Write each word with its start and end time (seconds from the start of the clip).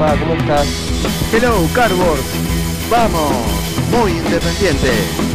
¿Cómo 0.00 0.32
estás? 0.32 0.66
Hello, 1.30 1.68
Cardboard. 1.74 2.22
Vamos, 2.88 3.32
muy 3.90 4.12
independiente. 4.12 5.29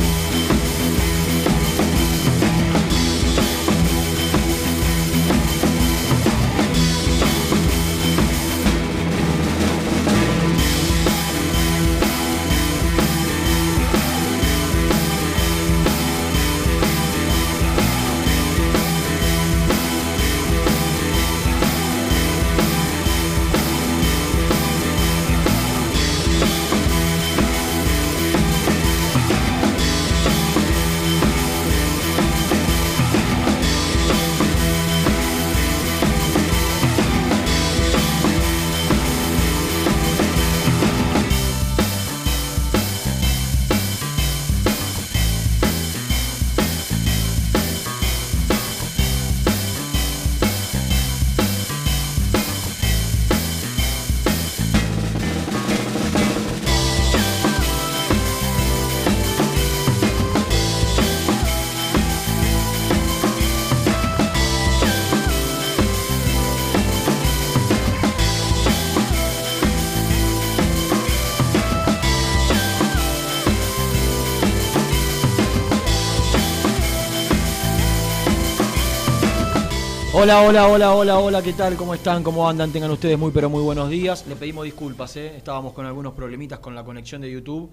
Hola, 80.25 80.41
hola, 80.41 80.67
hola, 80.67 80.93
hola, 80.95 81.19
hola, 81.19 81.41
¿qué 81.43 81.53
tal? 81.53 81.75
¿Cómo 81.75 81.93
están? 81.93 82.23
¿Cómo 82.23 82.49
andan? 82.49 82.71
Tengan 82.71 82.89
ustedes 82.89 83.15
muy, 83.15 83.29
pero 83.29 83.47
muy 83.47 83.61
buenos 83.61 83.91
días. 83.91 84.25
Le 84.25 84.35
pedimos 84.35 84.65
disculpas, 84.65 85.15
¿eh? 85.17 85.37
Estábamos 85.37 85.71
con 85.73 85.85
algunos 85.85 86.15
problemitas 86.15 86.57
con 86.57 86.73
la 86.73 86.83
conexión 86.83 87.21
de 87.21 87.31
YouTube. 87.31 87.71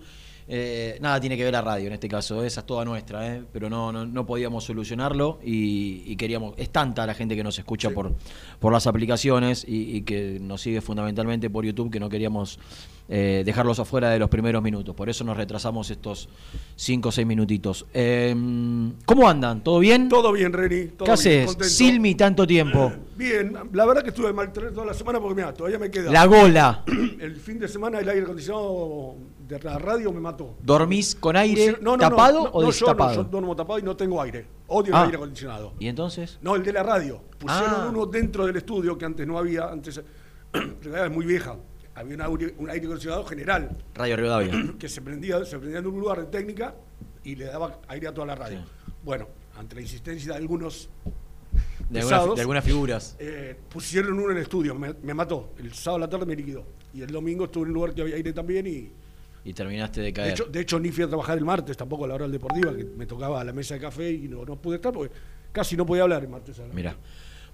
Eh, 0.49 0.99
nada 1.01 1.21
tiene 1.21 1.37
que 1.37 1.45
ver 1.45 1.53
la 1.53 1.63
radio 1.63 1.87
en 1.87 1.93
este 1.93 2.09
caso, 2.09 2.43
esa 2.43 2.61
es 2.61 2.67
toda 2.67 2.85
nuestra, 2.85 3.35
¿eh? 3.35 3.43
pero 3.53 3.71
no, 3.71 3.93
no, 3.93 4.05
no 4.05 4.27
podíamos 4.27 4.65
solucionarlo 4.65 5.39
y, 5.45 6.03
y 6.07 6.17
queríamos. 6.17 6.55
Es 6.57 6.71
tanta 6.71 7.07
la 7.07 7.15
gente 7.15 7.37
que 7.37 7.45
nos 7.45 7.59
escucha 7.59 7.91
por, 7.91 8.15
por 8.59 8.73
las 8.73 8.87
aplicaciones 8.87 9.65
y, 9.67 9.97
y 9.97 10.03
que 10.03 10.39
nos 10.41 10.61
sigue 10.61 10.81
fundamentalmente 10.81 11.49
por 11.51 11.65
YouTube 11.65 11.91
que 11.91 12.01
no 12.01 12.09
queríamos 12.09 12.59
eh, 13.09 13.43
dejarlos 13.45 13.79
afuera 13.79 14.11
de 14.11 14.19
los 14.19 14.31
primeros 14.31 14.63
minutos. 14.63 14.95
Por 14.95 15.11
eso 15.11 15.25
nos 15.25 15.37
retrasamos 15.37 15.91
estos 15.91 16.29
5 16.77 17.09
o 17.09 17.13
6 17.13 17.27
minutitos. 17.27 17.85
Eh, 17.93 18.35
¿Cómo 19.05 19.29
andan? 19.29 19.63
¿Todo 19.63 19.81
bien? 19.81 20.09
Todo 20.09 20.33
bien, 20.33 20.53
Reni. 20.53 20.87
todo 20.87 21.05
¿Qué 21.07 21.13
haces? 21.13 21.57
Silmi 21.61 22.15
tanto 22.15 22.47
tiempo. 22.47 22.93
Bien, 23.15 23.53
la 23.73 23.85
verdad 23.85 24.03
que 24.03 24.09
estuve 24.09 24.33
mal 24.33 24.53
toda 24.53 24.87
la 24.87 24.95
semana 24.95 25.21
porque 25.21 25.35
mira, 25.37 25.53
todavía 25.53 25.79
me 25.79 25.91
queda. 25.91 26.11
La 26.11 26.25
gola. 26.25 26.83
El 27.21 27.37
fin 27.37 27.59
de 27.59 27.69
semana 27.69 28.01
el 28.01 28.09
aire 28.09 28.23
acondicionado 28.23 29.15
de 29.59 29.65
la 29.65 29.79
radio 29.79 30.13
me 30.13 30.21
mató. 30.21 30.57
¿Dormís 30.63 31.15
con 31.15 31.37
aire 31.37 31.77
no, 31.81 31.93
no, 31.97 31.99
tapado 31.99 32.39
no, 32.39 32.45
no, 32.45 32.51
o 32.53 32.67
destapado? 32.67 33.11
Yo, 33.13 33.17
no, 33.19 33.25
yo 33.25 33.31
duermo 33.31 33.57
tapado 33.57 33.79
y 33.79 33.83
no 33.83 33.97
tengo 33.97 34.21
aire. 34.23 34.47
Odio 34.69 34.95
Ah. 34.95 35.01
el 35.01 35.05
aire 35.07 35.17
acondicionado. 35.17 35.73
¿Y 35.79 35.89
entonces? 35.89 36.39
No, 36.43 36.55
el 36.57 36.63
de 36.63 36.73
la 36.73 36.83
radio. 36.83 37.21
Pusieron 37.39 37.71
Ah. 37.75 37.87
uno 37.91 38.07
dentro 38.07 38.47
del 38.47 38.57
estudio 38.57 38.97
que 38.99 39.05
antes 39.05 39.27
no 39.27 39.39
había. 39.39 39.69
Antes, 39.69 40.01
es 40.53 41.11
muy 41.11 41.27
vieja. 41.27 41.57
Había 41.95 42.15
un 42.15 42.23
aire, 42.41 42.55
un 42.59 42.71
aire 42.71 42.85
acondicionado 42.87 43.25
general 43.25 43.77
Radio 43.95 44.17
Rivadavia. 44.17 44.53
que 44.79 44.89
se 44.89 45.03
prendía, 45.03 45.45
se 45.45 45.59
prendía 45.59 45.81
en 45.81 45.87
un 45.87 46.01
lugar 46.01 46.21
de 46.21 46.27
técnica 46.27 46.75
y 47.25 47.37
le 47.37 47.45
daba 47.47 47.79
aire 47.89 48.09
a 48.09 48.15
toda 48.15 48.27
la 48.29 48.35
radio. 48.35 48.59
Sí. 48.61 48.93
Bueno, 49.05 49.29
ante 49.59 49.75
la 49.75 49.83
insistencia 49.83 50.33
de 50.33 50.39
algunos 50.39 50.89
De, 51.91 51.99
alguna- 52.01 52.17
pesados, 52.17 52.35
de 52.37 52.41
algunas 52.41 52.65
figuras. 52.65 53.17
eh, 53.19 53.57
pusieron 53.69 54.15
uno 54.15 54.31
en 54.31 54.39
el 54.39 54.43
estudio, 54.45 54.75
me, 54.75 54.95
me 55.03 55.13
mató. 55.13 55.51
El 55.59 55.75
sábado 55.75 55.97
a 56.05 56.07
la 56.07 56.09
tarde 56.11 56.25
me 56.25 56.35
liquidó. 56.35 56.65
Y 56.95 57.03
el 57.03 57.11
domingo 57.13 57.45
estuve 57.45 57.65
en 57.65 57.69
un 57.71 57.75
lugar 57.75 57.95
que 57.95 58.03
había 58.03 58.17
aire 58.17 58.33
también 58.33 58.67
y. 58.67 58.91
Y 59.45 59.53
terminaste 59.55 60.01
de 60.01 60.07
De 60.07 60.13
caer. 60.13 60.31
hecho, 60.33 60.45
de 60.45 60.61
hecho, 60.61 60.79
ni 60.79 60.91
fui 60.91 61.03
a 61.05 61.09
trabajar 61.09 61.37
el 61.37 61.45
martes 61.45 61.77
tampoco 61.77 62.05
a 62.05 62.09
la 62.09 62.15
hora 62.15 62.25
del 62.25 62.33
deportiva, 62.33 62.75
que 62.77 62.85
me 62.85 63.07
tocaba 63.07 63.43
la 63.43 63.53
mesa 63.53 63.75
de 63.75 63.81
café 63.81 64.11
y 64.11 64.29
no, 64.29 64.45
no 64.45 64.57
pude 64.57 64.77
estar 64.77 64.93
porque 64.93 65.13
casi 65.51 65.77
no 65.77 65.85
podía 65.85 66.05
hablar 66.05 66.23
el 66.23 66.29
martes. 66.29 66.59
a 66.61 66.67
la 66.67 66.73
Mira. 66.75 66.97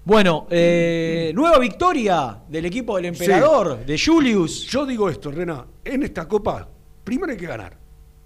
Bueno, 0.05 0.47
eh, 0.49 1.31
nueva 1.35 1.57
victoria 1.59 2.37
del 2.47 2.65
equipo 2.65 2.95
del 2.95 3.05
emperador, 3.05 3.85
de 3.85 3.99
Julius. 3.99 4.65
Yo 4.67 4.85
digo 4.85 5.09
esto, 5.09 5.29
Rena, 5.31 5.65
en 5.83 6.03
esta 6.03 6.27
copa, 6.27 6.67
primero 7.03 7.31
hay 7.31 7.37
que 7.37 7.47
ganar, 7.47 7.75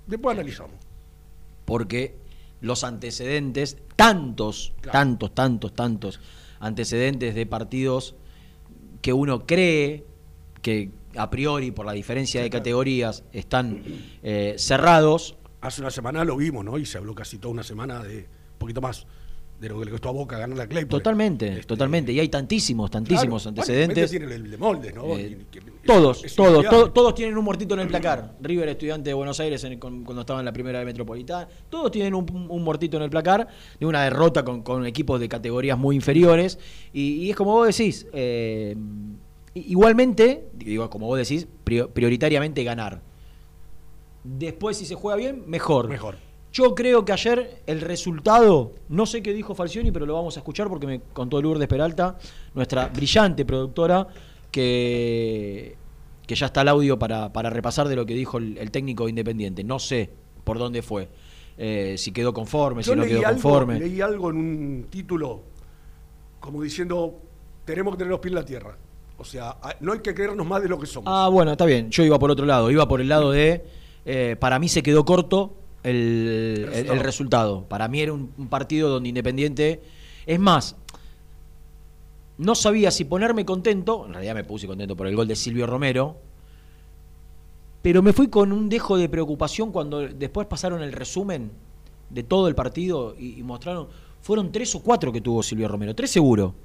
después 0.06 0.34
analizamos. 0.36 0.76
porque 1.66 2.16
los 2.62 2.84
antecedentes, 2.84 3.78
tantos, 3.96 4.74
Claro. 4.82 4.92
tantos, 5.00 5.34
tantos, 5.34 5.74
tantos 5.74 6.20
antecedentes 6.60 7.34
de 7.36 7.46
partidos 7.46 8.16
que 9.02 9.12
uno 9.14 9.46
cree 9.46 10.06
que 10.62 10.92
a 11.16 11.30
priori, 11.30 11.72
por 11.72 11.86
la 11.86 11.94
diferencia 11.94 12.42
de 12.42 12.50
categorías, 12.50 13.24
están 13.32 13.84
eh, 14.24 14.56
cerrados. 14.58 15.36
Hace 15.62 15.82
una 15.82 15.92
semana 15.92 16.24
lo 16.26 16.36
vimos, 16.38 16.64
¿no? 16.66 16.78
Y 16.78 16.86
se 16.86 16.98
habló 16.98 17.16
casi 17.16 17.38
toda 17.38 17.54
una 17.54 17.64
semana 17.64 18.04
de, 18.04 18.18
un 18.18 18.58
poquito 18.58 18.82
más, 18.82 19.06
de 19.60 19.70
lo 19.70 19.80
que 19.80 19.86
le 19.86 19.92
costó 19.92 20.10
a 20.10 20.12
Boca 20.12 20.38
ganar 20.38 20.58
la 20.58 20.68
Clay. 20.68 20.84
Totalmente, 20.86 21.48
Este, 21.48 21.64
totalmente. 21.64 22.12
Y 22.12 22.20
hay 22.20 22.28
tantísimos, 22.28 22.92
tantísimos 22.92 23.44
claro, 23.44 23.50
antecedentes. 23.62 24.10
Tienen 24.12 24.32
el 24.34 24.52
de 24.52 24.58
Moldes, 24.58 24.94
¿no? 24.94 25.16
Eh, 25.18 25.46
que- 25.50 25.62
todos, 25.86 26.24
es 26.26 26.36
todos, 26.36 26.50
inolvidable. 26.64 26.80
to- 26.80 26.92
todos 26.92 27.16
tienen 27.16 27.38
un 27.38 27.46
muertito 27.46 27.74
en 27.76 27.82
el 27.82 27.88
placar. 27.88 28.36
River, 28.42 28.68
estudiante 28.70 29.10
de 29.10 29.14
Buenos 29.14 29.40
Aires, 29.40 29.64
en- 29.64 29.80
cuando 29.80 30.20
estaba 30.22 30.40
en 30.40 30.46
la 30.46 30.52
primera 30.52 30.80
de 30.80 30.86
Metropolitana, 30.86 31.48
todos 31.70 31.92
tienen 31.92 32.14
un, 32.14 32.26
un 32.50 32.62
muertito 32.64 32.98
en 32.98 33.04
el 33.04 33.10
placar 33.10 33.48
de 33.80 33.86
una 33.86 34.04
derrota 34.04 34.44
con, 34.44 34.64
con 34.64 34.86
equipos 34.86 35.18
de 35.22 35.30
categorías 35.30 35.78
muy 35.78 35.96
inferiores. 35.96 36.60
Y, 36.92 37.14
y 37.24 37.30
es 37.30 37.36
como 37.38 37.52
vos 37.54 37.68
decís, 37.68 38.06
eh, 38.12 38.76
igualmente, 39.56 40.48
digo, 40.54 40.90
como 40.90 41.08
vos 41.08 41.18
decís, 41.18 41.48
prio- 41.66 41.90
prioritariamente 41.90 42.64
ganar. 42.64 43.02
Después, 44.24 44.78
si 44.78 44.86
se 44.86 44.96
juega 44.96 45.18
bien, 45.18 45.44
mejor. 45.48 45.90
Mejor. 45.90 46.16
Yo 46.52 46.76
creo 46.76 47.04
que 47.04 47.12
ayer 47.12 47.62
el 47.66 47.82
resultado, 47.82 48.74
no 48.88 49.06
sé 49.06 49.24
qué 49.24 49.34
dijo 49.34 49.56
Falcioni, 49.56 49.92
pero 49.92 50.06
lo 50.06 50.14
vamos 50.14 50.38
a 50.38 50.40
escuchar 50.40 50.70
porque 50.70 50.86
me 50.86 51.02
contó 51.02 51.42
Lourdes 51.42 51.68
Peralta, 51.68 52.18
nuestra 52.54 52.88
brillante 52.90 53.44
productora, 53.44 54.08
que, 54.52 55.76
que 56.28 56.36
ya 56.36 56.46
está 56.46 56.62
el 56.62 56.68
audio 56.70 56.98
para, 57.00 57.34
para 57.34 57.50
repasar 57.50 57.88
de 57.88 57.96
lo 57.96 58.06
que 58.06 58.14
dijo 58.14 58.38
el, 58.38 58.58
el 58.60 58.70
técnico 58.72 59.10
independiente. 59.10 59.64
No 59.64 59.80
sé 59.80 60.12
por 60.44 60.60
dónde 60.60 60.82
fue. 60.84 61.10
Eh, 61.58 61.96
si 61.98 62.12
quedó 62.12 62.34
conforme, 62.34 62.84
Yo 62.84 62.94
si 62.94 63.00
no 63.00 63.04
quedó 63.06 63.20
algo, 63.20 63.32
conforme. 63.32 63.80
leí 63.80 64.00
algo 64.02 64.30
en 64.30 64.38
un 64.38 64.88
título 64.90 65.42
como 66.40 66.62
diciendo, 66.62 67.20
tenemos 67.66 67.94
que 67.94 68.00
tener 68.00 68.12
los 68.12 68.20
pies 68.20 68.32
en 68.32 68.36
la 68.36 68.46
tierra. 68.46 68.78
O 69.24 69.26
sea, 69.26 69.52
a- 69.62 69.76
no 69.80 69.94
hay 69.94 70.00
que 70.00 70.14
creernos 70.14 70.46
más 70.46 70.62
de 70.62 70.68
lo 70.70 70.78
que 70.78 70.86
somos. 70.86 71.12
Ah, 71.12 71.30
bueno, 71.30 71.52
está 71.54 71.66
bien. 71.66 71.90
Yo 71.90 72.04
iba 72.04 72.20
por 72.20 72.30
otro 72.30 72.46
lado. 72.46 72.70
Iba 72.70 72.88
por 72.88 73.00
el 73.02 73.08
lado 73.08 73.32
de. 73.32 73.64
eh, 74.06 74.36
para 74.40 74.60
mí 74.60 74.68
se 74.68 74.84
quedó 74.84 75.06
corto 75.06 75.54
el, 75.82 75.96
el- 75.96 76.60
el 76.60 76.70
resultado. 76.74 77.04
resultado. 77.04 77.64
Para 77.70 77.88
mí 77.88 78.02
era 78.02 78.12
un, 78.14 78.32
un 78.38 78.48
partido 78.50 78.90
donde 78.90 79.08
Independiente. 79.10 79.82
Es 80.26 80.40
más, 80.40 80.76
no 82.38 82.54
sabía 82.56 82.92
si 82.92 83.06
ponerme 83.06 83.46
contento. 83.46 84.06
En 84.08 84.14
realidad 84.14 84.36
me 84.36 84.44
puse 84.44 84.68
contento 84.68 84.96
por 84.96 85.08
el 85.08 85.16
gol 85.16 85.28
de 85.28 85.36
Silvio 85.36 85.66
Romero. 85.68 86.18
Pero 87.82 88.02
me 88.02 88.14
fui 88.14 88.28
con 88.30 88.52
un 88.52 88.70
dejo 88.70 88.98
de 88.98 89.10
preocupación 89.10 89.72
cuando 89.72 90.00
después 90.08 90.48
pasaron 90.48 90.82
el 90.82 90.92
resumen 90.94 91.52
de 92.10 92.24
todo 92.24 92.48
el 92.48 92.56
partido 92.56 93.16
y, 93.18 93.40
y 93.40 93.44
mostraron. 93.44 93.88
Fueron 94.22 94.52
tres 94.52 94.74
o 94.76 94.82
cuatro 94.82 95.12
que 95.12 95.20
tuvo 95.22 95.44
Silvio 95.44 95.68
Romero. 95.68 95.94
Tres 95.94 96.12
seguro. 96.12 96.56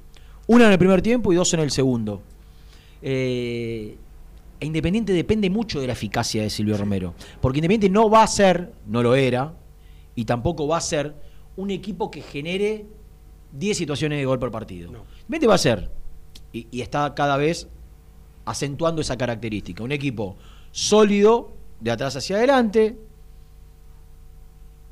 Una 0.47 0.67
en 0.67 0.73
el 0.73 0.79
primer 0.79 1.03
tiempo 1.03 1.33
y 1.33 1.37
dos 1.37 1.53
en 1.55 1.61
el 1.61 1.71
segundo. 1.73 2.23
Eh, 3.03 3.97
e 4.61 4.67
Independiente 4.67 5.13
depende 5.13 5.51
mucho 5.51 5.81
de 5.81 5.87
la 5.87 5.93
eficacia 5.93 6.43
de 6.43 6.51
Silvio 6.51 6.77
Romero. 6.77 7.15
Porque 7.41 7.59
Independiente 7.59 7.91
no 7.91 8.11
va 8.11 8.23
a 8.23 8.27
ser, 8.27 8.73
no 8.87 9.03
lo 9.03 9.15
era, 9.15 9.55
y 10.15 10.25
tampoco 10.25 10.67
va 10.67 10.79
a 10.79 10.81
ser 10.81 11.15
un 11.57 11.71
equipo 11.71 12.11
que 12.11 12.23
genere 12.23 12.87
10 13.53 13.77
situaciones 13.77 14.19
de 14.19 14.25
gol 14.25 14.39
por 14.39 14.51
partido. 14.51 14.91
No. 14.91 15.05
Independiente 15.21 15.47
va 15.47 15.55
a 15.55 15.59
ser, 15.59 15.91
y, 16.53 16.67
y 16.71 16.81
está 16.81 17.15
cada 17.15 17.37
vez 17.37 17.69
acentuando 18.45 19.01
esa 19.01 19.17
característica, 19.17 19.85
un 19.85 19.93
equipo 19.93 20.37
sólido, 20.73 21.53
de 21.81 21.91
atrás 21.91 22.17
hacia 22.17 22.37
adelante, 22.37 22.99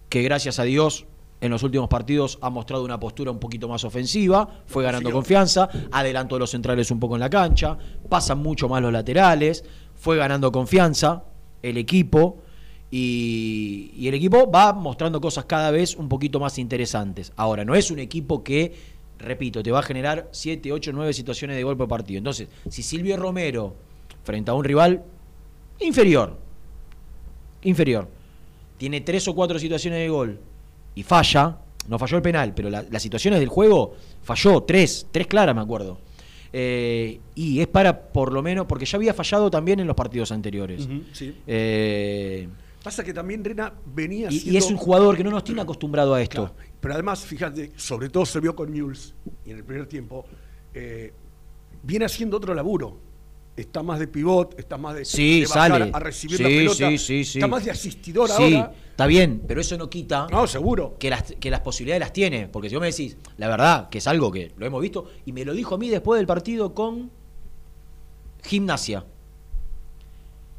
que 0.08 0.22
gracias 0.22 0.58
a 0.58 0.64
Dios 0.64 1.06
en 1.40 1.50
los 1.50 1.62
últimos 1.62 1.88
partidos 1.88 2.38
ha 2.40 2.50
mostrado 2.50 2.84
una 2.84 2.98
postura 2.98 3.30
un 3.30 3.38
poquito 3.38 3.68
más 3.68 3.84
ofensiva, 3.84 4.48
fue 4.66 4.84
ganando 4.84 5.10
confianza, 5.10 5.68
adelantó 5.92 6.38
los 6.38 6.50
centrales 6.50 6.90
un 6.90 6.98
poco 6.98 7.14
en 7.16 7.20
la 7.20 7.30
cancha, 7.30 7.76
pasan 8.08 8.38
mucho 8.38 8.68
más 8.68 8.82
los 8.82 8.92
laterales, 8.92 9.64
fue 9.94 10.16
ganando 10.16 10.50
confianza 10.50 11.24
el 11.62 11.76
equipo 11.76 12.38
y, 12.90 13.92
y 13.96 14.08
el 14.08 14.14
equipo 14.14 14.50
va 14.50 14.72
mostrando 14.72 15.20
cosas 15.20 15.44
cada 15.44 15.70
vez 15.70 15.96
un 15.96 16.08
poquito 16.08 16.40
más 16.40 16.58
interesantes. 16.58 17.32
Ahora, 17.36 17.64
no 17.64 17.74
es 17.74 17.90
un 17.90 17.98
equipo 17.98 18.42
que, 18.42 18.74
repito, 19.18 19.62
te 19.62 19.70
va 19.70 19.80
a 19.80 19.82
generar 19.82 20.28
7, 20.32 20.72
8, 20.72 20.92
9 20.94 21.12
situaciones 21.12 21.56
de 21.56 21.64
gol 21.64 21.76
por 21.76 21.88
partido. 21.88 22.18
Entonces, 22.18 22.48
si 22.70 22.82
Silvio 22.82 23.16
Romero, 23.16 23.74
frente 24.24 24.50
a 24.50 24.54
un 24.54 24.64
rival 24.64 25.04
inferior, 25.80 26.38
inferior, 27.62 28.08
tiene 28.78 29.00
tres 29.00 29.26
o 29.28 29.34
cuatro 29.34 29.58
situaciones 29.58 29.98
de 29.98 30.08
gol 30.08 30.40
y 30.96 31.02
falla, 31.04 31.58
no 31.88 31.98
falló 32.00 32.16
el 32.16 32.22
penal, 32.22 32.52
pero 32.54 32.68
la- 32.68 32.84
las 32.90 33.00
situaciones 33.02 33.38
del 33.38 33.48
juego 33.48 33.94
falló, 34.24 34.64
tres, 34.64 35.06
tres 35.12 35.28
claras 35.28 35.54
me 35.54 35.60
acuerdo. 35.60 36.00
Eh, 36.52 37.20
y 37.34 37.60
es 37.60 37.66
para, 37.68 38.00
por 38.12 38.32
lo 38.32 38.42
menos, 38.42 38.66
porque 38.66 38.84
ya 38.86 38.96
había 38.96 39.12
fallado 39.14 39.50
también 39.50 39.78
en 39.78 39.86
los 39.86 39.94
partidos 39.94 40.32
anteriores. 40.32 40.88
Sí. 41.12 41.36
Eh, 41.46 42.48
Pasa 42.82 43.02
que 43.04 43.12
también 43.12 43.44
Rena 43.44 43.72
venía 43.84 44.28
y, 44.30 44.50
y 44.50 44.56
es 44.56 44.70
un 44.70 44.76
jugador 44.76 45.16
que 45.16 45.24
no 45.24 45.30
nos 45.30 45.42
tiene 45.44 45.60
acostumbrado 45.60 46.14
a 46.14 46.22
esto. 46.22 46.46
Claro, 46.54 46.70
Pero 46.80 46.94
además, 46.94 47.24
fíjate, 47.24 47.72
sobre 47.76 48.08
todo 48.08 48.24
se 48.24 48.38
vio 48.40 48.54
con 48.54 48.70
Mules 48.72 49.12
y 49.44 49.50
en 49.50 49.56
el 49.58 49.64
primer 49.64 49.86
tiempo, 49.86 50.24
eh, 50.72 51.12
viene 51.82 52.04
haciendo 52.04 52.36
otro 52.36 52.54
laburo. 52.54 52.96
Está 53.56 53.82
más 53.82 53.98
de 53.98 54.06
pivot, 54.06 54.58
está 54.58 54.76
más 54.76 54.94
de, 54.96 55.04
Sí, 55.06 55.40
de 55.40 55.46
bajar 55.46 55.70
sale. 55.70 55.90
a 55.94 55.98
recibir 55.98 56.36
Sí, 56.36 56.42
la 56.42 56.48
pelota. 56.50 56.98
sí. 56.98 57.20
Está 57.20 57.46
más 57.46 57.64
de 57.64 57.70
asistidor 57.70 58.28
Sí, 58.28 58.54
ahora. 58.54 58.72
está 58.90 59.06
bien, 59.06 59.42
pero 59.48 59.62
eso 59.62 59.78
no 59.78 59.88
quita 59.88 60.26
No, 60.30 60.46
seguro. 60.46 60.96
que 60.98 61.08
las, 61.08 61.22
que 61.40 61.50
las 61.50 61.60
posibilidades 61.60 62.00
las 62.00 62.12
tiene. 62.12 62.48
Porque 62.48 62.68
si 62.68 62.74
vos 62.74 62.82
me 62.82 62.88
decís, 62.88 63.16
la 63.38 63.48
verdad, 63.48 63.88
que 63.88 63.98
es 63.98 64.06
algo 64.06 64.30
que 64.30 64.52
lo 64.58 64.66
hemos 64.66 64.82
visto, 64.82 65.06
y 65.24 65.32
me 65.32 65.44
lo 65.44 65.54
dijo 65.54 65.74
a 65.74 65.78
mí 65.78 65.88
después 65.88 66.18
del 66.18 66.26
partido 66.26 66.74
con 66.74 67.10
Gimnasia. 68.44 69.04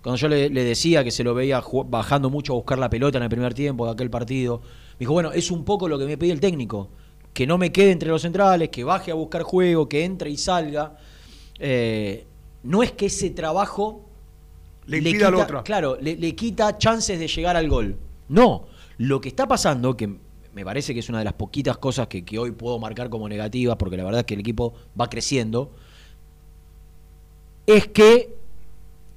Cuando 0.02 0.18
yo 0.18 0.28
le, 0.28 0.50
le 0.50 0.64
decía 0.64 1.04
que 1.04 1.12
se 1.12 1.24
lo 1.24 1.34
veía 1.34 1.62
bajando 1.86 2.30
mucho 2.30 2.54
a 2.54 2.56
buscar 2.56 2.80
la 2.80 2.90
pelota 2.90 3.18
en 3.18 3.24
el 3.26 3.30
primer 3.30 3.54
tiempo 3.54 3.86
de 3.86 3.92
aquel 3.92 4.10
partido, 4.10 4.62
me 4.94 5.00
dijo, 5.00 5.14
bueno, 5.14 5.32
es 5.34 5.52
un 5.52 5.64
poco 5.66 5.88
lo 5.88 6.00
que 6.00 6.06
me 6.06 6.18
pide 6.18 6.32
el 6.32 6.40
técnico. 6.40 6.90
Que 7.34 7.46
no 7.46 7.58
me 7.58 7.72
quede 7.72 7.92
entre 7.92 8.10
los 8.10 8.22
centrales, 8.24 8.70
que 8.70 8.84
baje 8.84 9.12
a 9.12 9.14
buscar 9.14 9.44
juego, 9.44 9.88
que 9.88 10.04
entre 10.04 10.30
y 10.30 10.38
salga. 10.38 10.98
Eh, 11.60 12.26
no 12.64 12.84
es 12.84 12.92
que 12.92 13.06
ese 13.08 13.30
trabajo 13.30 14.02
Le 14.86 15.02
al 15.02 15.36
quita- 15.36 15.44
otro. 15.44 15.64
Claro, 15.64 15.98
le, 16.02 16.16
le 16.16 16.36
quita 16.36 16.78
chances 16.78 17.20
de 17.20 17.28
llegar 17.28 17.56
al 17.56 17.70
gol. 17.70 17.98
No, 18.30 18.66
lo 18.98 19.22
que 19.22 19.30
está 19.30 19.48
pasando, 19.48 19.96
que 19.96 20.16
me 20.54 20.66
parece 20.66 20.94
que 20.94 21.00
es 21.02 21.10
una 21.10 21.20
de 21.20 21.24
las 21.26 21.34
poquitas 21.34 21.78
cosas 21.78 22.08
que, 22.08 22.26
que 22.26 22.40
hoy 22.40 22.52
puedo 22.52 22.80
marcar 22.80 23.10
como 23.10 23.30
negativas, 23.30 23.76
porque 23.78 23.96
la 23.98 24.04
verdad 24.04 24.22
es 24.22 24.26
que 24.26 24.34
el 24.34 24.40
equipo 24.40 24.74
va 25.00 25.10
creciendo, 25.10 25.72
es 27.66 27.88
que 27.88 28.36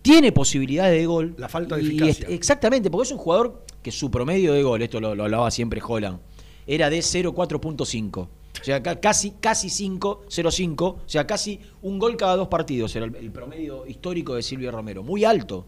tiene 0.03 0.33
posibilidades 0.33 0.99
de 0.99 1.07
gol. 1.07 1.35
La 1.39 1.49
falta 1.49 1.77
de 1.77 1.83
eficacia. 1.83 2.27
es- 2.27 2.35
exactamente, 2.35 2.91
porque 2.91 3.07
es 3.07 3.13
un 3.13 3.19
jugador 3.19 3.65
que 3.83 3.91
su 3.91 4.11
promedio 4.11 4.53
de 4.53 4.63
gol, 4.63 4.83
esto 4.83 5.01
lo, 5.01 5.15
lo 5.15 5.25
hablaba 5.25 5.51
siempre 5.51 5.81
Holland, 5.87 6.19
era 6.67 6.91
de 6.91 6.99
0,4.5. 6.99 8.29
O 8.61 8.65
sea, 8.65 8.83
ca- 8.83 9.01
casi, 9.01 9.33
casi 9.41 9.71
5, 9.71 10.23
0,5. 10.29 10.83
O 10.83 10.99
sea, 11.07 11.27
casi 11.27 11.61
un 11.83 11.99
gol 11.99 12.17
cada 12.17 12.37
dos 12.37 12.49
partidos 12.49 12.95
era 12.97 13.07
el, 13.07 13.15
el 13.17 13.31
promedio 13.31 13.87
histórico 13.87 14.35
de 14.35 14.43
Silvio 14.43 14.71
Romero. 14.71 15.03
Muy 15.03 15.25
alto. 15.25 15.67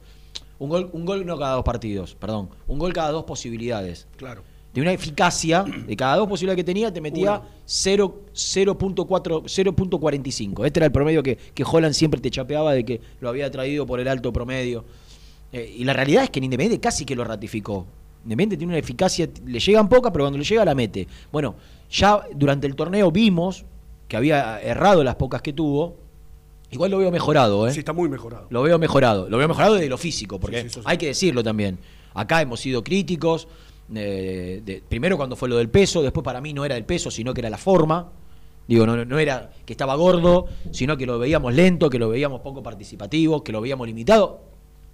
Un 0.59 0.69
gol, 0.69 0.91
un 0.93 1.05
gol 1.05 1.25
no 1.27 1.39
cada 1.39 1.55
dos 1.55 1.65
partidos, 1.65 2.15
perdón. 2.15 2.51
Un 2.69 2.79
gol 2.79 2.93
cada 2.93 3.11
dos 3.11 3.25
posibilidades. 3.25 4.07
Claro. 4.17 4.43
De 4.75 4.81
una 4.81 4.93
eficacia, 4.93 5.65
de 5.65 5.97
cada 5.97 6.17
dos 6.17 6.29
posibilidades 6.29 6.57
que 6.62 6.65
tenía, 6.65 6.93
te 6.93 7.01
metía 7.01 7.41
Una. 7.41 7.49
0 7.67 8.23
0.4 8.33 9.43
0.45. 9.45 10.65
Este 10.67 10.79
era 10.79 10.87
el 10.87 10.93
promedio 10.93 11.23
que, 11.23 11.37
que 11.37 11.65
Holland 11.65 11.95
siempre 11.95 12.21
te 12.21 12.31
chapeaba 12.31 12.73
de 12.73 12.85
que 12.85 13.01
lo 13.21 13.29
había 13.29 13.51
traído 13.51 13.87
por 13.87 14.01
el 14.01 14.09
alto 14.09 14.33
promedio. 14.33 14.85
Eh, 15.53 15.75
y 15.79 15.85
la 15.85 15.93
realidad 15.93 16.25
es 16.25 16.31
que 16.31 16.39
en 16.41 16.45
Independiente 16.45 16.81
casi 16.81 17.05
que 17.05 17.15
lo 17.17 17.25
ratificó. 17.25 17.87
Independiente 18.25 18.57
tiene 18.57 18.73
una 18.73 18.79
eficacia, 18.79 19.29
le 19.47 19.59
llegan 19.59 19.88
pocas, 19.88 20.12
pero 20.12 20.25
cuando 20.25 20.38
le 20.38 20.45
llega 20.45 20.64
la 20.64 20.75
mete. 20.75 21.07
Bueno, 21.33 21.55
ya 21.91 22.23
durante 22.35 22.67
el 22.67 22.75
torneo 22.76 23.11
vimos 23.11 23.64
que 24.09 24.17
había 24.17 24.61
errado 24.61 25.02
las 25.02 25.17
pocas 25.17 25.43
que 25.43 25.52
tuvo. 25.52 25.97
Igual 26.71 26.91
lo 26.91 26.99
veo 26.99 27.11
mejorado, 27.11 27.67
¿eh? 27.69 27.73
Sí, 27.73 27.81
está 27.81 27.93
muy 27.93 28.09
mejorado. 28.09 28.47
Lo 28.50 28.62
veo 28.62 28.79
mejorado. 28.79 29.29
Lo 29.29 29.37
veo 29.38 29.49
mejorado 29.49 29.75
desde 29.75 29.88
lo 29.88 29.99
físico, 29.99 30.38
porque 30.41 30.57
Sí, 30.59 30.62
sí, 30.62 30.67
eso 30.69 30.81
sí. 30.81 30.87
hay 30.88 30.97
que 30.99 31.07
decirlo 31.07 31.43
también. 31.43 31.79
Acá 32.14 32.41
hemos 32.43 32.61
sido 32.61 32.83
críticos. 32.85 33.49
eh, 33.95 34.62
de- 34.64 34.83
primero 34.88 35.19
cuando 35.19 35.37
fue 35.37 35.50
lo 35.50 35.57
del 35.59 35.69
peso, 35.69 36.00
después 36.02 36.25
para 36.25 36.41
mí 36.41 36.55
no 36.55 36.64
era 36.64 36.76
el 36.79 36.85
peso, 36.85 37.11
sino 37.11 37.35
que 37.35 37.41
era 37.43 37.50
la 37.50 37.59
forma. 37.59 38.11
Digo, 38.67 38.87
no, 38.87 39.05
no 39.05 39.19
era 39.19 39.50
que 39.67 39.73
estaba 39.75 39.97
gordo, 39.97 40.47
sino 40.71 40.97
que 40.97 41.05
lo 41.05 41.19
veíamos 41.19 41.52
lento, 41.52 41.91
que 41.91 41.99
lo 41.99 42.09
veíamos 42.09 42.41
poco 42.41 42.62
participativo, 42.62 43.43
que 43.45 43.52
lo 43.52 43.61
veíamos 43.61 43.87
limitado. 43.87 44.41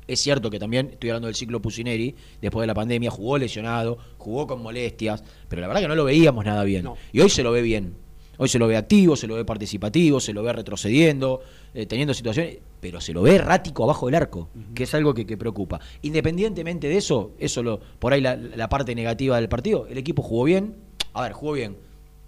Es 0.09 0.21
cierto 0.21 0.51
que 0.51 0.59
también 0.59 0.89
estoy 0.93 1.11
hablando 1.11 1.27
del 1.29 1.35
ciclo 1.37 1.61
Pusineri, 1.63 2.17
después 2.43 2.63
de 2.63 2.67
la 2.67 2.75
pandemia, 2.75 3.11
jugó 3.11 3.39
lesionado, 3.39 3.99
jugó 4.17 4.47
con 4.49 4.61
molestias, 4.63 5.23
pero 5.49 5.61
la 5.63 5.69
verdad 5.69 5.83
que 5.83 5.89
no 5.89 5.95
lo 5.95 6.05
veíamos 6.05 6.45
nada 6.45 6.65
bien. 6.65 6.83
No. 6.85 6.97
Y 7.13 7.21
hoy 7.21 7.29
se 7.31 7.43
lo 7.45 7.53
ve 7.53 7.63
bien. 7.63 7.95
Hoy 8.41 8.49
se 8.49 8.59
lo 8.61 8.67
ve 8.69 8.77
activo, 8.77 9.17
se 9.17 9.27
lo 9.27 9.35
ve 9.35 9.45
participativo, 9.45 10.21
se 10.21 10.33
lo 10.33 10.43
ve 10.45 10.53
retrocediendo, 10.53 11.41
eh, 11.75 11.87
teniendo 11.87 12.15
situaciones, 12.15 12.59
pero 12.81 13.01
se 13.01 13.13
lo 13.13 13.21
ve 13.23 13.35
errático 13.35 13.83
abajo 13.85 14.07
del 14.07 14.15
arco, 14.15 14.49
que 14.77 14.85
es 14.85 14.95
algo 14.95 15.13
que, 15.13 15.27
que 15.27 15.37
preocupa. 15.37 15.81
Independientemente 16.03 16.89
de 16.89 16.97
eso, 16.99 17.33
eso 17.41 17.63
lo, 17.65 17.81
por 17.99 18.13
ahí 18.13 18.21
la, 18.21 18.37
la 18.37 18.69
parte 18.69 18.95
negativa 18.95 19.37
del 19.37 19.49
partido, 19.49 19.87
el 19.89 19.99
equipo 19.99 20.23
jugó 20.23 20.45
bien. 20.45 20.77
A 21.15 21.23
ver, 21.23 21.33
jugó 21.33 21.53
bien. 21.55 21.77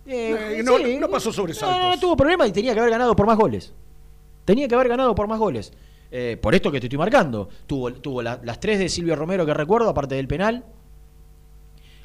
Eh, 0.07 0.57
Eh, 0.59 0.63
no- 0.65 0.79
no 0.79 1.09
pasó 1.09 1.33
sobresaltos. 1.33 1.79
No, 1.79 1.91
no 1.95 2.01
tuvo 2.01 2.17
problema 2.17 2.47
y 2.47 2.51
tenía 2.53 2.75
que 2.75 2.81
haber 2.81 2.91
ganado 2.91 3.15
por 3.15 3.27
más 3.27 3.39
goles. 3.39 3.73
Tenía 4.45 4.67
que 4.67 4.75
haber 4.75 4.89
ganado 4.89 5.15
por 5.15 5.29
más 5.29 5.39
goles. 5.39 5.73
Eh, 6.13 6.37
por 6.41 6.55
esto 6.55 6.73
que 6.73 6.81
te 6.81 6.87
estoy 6.87 6.99
marcando. 6.99 7.49
Tuvo, 7.67 7.93
tuvo 7.93 8.23
la- 8.23 8.41
las 8.43 8.59
tres 8.61 8.79
de 8.79 8.89
Silvio 8.89 9.15
Romero 9.17 9.47
que 9.47 9.55
recuerdo, 9.55 9.89
aparte 9.89 10.15
del 10.17 10.27
penal. 10.29 10.65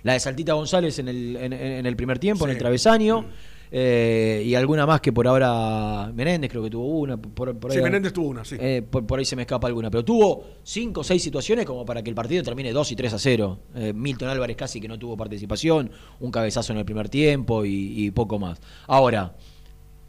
La 0.04 0.14
de 0.14 0.20
Saltita 0.20 0.54
González 0.54 1.00
en 1.00 1.08
el, 1.08 1.36
en, 1.38 1.52
en 1.54 1.86
el 1.86 1.96
primer 1.96 2.20
tiempo, 2.20 2.46
en 2.46 2.52
el 2.52 2.58
travesaño. 2.60 3.26
eh, 3.72 4.44
y 4.46 4.54
alguna 4.54 4.86
más 4.86 5.02
que 5.02 5.12
por 5.12 5.28
ahora 5.28 6.12
Menéndez 6.14 6.52
creo 6.52 6.62
que 6.62 6.70
tuvo 6.70 6.86
una. 7.00 7.18
Por, 7.18 7.58
por 7.58 7.72
ahí, 7.72 7.78
Sí, 7.78 7.84
Menéndez 7.84 8.14
tuvo 8.14 8.28
una, 8.30 8.46
sí. 8.46 8.56
eh, 8.60 8.84
por, 8.88 9.08
por 9.08 9.18
ahí 9.18 9.26
se 9.26 9.36
me 9.36 9.42
escapa 9.42 9.66
alguna. 9.66 9.90
Pero 9.90 10.06
tuvo 10.06 10.44
cinco 10.62 11.02
o 11.02 11.04
seis 11.04 11.24
situaciones 11.24 11.66
como 11.66 11.84
para 11.84 12.04
que 12.04 12.12
el 12.12 12.16
partido 12.16 12.44
termine 12.44 12.72
2 12.72 12.92
y 12.92 12.96
3 12.96 13.14
a 13.14 13.18
0. 13.20 13.60
Eh, 13.74 13.94
Milton 13.94 14.30
Álvarez 14.30 14.56
casi 14.56 14.80
que 14.80 14.88
no 14.88 15.00
tuvo 15.00 15.18
participación, 15.18 15.90
un 16.20 16.30
cabezazo 16.30 16.72
en 16.74 16.78
el 16.80 16.86
primer 16.86 17.10
tiempo 17.10 17.66
y, 17.66 18.06
y 18.06 18.12
poco 18.12 18.38
más. 18.38 18.62
Ahora, 18.86 19.34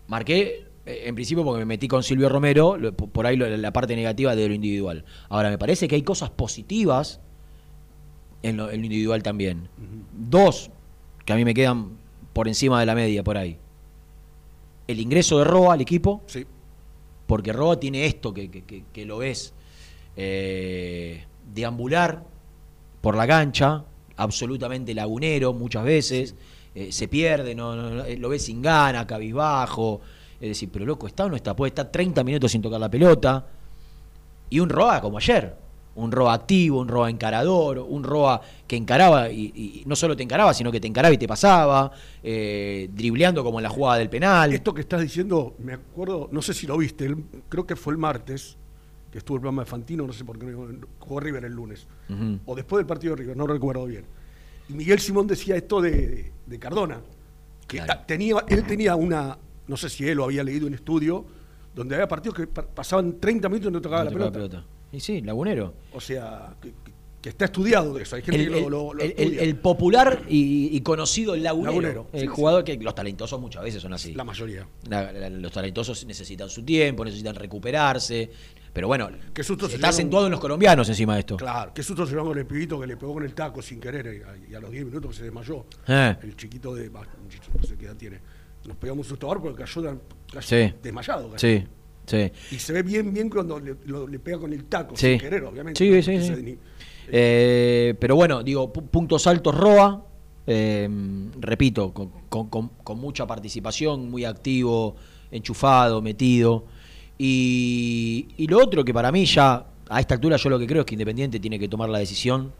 marqué 0.08 0.66
en 0.86 1.14
principio 1.14 1.44
porque 1.44 1.58
me 1.58 1.64
metí 1.66 1.88
con 1.88 2.02
Silvio 2.02 2.28
Romero, 2.28 2.76
por 2.94 3.26
ahí 3.26 3.36
la 3.36 3.72
parte 3.72 3.96
negativa 3.96 4.36
de 4.36 4.48
lo 4.48 4.54
individual. 4.54 5.04
Ahora, 5.28 5.50
me 5.50 5.58
parece 5.58 5.88
que 5.88 5.96
hay 5.96 6.02
cosas 6.02 6.30
positivas 6.30 7.20
en 8.42 8.56
lo, 8.56 8.70
en 8.70 8.78
lo 8.80 8.84
individual 8.86 9.22
también. 9.22 9.68
Dos 10.12 10.70
que 11.24 11.32
a 11.32 11.36
mí 11.36 11.44
me 11.44 11.54
quedan 11.54 11.90
por 12.32 12.46
encima 12.48 12.78
de 12.80 12.86
la 12.86 12.94
media 12.94 13.24
por 13.24 13.36
ahí. 13.36 13.58
El 14.86 15.00
ingreso 15.00 15.38
de 15.38 15.44
Roa 15.44 15.74
al 15.74 15.80
equipo, 15.80 16.22
Sí. 16.26 16.46
porque 17.26 17.52
Roa 17.52 17.80
tiene 17.80 18.06
esto 18.06 18.32
que, 18.32 18.48
que- 18.50 18.62
que- 18.62 18.84
que 18.92 19.04
lo 19.04 19.18
ves 19.18 19.52
eh, 20.16 21.24
deambular 21.52 22.22
por 23.00 23.16
la 23.16 23.26
cancha, 23.26 23.84
absolutamente 24.16 24.94
lagunero 24.94 25.52
muchas 25.52 25.84
veces, 25.84 26.34
eh, 26.74 26.90
se 26.92 27.08
pierde, 27.08 27.54
no, 27.54 28.04
eh, 28.04 28.16
lo 28.16 28.28
ves 28.28 28.44
sin 28.44 28.62
gana, 28.62 29.06
cabizbajo, 29.06 30.00
es 30.40 30.48
decir, 30.50 30.68
pero 30.72 30.84
loco, 30.84 31.06
¿está 31.06 31.24
o 31.24 31.28
no 31.28 31.36
está? 31.36 31.54
Puede 31.56 31.68
estar 31.70 31.90
30 31.90 32.22
minutos 32.24 32.52
sin 32.52 32.62
tocar 32.62 32.80
la 32.80 32.90
pelota, 32.90 33.46
y 34.50 34.60
un 34.60 34.68
Roa 34.68 35.00
como 35.00 35.18
ayer, 35.18 35.54
un 35.96 36.12
Roa 36.12 36.34
activo, 36.34 36.80
un 36.80 36.88
Roa 36.88 37.08
encarador, 37.10 37.78
un 37.78 38.04
Roa 38.04 38.40
que 38.66 38.76
encaraba 38.76 39.30
y, 39.30 39.46
y 39.54 39.82
no 39.86 39.96
solo 39.96 40.14
te 40.16 40.22
encaraba, 40.22 40.52
sino 40.52 40.70
que 40.70 40.78
te 40.78 40.86
encaraba 40.86 41.14
y 41.14 41.18
te 41.18 41.26
pasaba, 41.26 41.90
eh, 42.22 42.88
dribleando 42.92 43.42
como 43.42 43.58
en 43.58 43.62
la 43.64 43.70
jugada 43.70 43.98
del 43.98 44.10
penal. 44.10 44.52
Esto 44.52 44.74
que 44.74 44.82
estás 44.82 45.00
diciendo, 45.00 45.54
me 45.58 45.72
acuerdo, 45.72 46.28
no 46.32 46.42
sé 46.42 46.52
si 46.54 46.66
lo 46.66 46.76
viste, 46.76 47.06
el- 47.06 47.24
creo 47.48 47.66
que 47.66 47.76
fue 47.76 47.92
el 47.94 47.98
martes, 47.98 48.56
que 49.10 49.18
estuvo 49.18 49.36
el 49.36 49.40
programa 49.40 49.62
de 49.62 49.70
Fantino, 49.70 50.06
no 50.06 50.12
sé 50.12 50.24
por 50.24 50.38
qué, 50.38 50.54
jugó 50.98 51.18
River 51.20 51.44
el 51.46 51.52
lunes, 51.54 51.86
o 52.44 52.54
después 52.54 52.80
del 52.80 52.86
partido 52.86 53.16
de 53.16 53.22
River, 53.22 53.36
no 53.36 53.46
recuerdo 53.46 53.86
bien. 53.86 54.04
Y 54.68 54.74
Miguel 54.74 54.98
Simón 55.00 55.26
decía 55.26 55.56
esto 55.56 55.80
de, 55.80 56.30
de 56.44 56.58
Cardona, 56.58 57.00
que 57.66 57.78
Claro. 57.78 58.02
tenía, 58.06 58.36
él 58.48 58.64
tenía 58.64 58.94
una, 58.96 59.38
no 59.68 59.76
sé 59.76 59.88
si 59.90 60.06
él 60.08 60.16
lo 60.16 60.24
había 60.24 60.42
leído 60.44 60.66
un 60.66 60.74
estudio, 60.74 61.24
donde 61.74 61.94
había 61.94 62.08
partidos 62.08 62.36
que 62.36 62.46
pa- 62.46 62.66
pasaban 62.66 63.18
30 63.20 63.48
minutos 63.48 63.70
y 63.70 63.72
no 63.72 63.80
tocaba 63.80 64.04
No 64.04 64.18
la 64.18 64.30
pelota. 64.32 64.64
Y 64.92 65.00
sí, 65.00 65.20
lagunero. 65.20 65.74
O 65.92 66.00
sea, 66.00 66.54
que, 66.60 66.72
está 67.28 67.46
estudiado 67.46 67.92
de 67.94 68.04
eso, 68.04 68.14
hay 68.14 68.22
gente 68.22 68.40
El, 68.40 68.44
que 68.46 68.50
lo, 68.52 68.58
el- 68.66 68.70
lo- 68.70 68.94
lo 68.94 69.02
el- 69.02 69.10
el- 69.10 69.18
estudia. 69.18 69.42
el 69.42 69.56
popular 69.56 70.22
y, 70.28 70.76
y 70.76 70.80
conocido 70.82 71.34
lagunero. 71.34 71.72
Lagunero, 71.72 72.06
El 72.12 72.20
sí, 72.20 72.26
jugador 72.28 72.62
que 72.62 72.76
los 72.76 72.94
talentosos 72.94 73.40
muchas 73.40 73.64
veces 73.64 73.82
son 73.82 73.92
así. 73.92 74.14
la 74.14 74.22
mayoría. 74.24 74.66
La- 74.88 75.10
la- 75.12 75.28
los 75.28 75.50
talentosos 75.52 76.06
necesitan 76.06 76.48
su 76.48 76.62
tiempo, 76.62 77.04
necesitan 77.04 77.34
recuperarse. 77.34 78.30
Pero 78.72 78.88
bueno, 78.88 79.08
Qué 79.32 79.42
susto 79.42 79.66
está 79.66 79.88
acentuado 79.88 80.26
en 80.26 80.32
los 80.32 80.40
colombianos 80.40 80.86
encima 80.90 81.14
de 81.14 81.20
esto. 81.20 81.36
Claro, 81.38 81.72
qué 81.74 81.82
susto 81.82 82.04
se 82.06 82.12
llevó 82.14 82.26
con 82.28 82.38
el 82.38 82.44
pibito 82.46 82.78
que 82.78 82.86
le 82.86 82.96
pegó 82.98 83.14
con 83.14 83.24
el 83.24 83.34
taco 83.34 83.62
sin 83.62 83.80
querer 83.80 84.06
eh, 84.06 84.22
y 84.50 84.54
a 84.54 84.60
los 84.60 84.70
10 84.70 84.84
minutos 84.84 85.16
se 85.16 85.24
desmayó. 85.24 85.64
Eh. 85.88 86.14
El 86.22 86.36
chiquito 86.36 86.74
de. 86.74 86.90
bah, 86.90 87.02
no 87.56 87.62
sé 87.66 87.76
qué 87.76 87.86
edad 87.86 87.96
tiene. 87.96 88.20
Nos 88.66 88.76
pegamos 88.76 89.06
un 89.06 89.08
susto 89.10 89.26
ahora 89.28 89.40
porque 89.40 89.64
cayó, 89.64 89.82
cayó 90.32 90.42
Sí. 90.42 90.72
desmayado. 90.82 91.30
cayó. 91.32 91.38
Sí, 91.38 91.64
sí. 92.06 92.32
Y 92.54 92.58
se 92.58 92.72
ve 92.72 92.82
bien, 92.82 93.12
bien 93.12 93.28
cuando 93.30 93.58
le, 93.60 93.76
lo- 93.86 94.06
le 94.08 94.18
pega 94.18 94.38
con 94.38 94.52
el 94.52 94.64
taco 94.64 94.96
Sí. 94.96 95.10
sin 95.12 95.18
querer, 95.20 95.44
obviamente. 95.44 95.78
Sí, 95.78 96.02
sí, 96.02 96.20
sí. 96.22 96.42
ni- 96.42 96.58
Eh, 97.08 97.94
pero 98.00 98.16
bueno, 98.16 98.42
digo, 98.42 98.72
pu- 98.72 98.88
puntos 98.88 99.26
altos 99.28 99.54
Roa. 99.54 100.02
eh, 100.48 100.88
repito, 101.40 101.92
con, 101.92 102.10
con- 102.28 102.48
con- 102.48 102.68
con 102.84 102.98
mucha 103.00 103.26
participación, 103.26 104.08
muy 104.10 104.24
activo, 104.24 104.94
enchufado, 105.32 106.00
metido. 106.02 106.64
Y, 107.18 108.28
y 108.36 108.46
lo 108.46 108.58
otro 108.62 108.84
que 108.84 108.94
para 108.94 109.10
mí 109.10 109.24
ya, 109.26 109.66
a 109.88 110.00
esta 110.00 110.14
altura 110.14 110.36
yo 110.36 110.48
lo 110.50 110.58
que 110.58 110.66
creo 110.66 110.80
es 110.80 110.86
que 110.86 110.94
Independiente 110.94 111.40
tiene 111.40 111.58
que 111.58 111.68
tomar 111.68 111.88
la 111.88 111.98
decisión 111.98 112.52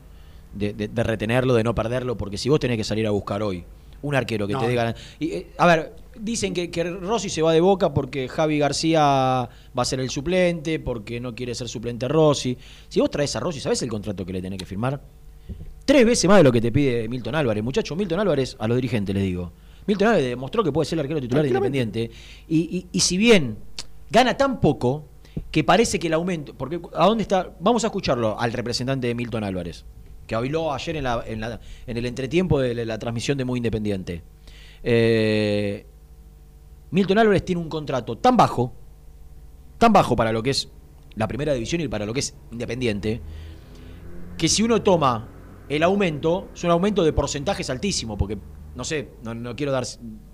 de, 0.53 0.73
de- 0.73 0.89
de 0.89 1.03
retenerlo, 1.05 1.55
de 1.55 1.63
no 1.63 1.75
perderlo, 1.75 2.17
porque 2.17 2.39
si 2.39 2.49
vos 2.49 2.59
tenés 2.59 2.77
que 2.77 2.85
salir 2.85 3.07
a 3.07 3.11
buscar 3.11 3.43
hoy 3.43 3.65
un 4.03 4.15
arquero 4.15 4.47
que 4.47 4.53
No. 4.55 4.61
te 4.61 4.69
dé 4.69 4.75
ganas... 4.75 4.95
Y, 5.19 5.33
eh, 5.33 5.47
a 5.59 5.67
ver, 5.67 5.95
dicen 6.21 6.55
que, 6.55 6.71
que 6.71 6.85
Rossi 6.85 7.29
se 7.29 7.43
va 7.43 7.53
de 7.53 7.61
boca 7.61 7.93
porque 7.93 8.29
Javi 8.29 8.59
García 8.59 9.01
va 9.03 9.49
a 9.75 9.85
ser 9.85 10.01
el 10.01 10.11
suplente, 10.11 10.79
porque 10.81 11.21
no 11.21 11.35
quiere 11.35 11.55
ser 11.55 11.69
suplente 11.69 12.09
Rossi. 12.09 12.57
Si 12.89 13.01
vos 13.01 13.11
traes 13.11 13.35
a 13.37 13.41
Rossi, 13.41 13.61
¿sabés 13.61 13.83
el 13.83 13.89
contrato 13.89 14.25
que 14.25 14.33
le 14.33 14.41
tenés 14.43 14.59
que 14.59 14.67
firmar? 14.67 15.01
Tres 15.85 16.05
veces 16.05 16.27
más 16.29 16.39
de 16.39 16.45
lo 16.45 16.51
que 16.53 16.61
te 16.61 16.73
pide 16.73 17.09
Milton 17.09 17.35
Álvarez. 17.37 17.63
Muchacho, 17.63 17.95
Milton 17.95 18.19
Álvarez, 18.21 18.57
a 18.59 18.67
los 18.67 18.77
dirigentes 18.77 19.15
les 19.15 19.25
digo. 19.25 19.53
Milton 19.87 20.09
Álvarez 20.09 20.27
demostró 20.29 20.65
que 20.65 20.73
puede 20.73 20.85
ser 20.87 20.97
el 20.99 21.01
arquero 21.05 21.21
titular 21.21 21.43
de. 21.45 21.49
Independiente. 21.49 22.11
Y, 22.49 22.59
y- 22.77 22.87
y 22.91 23.01
si 23.01 23.17
bien 23.17 23.57
gana 24.11 24.37
tan 24.37 24.61
poco, 24.61 25.05
que 25.53 25.63
parece 25.63 26.01
que 26.01 26.09
el 26.09 26.15
aumento. 26.15 26.55
Porque, 26.55 26.81
¿a 26.95 27.07
dónde 27.07 27.23
está? 27.23 27.55
Vamos 27.61 27.85
a 27.85 27.89
escucharlo 27.89 28.41
al 28.41 28.53
representante 28.53 29.07
de 29.07 29.15
Milton 29.15 29.45
Álvarez, 29.45 29.85
que 30.27 30.35
habló 30.35 30.73
ayer 30.73 30.97
en, 30.97 31.05
la- 31.05 31.23
en 31.27 31.41
la- 31.41 31.61
en 31.87 31.97
el 31.97 32.07
entretiempo 32.07 32.61
de 32.61 32.75
la, 32.75 32.85
la 32.85 32.99
transmisión 32.99 33.39
de 33.39 33.45
Muy 33.45 33.59
Independiente. 33.59 34.23
Eh, 34.83 35.87
Milton 36.91 37.19
Álvarez 37.19 37.45
tiene 37.45 37.61
un 37.61 37.69
contrato 37.69 38.17
tan 38.19 38.37
bajo, 38.37 38.73
tan 39.79 39.93
bajo 39.93 40.15
para 40.17 40.33
lo 40.33 40.43
que 40.43 40.51
es 40.51 40.69
la 41.15 41.27
primera 41.29 41.53
división 41.55 41.81
y 41.81 41.89
para 41.89 42.07
lo 42.07 42.13
que 42.13 42.21
es 42.21 42.35
Independiente, 42.53 43.21
que 44.39 44.49
si 44.49 44.63
uno 44.63 44.83
toma 44.83 45.29
el 45.69 45.83
aumento, 45.83 46.49
es 46.55 46.63
un 46.65 46.71
aumento 46.71 47.03
de 47.03 47.13
porcentajes 47.13 47.69
altísimo, 47.71 48.17
porque 48.17 48.39
no 48.75 48.85
sé, 48.85 49.11
no, 49.25 49.35
no 49.35 49.57
quiero 49.57 49.73
dar 49.73 49.85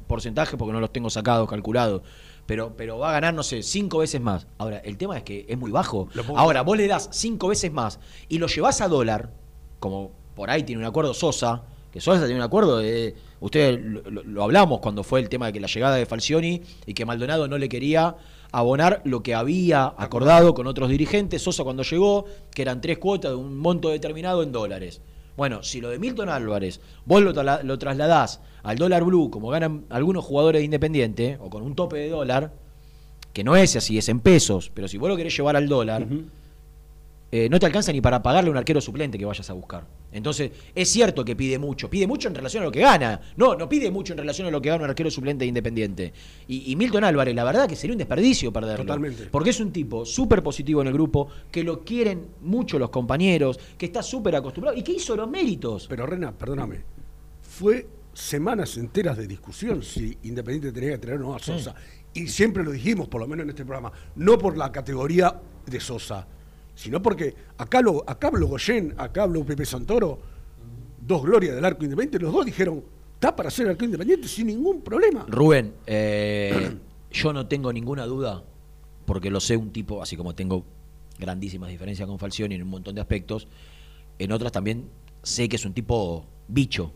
porcentajes 0.07 0.57
porque 0.59 0.73
no 0.73 0.81
los 0.81 0.93
tengo 0.93 1.09
sacados, 1.09 1.49
calculados, 1.49 2.03
pero, 2.45 2.77
pero 2.77 2.99
va 2.99 3.11
a 3.11 3.13
ganar, 3.13 3.33
no 3.33 3.43
sé, 3.45 3.63
cinco 3.63 3.99
veces 3.99 4.21
más. 4.21 4.47
Ahora, 4.59 4.79
el 4.79 4.99
tema 4.99 5.17
es 5.17 5.23
que 5.23 5.47
es 5.49 5.57
muy 5.57 5.71
bajo. 5.71 6.09
Ahora, 6.37 6.63
vos 6.63 6.77
le 6.77 6.87
das 6.89 7.09
cinco 7.13 7.49
veces 7.49 7.73
más 7.73 7.99
y 8.29 8.39
lo 8.39 8.49
llevas 8.49 8.81
a 8.81 8.89
dólar, 8.89 9.33
como 9.83 10.12
por 10.37 10.49
ahí 10.49 10.62
tiene 10.62 10.81
un 10.81 10.87
acuerdo 10.87 11.12
Sosa, 11.12 11.65
que 11.91 12.01
Sosa 12.01 12.21
tiene 12.21 12.37
un 12.37 12.45
acuerdo 12.45 12.79
de. 12.79 13.17
Ustedes 13.41 13.81
lo, 13.83 14.45
hablamos 14.45 14.79
cuando 14.79 15.03
fue 15.03 15.19
el 15.19 15.29
tema 15.29 15.47
de 15.47 15.55
que 15.55 15.59
la 15.59 15.67
llegada 15.67 15.97
de 15.97 16.07
Falcioni 16.07 16.62
y 16.87 16.95
que 16.95 17.05
Maldonado 17.05 17.49
no 17.49 17.59
le 17.59 17.69
quería 17.69 18.15
abonar 18.53 19.03
lo 19.05 19.25
que 19.25 19.35
había 19.35 19.93
acordado 19.99 20.55
con 20.55 20.69
otros 20.69 20.89
dirigentes. 20.89 21.43
Sosa 21.43 21.65
cuando 21.65 21.83
llegó, 21.83 22.27
que 22.55 22.62
eran 22.62 22.81
tres 22.81 22.99
cuotas 22.99 23.33
de 23.33 23.37
un 23.37 23.59
monto 23.59 23.89
determinado 23.89 24.45
en 24.45 24.53
dólares. 24.53 25.01
Bueno, 25.37 25.65
si 25.65 25.81
lo 25.81 25.89
de 25.89 25.99
Milton 25.99 26.29
Álvarez 26.29 26.81
vos 27.05 27.21
lo 27.21 27.79
trasladás 27.79 28.41
al 28.62 28.79
dólar 28.79 29.03
blue, 29.03 29.31
como 29.31 29.49
ganan 29.49 29.85
algunos 29.91 30.25
jugadores 30.25 30.61
de 30.61 30.65
Independiente, 30.65 31.39
o 31.41 31.51
con 31.51 31.62
un 31.62 31.75
tope 31.75 31.97
de 31.97 32.09
dólar, 32.09 32.53
que 33.33 33.43
no 33.43 33.57
es 33.57 33.75
así, 33.75 33.99
es 33.99 34.09
en 34.09 34.21
pesos, 34.21 34.71
pero 34.73 34.87
si 34.87 34.97
vos 34.97 35.09
lo 35.09 35.17
querés 35.17 35.37
llevar 35.37 35.57
al 35.57 35.69
dólar, 35.69 36.07
eh, 37.35 37.49
no 37.49 37.59
te 37.59 37.65
alcanza 37.65 37.91
ni 37.93 38.03
para 38.03 38.23
pagarle 38.23 38.49
a 38.49 38.53
un 38.53 38.59
arquero 38.59 38.79
suplente 38.79 39.17
que 39.17 39.25
vayas 39.25 39.49
a 39.49 39.55
buscar. 39.55 39.87
Entonces, 40.12 40.51
es 40.75 40.91
cierto 40.91 41.25
que 41.25 41.35
pide 41.35 41.59
mucho, 41.59 41.89
pide 41.89 42.07
mucho 42.07 42.29
en 42.29 42.35
relación 42.35 42.62
a 42.62 42.67
lo 42.67 42.73
que 42.73 42.81
gana. 42.81 43.23
No, 43.39 43.57
no 43.57 43.71
pide 43.71 43.91
mucho 43.91 44.12
en 44.12 44.19
relación 44.19 44.47
a 44.47 44.51
lo 44.51 44.61
que 44.61 44.69
gana 44.69 44.85
un 44.85 44.91
arquero 44.91 45.11
suplente 45.11 45.45
de 45.45 45.49
independiente. 45.49 46.12
Y, 46.47 46.71
y 46.71 46.77
Milton 46.77 47.05
Álvarez, 47.05 47.35
la 47.35 47.45
verdad 47.45 47.67
que 47.67 47.75
sería 47.75 47.95
un 47.95 47.99
desperdicio 47.99 48.53
perderlo. 48.53 48.85
Totalmente. 48.85 49.29
Porque 49.31 49.49
es 49.49 49.61
un 49.61 49.73
tipo 49.73 50.05
súper 50.05 50.43
positivo 50.43 50.83
en 50.83 50.89
el 50.89 50.93
grupo, 50.93 51.29
que 51.51 51.65
lo 51.65 51.83
quieren 51.83 52.27
mucho 52.43 52.79
los 52.79 52.91
compañeros, 52.91 53.59
que 53.79 53.87
está 53.87 54.03
súper 54.03 54.37
acostumbrado 54.37 54.77
y 54.77 54.83
que 54.83 54.93
hizo 54.93 55.17
los 55.17 55.31
méritos. 55.31 55.87
Pero 55.89 56.05
Rena, 56.05 56.37
perdóname, 56.37 56.85
fue 57.41 57.87
semanas 58.12 58.77
enteras 58.77 59.17
de 59.17 59.27
discusión 59.27 59.83
si 59.83 60.19
Independiente 60.25 60.73
tenía 60.73 60.93
que 60.93 60.99
traer 60.99 61.21
o 61.21 61.29
no 61.29 61.35
a 61.35 61.39
Sosa. 61.39 61.75
Y 62.12 62.29
siempre 62.29 62.62
lo 62.62 62.73
dijimos, 62.73 63.09
por 63.09 63.23
lo 63.23 63.27
menos 63.27 63.45
en 63.45 63.51
este 63.51 63.65
programa, 63.65 63.91
no 64.17 64.37
por 64.37 64.59
la 64.59 64.71
categoría 64.71 65.41
de 65.65 65.81
Sosa, 65.81 66.27
sino 66.83 67.01
porque 67.01 67.35
acá, 67.59 67.81
lo, 67.81 68.03
acá 68.09 68.27
habló 68.29 68.49
Goyen, 68.49 68.95
acá 68.99 69.23
habló 69.23 69.45
Pepe 69.45 69.65
Santoro, 69.65 70.19
dos 71.01 71.23
glorias 71.23 71.55
del 71.55 71.65
arco 71.65 71.85
independiente, 71.85 72.19
los 72.19 72.33
dos 72.33 72.45
dijeron, 72.45 72.83
está 73.15 73.37
para 73.37 73.51
ser 73.51 73.69
arco 73.69 73.85
independiente 73.85 74.27
sin 74.27 74.49
ningún 74.49 74.83
problema. 74.83 75.25
Rubén, 75.29 75.75
eh, 75.87 76.77
yo 77.12 77.33
no 77.33 77.47
tengo 77.47 77.73
ninguna 77.73 78.05
duda, 78.07 78.43
porque 79.07 79.31
lo 79.31 79.39
sé 79.39 79.57
un 79.57 79.71
tipo, 79.71 80.03
así 80.03 80.17
como 80.17 80.35
tengo 80.35 80.65
grandísimas 81.19 81.71
diferencias 81.71 82.09
con 82.09 82.19
Falcioni 82.19 82.57
en 82.57 82.62
un 82.62 82.69
montón 82.69 82.97
de 82.97 83.01
aspectos, 83.01 83.47
en 84.19 84.33
otras 84.33 84.51
también 84.51 84.89
sé 85.23 85.49
que 85.49 85.55
es 85.57 85.65
un 85.65 85.73
tipo 85.73 86.27
bicho, 86.49 86.91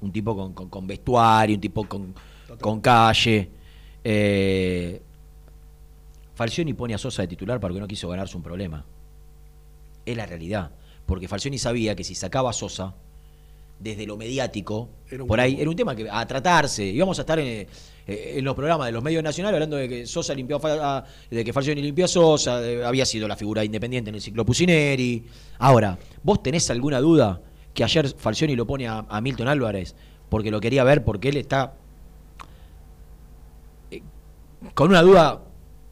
un 0.00 0.12
tipo 0.12 0.36
con, 0.36 0.68
con- 0.68 0.86
vestuario, 0.86 1.56
un 1.56 1.60
tipo 1.60 1.84
con, 1.88 2.14
con 2.60 2.80
calle. 2.80 3.50
Eh, 4.04 5.00
Falcioni 6.34 6.74
pone 6.74 6.94
a 6.94 6.98
Sosa 6.98 7.22
de 7.22 7.28
titular 7.28 7.60
porque 7.60 7.78
no 7.78 7.86
quiso 7.86 8.08
ganarse 8.08 8.36
un 8.36 8.42
problema. 8.42 8.84
Es 10.06 10.16
la 10.16 10.26
realidad. 10.26 10.70
Porque 11.06 11.28
Falcioni 11.28 11.58
sabía 11.58 11.94
que 11.94 12.04
si 12.04 12.14
sacaba 12.14 12.50
a 12.50 12.52
Sosa, 12.52 12.94
desde 13.78 14.06
lo 14.06 14.16
mediático, 14.16 14.88
por 15.26 15.40
ahí 15.40 15.60
era 15.60 15.68
un 15.68 15.74
tema 15.76 15.96
que 15.96 16.08
a 16.08 16.24
tratarse. 16.26 16.84
Íbamos 16.84 17.18
a 17.18 17.22
estar 17.22 17.38
en, 17.40 17.66
eh, 18.06 18.34
en 18.36 18.44
los 18.44 18.54
programas 18.54 18.86
de 18.86 18.92
los 18.92 19.02
medios 19.02 19.24
nacionales 19.24 19.56
hablando 19.56 19.76
de 19.76 19.88
que 19.88 20.06
Sosa 20.06 20.34
limpió 20.34 20.60
a, 20.64 21.04
de 21.30 21.44
que 21.44 21.52
Falcioni 21.52 21.82
limpió 21.82 22.04
a 22.04 22.08
Sosa, 22.08 22.60
de- 22.60 22.84
había 22.84 23.04
sido 23.04 23.26
la 23.26 23.34
figura 23.36 23.64
independiente 23.64 24.10
en 24.10 24.14
el 24.14 24.20
ciclo 24.22 24.46
Pusineri. 24.46 25.24
Ahora, 25.58 25.98
¿vos 26.22 26.42
tenés 26.44 26.70
alguna 26.70 27.00
duda 27.00 27.40
que 27.74 27.82
ayer 27.82 28.08
Falcioni 28.16 28.54
lo 28.54 28.66
pone 28.68 28.86
a, 28.86 29.04
a 29.08 29.20
Milton 29.20 29.48
Álvarez 29.48 29.96
porque 30.28 30.50
lo 30.52 30.60
quería 30.60 30.84
ver, 30.84 31.02
porque 31.04 31.30
él 31.30 31.36
está 31.38 31.74
eh, 33.90 34.00
con 34.74 34.90
una 34.90 35.02
duda 35.02 35.42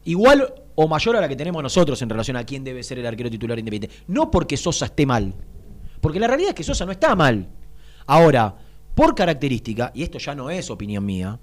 igual 0.05 0.53
o 0.83 0.87
mayor 0.87 1.15
a 1.15 1.21
la 1.21 1.29
que 1.29 1.35
tenemos 1.35 1.61
nosotros 1.61 2.01
en 2.01 2.09
relación 2.09 2.37
a 2.37 2.43
quién 2.43 2.63
debe 2.63 2.81
ser 2.81 2.97
el 2.97 3.05
arquero 3.05 3.29
titular 3.29 3.59
independiente. 3.59 4.03
No 4.07 4.31
porque 4.31 4.57
Sosa 4.57 4.85
esté 4.85 5.05
mal, 5.05 5.31
porque 6.01 6.19
la 6.19 6.25
realidad 6.25 6.49
es 6.49 6.55
que 6.55 6.63
Sosa 6.63 6.87
no 6.87 6.91
está 6.91 7.15
mal. 7.15 7.47
Ahora, 8.07 8.55
por 8.95 9.13
característica, 9.13 9.91
y 9.93 10.01
esto 10.01 10.17
ya 10.17 10.33
no 10.33 10.49
es 10.49 10.71
opinión 10.71 11.05
mía, 11.05 11.39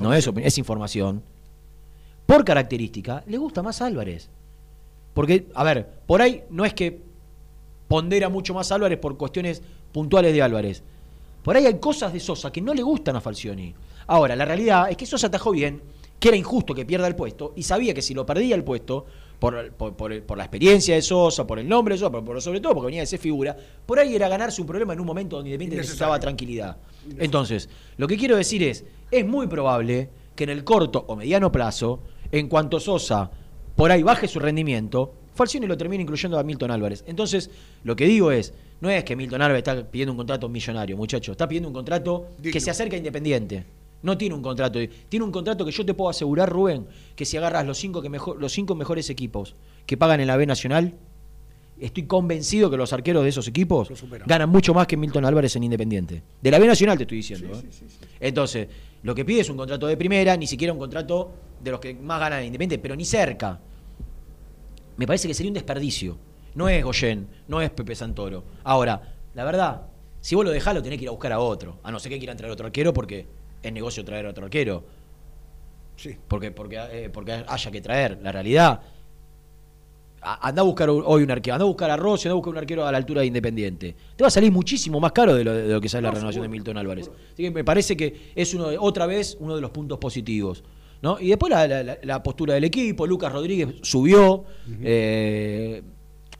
no 0.00 0.14
es, 0.14 0.30
es 0.36 0.56
información, 0.56 1.22
por 2.24 2.42
característica, 2.42 3.22
le 3.26 3.36
gusta 3.36 3.62
más 3.62 3.82
Álvarez. 3.82 4.30
Porque, 5.12 5.46
a 5.54 5.62
ver, 5.62 5.86
por 6.06 6.22
ahí 6.22 6.44
no 6.48 6.64
es 6.64 6.72
que 6.72 7.02
pondera 7.86 8.30
mucho 8.30 8.54
más 8.54 8.72
Álvarez 8.72 8.98
por 8.98 9.18
cuestiones 9.18 9.60
puntuales 9.92 10.32
de 10.32 10.40
Álvarez. 10.40 10.82
Por 11.42 11.54
ahí 11.54 11.66
hay 11.66 11.78
cosas 11.78 12.14
de 12.14 12.20
Sosa 12.20 12.50
que 12.50 12.62
no 12.62 12.72
le 12.72 12.82
gustan 12.82 13.14
a 13.14 13.20
Falcioni. 13.20 13.74
Ahora, 14.06 14.34
la 14.34 14.46
realidad 14.46 14.90
es 14.90 14.96
que 14.96 15.04
Sosa 15.04 15.26
atajó 15.26 15.50
bien, 15.50 15.82
que 16.18 16.28
era 16.28 16.36
injusto 16.36 16.74
que 16.74 16.84
pierda 16.86 17.06
el 17.06 17.16
puesto, 17.16 17.52
y 17.56 17.62
sabía 17.62 17.92
que 17.94 18.02
si 18.02 18.14
lo 18.14 18.24
perdía 18.24 18.54
el 18.54 18.64
puesto, 18.64 19.06
por, 19.38 19.72
por- 19.72 19.94
por 20.22 20.38
la 20.38 20.44
experiencia 20.44 20.94
de 20.94 21.02
Sosa, 21.02 21.46
por 21.46 21.58
el 21.58 21.68
nombre 21.68 21.94
de 21.94 21.98
Sosa, 21.98 22.10
pero 22.24 22.40
sobre 22.40 22.60
todo 22.60 22.72
porque 22.74 22.86
venía 22.86 23.00
de 23.00 23.06
ser 23.06 23.18
figura, 23.18 23.54
por 23.84 23.98
ahí 23.98 24.14
era 24.14 24.28
ganarse 24.28 24.60
un 24.62 24.66
problema 24.66 24.94
en 24.94 25.00
un 25.00 25.06
momento 25.06 25.36
donde 25.36 25.50
Independiente 25.50 25.76
necesitaba 25.82 26.18
tranquilidad. 26.18 26.76
Entonces, 27.18 27.68
lo 27.98 28.06
que 28.06 28.16
quiero 28.16 28.36
decir 28.36 28.62
es, 28.62 28.84
es 29.10 29.26
muy 29.26 29.46
probable 29.46 30.08
que 30.34 30.44
en 30.44 30.50
el 30.50 30.64
corto 30.64 31.04
o 31.08 31.16
mediano 31.16 31.52
plazo, 31.52 32.00
en 32.32 32.48
cuanto 32.48 32.80
Sosa 32.80 33.30
por 33.76 33.90
ahí 33.90 34.02
baje 34.02 34.28
su 34.28 34.38
rendimiento, 34.38 35.12
Falcioni 35.34 35.66
lo 35.66 35.76
termina 35.76 36.00
incluyendo 36.02 36.38
a 36.38 36.42
Milton 36.44 36.70
Álvarez. 36.70 37.04
Entonces, 37.06 37.50
lo 37.82 37.96
que 37.96 38.06
digo 38.06 38.30
es, 38.30 38.54
no 38.80 38.88
es 38.88 39.02
que 39.04 39.16
Milton 39.16 39.42
Álvarez 39.42 39.58
está 39.66 39.84
pidiendo 39.90 40.12
un 40.12 40.16
contrato 40.16 40.48
millonario, 40.48 40.96
muchacho, 40.96 41.32
está 41.32 41.46
pidiendo 41.48 41.68
un 41.68 41.74
contrato 41.74 42.28
que 42.52 42.60
se 42.60 42.70
acerca 42.70 42.94
a 42.94 42.98
Independiente. 42.98 43.64
No 44.04 44.18
tiene 44.18 44.34
un 44.34 44.42
contrato, 44.42 44.78
tiene 45.08 45.24
un 45.24 45.32
contrato 45.32 45.64
que 45.64 45.72
yo 45.72 45.84
te 45.86 45.94
puedo 45.94 46.10
asegurar, 46.10 46.50
Rubén, 46.50 46.86
que 47.16 47.24
si 47.24 47.38
agarras 47.38 47.66
los 47.66 47.78
cinco, 47.78 48.02
que 48.02 48.10
mejor, 48.10 48.38
los 48.38 48.52
cinco 48.52 48.74
mejores 48.74 49.08
equipos 49.08 49.56
que 49.86 49.96
pagan 49.96 50.20
en 50.20 50.26
la 50.26 50.36
B 50.36 50.44
Nacional, 50.44 50.94
estoy 51.80 52.02
convencido 52.02 52.70
que 52.70 52.76
los 52.76 52.92
arqueros 52.92 53.22
de 53.22 53.30
esos 53.30 53.48
equipos 53.48 53.88
ganan 54.26 54.50
mucho 54.50 54.74
más 54.74 54.86
que 54.86 54.98
Milton 54.98 55.24
Álvarez 55.24 55.56
en 55.56 55.64
Independiente. 55.64 56.22
De 56.42 56.50
la 56.50 56.58
B 56.58 56.66
Nacional 56.66 56.98
te 56.98 57.04
estoy 57.04 57.16
diciendo. 57.16 57.48
¿eh? 57.56 57.62
Entonces, 58.20 58.68
lo 59.02 59.14
que 59.14 59.24
pide 59.24 59.40
es 59.40 59.48
un 59.48 59.56
contrato 59.56 59.86
de 59.86 59.96
primera, 59.96 60.36
ni 60.36 60.46
siquiera 60.46 60.74
un 60.74 60.78
contrato 60.78 61.32
de 61.62 61.70
los 61.70 61.80
que 61.80 61.94
más 61.94 62.20
ganan 62.20 62.40
en 62.40 62.48
Independiente, 62.48 62.82
pero 62.82 62.94
ni 62.94 63.06
cerca. 63.06 63.58
Me 64.98 65.06
parece 65.06 65.28
que 65.28 65.32
sería 65.32 65.48
un 65.48 65.54
desperdicio. 65.54 66.18
No 66.56 66.68
es 66.68 66.84
Goyen, 66.84 67.26
no 67.48 67.62
es 67.62 67.70
Pepe 67.70 67.94
Santoro. 67.94 68.44
Ahora, 68.64 69.14
la 69.32 69.44
verdad, 69.44 69.86
si 70.20 70.34
vos 70.34 70.44
lo 70.44 70.50
dejás, 70.50 70.74
lo 70.74 70.82
tenés 70.82 70.98
que 70.98 71.04
ir 71.04 71.08
a 71.08 71.12
buscar 71.12 71.32
a 71.32 71.38
otro. 71.38 71.78
A 71.82 71.90
no 71.90 71.98
ser 71.98 72.12
que 72.12 72.18
quieran 72.18 72.36
traer 72.36 72.52
otro 72.52 72.66
arquero 72.66 72.92
porque 72.92 73.26
es 73.66 73.72
negocio 73.72 74.04
traer 74.04 74.26
otro 74.26 74.44
arquero. 74.44 74.84
Sí. 75.96 76.16
Porque, 76.28 76.50
porque, 76.50 76.78
eh, 76.90 77.10
porque 77.10 77.32
haya 77.46 77.70
que 77.70 77.80
traer. 77.80 78.18
La 78.22 78.32
realidad. 78.32 78.80
a- 80.26 80.48
Anda 80.48 80.62
a 80.62 80.64
buscar 80.64 80.88
hoy 80.88 81.22
un 81.22 81.30
arquero, 81.30 81.54
anda 81.54 81.64
a 81.64 81.68
buscar 81.68 81.90
a 81.90 81.96
Rossi, 81.98 82.28
anda 82.28 82.32
a 82.32 82.36
buscar 82.36 82.52
un 82.52 82.58
arquero 82.58 82.86
a 82.86 82.90
la 82.90 82.96
altura 82.96 83.20
de 83.20 83.26
Independiente. 83.26 83.94
Te 84.16 84.24
va 84.24 84.28
a 84.28 84.30
salir 84.30 84.50
muchísimo 84.50 84.98
más 84.98 85.12
caro 85.12 85.34
de 85.34 85.44
lo, 85.44 85.52
de 85.52 85.68
lo 85.68 85.80
que 85.82 85.88
sale 85.90 86.02
la 86.04 86.12
renovación 86.12 86.42
de 86.42 86.48
Milton 86.48 86.78
Álvarez. 86.78 87.10
Así 87.34 87.42
que 87.42 87.50
me 87.50 87.62
parece 87.62 87.94
que 87.96 88.32
es 88.34 88.54
uno 88.54 88.68
de- 88.70 88.78
otra 88.78 89.04
vez 89.06 89.36
uno 89.40 89.54
de 89.54 89.60
los 89.60 89.70
puntos 89.70 89.98
positivos. 89.98 90.64
¿no? 91.02 91.20
Y 91.20 91.28
después 91.28 91.50
la, 91.50 91.68
la- 91.68 91.82
la- 91.82 91.98
la 92.02 92.22
postura 92.22 92.54
del 92.54 92.64
equipo, 92.64 93.06
Lucas 93.06 93.30
Rodríguez 93.32 93.68
subió. 93.82 94.44
eh, 94.82 95.82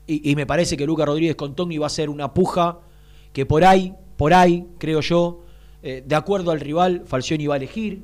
y, 0.07 0.31
y 0.31 0.35
me 0.35 0.47
parece 0.47 0.75
que 0.75 0.85
Lucas 0.87 1.05
Rodríguez 1.05 1.35
con 1.35 1.55
Togni 1.55 1.77
va 1.77 1.85
a 1.85 1.89
ser 1.91 2.09
una 2.09 2.33
puja 2.33 2.79
que 3.33 3.45
por 3.45 3.63
ahí, 3.63 3.93
por 4.17 4.33
ahí, 4.33 4.65
creo 4.79 5.01
yo, 5.01 5.43
eh, 5.85 6.03
de 6.05 6.15
acuerdo 6.15 6.51
al 6.51 6.59
rival, 6.59 7.03
Falcioni 7.05 7.47
va 7.47 7.53
a 7.53 7.57
elegir, 7.57 8.03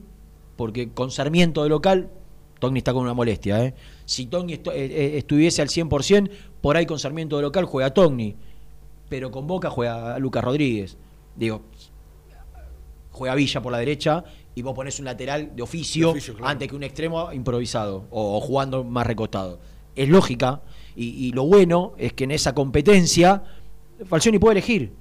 porque 0.55 0.89
con 0.91 1.11
Sarmiento 1.11 1.63
de 1.63 1.69
local, 1.69 2.09
Togni 2.59 2.77
está 2.77 2.93
con 2.93 3.01
una 3.03 3.13
molestia. 3.15 3.65
¿eh? 3.65 3.73
Si 4.05 4.27
Togni 4.27 4.53
estu- 4.53 4.71
eh, 4.71 4.85
eh, 4.85 5.17
estuviese 5.17 5.61
al 5.61 5.67
100%, 5.69 6.29
por 6.61 6.77
ahí 6.77 6.85
con 6.85 6.99
Sarmiento 6.99 7.35
de 7.37 7.41
local 7.41 7.65
juega 7.65 7.91
Togni, 7.93 8.35
pero 9.09 9.31
con 9.31 9.47
Boca 9.47 9.69
juega 9.69 10.17
Lucas 10.19 10.43
Rodríguez. 10.43 10.97
Digo, 11.35 11.61
juega 13.11 13.35
Villa 13.35 13.61
por 13.61 13.71
la 13.71 13.77
derecha 13.79 14.23
y 14.55 14.61
vos 14.61 14.73
ponés 14.73 14.99
un 14.99 15.05
lateral 15.05 15.55
de 15.55 15.61
oficio, 15.63 16.07
De 16.07 16.11
oficio, 16.13 16.33
claro. 16.35 16.49
antes 16.49 16.67
que 16.67 16.75
un 16.75 16.83
extremo 16.83 17.31
improvisado 17.33 18.05
o, 18.11 18.37
o 18.37 18.41
jugando 18.41 18.83
más 18.83 19.07
recostado. 19.07 19.59
Es 19.95 20.07
lógica 20.07 20.61
y, 20.95 21.07
y 21.27 21.31
lo 21.31 21.43
bueno 21.45 21.93
es 21.97 22.13
que 22.13 22.23
en 22.25 22.31
esa 22.31 22.53
competencia 22.53 23.43
Falcioni 24.05 24.39
puede 24.39 24.53
elegir. 24.59 24.93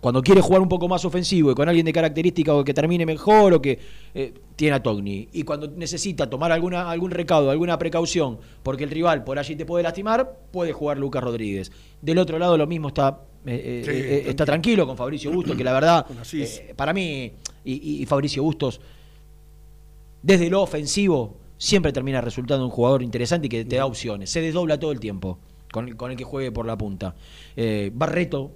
Cuando 0.00 0.22
quiere 0.22 0.40
jugar 0.40 0.62
un 0.62 0.68
poco 0.68 0.88
más 0.88 1.04
ofensivo 1.04 1.50
y 1.50 1.54
con 1.54 1.68
alguien 1.68 1.84
de 1.84 1.92
característica 1.92 2.54
o 2.54 2.64
que 2.64 2.72
termine 2.72 3.04
mejor 3.04 3.54
o 3.54 3.60
que 3.60 3.78
eh, 4.14 4.32
tiene 4.54 4.76
a 4.76 4.82
Togni. 4.82 5.28
Y 5.32 5.42
cuando 5.42 5.68
necesita 5.68 6.30
tomar 6.30 6.52
alguna, 6.52 6.90
algún 6.90 7.10
recaudo, 7.10 7.50
alguna 7.50 7.78
precaución, 7.78 8.38
porque 8.62 8.84
el 8.84 8.90
rival 8.90 9.24
por 9.24 9.38
allí 9.38 9.56
te 9.56 9.66
puede 9.66 9.82
lastimar, 9.82 10.38
puede 10.52 10.72
jugar 10.72 10.98
Lucas 10.98 11.22
Rodríguez. 11.22 11.72
Del 12.00 12.18
otro 12.18 12.38
lado 12.38 12.56
lo 12.56 12.66
mismo 12.66 12.88
está, 12.88 13.20
eh, 13.46 13.80
eh, 13.80 13.82
Sí, 13.84 13.90
eh, 13.90 14.30
está 14.30 14.44
tranquilo 14.44 14.86
con 14.86 14.96
Fabricio 14.96 15.30
Bustos, 15.30 15.56
que 15.56 15.64
la 15.64 15.72
verdad, 15.72 16.06
para 16.76 16.92
mí, 16.92 17.32
y, 17.64 18.04
Fabricio 18.06 18.42
Bustos, 18.42 18.80
desde 20.22 20.50
lo 20.50 20.62
ofensivo, 20.62 21.36
siempre 21.56 21.92
termina 21.92 22.20
resultando 22.20 22.64
un 22.64 22.70
jugador 22.70 23.02
interesante 23.02 23.46
y 23.46 23.50
que 23.50 23.64
te 23.64 23.76
da 23.76 23.86
opciones. 23.86 24.30
Se 24.30 24.40
desdobla 24.40 24.78
todo 24.78 24.92
el 24.92 25.00
tiempo 25.00 25.38
con 25.72 25.88
el, 25.88 25.96
con 25.96 26.10
el 26.10 26.16
que 26.16 26.24
juegue 26.24 26.52
por 26.52 26.66
la 26.66 26.76
punta. 26.76 27.14
Barreto 27.92 28.52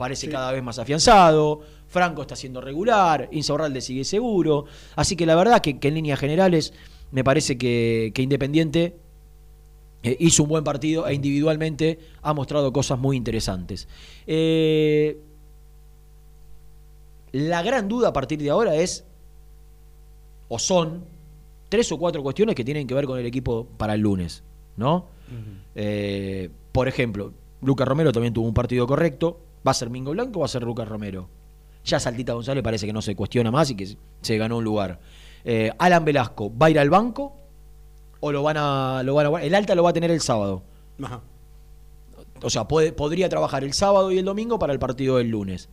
parece 0.00 0.30
cada 0.30 0.50
vez 0.50 0.62
más 0.62 0.78
afianzado, 0.78 1.60
Franco 1.86 2.22
está 2.22 2.34
siendo 2.34 2.62
regular, 2.62 3.28
Insaurralde 3.32 3.82
sigue 3.82 4.04
seguro. 4.04 4.64
Así 4.96 5.14
que 5.14 5.26
la 5.26 5.34
verdad 5.34 5.60
que, 5.60 5.78
que 5.78 5.88
en 5.88 5.94
líneas 5.94 6.18
generales 6.18 6.72
me 7.12 7.22
parece 7.22 7.58
que, 7.58 8.10
que 8.14 8.22
Independiente 8.22 8.96
eh, 10.02 10.16
hizo 10.18 10.44
un 10.44 10.48
buen 10.48 10.64
partido 10.64 11.06
e 11.06 11.12
individualmente 11.12 11.98
ha 12.22 12.32
mostrado 12.32 12.72
cosas 12.72 12.98
muy 12.98 13.18
interesantes. 13.18 13.88
Eh, 14.26 15.18
la 17.32 17.62
gran 17.62 17.86
duda 17.86 18.08
a 18.08 18.12
partir 18.14 18.40
de 18.40 18.48
ahora 18.48 18.76
es, 18.76 19.04
o 20.48 20.58
son, 20.58 21.04
tres 21.68 21.92
o 21.92 21.98
cuatro 21.98 22.22
cuestiones 22.22 22.54
que 22.54 22.64
tienen 22.64 22.86
que 22.86 22.94
ver 22.94 23.04
con 23.04 23.18
el 23.18 23.26
equipo 23.26 23.68
para 23.76 23.94
el 23.94 24.00
lunes, 24.00 24.42
¿no? 24.78 25.06
Eh, 25.74 26.48
por 26.72 26.88
ejemplo, 26.88 27.34
Lucas 27.60 27.86
Romero 27.86 28.10
también 28.10 28.32
tuvo 28.32 28.48
un 28.48 28.54
partido 28.54 28.86
correcto. 28.86 29.38
¿Va 29.66 29.70
a 29.72 29.74
ser 29.74 29.90
Mingo 29.90 30.12
Blanco 30.12 30.38
o 30.38 30.40
va 30.40 30.46
a 30.46 30.48
ser 30.48 30.62
Lucas 30.62 30.88
Romero? 30.88 31.28
Ya 31.84 31.98
Saltita 32.00 32.32
González 32.34 32.62
parece 32.62 32.86
que 32.86 32.92
no 32.92 33.02
se 33.02 33.14
cuestiona 33.16 33.50
más 33.50 33.70
y 33.70 33.74
que 33.74 33.96
se 34.20 34.36
ganó 34.38 34.58
un 34.58 34.64
lugar. 34.64 35.00
Eh, 35.44 35.70
Alan 35.78 36.04
Velasco, 36.04 36.52
¿va 36.56 36.66
a 36.66 36.70
ir 36.70 36.78
al 36.78 36.90
banco? 36.90 37.36
¿O 38.20 38.32
lo 38.32 38.42
van 38.42 38.56
a, 38.58 39.02
lo 39.02 39.14
van 39.14 39.34
a 39.34 39.42
El 39.42 39.54
alta 39.54 39.74
lo 39.74 39.82
va 39.82 39.90
a 39.90 39.92
tener 39.94 40.10
el 40.10 40.20
sábado. 40.20 40.62
Ajá. 41.02 41.22
O 42.42 42.50
sea, 42.50 42.66
puede- 42.68 42.92
podría 42.92 43.28
trabajar 43.28 43.64
el 43.64 43.72
sábado 43.72 44.10
y 44.12 44.18
el 44.18 44.24
domingo 44.24 44.58
para 44.58 44.72
el 44.72 44.78
partido 44.78 45.16
del 45.16 45.28
lunes. 45.28 45.68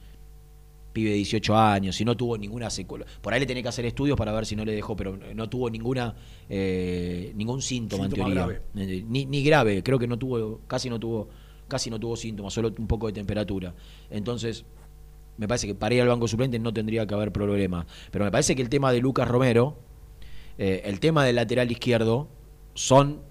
Pibe 0.93 1.11
de 1.11 1.15
18 1.17 1.55
años, 1.55 1.95
si 1.95 2.03
no 2.05 2.15
tuvo 2.17 2.37
ninguna 2.37 2.69
secuela. 2.69 3.05
Por 3.21 3.33
ahí 3.33 3.39
le 3.39 3.45
tenía 3.45 3.61
que 3.63 3.69
hacer 3.69 3.85
estudios 3.85 4.17
para 4.17 4.31
ver 4.31 4.45
si 4.45 4.55
no 4.55 4.65
le 4.65 4.73
dejó, 4.73 4.95
pero 4.95 5.17
no 5.35 5.47
tuvo 5.49 5.69
ninguna 5.69 6.15
eh, 6.49 7.31
ningún 7.35 7.61
síntoma, 7.61 8.05
en 8.05 8.11
teoría. 8.11 8.61
Eh, 8.75 9.05
Ni, 9.07 9.25
ni 9.25 9.43
grave, 9.43 9.83
creo 9.83 9.99
que 9.99 10.07
no 10.07 10.17
tuvo, 10.17 10.61
casi 10.67 10.89
no 10.89 10.99
tuvo, 10.99 11.29
casi 11.67 11.89
no 11.89 11.99
tuvo 11.99 12.15
síntomas, 12.15 12.53
solo 12.53 12.73
un 12.77 12.87
poco 12.87 13.07
de 13.07 13.13
temperatura. 13.13 13.73
Entonces, 14.09 14.65
me 15.37 15.47
parece 15.47 15.67
que 15.67 15.75
para 15.75 15.95
ir 15.95 16.01
al 16.01 16.07
banco 16.07 16.27
suplente 16.27 16.59
no 16.59 16.73
tendría 16.73 17.05
que 17.05 17.13
haber 17.13 17.31
problema. 17.31 17.85
Pero 18.11 18.25
me 18.25 18.31
parece 18.31 18.55
que 18.55 18.61
el 18.61 18.69
tema 18.69 18.91
de 18.91 18.99
Lucas 18.99 19.27
Romero, 19.27 19.77
eh, 20.57 20.81
el 20.85 20.99
tema 20.99 21.23
del 21.23 21.35
lateral 21.35 21.71
izquierdo, 21.71 22.27
son 22.73 23.21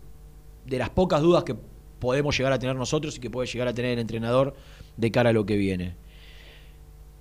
de 0.67 0.79
las 0.79 0.91
pocas 0.91 1.21
dudas 1.21 1.45
que 1.45 1.57
podemos 1.99 2.37
llegar 2.37 2.53
a 2.53 2.59
tener 2.59 2.77
nosotros 2.77 3.17
y 3.17 3.21
que 3.21 3.31
puede 3.31 3.49
llegar 3.49 3.69
a 3.69 3.75
tener 3.75 3.93
el 3.93 3.99
entrenador 3.99 4.55
de 4.97 5.11
cara 5.11 5.31
a 5.31 5.33
lo 5.33 5.45
que 5.47 5.57
viene. 5.57 5.97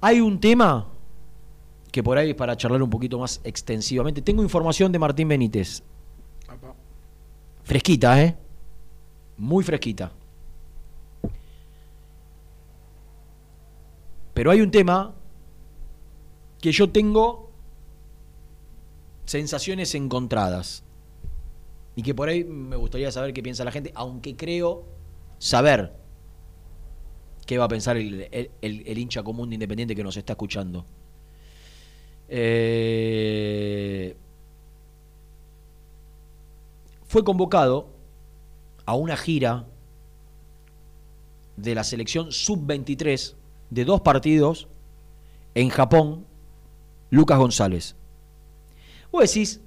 Hay 0.01 0.19
un 0.21 0.39
tema 0.39 0.91
que 1.91 2.03
por 2.03 2.17
ahí 2.17 2.31
es 2.31 2.35
para 2.35 2.57
charlar 2.57 2.83
un 2.83 2.89
poquito 2.89 3.17
más 3.17 3.41
extensivamente. 3.43 4.21
Tengo 4.21 4.43
información 4.43 4.91
de 4.91 4.99
Martín 4.99 5.27
Benítez. 5.29 5.81
Fresquita, 7.63 8.21
¿eh? 8.21 8.35
Muy 9.37 9.63
fresquita. 9.63 10.11
Pero 14.35 14.51
hay 14.51 14.59
un 14.59 14.69
tema 14.69 15.15
que 16.61 16.71
yo 16.73 16.89
tengo 16.89 17.49
sensaciones 19.23 19.95
encontradas. 19.95 20.83
Y 21.95 22.03
que 22.03 22.13
por 22.13 22.27
ahí 22.27 22.43
me 22.43 22.75
gustaría 22.75 23.09
saber 23.13 23.33
qué 23.33 23.41
piensa 23.41 23.63
la 23.63 23.71
gente, 23.71 23.93
aunque 23.95 24.35
creo 24.35 24.85
saber 25.39 25.93
qué 27.45 27.57
va 27.57 27.63
a 27.63 27.67
pensar 27.69 27.95
el, 27.95 28.97
hincha 28.97 29.23
común 29.23 29.49
de 29.49 29.55
Independiente 29.55 29.95
que 29.95 30.03
nos 30.03 30.17
está 30.17 30.33
escuchando. 30.33 30.85
Eh, 32.27 34.17
fue 37.05 37.23
convocado 37.23 37.87
a 38.85 38.95
una 38.95 39.15
gira 39.15 39.65
de 41.55 41.73
la 41.73 41.85
selección 41.85 42.33
sub-23 42.33 43.35
de 43.69 43.85
dos 43.85 44.01
partidos 44.01 44.67
en 45.53 45.69
Japón, 45.69 46.25
Lucas 47.09 47.37
González. 47.37 47.95
Vos 49.11 49.23
decís, 49.23 49.61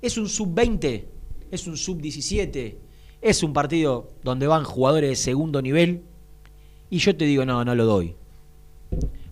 es 0.00 0.18
un 0.18 0.28
sub-20, 0.28 1.04
es 1.50 1.66
un 1.66 1.76
sub-17, 1.76 2.76
es 3.20 3.42
un 3.42 3.52
partido 3.52 4.10
donde 4.22 4.46
van 4.46 4.64
jugadores 4.64 5.10
de 5.10 5.16
segundo 5.16 5.62
nivel, 5.62 6.02
y 6.90 6.98
yo 6.98 7.16
te 7.16 7.24
digo, 7.24 7.44
no, 7.44 7.64
no 7.64 7.74
lo 7.74 7.86
doy. 7.86 8.14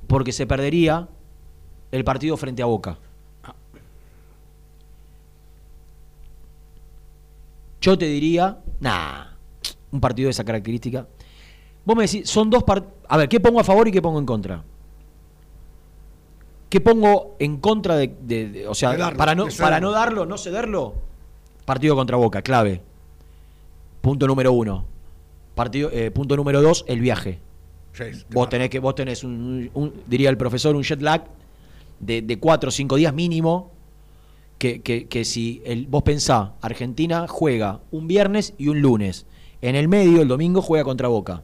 Porque 0.07 0.33
se 0.33 0.47
perdería 0.47 1.09
el 1.93 2.05
partido 2.05 2.37
frente 2.37 2.63
a 2.63 2.67
Boca. 2.67 2.99
Yo 7.81 7.97
te 7.97 8.07
diría, 8.07 8.61
nah, 8.81 9.27
un 9.91 10.01
partido 10.01 10.27
de 10.27 10.33
esa 10.33 10.45
característica. 10.45 11.07
Vos 11.85 11.97
me 11.97 12.03
decís, 12.05 12.29
son 12.29 12.51
dos 12.51 12.63
partidos. 12.65 12.95
A 13.09 13.17
ver, 13.17 13.29
¿qué 13.29 13.41
pongo 13.41 13.61
a 13.61 13.65
favor 13.65 13.89
y 13.89 13.93
qué 13.93 14.01
pongo 14.03 14.19
en 14.19 14.27
contra? 14.27 14.63
¿Qué 16.69 16.81
pongo 16.81 17.35
en 17.39 17.57
contra 17.57 17.97
de. 17.97 18.15
de- 18.23 18.49
de- 18.49 18.69
o 18.69 18.75
sea, 18.75 18.93
De 18.93 18.99
darlo, 18.99 19.19
para, 19.19 19.35
no, 19.35 19.47
para 19.59 19.81
no 19.81 19.91
darlo, 19.91 20.27
no 20.27 20.39
cederlo? 20.39 20.95
Partido 21.65 21.97
contra 21.97 22.17
Boca, 22.17 22.43
clave. 22.43 22.81
Punto 24.01 24.27
número 24.27 24.53
uno. 24.53 24.85
Partido, 25.55 25.91
eh, 25.93 26.11
punto 26.11 26.37
número 26.37 26.63
dos, 26.63 26.85
el 26.87 27.01
viaje. 27.01 27.41
Vos 28.33 28.49
tenés 28.49 28.71
que, 28.71 28.79
vos 28.79 28.95
tenés 28.95 29.25
un, 29.25 29.69
un- 29.75 29.93
diría 30.07 30.31
el 30.31 30.37
profesor, 30.37 30.77
un 30.77 30.83
jet 30.85 31.03
lag 31.03 31.25
de, 31.99 32.23
de 32.23 32.39
cuatro 32.39 32.69
o 32.69 32.71
cinco 32.71 32.97
días 32.97 33.13
mínimo. 33.13 33.73
Que, 34.59 34.83
que- 34.83 35.09
que 35.09 35.25
si 35.25 35.63
el, 35.65 35.87
vos 35.87 36.03
pensá, 36.03 36.53
Argentina 36.61 37.27
juega 37.27 37.81
un 37.91 38.07
viernes 38.07 38.53
y 38.59 38.69
un 38.69 38.81
lunes. 38.83 39.25
En 39.63 39.75
el 39.75 39.89
medio, 39.89 40.21
el 40.23 40.29
domingo, 40.29 40.61
juega 40.63 40.85
contra 40.85 41.09
Boca. 41.09 41.43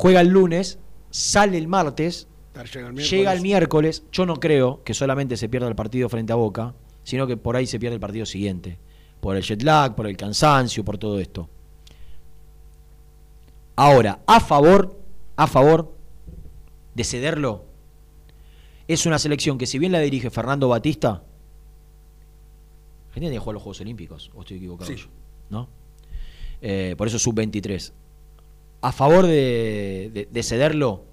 Juega 0.00 0.22
el 0.22 0.28
lunes, 0.28 0.78
sale 1.10 1.58
el 1.58 1.68
martes, 1.68 2.26
Llega 2.54 2.88
el 2.88 2.96
llega 2.96 3.32
el 3.34 3.42
miércoles. 3.42 4.02
Yo 4.10 4.24
no 4.24 4.40
creo 4.40 4.82
que 4.82 4.94
solamente 4.94 5.36
se 5.36 5.50
pierda 5.50 5.68
el 5.68 5.74
partido 5.74 6.08
frente 6.08 6.32
a 6.32 6.36
Boca, 6.36 6.74
sino 7.04 7.26
que 7.26 7.36
por 7.36 7.54
ahí 7.54 7.66
se 7.66 7.78
pierde 7.78 7.96
el 7.96 8.00
partido 8.00 8.24
siguiente. 8.24 8.78
Por 9.20 9.36
el 9.36 9.42
jet 9.42 9.62
lag, 9.62 9.94
por 9.94 10.06
el 10.06 10.16
cansancio, 10.16 10.86
por 10.86 10.96
todo 10.96 11.20
esto. 11.20 11.50
Ahora, 13.76 14.20
a 14.26 14.40
favor, 14.40 14.98
a 15.36 15.46
favor 15.46 15.94
de 16.94 17.04
cederlo, 17.04 17.66
es 18.88 19.04
una 19.04 19.18
selección 19.18 19.58
que 19.58 19.66
si 19.66 19.78
bien 19.78 19.92
la 19.92 20.00
dirige 20.00 20.30
Fernando 20.30 20.68
Batista, 20.68 21.22
Argentina 23.08 23.28
tiene 23.28 23.34
que 23.34 23.38
jugar 23.40 23.54
los 23.54 23.62
Juegos 23.62 23.80
Olímpicos, 23.82 24.30
o 24.34 24.40
estoy 24.40 24.56
equivocado 24.56 24.90
Sí. 24.90 24.96
yo, 24.96 25.08
¿no? 25.50 25.68
Eh, 26.62 26.94
por 26.96 27.06
eso 27.06 27.18
sub-23. 27.18 27.92
A 28.82 28.92
favor 28.92 29.26
de, 29.26 30.10
de- 30.12 30.28
de 30.30 30.42
cederlo, 30.42 31.04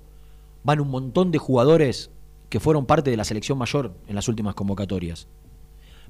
van 0.64 0.80
un 0.80 0.90
montón 0.90 1.32
de 1.32 1.38
jugadores 1.38 2.10
que 2.50 2.60
fueron 2.60 2.86
parte 2.86 3.12
de 3.12 3.18
la 3.18 3.24
selección 3.26 3.58
mayor 3.58 3.94
en 4.08 4.16
las 4.16 4.28
últimas 4.28 4.56
convocatorias. 4.56 5.28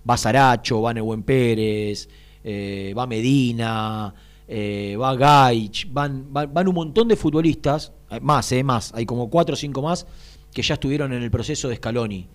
Va 0.08 0.18
Saracho, 0.18 0.82
va 0.82 0.94
Nehuen 0.94 1.24
Pérez, 1.24 2.08
eh, 2.44 2.94
va 2.96 3.08
Medina, 3.08 4.14
eh, 4.48 4.96
va 5.00 5.16
Gaich, 5.16 5.88
van, 5.92 6.28
un 6.32 6.76
montón 6.76 7.08
de 7.08 7.16
futbolistas, 7.16 7.92
eh, 8.12 8.20
más, 8.20 8.52
eh, 8.52 8.64
más, 8.64 8.94
hay 8.94 9.06
como 9.06 9.30
cuatro 9.30 9.54
o 9.54 9.58
cinco 9.58 9.82
más 9.82 10.06
que 10.54 10.62
ya 10.62 10.76
estuvieron 10.76 11.12
en 11.14 11.24
el 11.24 11.32
proceso 11.32 11.68
de 11.70 11.76
Scaloni. 11.76 12.28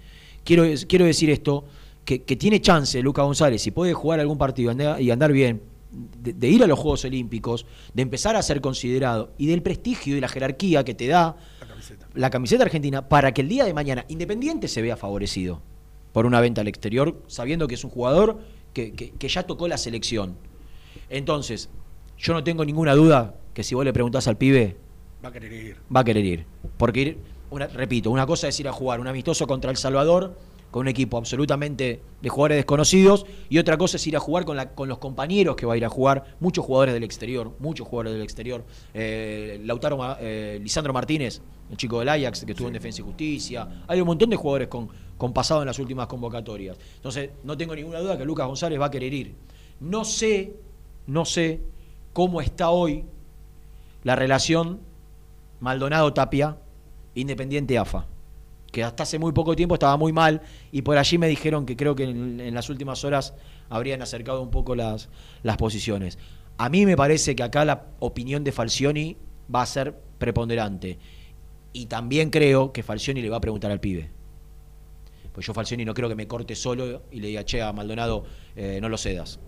Quiero, 0.44 0.64
quiero 0.88 1.04
decir 1.04 1.30
esto, 1.30 1.64
que, 2.04 2.22
que 2.24 2.34
tiene 2.36 2.60
chance 2.60 3.00
Luca 3.00 3.22
González, 3.22 3.62
si 3.62 3.70
puede 3.70 3.94
jugar 3.94 4.18
algún 4.18 4.36
partido 4.36 4.72
y 4.98 5.10
andar 5.10 5.32
bien, 5.32 5.62
de, 5.92 6.32
de 6.32 6.48
ir 6.48 6.62
a 6.62 6.66
los 6.66 6.78
Juegos 6.78 7.04
Olímpicos, 7.04 7.66
de 7.92 8.02
empezar 8.02 8.34
a 8.36 8.42
ser 8.42 8.60
considerado 8.60 9.30
y 9.38 9.46
del 9.46 9.62
prestigio 9.62 10.16
y 10.16 10.20
la 10.20 10.28
jerarquía 10.28 10.84
que 10.84 10.94
te 10.94 11.06
da 11.06 11.36
La 11.60 11.66
camiseta. 11.66 12.08
la 12.14 12.30
camiseta 12.30 12.64
argentina 12.64 13.08
para 13.08 13.32
que 13.34 13.42
el 13.42 13.48
día 13.48 13.64
de 13.64 13.74
mañana 13.74 14.04
Independiente 14.08 14.68
se 14.68 14.80
vea 14.82 14.96
favorecido 14.96 15.60
por 16.12 16.26
una 16.26 16.40
venta 16.40 16.60
al 16.62 16.68
exterior, 16.68 17.22
sabiendo 17.26 17.68
que 17.68 17.74
es 17.74 17.84
un 17.84 17.90
jugador 17.90 18.40
que, 18.72 18.92
que- 18.92 19.10
que 19.12 19.28
ya 19.28 19.42
tocó 19.44 19.68
la 19.68 19.76
selección. 19.78 20.36
Entonces, 21.10 21.68
yo 22.18 22.32
no 22.34 22.44
tengo 22.44 22.64
ninguna 22.64 22.94
duda 22.94 23.34
que 23.54 23.62
si 23.62 23.74
vos 23.74 23.84
le 23.84 23.92
preguntás 23.92 24.28
al 24.28 24.36
pibe, 24.36 24.76
Va 25.24 25.28
a 25.28 25.32
querer 25.32 25.52
ir. 25.52 25.76
va 25.94 26.00
a 26.00 26.04
querer 26.04 26.24
ir. 26.24 26.46
Porque 26.76 27.00
ir, 27.00 27.18
una- 27.50 27.66
repito, 27.66 28.10
una 28.10 28.26
cosa 28.26 28.48
es 28.48 28.58
ir 28.60 28.68
a 28.68 28.72
jugar 28.72 29.00
un 29.00 29.08
amistoso 29.08 29.46
contra 29.46 29.70
El 29.70 29.76
Salvador 29.76 30.36
con 30.72 30.80
un 30.80 30.88
equipo 30.88 31.16
absolutamente 31.18 32.02
de 32.20 32.28
jugadores 32.28 32.56
desconocidos 32.56 33.24
y 33.48 33.58
otra 33.58 33.76
cosa 33.78 33.96
es 33.98 34.06
ir 34.08 34.16
a 34.16 34.20
jugar 34.20 34.44
con, 34.44 34.56
la- 34.56 34.70
con 34.74 34.88
los 34.88 34.98
compañeros 34.98 35.54
que 35.54 35.66
va 35.66 35.74
a 35.74 35.76
ir 35.76 35.84
a 35.84 35.88
jugar, 35.88 36.34
muchos 36.40 36.64
jugadores 36.64 36.94
del 36.94 37.04
exterior, 37.04 37.54
muchos 37.60 37.86
jugadores 37.86 38.14
del 38.14 38.22
exterior. 38.22 38.64
Eh, 38.94 39.60
Lautaro, 39.64 40.16
eh, 40.18 40.58
Lisandro 40.60 40.92
Martínez, 40.92 41.40
el 41.70 41.76
chico 41.76 42.00
del 42.00 42.08
Ajax 42.08 42.44
que 42.44 42.52
estuvo 42.52 42.66
en 42.66 42.74
Defensa 42.74 43.02
y 43.02 43.04
Justicia. 43.04 43.84
Hay 43.86 44.00
un 44.00 44.06
montón 44.08 44.30
de 44.30 44.36
jugadores 44.36 44.66
con, 44.68 44.88
con 45.16 45.32
pasado 45.32 45.60
en 45.62 45.66
las 45.66 45.78
últimas 45.78 46.08
convocatorias. 46.08 46.76
Entonces, 46.96 47.30
no 47.44 47.56
tengo 47.56 47.76
ninguna 47.76 48.00
duda 48.00 48.18
que 48.18 48.24
Lucas 48.24 48.46
González 48.48 48.80
va 48.80 48.86
a 48.86 48.90
querer 48.90 49.12
ir. 49.14 49.34
No 49.78 50.04
sé, 50.04 50.54
no 51.06 51.24
sé 51.24 51.60
cómo 52.12 52.40
está 52.40 52.70
hoy 52.70 53.04
la 54.04 54.16
relación 54.16 54.80
Maldonado-Tapia, 55.60 56.56
Independiente-AFA, 57.14 58.06
que 58.72 58.82
hasta 58.82 59.04
hace 59.04 59.18
muy 59.18 59.32
poco 59.32 59.54
tiempo 59.54 59.74
estaba 59.74 59.96
muy 59.96 60.12
mal 60.12 60.40
y 60.72 60.82
por 60.82 60.96
allí 60.96 61.18
me 61.18 61.28
dijeron 61.28 61.66
que 61.66 61.76
creo 61.76 61.94
que 61.94 62.04
en, 62.04 62.54
las 62.54 62.70
últimas 62.70 63.04
horas 63.04 63.34
habrían 63.68 64.02
acercado 64.02 64.42
un 64.42 64.50
poco 64.50 64.74
las, 64.74 65.10
las 65.42 65.58
posiciones. 65.58 66.18
A 66.56 66.68
mí 66.68 66.86
me 66.86 66.96
parece 66.96 67.36
que 67.36 67.42
acá 67.42 67.64
la 67.64 67.84
opinión 68.00 68.42
de 68.42 68.50
Falcioni 68.50 69.16
va 69.54 69.62
a 69.62 69.66
ser 69.66 69.94
preponderante 70.18 70.98
y 71.72 71.86
también 71.86 72.30
creo 72.30 72.72
que 72.72 72.82
Falcioni 72.82 73.20
le 73.20 73.28
va 73.28 73.36
a 73.36 73.40
preguntar 73.40 73.70
al 73.70 73.80
pibe. 73.80 74.10
Pues 75.32 75.46
yo 75.46 75.54
Falcioni 75.54 75.84
no 75.84 75.94
creo 75.94 76.08
que 76.08 76.14
me 76.14 76.26
corte 76.26 76.54
solo 76.54 77.02
y 77.10 77.20
le 77.20 77.28
diga, 77.28 77.44
che, 77.44 77.62
a 77.62 77.72
Maldonado, 77.72 78.24
eh, 78.56 78.78
no 78.80 78.88
lo 78.88 78.98
cedas. 78.98 79.38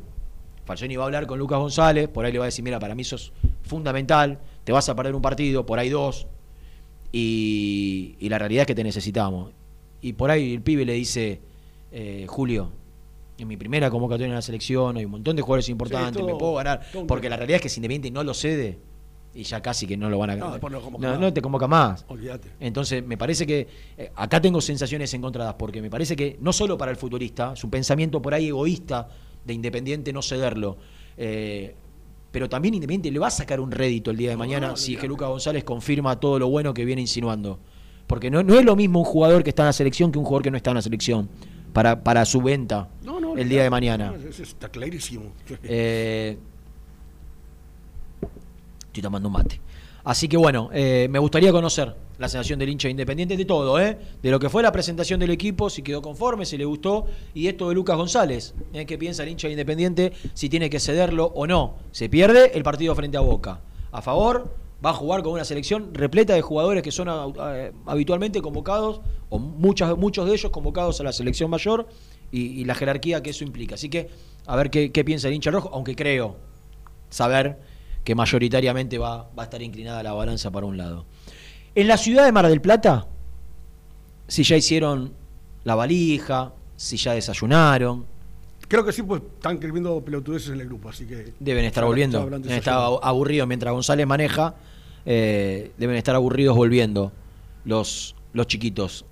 Falcioni 0.64 0.96
va 0.96 1.04
a 1.04 1.06
hablar 1.06 1.26
con 1.26 1.38
Lucas 1.38 1.58
González, 1.58 2.08
por 2.08 2.24
ahí 2.24 2.32
le 2.32 2.38
va 2.38 2.46
a 2.46 2.46
decir, 2.46 2.64
mira, 2.64 2.78
para 2.78 2.94
mí 2.94 3.04
sos 3.04 3.32
fundamental, 3.62 4.40
te 4.64 4.72
vas 4.72 4.88
a 4.88 4.96
perder 4.96 5.14
un 5.14 5.20
partido, 5.20 5.66
por 5.66 5.78
ahí 5.78 5.90
dos, 5.90 6.26
y, 7.18 8.16
y 8.18 8.28
la 8.28 8.38
realidad 8.38 8.62
es 8.62 8.66
que 8.66 8.74
te 8.74 8.82
necesitamos. 8.84 9.52
Y 10.02 10.14
por 10.14 10.30
ahí 10.32 10.54
el 10.54 10.60
pibe 10.62 10.84
le 10.84 10.94
dice, 10.94 11.40
eh, 11.92 12.26
Julio, 12.28 12.70
en 13.38 13.46
mi 13.48 13.56
primera 13.56 13.88
convocatoria 13.88 14.26
en 14.26 14.34
la 14.34 14.42
selección 14.42 14.96
hay 14.96 15.04
un 15.04 15.12
montón 15.12 15.36
de 15.36 15.42
jugadores 15.42 15.68
importantes, 15.68 16.14
todo- 16.20 16.26
me 16.26 16.34
puedo 16.34 16.54
ganar, 16.54 16.80
porque 17.06 17.28
la 17.28 17.36
realidad 17.36 17.56
es 17.56 17.62
que 17.62 17.68
si 17.68 17.78
Independiente 17.78 18.10
no 18.10 18.24
lo 18.24 18.34
cede, 18.34 18.78
y 19.36 19.42
ya 19.44 19.60
casi 19.60 19.86
que 19.86 19.96
no 19.96 20.08
lo 20.10 20.18
van 20.18 20.30
a 20.30 20.34
No, 20.36 20.40
ganar. 20.40 20.52
después 20.60 20.72
no 20.72 20.80
no, 20.90 20.98
más. 20.98 21.18
no 21.20 21.32
te 21.32 21.40
convoca 21.42 21.66
más. 21.68 22.04
Olvídate. 22.08 22.50
Entonces, 22.60 23.04
me 23.04 23.16
parece 23.16 23.46
que 23.46 23.66
eh, 23.98 24.10
acá 24.14 24.40
tengo 24.40 24.60
sensaciones 24.60 25.12
encontradas, 25.14 25.54
porque 25.54 25.80
me 25.82 25.90
parece 25.90 26.14
que 26.16 26.36
no 26.40 26.52
solo 26.52 26.76
para 26.78 26.90
el 26.92 26.96
futbolista, 26.96 27.52
es 27.54 27.62
un 27.64 27.70
pensamiento 27.70 28.20
por 28.22 28.34
ahí 28.34 28.48
egoísta 28.48 29.08
de 29.44 29.52
Independiente 29.54 30.12
no 30.12 30.22
cederlo, 30.22 30.76
eh, 31.16 31.74
pero 32.34 32.48
también 32.48 32.74
Independiente 32.74 33.12
le 33.12 33.20
va 33.20 33.28
a 33.28 33.30
sacar 33.30 33.60
un 33.60 33.70
rédito 33.70 34.10
el 34.10 34.16
día 34.16 34.30
de 34.30 34.36
mañana 34.36 34.70
no, 34.70 34.76
si 34.76 34.94
es 34.94 35.00
que. 35.00 35.06
Lucas 35.06 35.28
González 35.28 35.62
confirma 35.62 36.18
todo 36.18 36.40
lo 36.40 36.48
bueno 36.48 36.74
que 36.74 36.84
viene 36.84 37.00
insinuando. 37.00 37.60
Porque 38.08 38.28
no, 38.28 38.42
no 38.42 38.58
es 38.58 38.64
lo 38.64 38.74
mismo 38.74 38.98
un 38.98 39.04
jugador 39.04 39.44
que 39.44 39.50
está 39.50 39.62
en 39.62 39.66
la 39.66 39.72
selección 39.72 40.10
que 40.10 40.18
un 40.18 40.24
jugador 40.24 40.42
que 40.42 40.50
no 40.50 40.56
está 40.56 40.70
en 40.70 40.74
la 40.74 40.82
selección 40.82 41.28
para, 41.72 42.02
para 42.02 42.24
su 42.24 42.42
venta 42.42 42.88
No, 43.04 43.20
no, 43.20 43.36
el 43.36 43.48
día 43.48 43.62
de 43.62 43.70
mañana. 43.70 44.12
Eso 44.28 44.42
está 44.42 44.68
clarísimo. 44.68 45.32
Eh, 45.62 46.36
estoy 48.86 49.00
tomando 49.00 49.28
un 49.28 49.34
mate. 49.34 49.60
Así 50.02 50.26
que 50.26 50.36
bueno, 50.36 50.70
eh, 50.72 51.06
me 51.08 51.20
gustaría 51.20 51.52
conocer 51.52 51.94
la 52.18 52.28
sensación 52.28 52.58
del 52.58 52.68
hincha 52.68 52.88
independiente 52.88 53.36
de 53.36 53.44
todo, 53.44 53.80
¿eh? 53.80 53.98
de 54.22 54.30
lo 54.30 54.38
que 54.38 54.48
fue 54.48 54.62
la 54.62 54.72
presentación 54.72 55.20
del 55.20 55.30
equipo, 55.30 55.70
si 55.70 55.82
quedó 55.82 56.02
conforme, 56.02 56.46
si 56.46 56.56
le 56.56 56.64
gustó, 56.64 57.06
y 57.34 57.48
esto 57.48 57.68
de 57.68 57.74
Lucas 57.74 57.96
González, 57.96 58.54
¿eh? 58.72 58.86
qué 58.86 58.98
piensa 58.98 59.22
el 59.22 59.30
hincha 59.30 59.48
independiente, 59.48 60.12
si 60.34 60.48
tiene 60.48 60.70
que 60.70 60.80
cederlo 60.80 61.26
o 61.34 61.46
no. 61.46 61.76
Se 61.90 62.08
pierde 62.08 62.52
el 62.54 62.62
partido 62.62 62.94
frente 62.94 63.16
a 63.16 63.20
Boca. 63.20 63.60
A 63.90 64.02
favor, 64.02 64.54
va 64.84 64.90
a 64.90 64.94
jugar 64.94 65.22
con 65.22 65.32
una 65.32 65.44
selección 65.44 65.94
repleta 65.94 66.34
de 66.34 66.42
jugadores 66.42 66.82
que 66.82 66.90
son 66.90 67.08
eh, 67.08 67.72
habitualmente 67.86 68.40
convocados, 68.42 69.00
o 69.28 69.38
muchas, 69.38 69.96
muchos 69.96 70.26
de 70.26 70.34
ellos 70.34 70.50
convocados 70.50 71.00
a 71.00 71.04
la 71.04 71.12
selección 71.12 71.50
mayor, 71.50 71.88
y, 72.30 72.64
la 72.64 72.74
jerarquía 72.74 73.22
que 73.22 73.30
eso 73.30 73.44
implica. 73.44 73.76
Así 73.76 73.88
que, 73.88 74.10
a 74.46 74.56
ver 74.56 74.68
qué, 74.68 74.90
qué 74.90 75.04
piensa 75.04 75.28
el 75.28 75.34
hincha 75.34 75.52
rojo, 75.52 75.70
aunque 75.72 75.94
creo 75.94 76.36
saber 77.08 77.60
que 78.02 78.14
mayoritariamente 78.16 78.98
va, 78.98 79.30
va 79.38 79.42
a 79.42 79.44
estar 79.44 79.62
inclinada 79.62 80.02
la 80.02 80.12
balanza 80.12 80.50
para 80.50 80.66
un 80.66 80.76
lado. 80.76 81.06
En 81.74 81.88
la 81.88 81.96
ciudad 81.96 82.24
de 82.24 82.32
Mar 82.32 82.46
del 82.48 82.60
Plata, 82.60 83.06
si 84.28 84.42
ya 84.44 84.56
hicieron 84.56 85.12
la 85.64 85.74
valija, 85.74 86.52
si 86.76 86.96
ya 86.96 87.12
desayunaron, 87.14 88.06
Creo 88.66 88.82
que 88.82 88.92
sí, 88.92 89.02
pues 89.02 89.20
están 89.34 89.56
escribiendo 89.56 90.02
pelotudeces 90.02 90.48
en 90.50 90.60
el 90.60 90.66
grupo, 90.66 90.88
así 90.88 91.04
que. 91.04 91.34
deben 91.38 91.66
estar 91.66 91.84
volviendo. 91.84 92.24
Deben 92.24 92.50
estar 92.58 92.78
aburridos 93.02 93.46
mientras 93.46 93.72
González 93.74 94.06
maneja, 94.06 94.54
eh, 95.04 95.70
deben 95.76 95.96
estar 95.96 96.14
aburridos 96.14 96.56
volviendo 96.56 97.12
los, 97.66 98.16
los 98.32 98.46
chiquitos. 98.46 99.04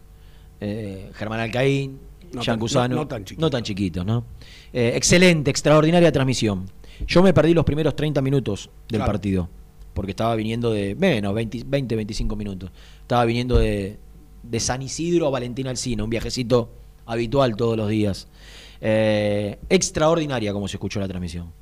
Eh, 0.59 1.11
Germán 1.15 1.41
Alcaín, 1.41 1.99
No 2.33 2.41
Jean 2.41 2.55
tan- 2.55 2.59
Cusano, 2.61 2.95
no- 2.95 3.01
no 3.03 3.09
tan 3.09 3.25
chiquitos. 3.25 3.41
no 3.43 3.51
tan 3.51 3.63
chiquitos, 3.63 4.07
¿no? 4.07 4.25
Eh, 4.73 4.93
excelente, 4.97 5.51
extraordinaria 5.51 6.11
transmisión. 6.11 6.65
Yo 7.07 7.23
me 7.23 7.35
perdí 7.35 7.53
los 7.53 7.65
primeros 7.67 7.95
30 7.95 8.23
minutos 8.23 8.71
del 8.89 9.01
Claro. 9.01 9.13
partido. 9.13 9.49
Porque 9.95 10.13
estaba 10.13 10.35
viniendo 10.37 10.71
de 10.73 10.95
menos, 10.95 11.35
20, 11.35 11.65
20 11.67 11.97
25 11.97 12.37
minutos. 12.37 12.71
Estaba 13.01 13.25
viniendo 13.25 13.59
de, 13.59 13.99
de 14.43 14.61
San 14.61 14.83
Isidro 14.83 15.27
a 15.27 15.31
Valentín 15.31 15.67
Alcina, 15.67 16.05
un 16.05 16.11
viajecito 16.11 16.71
habitual 17.07 17.57
todos 17.57 17.77
los 17.77 17.89
días. 17.89 18.29
Eh, 18.81 19.59
extraordinaria 19.69 20.53
como 20.53 20.69
se 20.69 20.77
escuchó 20.77 21.01
la 21.01 21.09
transmisión. 21.09 21.53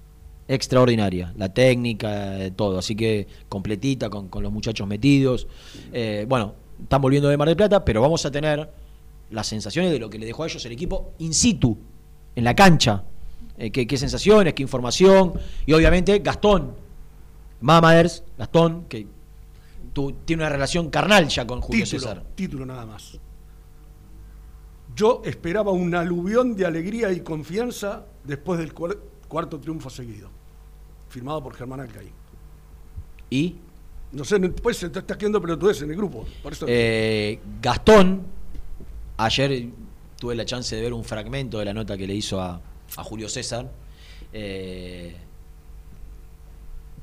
Extraordinaria, 0.48 1.32
la 1.36 1.52
técnica, 1.52 2.42
eh, 2.42 2.50
todo. 2.50 2.78
Así 2.78 2.96
que 2.96 3.26
completita 3.48 4.10
con, 4.10 4.28
con 4.28 4.42
los 4.42 4.52
muchachos 4.52 4.86
metidos. 4.86 5.46
Eh, 5.92 6.26
bueno, 6.28 6.54
están 6.82 7.00
volviendo 7.00 7.28
de 7.28 7.36
Mar 7.36 7.48
del 7.48 7.56
Plata, 7.56 7.84
pero 7.84 8.00
vamos 8.00 8.24
a 8.26 8.30
tener 8.30 8.68
las 9.30 9.46
sensaciones 9.46 9.92
de 9.92 9.98
lo 9.98 10.10
que 10.10 10.18
le 10.18 10.26
dejó 10.26 10.42
a 10.42 10.46
ellos 10.46 10.64
el 10.64 10.72
equipo 10.72 11.12
in 11.18 11.34
situ, 11.34 11.78
en 12.34 12.44
la 12.44 12.54
cancha. 12.54 13.04
Eh, 13.58 13.70
qué, 13.70 13.86
qué 13.86 13.96
sensaciones, 13.96 14.54
qué 14.54 14.62
información. 14.62 15.34
Y 15.66 15.72
obviamente 15.72 16.18
Gastón, 16.20 16.74
Mamaders, 17.60 18.24
Gastón, 18.38 18.84
que 18.86 19.06
tu- 19.92 20.12
tiene 20.24 20.42
una 20.42 20.50
relación 20.50 20.88
carnal 20.90 21.28
ya 21.28 21.46
con 21.46 21.60
Julio 21.60 21.84
título, 21.84 22.00
César. 22.00 22.24
título 22.34 22.66
nada 22.66 22.86
más. 22.86 23.18
Yo 24.96 25.22
esperaba 25.24 25.70
un 25.70 25.94
aluvión 25.94 26.56
de 26.56 26.66
alegría 26.66 27.12
y 27.12 27.20
confianza 27.20 28.04
después 28.24 28.58
del 28.58 28.74
cuar- 28.74 28.98
cuarto 29.28 29.58
triunfo 29.60 29.88
seguido, 29.88 30.28
firmado 31.08 31.42
por 31.42 31.54
Germán 31.54 31.80
Alcaí. 31.80 32.10
Y 33.30 33.56
No 34.12 34.24
sé, 34.24 34.40
después 34.40 34.76
se 34.76 34.90
te 34.90 34.98
estás 34.98 35.16
quedando 35.16 35.40
pelotudes 35.40 35.80
en 35.82 35.90
el 35.90 35.96
grupo. 35.96 36.26
Por 36.42 36.52
eso 36.52 36.66
eh, 36.68 37.38
Gastón, 37.62 38.22
ayer 39.18 39.68
tuve 40.18 40.34
la 40.34 40.44
chance 40.44 40.74
de 40.74 40.82
ver 40.82 40.92
un 40.92 41.04
fragmento 41.04 41.60
de 41.60 41.64
la 41.66 41.72
nota 41.72 41.96
que 41.96 42.08
le 42.08 42.14
hizo 42.16 42.40
a, 42.40 42.60
a 42.96 43.04
Julio 43.04 43.28
César. 43.28 43.70
Eh, 44.32 45.16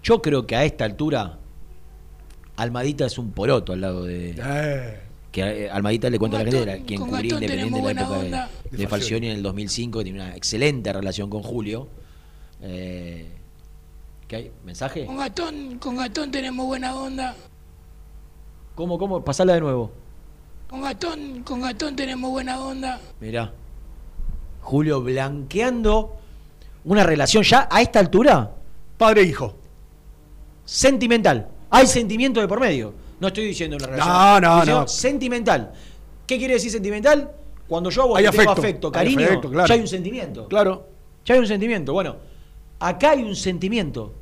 yo 0.08 0.22
creo 0.22 0.48
que 0.48 0.56
a 0.56 0.64
esta 0.64 0.86
altura 0.86 1.38
Almadita 2.56 3.06
es 3.06 3.18
un 3.18 3.32
poroto 3.32 3.74
al 3.74 3.82
lado 3.82 4.06
de... 4.06 4.36
Eh, 4.42 5.00
que 5.34 5.66
eh, 5.66 5.70
Almadita 5.70 6.10
le 6.10 6.18
cuento 6.18 6.38
a 6.38 6.44
la 6.44 6.46
gente, 6.50 6.64
era 6.64 6.78
quien 6.86 7.02
cubría 7.02 7.34
Independiente 7.34 7.78
en 7.78 7.86
la 7.86 7.92
época 7.92 8.18
de, 8.20 8.30
de 8.72 8.78
De 8.78 8.88
Falcioni 8.88 9.28
en 9.28 9.36
el 9.36 9.44
2005, 9.44 10.00
que 10.00 10.04
tiene 10.06 10.22
una 10.22 10.34
excelente 10.34 10.94
relación 10.94 11.30
con 11.30 11.44
Julio. 11.44 11.90
Eh, 12.62 13.28
¿Qué 14.30 14.36
hay? 14.38 14.52
¿Mensaje? 14.64 15.06
Con 15.06 15.18
Gastón, 15.18 15.78
con 15.78 15.98
Gastón 15.98 16.32
tenemos 16.32 16.66
buena 16.66 16.96
onda. 16.96 17.36
¿Cómo, 18.76 18.98
cómo? 18.98 19.26
Pasala 19.26 19.56
de 19.56 19.60
nuevo. 19.60 19.92
Con 20.70 20.84
Gastón, 20.84 21.44
con 21.44 21.60
Gastón 21.60 21.98
tenemos 21.98 22.32
buena 22.32 22.62
onda. 22.62 23.02
Mirá. 23.20 23.52
Julio 24.62 25.02
blanqueando 25.02 26.16
una 26.86 27.04
relación 27.04 27.44
ya 27.44 27.68
a 27.70 27.82
esta 27.82 28.00
altura 28.00 28.52
padre 28.98 29.24
e 29.24 29.26
hijo. 29.26 29.67
Sentimental. 30.68 31.48
Hay 31.70 31.88
sentimiento 31.88 32.40
de 32.42 32.48
por 32.48 32.60
medio. 32.60 32.94
No 33.20 33.28
estoy 33.30 33.46
diciendo 33.46 33.78
una 33.78 33.88
relación. 33.88 34.14
No, 34.16 34.40
no, 34.42 34.66
no. 34.66 34.88
Sentimental. 34.88 35.72
¿Qué 36.28 36.38
quiere 36.38 36.56
decir 36.56 36.70
sentimental? 36.72 37.32
Cuando 37.68 37.90
yo 37.90 38.04
a 38.04 38.06
vos 38.06 38.18
Hay 38.20 38.26
te 38.26 38.38
tengo 38.38 38.52
afecto. 38.52 38.88
Hay 38.88 38.92
cariño, 38.94 39.26
afecto, 39.26 39.50
claro. 39.50 39.68
ya 39.68 39.74
hay 39.76 39.82
un 39.82 39.88
sentimiento. 39.88 40.48
Claro. 40.48 40.88
Ya 41.26 41.34
hay 41.36 41.40
un 41.40 41.48
sentimiento. 41.48 41.94
Bueno, 41.94 42.18
acá 42.80 43.12
hay 43.12 43.24
un 43.24 43.36
sentimiento 43.36 44.14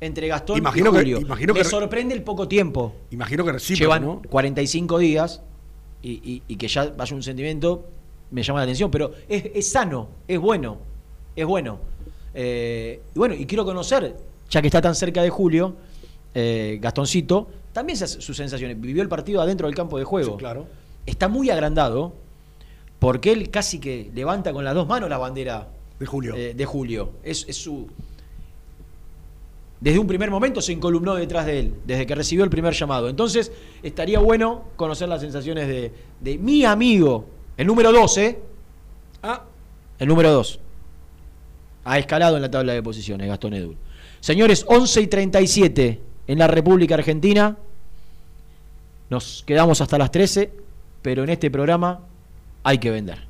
entre 0.00 0.28
Gastón 0.28 0.58
Imagino 0.58 0.90
y 0.90 0.92
que- 0.92 0.98
Julio. 0.98 1.20
imagino 1.20 1.52
Me 1.54 1.60
que- 1.60 1.64
sorprende 1.68 2.14
el 2.14 2.22
poco 2.22 2.48
tiempo. 2.48 2.94
Imagino 3.10 3.44
que 3.44 3.52
recibe, 3.52 3.78
Llevan 3.80 4.02
¿no? 4.04 4.22
45 4.30 4.98
días 4.98 5.42
y, 6.02 6.12
y- 6.12 6.42
y 6.48 6.56
que 6.56 6.68
ya 6.68 6.86
vaya 6.96 7.14
un 7.14 7.22
sentimiento 7.22 7.84
me 8.30 8.42
llama 8.44 8.60
la 8.60 8.64
atención, 8.64 8.90
pero 8.92 9.12
es, 9.28 9.44
es 9.54 9.70
sano, 9.70 10.08
es 10.26 10.38
bueno, 10.38 10.78
es 11.36 11.44
bueno. 11.44 11.78
Eh, 12.32 13.02
y 13.14 13.18
bueno, 13.18 13.34
y 13.34 13.44
quiero 13.44 13.64
conocer, 13.64 14.16
ya 14.50 14.60
que 14.60 14.66
está 14.68 14.80
tan 14.82 14.94
cerca 14.94 15.22
de 15.22 15.30
Julio, 15.30 15.76
eh, 16.34 16.78
Gastoncito, 16.80 17.48
también 17.72 17.96
sus 17.96 18.36
sensaciones. 18.36 18.80
Vivió 18.80 19.02
el 19.02 19.08
partido 19.08 19.40
adentro 19.40 19.66
del 19.68 19.76
campo 19.76 19.96
de 19.98 20.04
juego. 20.04 20.32
Sí, 20.32 20.38
claro. 20.38 20.66
Está 21.06 21.28
muy 21.28 21.50
agrandado 21.50 22.12
porque 22.98 23.32
él 23.32 23.50
casi 23.50 23.78
que 23.78 24.10
levanta 24.14 24.52
con 24.52 24.64
las 24.64 24.74
dos 24.74 24.86
manos 24.86 25.08
la 25.08 25.18
bandera 25.18 25.68
De 25.98 26.06
Julio. 26.06 26.34
eh, 26.36 26.54
de 26.54 26.64
Julio. 26.66 27.12
Es, 27.22 27.46
es 27.48 27.56
su. 27.56 27.88
Desde 29.80 29.98
un 29.98 30.06
primer 30.06 30.30
momento 30.30 30.60
se 30.60 30.72
encolumnó 30.72 31.14
detrás 31.14 31.46
de 31.46 31.60
él, 31.60 31.74
desde 31.86 32.04
que 32.04 32.14
recibió 32.14 32.44
el 32.44 32.50
primer 32.50 32.74
llamado. 32.74 33.08
Entonces, 33.08 33.50
estaría 33.82 34.18
bueno 34.18 34.64
conocer 34.76 35.08
las 35.08 35.22
sensaciones 35.22 35.68
de, 35.68 35.90
de 36.20 36.36
mi 36.36 36.64
amigo, 36.66 37.24
el 37.56 37.66
número 37.66 37.90
12, 37.90 38.38
Ah, 39.22 39.44
el 39.98 40.08
número 40.08 40.30
2. 40.32 40.60
Ha 41.84 41.98
escalado 41.98 42.36
en 42.36 42.42
la 42.42 42.50
tabla 42.50 42.74
de 42.74 42.82
posiciones, 42.82 43.26
Gastón 43.26 43.54
Edul. 43.54 43.76
Señores, 44.20 44.64
11 44.68 45.00
y 45.00 45.06
37 45.06 46.00
en 46.26 46.38
la 46.38 46.46
República 46.46 46.94
Argentina. 46.94 47.56
Nos 49.08 49.42
quedamos 49.46 49.80
hasta 49.80 49.98
las 49.98 50.10
13, 50.10 50.52
pero 51.02 51.24
en 51.24 51.30
este 51.30 51.50
programa 51.50 52.00
hay 52.62 52.78
que 52.78 52.90
vender. 52.90 53.29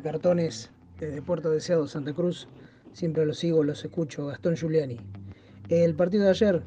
Cartones, 0.00 0.70
desde 0.98 1.22
Puerto 1.22 1.50
Deseado, 1.50 1.86
Santa 1.86 2.12
Cruz. 2.12 2.48
Siempre 2.92 3.26
los 3.26 3.38
sigo, 3.38 3.62
los 3.62 3.84
escucho. 3.84 4.26
Gastón 4.26 4.56
Giuliani. 4.56 4.98
El 5.68 5.94
partido 5.94 6.24
de 6.24 6.30
ayer, 6.30 6.62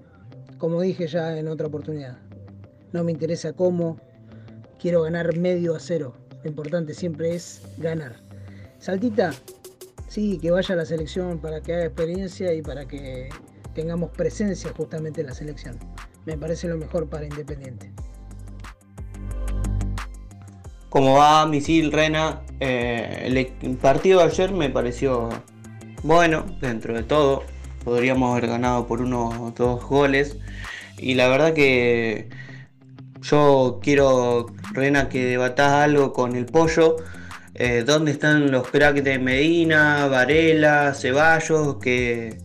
como 0.58 0.82
dije 0.82 1.08
ya 1.08 1.38
en 1.38 1.48
otra 1.48 1.68
oportunidad, 1.68 2.18
no 2.92 3.04
me 3.04 3.12
interesa 3.12 3.54
cómo, 3.54 3.98
quiero 4.80 5.02
ganar 5.02 5.38
medio 5.38 5.76
a 5.76 5.80
cero. 5.80 6.14
Lo 6.44 6.50
importante 6.50 6.94
siempre 6.94 7.34
es 7.36 7.62
ganar. 7.78 8.16
Saltita, 8.80 9.34
sí, 10.08 10.40
que 10.40 10.52
vaya 10.52 10.74
a 10.74 10.78
la 10.78 10.86
selección 10.86 11.40
para 11.40 11.62
que 11.62 11.74
haga 11.74 11.86
experiencia 11.86 12.54
y 12.54 12.62
para 12.62 12.88
que 12.88 13.30
tengamos 13.74 14.12
presencia 14.12 14.72
justamente 14.76 15.22
en 15.22 15.28
la 15.28 15.34
selección. 15.34 15.78
Me 16.26 16.38
parece 16.38 16.68
lo 16.68 16.78
mejor 16.78 17.10
para 17.10 17.26
Independiente. 17.26 17.92
¿Cómo 20.90 21.18
va, 21.18 21.46
Misil, 21.46 21.92
Rena? 21.92 22.42
Eh, 22.60 23.24
el, 23.26 23.38
el 23.38 23.78
partido 23.78 24.20
de 24.20 24.26
ayer 24.26 24.52
me 24.52 24.70
pareció 24.70 25.30
bueno, 26.04 26.46
dentro 26.62 26.94
de 26.96 27.04
todo. 27.04 27.44
Podríamos 27.84 28.32
haber 28.32 28.50
ganado 28.50 28.88
por 28.88 29.02
unos 29.02 29.54
dos 29.56 29.84
goles. 29.86 30.38
Y 30.98 31.16
la 31.16 31.28
verdad 31.28 31.54
que 31.54 32.30
yo 33.22 33.80
quiero, 33.84 34.48
Rena, 34.74 35.10
que 35.10 35.26
debatás 35.26 35.74
algo 35.74 36.14
con 36.14 36.36
el 36.36 36.46
pollo. 36.46 36.96
Eh, 37.56 37.84
¿Dónde 37.86 38.12
están 38.12 38.52
los 38.52 38.68
cracks 38.68 39.04
de 39.04 39.20
Medina, 39.20 40.08
Varela, 40.08 40.94
Ceballos, 40.94 41.78
que, 41.78 42.38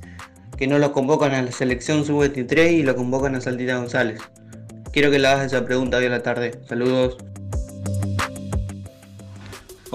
que 0.58 0.66
no 0.66 0.78
los 0.78 0.90
convocan 0.90 1.32
a 1.32 1.42
la 1.42 1.52
selección 1.52 2.04
sub-23 2.04 2.72
y 2.72 2.82
lo 2.82 2.96
convocan 2.96 3.34
a 3.36 3.40
Saltita 3.40 3.78
González? 3.78 4.20
Quiero 4.92 5.10
que 5.10 5.18
le 5.18 5.28
hagas 5.28 5.46
esa 5.46 5.64
pregunta 5.64 5.98
hoy 5.98 6.06
a 6.06 6.10
la 6.10 6.22
tarde. 6.22 6.60
Saludos. 6.68 7.16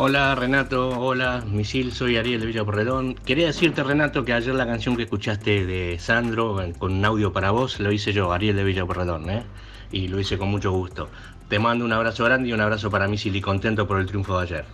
Hola 0.01 0.33
Renato, 0.33 0.97
hola 0.97 1.43
Misil, 1.45 1.91
soy 1.91 2.15
Ariel 2.15 2.39
de 2.39 2.47
Villa 2.47 2.63
Porredón. 2.63 3.15
Quería 3.15 3.47
decirte 3.47 3.83
Renato 3.83 4.23
que 4.23 4.31
ayer 4.31 4.55
la 4.55 4.65
canción 4.65 4.95
que 4.95 5.03
escuchaste 5.03 5.65
de 5.65 5.99
Sandro 5.99 6.61
eh, 6.61 6.73
con 6.79 6.93
un 6.93 7.03
audio 7.03 7.33
para 7.33 7.51
vos 7.51 7.81
lo 7.81 7.91
hice 7.91 8.13
yo, 8.13 8.31
Ariel 8.31 8.55
de 8.55 8.63
Villa 8.63 8.85
Porredón, 8.85 9.29
¿eh? 9.29 9.43
y 9.91 10.07
lo 10.07 10.17
hice 10.17 10.37
con 10.37 10.47
mucho 10.47 10.71
gusto. 10.71 11.09
Te 11.49 11.59
mando 11.59 11.83
un 11.83 11.91
abrazo 11.91 12.23
grande 12.23 12.47
y 12.47 12.53
un 12.53 12.61
abrazo 12.61 12.89
para 12.89 13.09
Misil 13.09 13.35
y 13.35 13.41
contento 13.41 13.85
por 13.89 13.99
el 13.99 14.05
triunfo 14.05 14.37
de 14.37 14.43
ayer. 14.43 14.65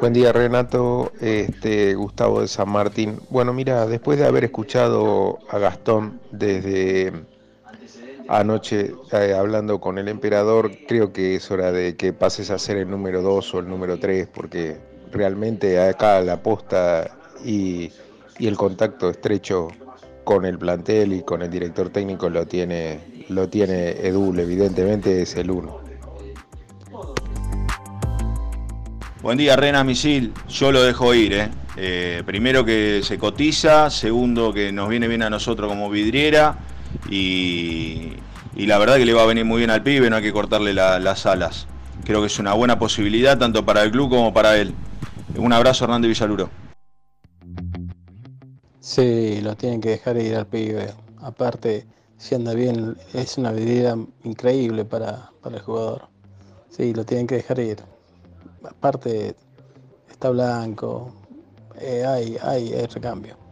Buen 0.00 0.14
día 0.14 0.32
Renato, 0.32 1.12
este, 1.20 1.94
Gustavo 1.94 2.40
de 2.40 2.48
San 2.48 2.70
Martín. 2.70 3.20
Bueno, 3.28 3.52
mira, 3.52 3.84
después 3.86 4.18
de 4.18 4.26
haber 4.26 4.44
escuchado 4.44 5.40
a 5.50 5.58
Gastón 5.58 6.22
desde 6.32 7.12
anoche 8.28 8.94
eh, 9.12 9.34
hablando 9.34 9.80
con 9.80 9.98
el 9.98 10.08
emperador, 10.08 10.72
creo 10.88 11.12
que 11.12 11.36
es 11.36 11.50
hora 11.50 11.72
de 11.72 11.96
que 11.96 12.12
pases 12.12 12.50
a 12.50 12.58
ser 12.58 12.78
el 12.78 12.90
número 12.90 13.22
2 13.22 13.54
o 13.54 13.58
el 13.58 13.68
número 13.68 13.98
3, 13.98 14.28
porque 14.32 14.78
realmente 15.12 15.80
acá 15.80 16.20
la 16.20 16.42
posta 16.42 17.18
y, 17.44 17.92
el 18.40 18.56
contacto 18.56 19.10
estrecho 19.10 19.68
con 20.24 20.44
el 20.44 20.58
plantel 20.58 21.12
y 21.12 21.22
con 21.22 21.42
el 21.42 21.50
director 21.50 21.90
técnico 21.90 22.28
lo 22.28 22.46
tiene, 22.46 23.24
lo 23.28 23.48
tiene 23.48 23.90
Edul, 23.90 24.40
evidentemente 24.40 25.22
es 25.22 25.36
el 25.36 25.52
uno. 25.52 25.78
Buen 29.22 29.38
día, 29.38 29.54
Rena 29.54 29.84
Misil. 29.84 30.32
Yo 30.48 30.72
lo 30.72 30.82
dejo 30.82 31.14
ir, 31.14 31.32
¿eh? 31.32 31.48
Eh, 31.76 32.22
primero 32.26 32.64
que 32.64 33.02
se 33.04 33.18
cotiza, 33.18 33.88
segundo 33.88 34.52
que 34.52 34.72
nos 34.72 34.88
viene 34.88 35.06
bien 35.06 35.22
a 35.22 35.30
nosotros 35.30 35.68
como 35.68 35.88
vidriera 35.88 36.58
y, 37.10 38.12
la 38.56 38.78
verdad 38.78 38.96
que 38.96 39.04
le 39.04 39.12
va 39.12 39.22
a 39.22 39.26
venir 39.26 39.44
muy 39.44 39.58
bien 39.58 39.70
al 39.70 39.82
pibe, 39.82 40.08
no 40.10 40.16
hay 40.16 40.22
que 40.22 40.32
cortarle 40.32 40.72
la- 40.72 40.98
las 40.98 41.26
alas. 41.26 41.66
Creo 42.04 42.20
que 42.20 42.26
es 42.26 42.38
una 42.38 42.54
buena 42.54 42.78
posibilidad 42.78 43.38
tanto 43.38 43.64
para 43.64 43.82
el 43.82 43.90
club 43.90 44.10
como 44.10 44.32
para 44.32 44.56
él. 44.58 44.74
Un 45.36 45.52
abrazo, 45.52 45.84
Hernández 45.84 46.08
Villaluro. 46.10 46.50
Sí, 48.80 49.40
lo 49.42 49.56
tienen 49.56 49.80
que 49.80 49.90
dejar 49.90 50.16
ir 50.18 50.36
al 50.36 50.46
pibe. 50.46 50.92
Aparte, 51.22 51.86
si 52.18 52.34
anda 52.34 52.54
bien, 52.54 52.96
es 53.14 53.38
una 53.38 53.50
vidriera 53.52 53.96
increíble 54.24 54.84
para, 54.84 55.30
para 55.42 55.56
el 55.56 55.62
jugador. 55.62 56.08
Sí, 56.68 56.92
lo 56.92 57.04
tienen 57.04 57.26
que 57.26 57.36
dejar 57.36 57.58
ir. 57.60 57.78
Aparte, 58.62 59.34
está 60.10 60.30
blanco, 60.30 61.14
eh, 61.80 62.04
hay, 62.06 62.36
hay, 62.42 62.72
hay 62.72 62.86
recambio. 62.86 63.43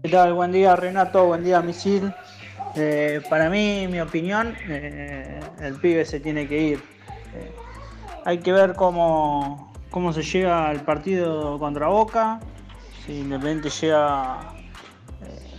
¿Qué 0.00 0.10
tal? 0.10 0.32
Buen 0.32 0.52
día 0.52 0.76
Renato, 0.76 1.26
buen 1.26 1.42
día 1.42 1.60
Misil. 1.60 2.14
Eh, 2.76 3.20
para 3.28 3.50
mí, 3.50 3.88
mi 3.90 4.00
opinión, 4.00 4.54
eh, 4.68 5.40
el 5.60 5.74
pibe 5.74 6.04
se 6.04 6.20
tiene 6.20 6.46
que 6.46 6.60
ir. 6.60 6.78
Eh, 7.34 7.50
hay 8.24 8.38
que 8.38 8.52
ver 8.52 8.74
cómo, 8.74 9.72
cómo 9.90 10.12
se 10.12 10.22
llega 10.22 10.68
al 10.68 10.82
partido 10.82 11.58
contra 11.58 11.88
Boca. 11.88 12.38
Si 13.04 13.18
Independiente 13.18 13.70
llega 13.70 14.52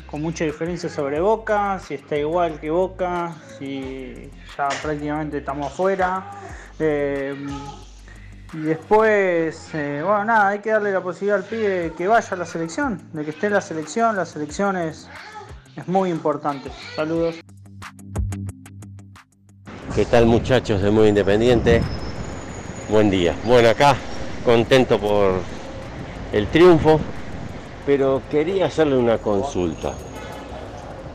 con 0.09 0.21
mucha 0.21 0.45
diferencia 0.45 0.89
sobre 0.89 1.19
Boca, 1.19 1.77
si 1.79 1.95
está 1.95 2.15
igual 2.15 2.61
que 2.61 2.69
Boca, 2.69 3.35
si 3.57 4.31
ya 4.57 4.69
prácticamente 4.81 5.39
estamos 5.39 5.67
afuera. 5.67 6.31
Y 8.51 8.57
después, 8.61 9.69
eh, 9.75 10.01
bueno, 10.03 10.25
nada, 10.25 10.47
hay 10.47 10.59
que 10.59 10.71
darle 10.71 10.91
la 10.91 11.01
posibilidad 11.01 11.37
al 11.37 11.43
pibe 11.43 11.93
que 11.95 12.07
vaya 12.07 12.29
a 12.31 12.35
la 12.35 12.45
selección, 12.45 12.99
de 13.13 13.23
que 13.23 13.29
esté 13.29 13.47
en 13.47 13.53
la 13.53 13.61
selección. 13.61 14.15
La 14.15 14.25
selección 14.25 14.75
es, 14.75 15.07
es 15.75 15.87
muy 15.87 16.09
importante. 16.09 16.71
Saludos. 16.95 17.35
¿Qué 19.93 20.05
tal 20.05 20.25
muchachos 20.25 20.81
de 20.81 20.89
Muy 20.89 21.09
Independiente? 21.09 21.81
Buen 22.89 23.11
día. 23.11 23.35
Bueno, 23.45 23.69
acá 23.69 23.95
contento 24.43 24.99
por 24.99 25.33
el 26.33 26.47
triunfo, 26.47 26.99
pero 27.85 28.23
quería 28.31 28.65
hacerle 28.65 28.97
una 28.97 29.19
consulta. 29.19 29.93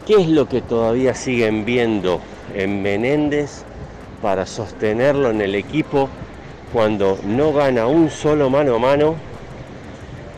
¿Qué 0.07 0.21
es 0.21 0.29
lo 0.29 0.49
que 0.49 0.61
todavía 0.63 1.15
siguen 1.15 1.65
viendo 1.65 2.21
en 2.55 2.81
Menéndez 2.81 3.65
para 4.23 4.47
sostenerlo 4.47 5.31
en 5.31 5.41
el 5.41 5.57
equipo 5.57 6.09
cuando 6.75 7.17
no 7.25 7.53
gana 7.53 7.87
un 7.87 8.11
solo 8.11 8.51
mano 8.51 8.75
a 8.75 8.79
mano? 8.81 9.15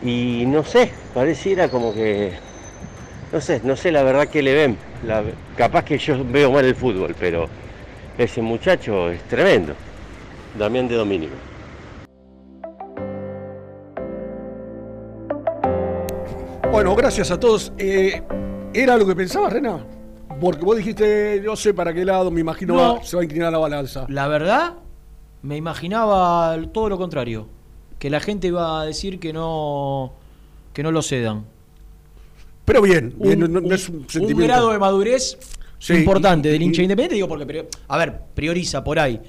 Y 0.03 0.43
no 0.45 0.63
sé, 0.63 0.91
pareciera 1.15 1.67
como 1.67 1.91
que, 1.91 2.31
no 3.33 3.41
sé, 3.41 3.59
no 3.63 3.75
sé 3.75 3.91
la 3.91 4.03
verdad 4.03 4.27
que 4.27 4.43
le 4.43 4.53
ven. 4.53 4.77
La- 5.03 5.23
capaz 5.57 5.83
que 5.83 5.97
yo 5.97 6.23
veo 6.23 6.51
mal 6.51 6.63
el 6.63 6.75
fútbol, 6.75 7.15
pero 7.19 7.47
ese 8.19 8.41
muchacho 8.43 9.09
es 9.09 9.21
tremendo. 9.23 9.73
Damián 10.57 10.87
de 10.87 10.95
Domínico. 10.95 11.33
Bueno, 16.71 16.95
gracias 16.95 17.31
a 17.31 17.39
todos. 17.39 17.71
Eh, 17.79 18.21
¿Era 18.73 18.97
lo 18.97 19.07
que 19.07 19.15
pensabas, 19.15 19.53
Rena? 19.53 19.79
Porque 20.39 20.63
vos 20.63 20.77
dijiste, 20.77 21.41
no 21.43 21.55
sé 21.55 21.73
para 21.73 21.91
qué 21.93 22.05
lado, 22.05 22.29
me 22.29 22.41
imagino 22.41 22.75
No. 22.75 22.95
va- 22.95 23.03
se 23.03 23.15
va 23.15 23.21
a 23.21 23.25
inclinar 23.25 23.51
la 23.51 23.57
balanza. 23.57 24.05
La 24.09 24.27
verdad, 24.27 24.73
me 25.41 25.57
imaginaba 25.57 26.57
todo 26.73 26.89
lo 26.89 26.97
contrario. 26.97 27.47
Que 27.99 28.09
la 28.09 28.19
gente 28.19 28.47
iba 28.47 28.81
a 28.81 28.85
decir 28.85 29.19
que 29.19 29.33
no, 29.33 30.13
que 30.73 30.83
no 30.83 30.91
lo 30.91 31.01
cedan. 31.01 31.45
Pero 32.65 32.81
bien, 32.81 33.15
bien, 33.17 33.43
Un- 33.43 33.53
no, 33.53 33.61
no 33.61 33.73
es 33.73 33.87
un 33.89 34.07
sentimiento. 34.09 34.43
grado 34.43 34.71
de 34.71 34.77
madurez 34.77 35.37
Sí, 35.79 35.93
importante 35.95 36.49
y- 36.49 36.51
del 36.51 36.61
y- 36.61 36.65
hincha 36.65 36.81
independiente, 36.81 37.15
digo, 37.15 37.27
porque, 37.27 37.67
a 37.87 37.97
ver, 37.97 38.21
prioriza 38.35 38.83
por 38.83 38.99
ahí 38.99 39.19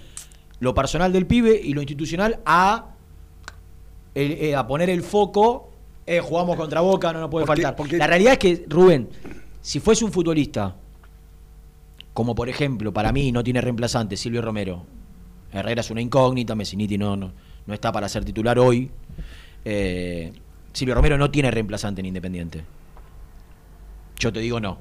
lo 0.60 0.74
personal 0.74 1.12
del 1.12 1.26
pibe 1.26 1.58
y 1.62 1.72
lo 1.72 1.80
institucional 1.80 2.40
a, 2.44 2.86
el- 4.14 4.32
eh, 4.32 4.56
a 4.56 4.66
poner 4.66 4.90
el 4.90 5.02
foco, 5.02 5.70
eh, 6.04 6.20
jugamos 6.20 6.56
contra 6.56 6.80
Boca, 6.80 7.12
no 7.12 7.20
nos 7.20 7.30
puede 7.30 7.46
Porque- 7.46 7.62
faltar. 7.62 7.76
porque- 7.76 7.96
La 7.96 8.06
realidad 8.06 8.32
es 8.32 8.38
que, 8.38 8.64
Rubén, 8.68 9.08
si 9.62 9.78
fuese 9.80 10.04
un 10.04 10.10
futbolista, 10.12 10.74
como 12.12 12.34
por 12.34 12.48
ejemplo, 12.48 12.92
para 12.92 13.12
mí 13.12 13.30
no 13.30 13.44
tiene 13.44 13.60
reemplazante, 13.60 14.16
Silvio 14.16 14.42
Romero, 14.42 14.84
Herrera 15.52 15.80
es 15.80 15.90
una 15.90 16.00
incógnita, 16.00 16.54
Messiniti 16.54 16.98
no, 16.98 17.16
no, 17.16 17.32
no 17.66 17.74
está 17.74 17.90
para 17.92 18.08
ser 18.08 18.24
titular 18.24 18.58
hoy, 18.58 18.90
eh, 19.64 20.32
Silvio 20.72 20.94
Romero 20.94 21.16
no 21.18 21.30
tiene 21.30 21.50
reemplazante 21.50 22.00
en 22.00 22.06
Independiente. 22.06 22.62
Yo 24.18 24.32
te 24.32 24.40
digo 24.40 24.60
no. 24.60 24.78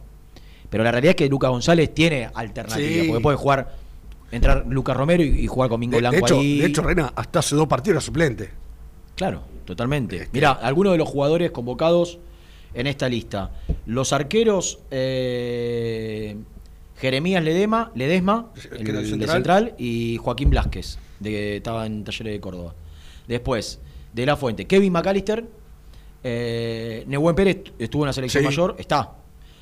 Pero 0.69 0.83
la 0.83 0.91
realidad 0.91 1.11
es 1.11 1.15
que 1.15 1.29
Lucas 1.29 1.49
González 1.49 1.93
tiene 1.93 2.29
alternativa, 2.33 2.87
Sí. 3.03 3.07
porque 3.07 3.21
puede 3.23 3.37
jugar, 3.37 3.75
entrar 4.31 4.65
Lucas 4.67 4.97
Romero 4.97 5.23
y, 5.23 5.27
y 5.39 5.47
jugar 5.47 5.69
con 5.69 5.79
Mingo 5.79 5.93
De, 5.95 5.99
Blanco 6.01 6.15
de 6.17 6.21
hecho, 6.21 6.39
ahí. 6.39 6.59
de 6.59 6.65
hecho, 6.65 6.81
Rena, 6.83 7.13
hasta 7.15 7.39
hace 7.39 7.55
dos 7.55 7.67
partidos 7.67 7.95
era 7.95 8.01
suplente. 8.01 8.49
Claro, 9.15 9.43
totalmente. 9.65 10.27
Mira, 10.33 10.51
algunos 10.51 10.91
de 10.91 10.97
los 10.97 11.07
jugadores 11.07 11.51
convocados 11.51 12.19
en 12.73 12.85
esta 12.87 13.07
lista. 13.07 13.51
Los 13.85 14.11
arqueros, 14.13 14.79
eh, 14.91 16.35
Jeremías 16.99 17.43
Ledema, 17.43 17.91
Ledesma, 17.95 18.51
el, 18.71 18.87
el 18.87 18.95
de 18.95 19.05
central. 19.05 19.29
central, 19.35 19.75
y 19.77 20.17
Joaquín 20.17 20.49
Blasquez, 20.49 20.97
de, 21.19 21.29
que 21.29 21.55
estaba 21.57 21.85
en 21.85 22.03
Talleres 22.03 22.33
de 22.33 22.39
Córdoba. 22.39 22.73
Después, 23.27 23.79
de 24.13 24.25
La 24.25 24.35
Fuente, 24.35 24.65
Kevin 24.65 24.93
McAllister, 24.93 25.45
eh, 26.23 27.03
Nehuen 27.07 27.35
Pérez 27.35 27.59
estuvo 27.77 28.03
en 28.03 28.07
la 28.07 28.13
selección 28.13 28.41
Sí. 28.43 28.45
mayor, 28.47 28.75
está. 28.79 29.11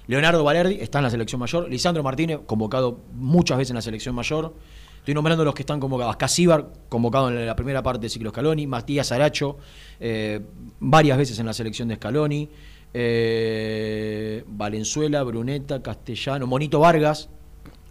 Leonardo 0.08 0.44
Valerdi 0.44 0.76
está 0.80 1.00
en 1.00 1.04
la 1.04 1.10
selección 1.10 1.40
mayor. 1.40 1.70
Lisandro 1.70 2.04
Martínez, 2.04 2.40
convocado 2.46 3.00
muchas 3.14 3.58
veces 3.58 3.72
en 3.72 3.76
la 3.76 3.82
selección 3.82 4.14
mayor. 4.16 4.54
Estoy 5.00 5.14
nombrando 5.14 5.44
los 5.44 5.54
que 5.54 5.64
están 5.64 5.80
convocados. 5.80 6.16
Casíbar, 6.16 6.68
convocado 6.90 7.30
en 7.30 7.46
la 7.46 7.56
primera 7.56 7.84
parte 7.84 8.02
de 8.04 8.10
ciclo 8.10 8.30
Scaloni. 8.30 8.66
Matías 8.68 9.12
Aracho, 9.12 9.58
eh, 10.00 10.42
varias 10.80 11.18
veces 11.18 11.38
en 11.40 11.46
la 11.48 11.54
selección 11.54 11.88
de 11.88 11.96
Scaloni. 11.96 12.50
Eh, 12.94 14.44
Valenzuela, 14.48 15.24
Bruneta, 15.24 15.82
Castellano, 15.82 16.48
Monito 16.48 16.80
Vargas. 16.80 17.30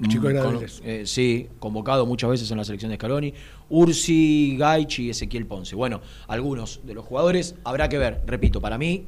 Chico 0.08 0.22
con- 0.24 0.60
eh, 0.84 1.04
sí, 1.06 1.48
convocado 1.60 2.04
muchas 2.04 2.28
veces 2.28 2.50
en 2.50 2.56
la 2.58 2.64
selección 2.64 2.90
de 2.90 2.96
Scaloni. 2.96 3.32
Ursi, 3.70 4.56
Gaichi 4.58 5.04
y 5.04 5.10
Ezequiel 5.10 5.46
Ponce. 5.46 5.76
Bueno, 5.76 6.00
algunos 6.26 6.80
de 6.84 6.94
los 6.94 7.04
jugadores 7.04 7.54
habrá 7.64 7.88
que 7.88 7.96
ver. 7.98 8.20
Repito, 8.26 8.60
para 8.60 8.76
mí 8.76 9.06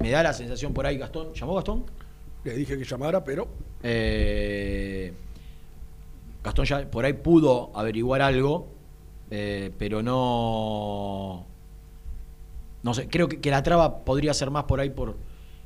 me 0.00 0.10
da 0.10 0.22
la 0.22 0.32
sensación 0.32 0.74
por 0.74 0.86
ahí, 0.86 0.98
Gastón. 0.98 1.32
¿Llamó 1.34 1.54
Gastón? 1.54 1.84
Le 2.42 2.54
dije 2.56 2.76
que 2.76 2.84
llamara, 2.84 3.22
pero 3.24 3.48
Eh, 3.82 5.12
Gastón 6.42 6.64
ya 6.66 6.90
por 6.90 7.04
ahí 7.04 7.12
pudo 7.14 7.70
averiguar 7.74 8.20
algo, 8.22 8.66
eh, 9.30 9.70
pero 9.78 10.02
no. 10.02 11.46
No 12.84 12.94
sé, 12.94 13.08
creo 13.08 13.28
que, 13.28 13.40
que 13.40 13.50
la 13.50 13.62
traba 13.64 14.04
podría 14.04 14.32
ser 14.34 14.50
más 14.50 14.64
por 14.64 14.78
ahí 14.78 14.90
por, 14.90 15.16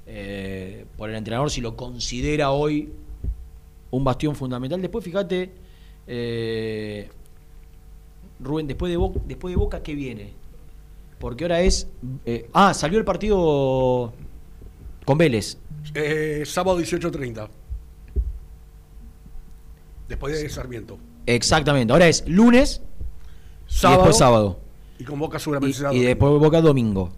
eh, 0.07 0.87
por 0.97 1.11
el 1.11 1.16
entrenador 1.16 1.51
si 1.51 1.61
lo 1.61 1.77
considera 1.77 2.51
hoy 2.53 2.91
un 3.91 4.05
bastión 4.05 4.35
fundamental. 4.35 4.81
Después, 4.81 5.05
fíjate, 5.05 5.51
eh, 6.07 7.11
Rubén, 8.41 8.66
después 8.66 8.89
de, 8.91 8.97
Boca, 8.97 9.21
después 9.27 9.53
de 9.53 9.57
Boca, 9.57 9.83
¿qué 9.83 9.95
viene? 9.95 10.33
Porque 11.19 11.45
ahora 11.45 11.61
es. 11.61 11.89
eh, 12.25 12.49
ah, 12.55 12.73
salió 12.73 12.99
el 12.99 13.05
partido 13.05 14.12
con 15.05 15.19
Vélez. 15.19 15.59
Eh, 15.95 16.45
sábado 16.47 16.79
18.30. 16.81 17.49
Después 20.09 20.41
de 20.41 20.49
Sarmiento. 20.49 20.99
Exactamente. 21.27 21.93
Ahora 21.93 22.09
es 22.09 22.27
lunes 22.29 22.81
Sábado. 23.66 23.97
y 24.01 24.03
después 24.05 24.19
sábado. 24.19 24.61
Y 24.99 25.05
con 25.05 25.18
Boca 25.18 25.38
seguramente 25.38 25.76
será 25.76 25.90
Y, 25.92 25.96
y 25.96 25.99
domingo. 25.99 26.09
después 26.09 26.40
Boca 26.40 26.61
domingo. 26.61 27.11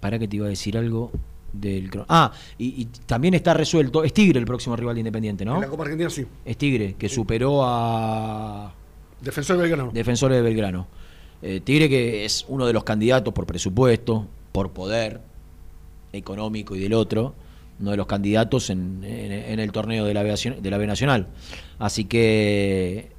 Para 0.00 0.18
que 0.18 0.28
te 0.28 0.36
iba 0.36 0.46
a 0.46 0.50
decir 0.50 0.76
algo 0.76 1.10
del. 1.52 1.90
Ah, 2.08 2.32
y, 2.58 2.82
y 2.82 2.84
también 3.06 3.34
está 3.34 3.54
resuelto. 3.54 4.04
Es 4.04 4.12
Tigre 4.12 4.38
el 4.38 4.44
próximo 4.44 4.76
rival 4.76 4.94
de 4.94 5.00
Independiente, 5.00 5.44
¿no? 5.44 5.54
En 5.56 5.60
la 5.62 5.68
Copa 5.68 5.84
Argentina 5.84 6.10
sí. 6.10 6.26
Es 6.44 6.56
Tigre, 6.58 6.94
que 6.98 7.08
superó 7.08 7.60
a. 7.64 8.74
Defensor 9.20 9.56
Belgrano. 9.56 9.90
Defensores 9.92 10.36
de 10.36 10.42
Belgrano. 10.42 10.86
Eh, 11.40 11.60
Tigre 11.60 11.88
que 11.88 12.24
es 12.24 12.44
uno 12.48 12.66
de 12.66 12.72
los 12.72 12.84
candidatos 12.84 13.32
por 13.32 13.46
presupuesto, 13.46 14.26
por 14.52 14.72
poder 14.72 15.20
económico 16.12 16.76
y 16.76 16.80
del 16.80 16.92
otro, 16.94 17.34
uno 17.80 17.90
de 17.92 17.96
los 17.96 18.06
candidatos 18.06 18.68
en, 18.70 19.02
en- 19.04 19.32
en 19.32 19.58
el 19.60 19.72
torneo 19.72 20.04
de 20.04 20.12
la, 20.14 20.22
B, 20.22 20.34
de 20.60 20.70
la 20.70 20.78
B 20.78 20.86
Nacional. 20.86 21.26
Así 21.78 22.04
que... 22.04 23.10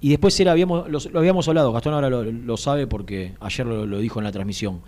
Y 0.00 0.10
después 0.10 0.38
era, 0.40 0.52
habíamos, 0.52 0.88
lo, 0.90 0.98
lo 1.10 1.18
habíamos 1.18 1.48
hablado, 1.48 1.72
Gastón 1.72 1.94
ahora 1.94 2.10
lo, 2.10 2.22
lo 2.24 2.56
sabe 2.56 2.86
porque 2.86 3.34
ayer 3.40 3.66
lo, 3.66 3.86
lo 3.86 3.98
dijo 3.98 4.20
en 4.20 4.24
la 4.24 4.32
transmisión. 4.32 4.80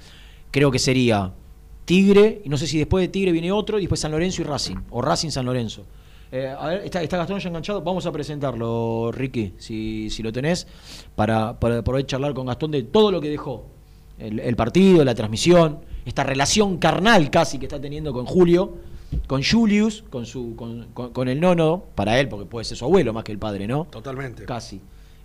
Creo 0.51 0.71
que 0.71 0.79
sería 0.79 1.33
Tigre, 1.85 2.43
y 2.45 2.49
no 2.49 2.57
sé 2.59 2.67
si 2.67 2.79
después 2.79 3.03
de 3.03 3.09
Tigre 3.09 3.33
viene 3.33 3.51
otro, 3.51 3.79
y 3.79 3.83
después 3.83 4.01
San 4.01 4.11
Lorenzo 4.13 4.43
y 4.43 4.45
Racing, 4.45 4.77
o 4.91 5.01
Racing 5.01 5.31
San 5.31 5.47
Lorenzo. 5.47 5.85
Eh, 6.31 6.55
a 6.57 6.67
ver, 6.69 6.83
está, 6.85 7.03
está 7.03 7.17
Gastón 7.17 7.39
ya 7.41 7.49
enganchado. 7.49 7.81
Vamos 7.81 8.05
a 8.05 8.13
presentarlo, 8.13 9.11
Ricky, 9.13 9.55
si, 9.57 10.11
si 10.11 10.23
lo 10.23 10.31
tenés, 10.31 10.67
para, 11.17 11.59
para 11.59 11.83
poder 11.83 12.05
charlar 12.05 12.35
con 12.35 12.47
Gastón 12.47 12.71
de 12.71 12.83
todo 12.83 13.11
lo 13.11 13.21
que 13.23 13.31
dejó. 13.31 13.65
El, 14.19 14.39
el 14.41 14.55
partido, 14.57 15.03
la 15.05 15.15
transmisión, 15.15 15.79
esta 16.05 16.25
relación 16.25 16.77
carnal 16.77 17.31
casi 17.31 17.59
que 17.59 17.65
está 17.65 17.81
teniendo 17.81 18.13
con 18.13 18.27
Julio, 18.27 18.77
con 19.27 19.43
Julius, 19.43 20.05
con, 20.11 20.27
su, 20.27 20.55
con, 20.55 20.89
con- 20.93 21.13
con 21.15 21.29
el 21.29 21.41
nono, 21.41 21.85
para 21.95 22.21
él, 22.21 22.29
porque 22.29 22.45
puede 22.45 22.65
ser 22.67 22.77
su 22.77 22.85
abuelo 22.85 23.15
más 23.15 23.25
que 23.25 23.33
el 23.33 23.39
padre, 23.39 23.67
¿no? 23.67 23.87
Totalmente. 23.91 24.45
Casi. 24.45 24.83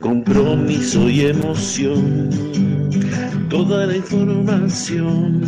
Compromiso 0.00 1.08
y 1.08 1.22
emoción, 1.22 2.30
toda 3.48 3.86
la 3.86 3.96
información 3.96 5.40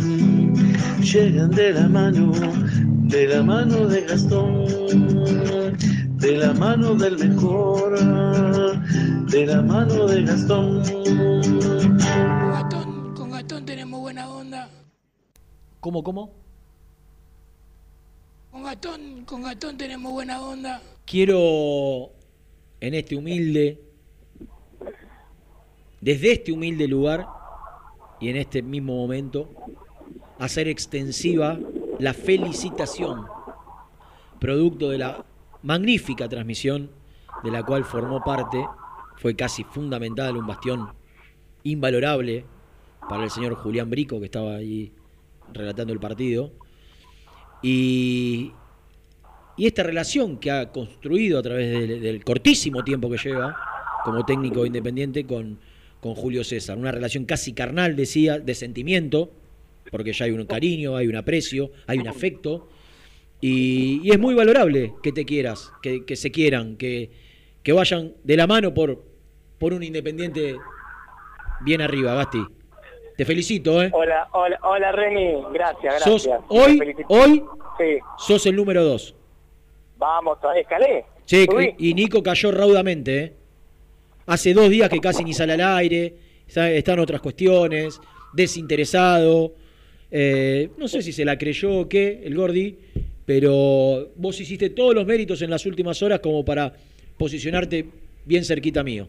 llegan 1.01 1.51
de 1.51 1.73
la 1.73 1.87
mano, 1.87 2.31
de 3.07 3.27
la 3.27 3.43
mano 3.43 3.87
de 3.87 4.01
Gastón, 4.01 4.65
de 6.17 6.37
la 6.37 6.53
mano 6.53 6.95
del 6.95 7.17
mejor, 7.17 7.99
de 9.29 9.45
la 9.45 9.61
mano 9.61 10.07
de 10.07 10.23
Gastón. 10.23 10.83
Gastón, 12.51 13.13
con 13.15 13.31
Gastón 13.31 13.65
tenemos 13.65 14.01
buena 14.01 14.29
onda. 14.29 14.69
¿Cómo, 15.79 16.03
cómo? 16.03 16.31
Con 18.51 18.63
Gastón, 18.63 19.23
con 19.25 19.43
Gastón 19.43 19.77
tenemos 19.77 20.11
buena 20.11 20.41
onda. 20.41 20.81
Quiero 21.05 22.11
en 22.81 22.93
este 22.93 23.15
humilde, 23.15 23.88
desde 26.01 26.31
este 26.31 26.51
humilde 26.51 26.87
lugar 26.87 27.27
y 28.19 28.29
en 28.29 28.37
este 28.37 28.61
mismo 28.61 28.95
momento, 28.95 29.49
hacer 30.39 30.67
extensiva 30.67 31.59
la 31.99 32.13
felicitación, 32.13 33.25
producto 34.39 34.89
de 34.89 34.97
la 34.97 35.25
magnífica 35.63 36.27
transmisión 36.27 36.89
de 37.43 37.51
la 37.51 37.63
cual 37.63 37.83
formó 37.83 38.23
parte, 38.23 38.65
fue 39.17 39.35
casi 39.35 39.63
fundamental, 39.63 40.37
un 40.37 40.47
bastión 40.47 40.89
invalorable 41.63 42.45
para 43.09 43.23
el 43.23 43.29
señor 43.29 43.55
Julián 43.55 43.89
Brico, 43.89 44.19
que 44.19 44.25
estaba 44.25 44.55
ahí 44.55 44.93
relatando 45.53 45.91
el 45.91 45.99
partido. 45.99 46.51
Y, 47.61 48.53
y 49.57 49.67
esta 49.67 49.83
relación 49.83 50.37
que 50.37 50.51
ha 50.51 50.71
construido 50.71 51.39
a 51.39 51.41
través 51.41 51.71
del, 51.71 52.01
del 52.01 52.23
cortísimo 52.23 52.83
tiempo 52.83 53.09
que 53.09 53.17
lleva 53.17 53.57
como 54.05 54.25
técnico 54.25 54.65
independiente 54.65 55.25
con, 55.25 55.59
con 55.99 56.15
Julio 56.15 56.43
César. 56.43 56.77
Una 56.77 56.91
relación 56.91 57.25
casi 57.25 57.53
carnal, 57.53 57.95
decía, 57.95 58.39
de 58.39 58.55
sentimiento, 58.55 59.31
porque 59.91 60.13
ya 60.13 60.25
hay 60.25 60.31
un 60.31 60.45
cariño, 60.45 60.95
hay 60.95 61.07
un 61.07 61.15
aprecio, 61.15 61.71
hay 61.87 61.97
un 61.99 62.07
afecto. 62.07 62.67
Y, 63.41 64.01
y 64.03 64.11
es 64.11 64.19
muy 64.19 64.33
valorable 64.35 64.93
que 65.01 65.11
te 65.11 65.25
quieras, 65.25 65.71
que, 65.81 66.05
que 66.05 66.15
se 66.15 66.31
quieran, 66.31 66.75
que, 66.77 67.09
que 67.63 67.71
vayan 67.71 68.13
de 68.23 68.35
la 68.37 68.47
mano 68.47 68.73
por, 68.73 69.01
por 69.57 69.73
un 69.73 69.81
independiente 69.83 70.55
bien 71.61 71.81
arriba, 71.81 72.13
Gasti. 72.15 72.39
Te 73.17 73.25
felicito, 73.25 73.81
¿eh? 73.83 73.89
Hola, 73.93 74.29
hola, 74.31 74.57
hola 74.63 74.91
Reni, 74.93 75.33
gracias, 75.53 76.01
Sos 76.03 76.25
gracias. 76.25 76.45
hoy, 76.49 76.95
hoy, 77.09 77.43
Sí, 77.77 77.97
sos 78.17 78.45
el 78.45 78.55
número 78.57 78.83
dos. 78.83 79.15
vamos, 79.97 80.37
escalé. 80.57 81.05
Sí, 81.25 81.45
y 81.77 81.93
Nico 81.93 82.21
cayó 82.23 82.51
raudamente, 82.51 83.19
¿eh? 83.23 83.33
Hace 84.29 84.53
dos 84.53 84.69
días 84.69 84.89
que 84.89 84.99
casi 84.99 85.23
ni 85.23 85.33
sale 85.33 85.53
al 85.53 85.61
aire, 85.61 86.13
está, 86.47 86.69
está 86.69 86.93
en 86.93 86.99
otras 86.99 87.19
cuestiones, 87.19 87.99
desinteresado. 88.31 89.53
eh, 90.11 90.69
no 90.77 90.87
sé 90.87 91.01
si 91.01 91.11
se 91.11 91.25
la 91.25 91.35
creyó 91.35 91.79
o 91.79 91.89
qué, 91.89 92.21
el 92.23 92.35
Gordi, 92.35 92.77
pero 93.25 94.09
vos 94.15 94.39
hiciste 94.39 94.69
todos 94.69 94.93
los 94.93 95.07
méritos 95.07 95.41
en 95.41 95.49
las 95.49 95.65
últimas 95.65 96.03
horas 96.03 96.19
como 96.19 96.45
para 96.45 96.73
posicionarte 97.17 97.87
bien 98.25 98.45
cerquita 98.45 98.83
mío. 98.83 99.07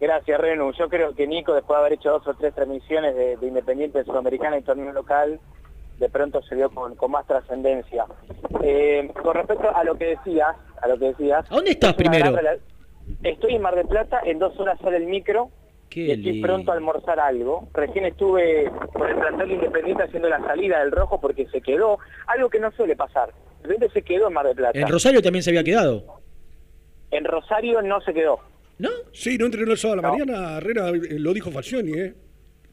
Gracias, 0.00 0.40
Renu. 0.40 0.72
Yo 0.76 0.88
creo 0.88 1.14
que 1.14 1.28
Nico, 1.28 1.54
después 1.54 1.76
de 1.76 1.80
haber 1.80 1.92
hecho 1.92 2.10
dos 2.10 2.26
o 2.26 2.34
tres 2.34 2.52
transmisiones 2.56 3.14
de, 3.14 3.36
de 3.36 3.46
Independiente 3.46 4.02
Sudamericana 4.02 4.58
y 4.58 4.62
torneo 4.62 4.92
local, 4.92 5.38
de 6.00 6.08
pronto 6.08 6.42
se 6.42 6.56
vio 6.56 6.70
con, 6.70 6.96
con 6.96 7.12
más 7.12 7.24
trascendencia. 7.28 8.04
Eh, 8.64 9.08
con 9.22 9.34
respecto 9.34 9.72
a 9.72 9.84
lo 9.84 9.96
que 9.96 10.06
decías, 10.06 10.56
a 10.82 10.88
lo 10.88 10.98
que 10.98 11.06
decías. 11.06 11.46
¿A 11.48 11.54
dónde 11.54 11.70
estás 11.70 11.90
es 11.90 11.96
primero? 11.96 12.32
gran 12.32 12.58
Estoy 13.22 13.54
en 13.54 13.62
Mar 13.62 13.74
del 13.74 13.86
Plata, 13.86 14.20
en 14.24 14.38
dos 14.38 14.58
horas 14.58 14.78
sale 14.80 14.98
el 14.98 15.06
micro. 15.06 15.50
Qué 15.90 16.00
y 16.00 16.10
estoy 16.10 16.32
lindo. 16.32 16.46
pronto 16.46 16.72
a 16.72 16.74
almorzar 16.74 17.20
algo. 17.20 17.68
Recién 17.72 18.04
estuve 18.06 18.70
por 18.92 19.08
el 19.08 19.16
plantel 19.16 19.48
de 19.48 19.54
Independiente 19.54 20.02
haciendo 20.02 20.28
la 20.28 20.40
salida 20.40 20.80
del 20.80 20.90
rojo 20.90 21.20
porque 21.20 21.46
se 21.46 21.60
quedó, 21.60 21.98
algo 22.26 22.50
que 22.50 22.58
no 22.58 22.72
suele 22.72 22.96
pasar. 22.96 23.32
De 23.62 23.68
repente 23.68 23.90
se 23.92 24.02
quedó 24.02 24.28
en 24.28 24.34
Mar 24.34 24.46
del 24.46 24.56
Plata. 24.56 24.78
En 24.78 24.88
Rosario 24.88 25.22
también 25.22 25.42
se 25.42 25.50
había 25.50 25.64
quedado. 25.64 26.20
En 27.10 27.24
Rosario 27.24 27.80
no 27.82 28.00
se 28.00 28.12
quedó. 28.12 28.40
¿No? 28.78 28.90
Sí, 29.12 29.38
no 29.38 29.46
entrenó 29.46 29.72
el 29.72 29.78
sábado 29.78 30.00
a 30.00 30.02
la 30.02 30.10
mañana, 30.10 30.56
Herrera 30.58 30.88
eh, 30.88 31.18
lo 31.18 31.32
dijo 31.32 31.50
Falcioni, 31.50 31.92
¿eh? 31.92 32.14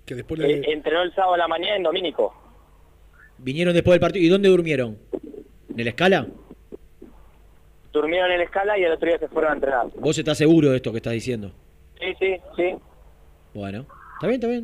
Que 0.06 0.16
después 0.16 0.40
le... 0.40 0.52
Eh, 0.52 0.62
entrenó 0.68 1.04
el 1.04 1.14
sábado 1.14 1.36
a 1.36 1.38
la 1.38 1.48
mañana 1.48 1.76
en 1.76 1.84
Domínico. 1.84 2.34
Vinieron 3.38 3.74
después 3.74 3.94
del 3.94 4.00
partido. 4.00 4.26
¿Y 4.26 4.30
dónde 4.30 4.50
durmieron? 4.50 4.98
¿En 5.76 5.84
la 5.84 5.90
escala? 5.90 6.28
Durmieron 7.92 8.32
en 8.32 8.38
la 8.39 8.44
escala 8.46 8.78
y 8.80 8.84
el 8.84 8.92
otro 8.94 9.08
día 9.10 9.20
se 9.20 9.28
fueron 9.28 9.52
a 9.52 9.56
entrenar. 9.56 9.88
¿Vos 10.00 10.18
estás 10.18 10.38
seguro 10.38 10.70
de 10.72 10.78
esto 10.78 10.92
que 10.92 10.98
estás 10.98 11.14
diciendo? 11.14 11.52
Sí, 12.00 12.08
sí, 12.20 12.36
sí. 12.56 12.76
Bueno, 13.54 13.86
está 14.16 14.28
bien, 14.28 14.36
está 14.36 14.48
bien. 14.48 14.64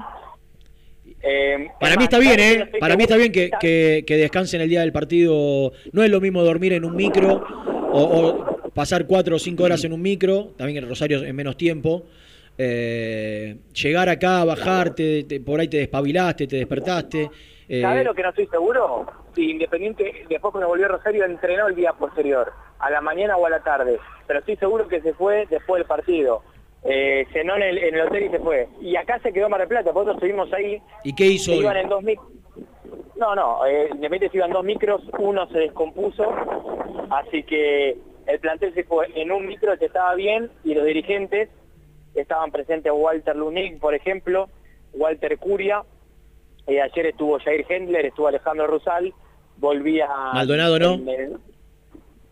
Eh, 1.22 1.68
Para 1.80 1.94
es 1.94 1.98
mí 1.98 2.04
está 2.06 2.20
bien, 2.20 2.34
¿sabes 2.40 2.54
que 2.54 2.60
no 2.60 2.66
¿eh? 2.78 2.80
Para 2.80 2.96
mí 2.96 3.04
está 3.04 3.18
bien 3.18 3.32
que, 3.32 3.50
que, 3.60 4.04
que 4.08 4.18
descansen 4.18 4.62
el 4.62 4.70
día 4.70 4.82
del 4.82 4.92
partido. 4.94 5.72
No 5.92 6.04
es 6.04 6.10
lo 6.10 6.22
mismo 6.22 6.44
dormir 6.44 6.74
en 6.74 6.86
un 6.86 6.96
micro 6.96 7.44
o, 7.92 8.02
o 8.02 8.72
pasar 8.72 9.08
cuatro 9.08 9.36
o 9.36 9.40
cinco 9.40 9.64
horas 9.64 9.84
en 9.84 9.94
un 9.94 10.02
micro, 10.02 10.54
también 10.58 10.84
en 10.84 10.90
Rosario 10.90 11.24
en 11.24 11.36
menos 11.36 11.58
tiempo. 11.58 12.06
Eh, 12.58 13.58
llegar 13.74 14.10
acá, 14.10 14.44
bajarte, 14.46 15.24
te- 15.24 15.40
por 15.40 15.60
ahí 15.60 15.68
te 15.68 15.78
despabilaste, 15.78 16.48
te 16.48 16.56
despertaste. 16.58 17.30
Eh, 17.70 17.82
¿Sabes 17.82 18.06
lo 18.06 18.14
que 18.14 18.24
no 18.24 18.30
estoy 18.30 18.48
seguro? 18.48 19.06
Si 19.36 19.52
Independiente, 19.52 20.26
después 20.30 20.52
cuando 20.52 20.68
volvió 20.70 20.86
a 20.86 20.90
Rosario, 20.90 21.26
entrenó 21.26 21.68
el 21.68 21.76
día 21.76 21.94
posterior, 21.94 22.52
a 22.80 22.90
la 22.90 23.02
mañana 23.02 23.38
o 23.38 23.46
a 23.46 23.50
la 23.50 23.60
tarde. 23.62 24.00
Pero 24.26 24.40
estoy 24.40 24.56
seguro 24.58 24.88
que 24.88 25.02
se 25.02 25.14
fue 25.14 25.46
después 25.50 25.80
del 25.80 25.88
partido. 25.88 26.44
Eh, 26.84 27.26
cenó 27.34 27.56
en 27.56 27.64
el, 27.64 27.78
en 27.80 27.96
el 27.96 28.02
hotel 28.02 28.24
y 28.26 28.30
se 28.30 28.40
fue. 28.40 28.68
Y 28.82 28.96
acá 28.96 29.20
se 29.20 29.34
quedó 29.34 29.50
Mar 29.50 29.60
del 29.60 29.68
Plata, 29.70 29.92
nosotros 29.92 30.16
estuvimos 30.16 30.52
ahí. 30.54 30.82
¿Y 31.04 31.14
qué 31.16 31.26
hizo 31.26 31.52
Se 31.52 31.58
hoy? 31.58 31.64
iban 31.64 31.78
en 31.78 31.90
dos 31.90 32.04
mic- 32.04 32.22
No, 33.16 33.36
no, 33.36 33.66
eh, 33.66 33.88
Independiente 33.92 34.30
se 34.30 34.38
iban 34.38 34.52
dos 34.52 34.64
micros, 34.64 35.02
uno 35.20 35.48
se 35.50 35.60
descompuso, 35.60 36.24
así 37.10 37.44
que 37.44 37.98
el 38.28 38.40
plantel 38.40 38.74
se 38.74 38.84
fue 38.84 39.08
en 39.16 39.32
un 39.32 39.46
micro 39.48 39.78
que 39.78 39.86
estaba 39.86 40.14
bien 40.16 40.52
y 40.64 40.74
los 40.76 40.86
dirigentes 40.86 41.50
estaban 42.16 42.52
presentes 42.52 42.92
Walter 42.96 43.36
Lunig, 43.36 43.80
por 43.80 43.94
ejemplo, 43.96 44.48
Walter 44.94 45.38
Curia, 45.38 45.84
eh, 46.68 46.82
ayer 46.82 47.06
estuvo 47.08 47.40
Jair 47.40 47.66
Hendler, 47.68 48.06
estuvo 48.06 48.28
Alejandro 48.28 48.68
Rusal, 48.68 49.14
volvía... 49.58 50.08
Maldonado, 50.34 50.78
¿no? 50.80 50.94
el- 51.12 51.38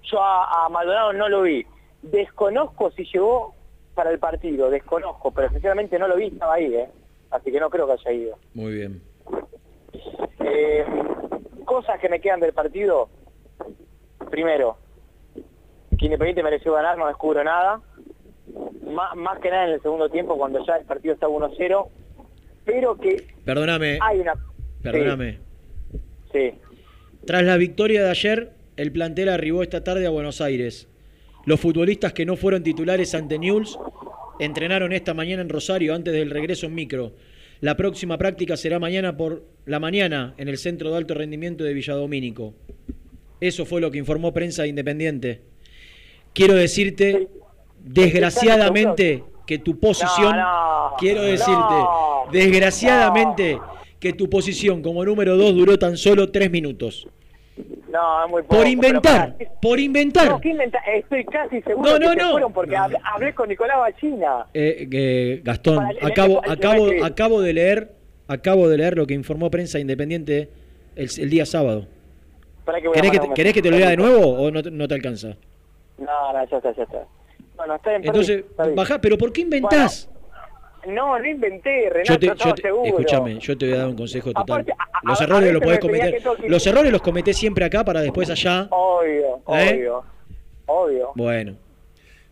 Yo 0.03 0.21
a, 0.21 0.65
a 0.65 0.69
Maldonado 0.69 1.13
no 1.13 1.29
lo 1.29 1.41
vi. 1.43 1.65
Desconozco 2.01 2.91
si 2.91 3.05
llegó 3.05 3.55
para 3.95 4.11
el 4.11 4.19
partido, 4.19 4.69
desconozco, 4.69 5.31
pero 5.31 5.49
sinceramente 5.49 5.97
no 5.97 6.07
lo 6.07 6.15
vi, 6.17 6.25
estaba 6.27 6.55
ahí, 6.55 6.73
¿eh? 6.75 6.89
Así 7.31 7.51
que 7.51 7.59
no 7.59 7.69
creo 7.69 7.87
que 7.87 7.93
haya 7.93 8.11
ido. 8.11 8.37
Muy 8.53 8.73
bien. 8.73 9.01
Eh, 10.39 10.85
cosas 11.65 11.99
que 11.99 12.09
me 12.09 12.19
quedan 12.19 12.39
del 12.39 12.53
partido. 12.53 13.09
Primero, 14.29 14.77
que 15.97 16.05
Independiente 16.05 16.43
mereció 16.43 16.73
ganar, 16.73 16.97
no 16.97 17.07
descubro 17.07 17.43
nada. 17.43 17.81
Má- 18.85 19.15
más 19.15 19.39
que 19.39 19.49
nada 19.49 19.65
en 19.65 19.71
el 19.73 19.81
segundo 19.81 20.09
tiempo, 20.09 20.37
cuando 20.37 20.63
ya 20.65 20.75
el 20.75 20.85
partido 20.85 21.13
está 21.13 21.27
1-0. 21.27 21.87
Pero 22.65 22.97
que 22.97 23.27
Perdóname, 23.43 23.99
hay 24.01 24.19
una... 24.19 24.33
perdóname. 24.81 25.39
Sí, 26.31 26.51
Tras 27.25 27.43
la 27.43 27.57
victoria 27.57 28.03
de 28.03 28.09
ayer, 28.09 28.51
el 28.75 28.91
plantel 28.91 29.29
arribó 29.29 29.63
esta 29.63 29.83
tarde 29.83 30.05
a 30.05 30.09
Buenos 30.09 30.41
Aires. 30.41 30.87
Los 31.45 31.59
futbolistas 31.59 32.13
que 32.13 32.25
no 32.25 32.35
fueron 32.35 32.63
titulares 32.63 33.13
ante 33.13 33.37
Newell's 33.37 33.77
entrenaron 34.39 34.91
esta 34.93 35.13
mañana 35.13 35.41
en 35.41 35.49
Rosario 35.49 35.93
antes 35.93 36.13
del 36.13 36.31
regreso 36.31 36.65
en 36.65 36.75
micro. 36.75 37.13
La 37.61 37.77
próxima 37.77 38.17
práctica 38.17 38.57
será 38.57 38.79
mañana 38.79 39.15
por 39.15 39.45
la 39.65 39.79
mañana 39.79 40.33
en 40.37 40.49
el 40.49 40.57
Centro 40.57 40.91
de 40.91 40.97
Alto 40.97 41.13
Rendimiento 41.13 41.63
de 41.63 41.73
Villadomínico. 41.73 42.53
Eso 43.39 43.65
fue 43.65 43.79
lo 43.79 43.91
que 43.91 43.97
informó 43.97 44.33
Prensa 44.33 44.67
Independiente. 44.67 45.41
Quiero 46.33 46.53
decirte, 46.53 47.29
desgraciadamente, 47.83 49.23
que 49.45 49.59
tu 49.59 49.79
posición, 49.79 50.35
No, 50.35 50.89
no, 50.89 50.95
quiero 50.97 51.21
decirte, 51.21 51.51
no, 51.53 52.04
desgraciadamente, 52.31 53.59
que 53.99 54.13
tu 54.13 54.29
posición 54.29 54.81
como 54.81 55.03
número 55.05 55.35
2 55.37 55.55
duró 55.55 55.79
tan 55.79 55.97
solo 55.97 56.31
tres 56.31 56.49
minutos. 56.51 57.07
no, 57.91 58.25
es 58.25 58.29
muy 58.29 58.41
poco. 58.43 58.55
Por 58.57 58.67
inventar, 58.67 59.35
por 59.61 59.79
inventar. 59.79 60.29
No, 60.29 60.41
¿qué 60.41 60.49
inventa? 60.49 60.79
Estoy 60.79 61.23
casi 61.25 61.61
seguro 61.61 61.91
No, 61.91 61.99
no, 61.99 62.11
que 62.11 62.19
se 62.19 62.23
no. 62.25 62.31
fueron 62.31 62.53
porque 62.53 62.75
hab- 62.75 62.99
hablé 63.13 63.33
con 63.33 63.47
Nicolás 63.49 63.77
Bachina. 63.77 64.45
Eh, 64.53 64.87
eh, 64.91 65.41
Gastón, 65.43 65.75
Para, 65.77 65.91
le- 65.93 65.99
acabo, 66.05 66.41
acabo, 66.49 66.87
acabo 67.03 67.41
de 67.41 67.53
leer, 67.53 67.91
acabo 68.27 68.67
de 68.67 68.77
leer 68.77 68.97
lo 68.97 69.07
que 69.07 69.13
informó 69.13 69.49
Prensa 69.49 69.79
Independiente 69.79 70.49
el, 70.95 71.09
el 71.17 71.29
día 71.29 71.45
sábado. 71.45 71.87
Para 72.65 72.81
que 72.81 72.91
¿Querés 72.91 73.11
que, 73.11 73.19
te, 73.19 73.27
un 73.27 73.33
querés 73.33 73.53
que 73.53 73.61
te 73.61 73.71
lo 73.71 73.77
lea 73.77 73.89
de 73.91 73.97
nuevo 73.97 74.27
o 74.27 74.51
no, 74.51 74.61
te- 74.61 74.71
no 74.71 74.87
te 74.87 74.95
alcanza? 74.95 75.37
No, 75.97 76.33
no, 76.33 76.45
ya 76.49 76.57
está, 76.57 76.75
ya 76.75 76.83
está. 76.83 77.05
Bueno, 77.55 77.75
está 77.75 77.89
bien, 77.91 78.01
Entonces, 78.05 78.43
bajá, 78.75 78.99
pero 78.99 79.17
¿por 79.17 79.31
qué 79.31 79.41
inventás? 79.41 80.09
No, 80.87 81.17
no 81.19 81.25
inventé, 81.25 81.89
Renato, 81.89 82.13
yo 82.13 82.19
te, 82.19 82.27
yo 82.43 82.53
te- 82.53 82.61
seguro. 82.61 82.85
escúchame, 82.85 83.39
yo 83.39 83.57
te 83.57 83.65
voy 83.65 83.75
a 83.75 83.77
dar 83.79 83.87
un 83.87 83.95
consejo 83.95 84.31
total. 84.31 84.43
Aparte, 84.61 84.71
a- 84.73 84.99
los 85.03 85.19
a- 85.19 85.23
errores 85.23 85.49
a 85.49 85.53
los 85.53 85.61
podés 85.63 85.79
cometer. 85.79 86.21
Los 86.47 86.67
errores 86.67 86.91
los 86.91 87.01
cometés 87.01 87.37
siempre 87.37 87.65
acá 87.65 87.83
para 87.83 88.01
después 88.01 88.29
allá. 88.29 88.67
Obvio, 88.71 89.41
¿Eh? 89.49 89.71
obvio, 89.73 90.03
obvio. 90.67 91.11
Bueno. 91.15 91.55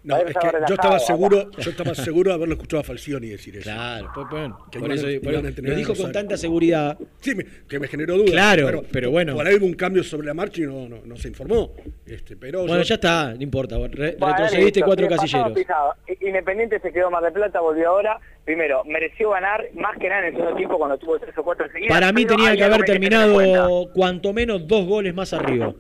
No, 0.03 0.17
es 0.17 0.25
que 0.25 0.47
yo 0.67 0.75
estaba 0.75 0.99
seguro, 0.99 1.49
yo 1.57 1.69
estaba 1.71 1.95
seguro 1.95 2.31
de 2.31 2.35
haberlo 2.35 2.55
escuchado 2.55 2.81
a 2.81 2.83
Falcioni 2.83 3.27
decir 3.29 3.55
eso. 3.55 3.63
Claro, 3.63 4.11
pues, 4.13 4.27
bueno, 4.29 4.65
Que 4.69 4.79
por 4.79 4.91
eso, 4.91 5.07
por- 5.23 5.33
lo 5.63 5.75
dijo 5.75 5.95
con 5.95 6.11
tanta 6.11 6.35
seguridad. 6.35 6.97
Sí, 7.21 7.33
me- 7.35 7.45
que 7.69 7.79
me 7.79 7.87
generó 7.87 8.15
dudas. 8.17 8.31
Claro, 8.31 8.83
pero 8.91 9.11
bueno. 9.11 9.33
Por 9.33 9.47
ahí 9.47 9.55
hubo 9.55 9.65
un 9.65 9.73
cambio 9.75 10.03
sobre 10.03 10.27
la 10.27 10.33
marcha 10.33 10.61
y 10.61 10.65
no, 10.65 10.89
no, 10.89 10.97
no 11.05 11.15
se 11.15 11.29
informó. 11.29 11.71
Este, 12.05 12.35
pero 12.35 12.61
Bueno, 12.61 12.77
yo- 12.77 12.83
ya 12.83 12.95
está, 12.95 13.33
no 13.33 13.41
importa. 13.41 13.77
re- 13.77 14.17
Bueno, 14.19 14.33
retrocediste 14.35 14.79
listo, 14.79 14.85
cuatro 14.85 15.07
pasado, 15.07 15.53
casilleros. 15.53 15.95
Independiente 16.21 16.79
se 16.81 16.91
quedó 16.91 17.09
Mar 17.09 17.23
del 17.23 17.33
Plata, 17.33 17.61
volvió 17.61 17.89
ahora. 17.89 18.19
Primero, 18.43 18.83
mereció 18.83 19.29
ganar 19.29 19.63
más 19.73 19.97
que 19.97 20.09
nada 20.09 20.19
en 20.21 20.27
el 20.27 20.33
segundo 20.33 20.55
tiempo 20.57 20.77
cuando 20.77 20.97
tuvo 20.97 21.17
tres 21.17 21.37
o 21.37 21.43
cuatro 21.43 21.65
seguidas. 21.71 21.95
Para 21.97 22.11
mí 22.11 22.25
tenía 22.25 22.55
que 22.57 22.63
haber 22.65 22.83
terminado 22.83 23.89
cuanto 23.93 24.33
menos 24.33 24.67
dos 24.67 24.85
goles 24.85 25.13
más 25.15 25.31
arriba. 25.31 25.73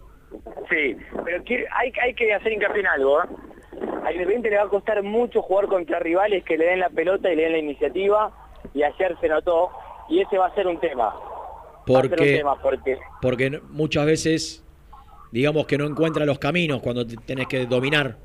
Sí, 0.69 0.95
pero 1.25 1.43
hay, 1.77 1.91
hay 2.01 2.13
que 2.15 2.33
hacer 2.33 2.53
hincapié 2.53 2.79
en 2.81 2.87
algo. 2.87 3.21
¿eh? 3.21 3.27
A 4.05 4.11
Independiente 4.11 4.49
le 4.49 4.57
va 4.57 4.63
a 4.63 4.67
costar 4.69 5.01
mucho 5.03 5.41
jugar 5.41 5.67
contra 5.67 5.99
rivales 5.99 6.43
que 6.43 6.57
le 6.57 6.65
den 6.65 6.79
la 6.79 6.89
pelota 6.89 7.31
y 7.31 7.35
le 7.35 7.43
den 7.43 7.51
la 7.53 7.57
iniciativa. 7.59 8.31
Y 8.73 8.83
ayer 8.83 9.15
se 9.21 9.27
notó. 9.29 9.69
Y 10.09 10.21
ese 10.21 10.37
va 10.37 10.47
a 10.47 10.55
ser 10.55 10.67
un 10.67 10.79
tema. 10.79 11.13
Un 11.15 11.83
Porque, 11.85 12.15
tema 12.37 12.57
porque 13.21 13.59
muchas 13.69 14.05
veces, 14.05 14.63
digamos 15.31 15.65
que 15.65 15.77
no 15.77 15.85
encuentra 15.85 16.25
los 16.25 16.39
caminos 16.39 16.81
cuando 16.81 17.05
te- 17.05 17.17
tenés 17.17 17.47
que 17.47 17.65
dominar. 17.65 18.15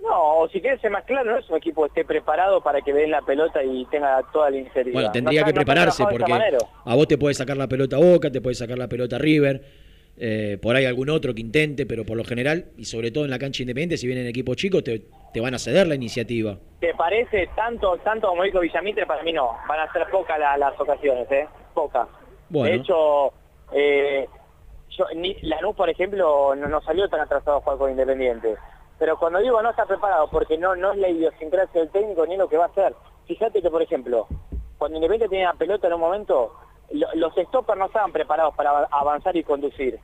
No, 0.00 0.38
o 0.40 0.48
si 0.48 0.60
quieres 0.60 0.80
ser 0.80 0.90
más 0.90 1.04
claro, 1.04 1.30
no 1.32 1.38
es 1.38 1.48
un 1.50 1.56
equipo 1.56 1.82
que 1.82 1.88
esté 1.88 2.04
preparado 2.04 2.60
para 2.60 2.80
que 2.80 2.92
le 2.92 3.00
den 3.02 3.10
la 3.10 3.22
pelota 3.22 3.62
y 3.62 3.84
tenga 3.86 4.20
toda 4.32 4.50
la 4.50 4.56
iniciativa. 4.58 4.92
Bueno, 4.94 5.08
No 5.08 5.12
tendría 5.12 5.42
que 5.44 5.50
no 5.50 5.54
prepararse 5.54 6.04
porque 6.10 6.32
a 6.84 6.94
vos 6.94 7.06
te 7.08 7.18
puede 7.18 7.34
sacar 7.34 7.56
la 7.56 7.68
pelota 7.68 7.96
Boca, 7.98 8.30
te 8.30 8.40
puede 8.40 8.54
sacar 8.54 8.78
la 8.78 8.88
pelota 8.88 9.18
River, 9.18 9.62
eh, 10.20 10.58
por 10.60 10.76
ahí 10.76 10.84
algún 10.84 11.08
otro 11.08 11.34
que 11.34 11.40
intente, 11.40 11.86
pero 11.86 12.04
por 12.04 12.16
lo 12.16 12.24
general, 12.24 12.66
y 12.76 12.84
sobre 12.84 13.10
todo 13.10 13.24
en 13.24 13.30
la 13.30 13.38
cancha 13.38 13.62
independiente, 13.62 13.96
si 13.96 14.06
vienen 14.06 14.26
equipos 14.26 14.56
chicos, 14.56 14.84
te, 14.84 15.02
te 15.32 15.40
van 15.40 15.54
a 15.54 15.58
ceder 15.58 15.86
la 15.86 15.94
iniciativa. 15.94 16.58
¿Te 16.78 16.94
parece 16.94 17.48
tanto 17.56 17.96
tanto 18.04 18.28
como 18.28 18.42
dijo 18.42 18.60
Villamitre? 18.60 19.06
Para 19.06 19.22
mí 19.22 19.32
no. 19.32 19.56
Van 19.66 19.80
a 19.80 19.92
ser 19.92 20.06
pocas 20.10 20.38
la- 20.38 20.56
las 20.58 20.78
ocasiones, 20.78 21.30
¿eh? 21.32 21.48
Pocas. 21.74 22.06
Bueno. 22.50 22.68
De 22.74 22.80
hecho, 22.82 23.32
eh, 23.72 24.28
yo, 24.96 25.04
ni, 25.16 25.34
Lanús, 25.42 25.74
por 25.74 25.88
ejemplo, 25.88 26.54
no, 26.54 26.68
no 26.68 26.80
salió 26.82 27.08
tan 27.08 27.20
atrasado 27.20 27.56
a 27.56 27.60
jugar 27.60 27.78
con 27.78 27.90
Independiente. 27.90 28.56
Pero 28.98 29.18
cuando 29.18 29.38
digo 29.38 29.62
no 29.62 29.70
está 29.70 29.86
preparado, 29.86 30.28
porque 30.30 30.58
no, 30.58 30.76
no 30.76 30.92
es 30.92 30.98
la 30.98 31.08
idiosincrasia 31.08 31.80
del 31.80 31.90
técnico 31.90 32.26
ni 32.26 32.36
lo 32.36 32.48
que 32.48 32.58
va 32.58 32.64
a 32.64 32.68
hacer. 32.68 32.94
Fíjate 33.26 33.62
que, 33.62 33.70
por 33.70 33.80
ejemplo, 33.80 34.26
cuando 34.76 34.96
Independiente 34.98 35.30
tenía 35.30 35.52
la 35.52 35.58
pelota 35.58 35.86
en 35.86 35.94
un 35.94 36.00
momento, 36.00 36.52
los 37.14 37.32
stoppers 37.34 37.78
no 37.78 37.86
estaban 37.86 38.12
preparados 38.12 38.54
para 38.54 38.70
av- 38.70 38.88
avanzar 38.90 39.36
y 39.36 39.44
conducir. 39.44 39.98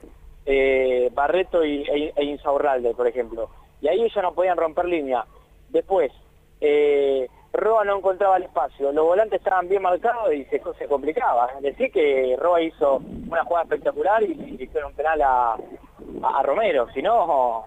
Eh, 0.44 1.10
Barreto 1.12 1.64
y, 1.64 1.82
e, 1.82 2.12
e 2.14 2.24
Insaurralde, 2.24 2.94
por 2.94 3.06
ejemplo. 3.06 3.50
Y 3.80 3.88
ahí 3.88 4.00
ellos 4.02 4.22
no 4.22 4.32
podían 4.32 4.56
romper 4.56 4.84
línea. 4.86 5.24
Después, 5.70 6.12
eh, 6.60 7.28
Roa 7.52 7.84
no 7.84 7.96
encontraba 7.98 8.36
el 8.36 8.44
espacio, 8.44 8.92
los 8.92 9.04
volantes 9.04 9.38
estaban 9.40 9.68
bien 9.68 9.82
marcados 9.82 10.32
y 10.32 10.44
se, 10.44 10.60
se 10.78 10.86
complicaba. 10.86 11.48
Decir 11.60 11.90
que 11.90 12.36
Roa 12.38 12.60
hizo 12.62 13.02
una 13.28 13.44
jugada 13.44 13.64
espectacular 13.64 14.22
y, 14.22 14.32
y 14.58 14.62
hicieron 14.64 14.90
un 14.90 14.96
penal 14.96 15.20
a, 15.22 15.54
a- 15.54 16.38
a 16.38 16.42
Romero, 16.42 16.86
si 16.94 17.02
no, 17.02 17.64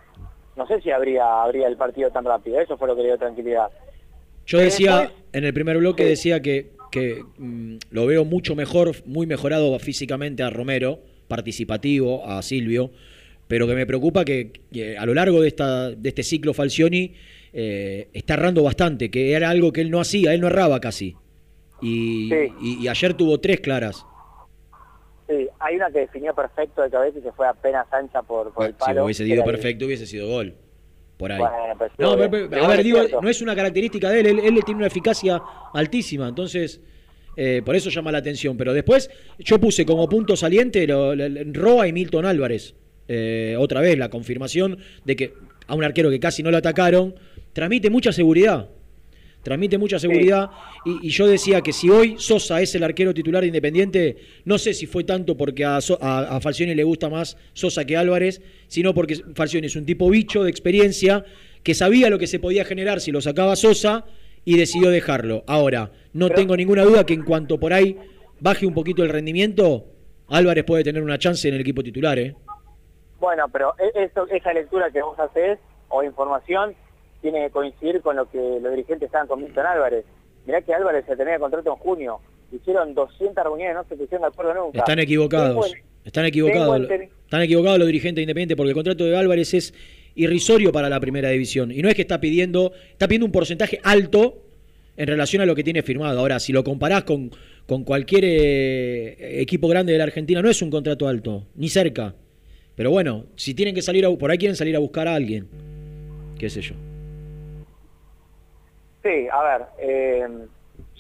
no 0.55 0.67
sé 0.67 0.79
si 0.81 0.91
habría, 0.91 1.41
habría 1.43 1.67
el 1.67 1.75
partido 1.77 2.09
tan 2.11 2.23
rápido, 2.25 2.59
eso 2.59 2.77
fue 2.77 2.87
lo 2.87 2.95
que 2.95 3.01
le 3.01 3.07
dio 3.09 3.17
tranquilidad. 3.17 3.69
Yo 4.45 4.59
decía, 4.59 4.99
después- 5.01 5.23
en 5.33 5.43
el 5.45 5.53
primer 5.53 5.77
bloque 5.77 6.05
decía 6.05 6.41
que, 6.41 6.71
que 6.91 7.23
mm, 7.37 7.75
lo 7.91 8.05
veo 8.05 8.25
mucho 8.25 8.55
mejor, 8.55 8.91
muy 9.05 9.27
mejorado 9.27 9.77
físicamente 9.79 10.43
a 10.43 10.49
Romero, 10.49 10.99
participativo, 11.27 12.27
a 12.27 12.41
Silvio, 12.41 12.91
pero 13.47 13.67
que 13.67 13.75
me 13.75 13.85
preocupa 13.85 14.25
que, 14.25 14.51
que 14.71 14.97
a 14.97 15.05
lo 15.05 15.13
largo 15.13 15.41
de, 15.41 15.47
esta, 15.47 15.89
de 15.91 16.09
este 16.09 16.23
ciclo 16.23 16.53
Falcioni 16.53 17.13
eh, 17.53 18.09
está 18.13 18.35
errando 18.35 18.63
bastante, 18.63 19.09
que 19.09 19.31
era 19.33 19.49
algo 19.49 19.71
que 19.71 19.81
él 19.81 19.89
no 19.91 19.99
hacía, 19.99 20.33
él 20.33 20.41
no 20.41 20.47
erraba 20.47 20.79
casi. 20.79 21.15
Y, 21.81 22.29
Sí. 22.29 22.53
y- 22.61 22.83
y 22.83 22.87
ayer 22.87 23.13
tuvo 23.13 23.39
tres 23.39 23.59
claras. 23.61 24.05
Sí, 25.27 25.47
hay 25.59 25.75
una 25.75 25.89
que 25.91 25.99
definió 25.99 26.33
perfecto 26.33 26.81
de 26.81 26.89
cabeza 26.89 27.19
y 27.19 27.21
se 27.21 27.31
fue 27.31 27.47
apenas 27.47 27.85
ancha 27.93 28.21
por, 28.23 28.51
por 28.53 28.65
el 28.65 28.73
Si 28.73 28.77
palo. 28.79 29.05
hubiese 29.05 29.23
que 29.23 29.29
sido 29.31 29.43
el- 29.45 29.51
perfecto, 29.51 29.85
hubiese 29.85 30.05
sido 30.07 30.27
gol. 30.27 30.55
Por 31.19 31.33
ahí. 31.33 31.37
Bueno, 31.37 31.55
sí, 31.89 31.93
No, 31.99 32.11
obvio. 32.13 32.31
pero- 32.31 32.31
pero- 32.31 32.49
Pero 32.49 32.63
a 32.63 32.67
ver, 32.69 32.79
es 32.79 32.85
digo, 32.85 32.99
no 33.21 33.29
es 33.29 33.41
una 33.41 33.53
característica 33.55 34.09
de 34.09 34.21
él, 34.21 34.25
él, 34.27 34.39
él 34.39 34.63
tiene 34.65 34.77
una 34.77 34.87
eficacia 34.87 35.41
altísima, 35.73 36.29
entonces 36.29 36.79
eh, 37.35 37.61
por 37.63 37.75
eso 37.75 37.89
llama 37.89 38.11
la 38.11 38.17
atención. 38.19 38.55
Pero 38.57 38.73
después 38.73 39.09
yo 39.37 39.59
puse 39.59 39.85
como 39.85 40.07
punto 40.09 40.35
saliente 40.37 40.87
lo- 40.87 41.13
lo- 41.15 41.27
lo- 41.29 41.41
Roa 41.53 41.87
y 41.87 41.93
Milton 41.93 42.25
Álvarez. 42.25 42.73
Eh, 43.09 43.55
otra 43.59 43.81
vez 43.81 43.97
la 43.97 44.09
confirmación 44.09 44.77
de 45.03 45.15
que 45.17 45.33
a 45.67 45.75
un 45.75 45.83
arquero 45.83 46.09
que 46.09 46.19
casi 46.21 46.41
no 46.41 46.51
lo 46.51 46.57
atacaron, 46.57 47.15
transmite 47.53 47.89
mucha 47.89 48.11
seguridad. 48.13 48.69
Transmite 49.43 49.77
mucha 49.77 49.99
seguridad. 49.99 50.49
Y, 50.85 51.07
y 51.07 51.09
yo 51.09 51.27
decía 51.27 51.61
que 51.61 51.71
si 51.73 51.89
hoy 51.89 52.15
Sosa 52.17 52.61
es 52.61 52.75
el 52.75 52.83
arquero 52.83 53.13
titular 53.13 53.41
de 53.41 53.47
Independiente, 53.47 54.17
no 54.45 54.57
sé 54.57 54.73
si 54.73 54.85
fue 54.85 55.03
tanto 55.03 55.37
porque 55.37 55.65
a, 55.65 55.77
a, 55.77 56.19
a 56.35 56.41
Falcioni 56.41 56.75
le 56.75 56.83
gusta 56.83 57.09
más 57.09 57.37
Sosa 57.53 57.85
que 57.85 57.95
Álvarez, 57.97 58.41
sino 58.67 58.93
porque 58.93 59.15
Falcioni 59.35 59.67
es 59.67 59.75
un 59.75 59.85
tipo 59.85 60.09
bicho 60.09 60.43
de 60.43 60.49
experiencia 60.49 61.23
que 61.63 61.73
sabía 61.73 62.09
lo 62.09 62.19
que 62.19 62.27
se 62.27 62.39
podía 62.39 62.65
generar 62.65 62.99
si 63.01 63.11
lo 63.11 63.21
sacaba 63.21 63.55
Sosa 63.55 64.05
y 64.45 64.57
decidió 64.57 64.89
dejarlo. 64.89 65.43
Ahora, 65.47 65.91
no 66.13 66.29
tengo 66.29 66.55
ninguna 66.55 66.83
duda 66.83 67.05
que 67.05 67.13
en 67.13 67.23
cuanto 67.23 67.59
por 67.59 67.73
ahí 67.73 67.97
baje 68.39 68.65
un 68.65 68.73
poquito 68.73 69.03
el 69.03 69.09
rendimiento, 69.09 69.85
Álvarez 70.27 70.63
puede 70.63 70.83
tener 70.83 71.03
una 71.03 71.17
chance 71.17 71.47
en 71.47 71.55
el 71.55 71.61
equipo 71.61 71.83
titular, 71.83 72.17
¿eh? 72.19 72.35
Bueno, 73.19 73.45
pero 73.51 73.73
e- 73.77 74.05
eso, 74.05 74.27
esa 74.27 74.53
lectura 74.53 74.89
que 74.91 75.01
vos 75.01 75.19
haces, 75.19 75.59
o 75.89 76.03
información, 76.03 76.73
tiene 77.21 77.45
que 77.45 77.51
coincidir 77.51 78.01
con 78.01 78.15
lo 78.15 78.29
que 78.29 78.37
los 78.37 78.71
dirigentes 78.71 79.07
estaban 79.07 79.27
con 79.27 79.41
Milton 79.41 79.65
Álvarez. 79.65 80.05
Mirá 80.45 80.61
que 80.61 80.73
Álvarez 80.73 81.05
se 81.05 81.15
tenía 81.15 81.39
contrato 81.39 81.69
en 81.71 81.75
junio. 81.77 82.19
Hicieron 82.51 82.93
200 82.93 83.43
reuniones, 83.43 83.75
no 83.75 83.83
se 83.83 83.95
pusieron 83.95 84.21
de 84.21 84.27
acuerdo 84.27 84.53
nunca. 84.53 84.79
Están 84.79 84.99
equivocados. 84.99 85.73
Están 86.03 86.25
equivocados. 86.25 86.89
Están 86.89 87.41
equivocados 87.41 87.77
los 87.77 87.87
dirigentes 87.87 88.15
de 88.15 88.21
Independiente 88.23 88.55
porque 88.55 88.69
el 88.69 88.75
contrato 88.75 89.03
de 89.03 89.15
Álvarez 89.15 89.53
es 89.53 89.73
irrisorio 90.15 90.71
para 90.71 90.89
la 90.89 90.99
primera 90.99 91.29
división. 91.29 91.71
Y 91.71 91.81
no 91.81 91.89
es 91.89 91.95
que 91.95 92.01
está 92.01 92.19
pidiendo, 92.19 92.73
está 92.91 93.07
pidiendo 93.07 93.25
un 93.25 93.31
porcentaje 93.31 93.79
alto 93.83 94.41
en 94.97 95.07
relación 95.07 95.41
a 95.41 95.45
lo 95.45 95.55
que 95.55 95.63
tiene 95.63 95.81
firmado. 95.81 96.19
Ahora, 96.19 96.39
si 96.39 96.51
lo 96.51 96.63
comparás 96.63 97.03
con, 97.03 97.31
con 97.65 97.83
cualquier 97.83 98.25
eh, 98.25 99.41
equipo 99.41 99.67
grande 99.67 99.91
de 99.91 99.97
la 99.97 100.05
Argentina, 100.05 100.41
no 100.41 100.49
es 100.49 100.61
un 100.61 100.69
contrato 100.69 101.07
alto, 101.07 101.47
ni 101.55 101.69
cerca. 101.69 102.15
Pero 102.75 102.91
bueno, 102.91 103.25
si 103.35 103.53
tienen 103.53 103.75
que 103.75 103.81
salir 103.81 104.05
a, 104.05 104.09
por 104.09 104.31
ahí 104.31 104.37
quieren 104.37 104.55
salir 104.55 104.75
a 104.75 104.79
buscar 104.79 105.07
a 105.07 105.15
alguien. 105.15 105.47
Qué 106.37 106.49
sé 106.49 106.61
yo. 106.61 106.75
Sí, 109.03 109.27
a 109.31 109.43
ver, 109.43 109.65
eh, 109.79 110.27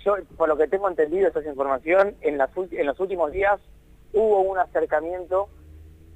yo 0.05 0.15
por 0.37 0.47
lo 0.47 0.57
que 0.57 0.67
tengo 0.67 0.87
entendido 0.87 1.27
esta 1.27 1.41
información, 1.43 2.15
en, 2.21 2.37
las, 2.37 2.49
en 2.71 2.85
los 2.85 2.99
últimos 2.99 3.31
días 3.31 3.59
hubo 4.13 4.41
un 4.41 4.57
acercamiento 4.57 5.49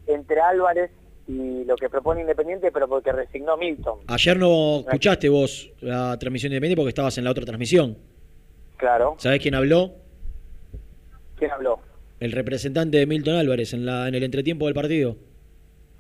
entre 0.08 0.40
Álvarez 0.40 0.92
y 1.28 1.64
lo 1.66 1.76
que 1.76 1.90
propone 1.90 2.22
Independiente, 2.22 2.72
pero 2.72 2.88
porque 2.88 3.12
resignó 3.12 3.58
Milton. 3.58 4.00
Ayer 4.08 4.38
no 4.38 4.80
escuchaste 4.80 5.30
vos 5.30 5.72
la 5.82 6.18
transmisión 6.18 6.52
de 6.52 6.56
Independiente 6.58 6.82
porque 6.82 6.90
estabas 6.90 7.18
en 7.18 7.24
la 7.24 7.32
otra 7.32 7.46
transmisión. 7.46 7.98
Claro. 8.78 9.16
¿Sabés 9.18 9.42
quién 9.42 9.56
habló? 9.56 9.94
¿Quién 11.38 11.52
habló? 11.52 11.80
El 12.20 12.32
representante 12.32 12.98
de 12.98 13.06
Milton 13.06 13.36
Álvarez 13.36 13.74
en, 13.74 13.86
la, 13.86 14.08
en 14.08 14.16
el 14.16 14.24
entretiempo 14.24 14.66
del 14.66 14.74
partido. 14.74 15.16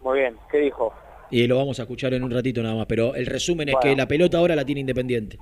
Muy 0.01 0.19
bien, 0.19 0.35
¿qué 0.51 0.59
dijo? 0.59 0.93
Y 1.31 1.47
lo 1.47 1.57
vamos 1.57 1.79
a 1.79 1.83
escuchar 1.83 2.13
en 2.13 2.23
un 2.23 2.31
ratito 2.31 2.61
nada 2.61 2.75
más. 2.75 2.85
Pero 2.85 3.15
el 3.15 3.25
resumen 3.25 3.69
es 3.69 3.75
que 3.81 3.95
la 3.95 4.07
pelota 4.07 4.37
ahora 4.37 4.55
la 4.55 4.65
tiene 4.65 4.81
Independiente. 4.81 5.37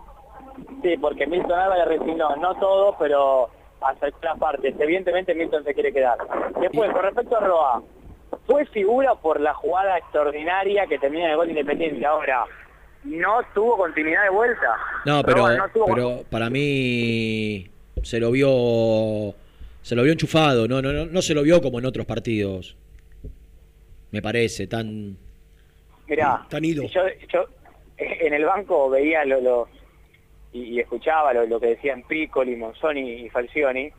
Sí, 0.81 0.97
porque 0.99 1.27
Milton 1.27 1.59
Álvarez 1.59 1.99
resignó, 1.99 2.35
no 2.37 2.55
todo, 2.59 2.95
pero 2.99 3.49
hasta 3.81 4.09
las 4.23 4.37
partes. 4.39 4.73
Evidentemente 4.79 5.33
Milton 5.35 5.63
se 5.63 5.73
quiere 5.73 5.91
quedar. 5.93 6.17
Después, 6.59 6.91
con 6.91 7.03
respecto 7.03 7.37
a 7.37 7.39
Roa, 7.39 7.83
fue 8.47 8.65
figura 8.67 9.15
por 9.15 9.39
la 9.39 9.53
jugada 9.53 9.97
extraordinaria 9.97 10.87
que 10.87 10.97
termina 10.99 11.29
el 11.29 11.35
gol 11.37 11.47
de 11.47 11.51
Independiente. 11.53 12.05
Ahora, 12.05 12.45
no 13.03 13.39
tuvo 13.53 13.77
continuidad 13.77 14.23
de 14.23 14.29
vuelta. 14.29 14.75
No, 15.05 15.21
pero, 15.23 15.37
Roa 15.37 15.55
no 15.57 15.69
tuvo 15.69 15.85
pero 15.93 16.23
para 16.29 16.49
mí 16.49 17.67
se 18.03 18.19
lo 18.19 18.31
vio 18.31 19.33
se 19.83 19.95
lo 19.95 20.03
vio 20.03 20.11
enchufado, 20.11 20.67
no, 20.67 20.79
no, 20.81 20.93
no, 20.93 21.05
no 21.07 21.21
se 21.23 21.33
lo 21.33 21.41
vio 21.41 21.59
como 21.61 21.79
en 21.79 21.85
otros 21.85 22.05
partidos. 22.05 22.77
Me 24.11 24.21
parece, 24.21 24.67
tan 24.67 25.17
Mirá, 26.07 26.45
Tan 26.49 26.63
ido. 26.65 26.83
yo, 26.87 27.01
yo 27.31 27.45
en 27.97 28.33
el 28.33 28.43
banco 28.45 28.89
veía 28.89 29.23
lo, 29.25 29.39
lo- 29.41 29.67
y, 30.53 30.63
y 30.63 30.79
escuchaba 30.79 31.33
lo, 31.33 31.45
lo 31.45 31.59
que 31.59 31.67
decían 31.67 32.03
Piccoli, 32.07 32.55
Monzoni 32.55 33.01
y 33.25 33.29
Falcioni, 33.29 33.89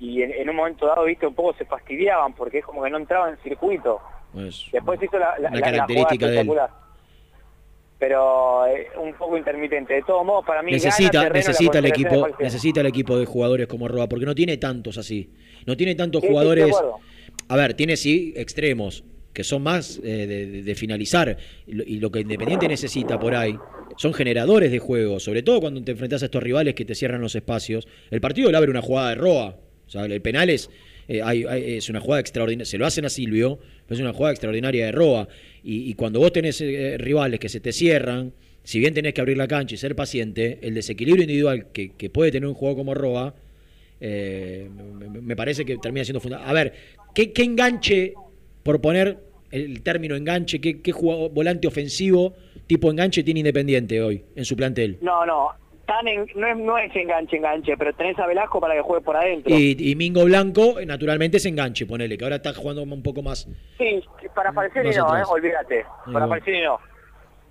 y 0.00 0.22
en, 0.22 0.32
en 0.32 0.50
un 0.50 0.56
momento 0.56 0.86
dado, 0.86 1.04
viste, 1.04 1.26
un 1.26 1.34
poco 1.34 1.54
se 1.54 1.64
fastidiaban 1.64 2.34
porque 2.34 2.58
es 2.58 2.64
como 2.64 2.82
que 2.82 2.90
no 2.90 2.96
entraban 2.98 3.34
en 3.34 3.38
circuito. 3.42 4.00
pues, 4.32 4.66
Después 4.72 5.00
hizo 5.02 5.18
la, 5.18 5.38
la, 5.38 5.50
la- 5.50 5.56
la 5.56 5.60
característica 5.60 6.26
jugada 6.26 6.32
de 6.32 6.40
él. 6.40 6.84
Pero 7.98 8.66
eh, 8.66 8.88
un 9.00 9.14
poco 9.14 9.38
intermitente. 9.38 9.94
De 9.94 10.02
todos 10.02 10.26
modos, 10.26 10.44
para 10.44 10.62
mí 10.62 10.72
necesita 10.72 11.22
la 11.24 11.30
necesita 11.30 11.78
el 11.78 11.86
equipo 11.86 12.28
necesita 12.40 12.80
el 12.80 12.86
equipo 12.86 13.16
de 13.16 13.24
jugadores 13.24 13.66
como 13.68 13.86
Roa 13.88 14.08
porque 14.08 14.26
no 14.26 14.34
tiene 14.34 14.56
tantos 14.56 14.98
así. 14.98 15.30
No 15.64 15.76
tiene 15.76 15.94
tantos 15.94 16.20
Sí, 16.22 16.28
jugadores. 16.28 16.74
A 17.48 17.56
ver, 17.56 17.74
tiene 17.74 17.96
sí 17.96 18.34
extremos 18.36 19.04
que 19.34 19.44
son 19.44 19.62
más 19.62 20.00
eh, 20.02 20.62
de, 20.64 20.74
finalizar 20.76 21.36
y 21.66 21.98
lo, 21.98 22.10
que 22.10 22.20
Independiente 22.20 22.68
necesita 22.68 23.18
por 23.18 23.34
ahí 23.34 23.54
son 23.96 24.14
generadores 24.14 24.70
de 24.70 24.78
juego, 24.78 25.20
sobre 25.20 25.42
todo 25.42 25.60
cuando 25.60 25.82
te 25.82 25.92
enfrentas 25.92 26.22
a 26.22 26.26
estos 26.26 26.42
rivales 26.42 26.74
que 26.74 26.84
te 26.84 26.94
cierran 26.94 27.20
los 27.20 27.34
espacios. 27.34 27.86
El 28.10 28.20
partido 28.20 28.50
le 28.50 28.56
abre 28.56 28.70
una 28.70 28.80
jugada 28.80 29.10
de 29.10 29.14
Roa, 29.16 29.56
o 29.86 29.90
sea, 29.90 30.04
el 30.04 30.22
penal 30.22 30.50
es, 30.50 30.70
eh, 31.08 31.80
una 31.90 32.00
jugada 32.00 32.20
extraordinaria, 32.20 32.64
se 32.64 32.78
lo 32.78 32.86
hacen 32.86 33.04
a 33.04 33.10
Silvio, 33.10 33.58
es 33.88 34.00
una 34.00 34.12
jugada 34.12 34.32
extraordinaria 34.32 34.86
de 34.86 34.92
Roa. 34.92 35.28
Y, 35.62 35.94
cuando 35.94 36.20
vos 36.20 36.32
tenés 36.32 36.60
eh, 36.60 36.96
rivales 36.98 37.40
que 37.40 37.48
se 37.48 37.60
te 37.60 37.72
cierran, 37.72 38.32
si 38.62 38.78
bien 38.78 38.94
tenés 38.94 39.14
que 39.14 39.20
abrir 39.20 39.36
la 39.36 39.48
cancha 39.48 39.74
y 39.74 39.78
ser 39.78 39.94
paciente, 39.96 40.58
el 40.62 40.74
desequilibrio 40.74 41.24
individual 41.24 41.66
que, 41.72 42.10
puede 42.10 42.32
tener 42.32 42.48
un 42.48 42.54
juego 42.54 42.76
como 42.76 42.94
Roa, 42.94 43.34
me, 44.00 45.36
parece 45.36 45.64
que 45.64 45.76
termina 45.78 46.04
siendo 46.04 46.20
fundamental. 46.20 46.50
A 46.50 46.54
ver, 46.54 46.72
¿qué, 47.14 47.32
qué 47.32 47.42
enganche, 47.42 48.14
por 48.64 48.80
poner 48.80 49.18
el 49.52 49.82
término 49.84 50.16
enganche, 50.16 50.60
qué, 50.60 50.82
qué 50.82 50.90
jugador- 50.90 51.30
volante 51.32 51.68
ofensivo 51.68 52.34
tipo 52.66 52.90
enganche 52.90 53.22
tiene 53.22 53.40
Independiente 53.40 54.02
hoy 54.02 54.24
en 54.34 54.44
su 54.44 54.56
plantel? 54.56 54.98
No, 55.00 55.24
no. 55.24 55.50
Tan 55.86 56.08
en- 56.08 56.26
no, 56.34 56.46
es, 56.48 56.56
no 56.56 56.78
es 56.78 56.96
enganche, 56.96 57.36
enganche, 57.36 57.76
pero 57.76 57.92
tenés 57.94 58.18
a 58.18 58.26
Velasco 58.26 58.58
para 58.58 58.74
que 58.74 58.80
juegue 58.80 59.04
por 59.04 59.16
adentro. 59.16 59.54
Y, 59.54 59.76
y 59.78 59.94
Mingo 59.96 60.24
Blanco, 60.24 60.80
eh, 60.80 60.86
naturalmente, 60.86 61.36
es 61.36 61.44
enganche, 61.44 61.84
ponele, 61.84 62.16
que 62.16 62.24
ahora 62.24 62.36
está 62.36 62.54
jugando 62.54 62.82
un 62.82 63.02
poco 63.02 63.22
más. 63.22 63.46
Sí, 63.76 64.02
para 64.34 64.50
Falcioni 64.54 64.88
Más 64.88 64.96
no, 64.96 65.04
atrás. 65.04 65.28
eh, 65.28 65.32
olvídate. 65.32 65.84
Para 66.06 66.20
va. 66.26 66.28
Falcioni 66.28 66.62
no. 66.62 66.78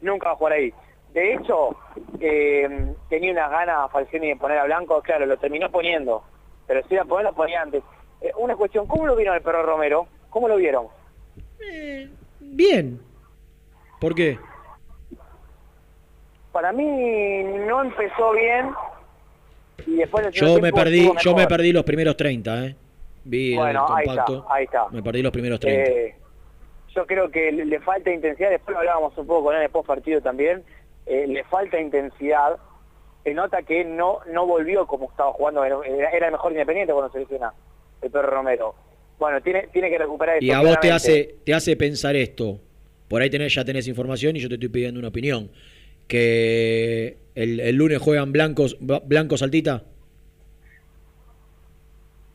Nunca 0.02 0.30
va 0.30 0.34
a 0.34 0.36
jugar 0.36 0.54
ahí. 0.54 0.74
De 1.14 1.36
hecho, 1.36 1.78
eh, 2.20 2.68
tenía 3.08 3.32
unas 3.32 3.52
ganas 3.52 3.92
Falcioni 3.92 4.30
de 4.30 4.36
poner 4.36 4.58
a 4.58 4.66
Blanco, 4.66 5.00
claro, 5.04 5.28
lo 5.28 5.38
terminó 5.38 5.70
poniendo. 5.70 6.24
Pero 6.66 6.82
si 6.88 6.96
iba 6.96 7.04
a 7.04 7.06
poner, 7.06 7.26
lo 7.26 7.34
ponía 7.36 7.62
antes. 7.62 7.84
Eh, 8.20 8.32
una 8.40 8.56
cuestión, 8.56 8.88
¿cómo 8.88 9.06
lo 9.06 9.16
vieron 9.16 9.36
el 9.36 9.44
perro 9.44 9.62
Romero? 9.64 10.08
¿Cómo 10.32 10.48
lo 10.48 10.56
vieron? 10.58 10.88
Bien. 12.40 13.00
¿Por 14.00 14.16
qué? 14.16 14.38
Para 16.52 16.72
mí 16.72 16.86
no 17.68 17.84
empezó 17.84 18.32
bien 18.34 18.70
y 19.88 19.96
después 19.96 20.30
Yo 20.32 20.60
me 20.60 20.72
perdí, 20.72 21.12
yo 21.24 21.36
me 21.36 21.48
perdí 21.48 21.72
los 21.72 21.84
primeros 21.84 22.16
30, 22.16 22.66
¿eh? 22.66 22.76
Vi 23.26 23.56
Bueno, 23.56 23.86
el 23.88 23.96
ahí 23.96 24.04
está, 24.08 24.26
compacto. 24.26 24.46
ahí 24.52 24.64
está. 24.66 24.88
Me 24.90 25.02
perdí 25.02 25.22
los 25.22 25.32
primeros 25.32 25.60
30. 25.60 25.90
Eh, 25.92 26.16
yo 26.94 27.08
creo 27.08 27.32
que 27.32 27.52
le, 27.52 27.66
le 27.66 27.80
falta 27.80 28.12
intensidad, 28.12 28.50
después 28.52 28.74
lo 28.74 28.80
hablábamos 28.80 29.18
un 29.18 29.26
poco 29.26 29.46
con 29.46 29.56
él 29.56 29.62
después 29.62 29.86
partido 29.86 30.22
también, 30.22 30.64
eh, 31.08 31.26
le 31.28 31.44
falta 31.46 31.80
intensidad, 31.80 32.58
se 33.24 33.34
nota 33.34 33.64
que 33.64 33.84
no 33.84 34.20
no 34.32 34.46
volvió 34.46 34.86
como 34.86 35.10
estaba 35.10 35.32
jugando, 35.34 35.64
era, 35.64 35.78
era 36.12 36.28
el 36.28 36.34
mejor 36.34 36.52
independiente 36.52 36.94
cuando 36.94 37.12
se 37.12 37.20
lesiona 37.20 37.54
el 38.02 38.12
perro 38.12 38.30
Romero. 38.30 38.76
Bueno, 39.20 39.42
tiene, 39.42 39.68
tiene 39.72 39.90
que 39.90 39.98
recuperar 39.98 40.44
y 40.44 40.50
esto, 40.50 40.60
a 40.60 40.64
vos 40.64 40.80
te 40.80 40.92
hace, 40.92 41.36
te 41.46 41.54
hace 41.54 41.76
pensar 41.78 42.16
esto. 42.16 42.60
Por 43.08 43.22
ahí 43.22 43.30
tenés, 43.30 43.54
ya 43.54 43.64
tenés 43.64 43.88
información 43.88 44.36
y 44.36 44.40
yo 44.40 44.50
te 44.50 44.56
estoy 44.56 44.70
pidiendo 44.70 45.00
una 45.00 45.10
opinión. 45.10 45.50
Que 46.08 47.18
el, 47.36 47.60
el 47.60 47.76
lunes 47.76 48.00
juegan 48.00 48.32
blancos, 48.32 48.78
blancos 48.80 49.40
saltita. 49.40 49.84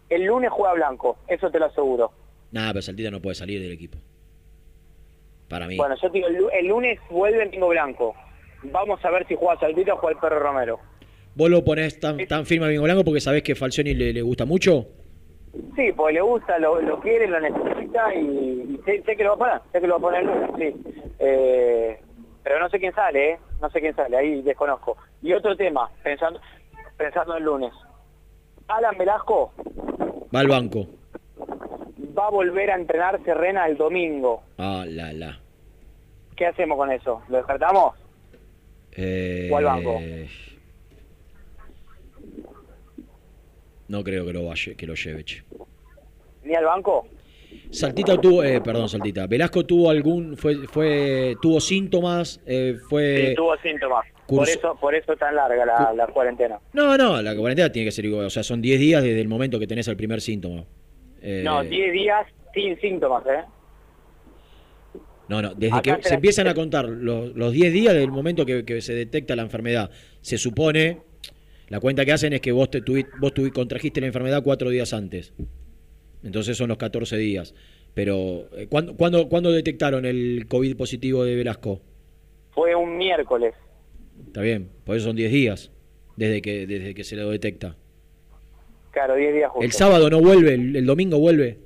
El 0.08 0.24
lunes 0.24 0.50
juega 0.50 0.72
Blanco, 0.74 1.18
eso 1.28 1.50
te 1.50 1.58
lo 1.58 1.66
aseguro. 1.66 2.10
Nada, 2.50 2.72
pero 2.72 2.82
Saltita 2.82 3.10
no 3.10 3.20
puede 3.20 3.34
salir 3.34 3.60
del 3.60 3.72
equipo. 3.72 3.98
Para 5.48 5.66
mí. 5.66 5.76
Bueno, 5.76 5.96
yo 6.00 6.10
te 6.10 6.16
digo, 6.18 6.28
el, 6.28 6.36
lu- 6.36 6.48
el 6.50 6.66
lunes 6.66 6.98
vuelve 7.10 7.42
el 7.42 7.50
Tingo 7.50 7.68
Blanco. 7.68 8.14
Vamos 8.62 9.04
a 9.04 9.10
ver 9.10 9.26
si 9.28 9.34
juega 9.34 9.60
Saltita 9.60 9.94
o 9.94 9.98
juega 9.98 10.14
el 10.16 10.20
perro 10.20 10.38
Romero. 10.40 10.80
¿Vos 11.34 11.50
lo 11.50 11.62
ponés 11.62 12.00
tan, 12.00 12.26
tan 12.26 12.46
firme 12.46 12.66
a 12.66 12.68
Bingo 12.70 12.84
Blanco 12.84 13.04
porque 13.04 13.20
sabés 13.20 13.42
que 13.42 13.54
Falcioni 13.54 13.92
le, 13.94 14.12
le 14.14 14.22
gusta 14.22 14.46
mucho? 14.46 14.86
Sí, 15.76 15.92
porque 15.96 16.14
le 16.14 16.20
gusta, 16.20 16.58
lo, 16.58 16.80
lo 16.80 17.00
quiere, 17.00 17.26
lo 17.26 17.40
necesita 17.40 18.14
y, 18.14 18.18
y 18.74 18.80
sé, 18.84 19.02
sé 19.02 19.16
que 19.16 19.24
lo 19.24 19.30
va 19.30 19.34
a 19.34 19.38
poner, 19.38 19.60
sé 19.72 19.80
que 19.80 19.86
lo 19.86 19.94
va 19.94 19.98
a 19.98 20.10
poner 20.10 20.24
lunes, 20.24 20.50
sí. 20.58 21.12
Eh, 21.18 22.00
pero 22.42 22.58
no 22.60 22.68
sé 22.68 22.78
quién 22.78 22.94
sale, 22.94 23.30
¿eh? 23.32 23.38
No 23.60 23.70
sé 23.70 23.80
quién 23.80 23.94
sale, 23.94 24.16
ahí 24.16 24.42
desconozco. 24.42 24.96
Y 25.22 25.32
otro 25.32 25.56
tema, 25.56 25.90
pensando 26.02 26.40
pensando 26.96 27.36
el 27.36 27.44
lunes. 27.44 27.72
Alan 28.68 28.96
Velasco 28.98 29.52
Va 30.34 30.40
al 30.40 30.48
banco. 30.48 30.86
va 32.18 32.26
a 32.26 32.30
volver 32.30 32.70
a 32.70 32.74
entrenar 32.76 33.22
Serrena 33.24 33.66
el 33.66 33.76
domingo. 33.76 34.42
Ah, 34.58 34.84
la, 34.86 35.12
la. 35.12 35.38
¿Qué 36.36 36.46
hacemos 36.46 36.76
con 36.76 36.90
eso? 36.92 37.22
¿Lo 37.28 37.38
descartamos? 37.38 37.94
Eh, 38.92 39.48
¿O 39.52 39.56
al 39.56 39.64
banco? 39.64 39.98
No 43.88 44.04
creo 44.04 44.24
que 44.26 44.32
lo, 44.32 44.44
vaya, 44.44 44.74
que 44.74 44.86
lo 44.86 44.94
lleve, 44.94 45.24
che. 45.24 45.42
¿Ni 46.44 46.54
al 46.54 46.64
banco? 46.64 47.06
Saltita 47.70 48.18
tuvo, 48.20 48.44
eh, 48.44 48.60
perdón, 48.60 48.88
Saltita. 48.88 49.26
Velasco 49.26 49.64
tuvo 49.64 49.90
algún, 49.90 50.36
fue, 50.36 50.66
fue, 50.68 51.36
tuvo 51.40 51.60
síntomas, 51.60 52.40
eh, 52.46 52.76
fue. 52.88 53.28
Sí, 53.28 53.34
tuvo 53.34 53.56
síntomas. 53.58 54.06
Por 54.26 54.46
eso, 54.48 54.76
por 54.78 54.94
eso 54.94 55.16
tan 55.16 55.34
larga 55.34 55.64
la, 55.64 55.92
la 55.94 56.06
cuarentena. 56.08 56.60
No, 56.74 56.98
no, 56.98 57.22
la 57.22 57.34
cuarentena 57.34 57.72
tiene 57.72 57.86
que 57.86 57.92
ser 57.92 58.04
igual. 58.04 58.26
O 58.26 58.30
sea, 58.30 58.42
son 58.42 58.60
10 58.60 58.78
días 58.78 59.02
desde 59.02 59.20
el 59.20 59.28
momento 59.28 59.58
que 59.58 59.66
tenés 59.66 59.88
el 59.88 59.96
primer 59.96 60.20
síntoma. 60.20 60.64
Eh, 61.22 61.42
No, 61.44 61.62
10 61.64 61.92
días 61.92 62.26
sin 62.52 62.78
síntomas, 62.78 63.24
¿eh? 63.26 63.44
No, 65.28 65.42
no, 65.42 65.54
desde 65.54 65.76
Acá 65.76 65.96
que 65.96 66.02
se 66.08 66.14
empiezan 66.14 66.46
a 66.48 66.54
contar 66.54 66.86
los, 66.88 67.34
los 67.34 67.52
10 67.52 67.72
días 67.72 67.94
del 67.94 68.10
momento 68.10 68.44
que, 68.46 68.64
que 68.64 68.80
se 68.80 68.94
detecta 68.94 69.36
la 69.36 69.42
enfermedad, 69.42 69.90
se 70.20 70.38
supone, 70.38 70.98
la 71.68 71.80
cuenta 71.80 72.04
que 72.04 72.12
hacen 72.12 72.32
es 72.32 72.40
que 72.40 72.52
vos, 72.52 72.70
te 72.70 72.82
tuvi- 72.82 73.06
vos 73.20 73.32
tuvi- 73.34 73.52
contrajiste 73.52 74.00
la 74.00 74.06
enfermedad 74.08 74.42
cuatro 74.42 74.70
días 74.70 74.92
antes. 74.92 75.32
Entonces 76.22 76.56
son 76.56 76.68
los 76.68 76.78
14 76.78 77.16
días. 77.16 77.54
Pero, 77.94 78.48
eh, 78.56 78.66
¿cuándo, 78.68 78.96
cuándo, 78.96 79.28
cuándo 79.28 79.50
detectaron 79.52 80.04
el 80.04 80.46
COVID 80.48 80.76
positivo 80.76 81.24
de 81.24 81.34
Velasco? 81.36 81.80
Fue 82.52 82.74
un 82.74 82.96
miércoles. 82.96 83.54
Está 84.26 84.40
bien, 84.42 84.68
por 84.84 84.96
eso 84.96 85.06
son 85.06 85.16
10 85.16 85.30
días 85.32 85.70
desde 86.16 86.42
que, 86.42 86.66
desde 86.66 86.94
que 86.94 87.04
se 87.04 87.16
lo 87.16 87.30
detecta. 87.30 87.76
Claro, 88.90 89.14
10 89.14 89.34
días 89.34 89.50
justo. 89.50 89.64
El 89.64 89.72
sábado 89.72 90.10
no 90.10 90.20
vuelve, 90.20 90.54
el, 90.54 90.74
el 90.76 90.86
domingo 90.86 91.18
vuelve. 91.18 91.58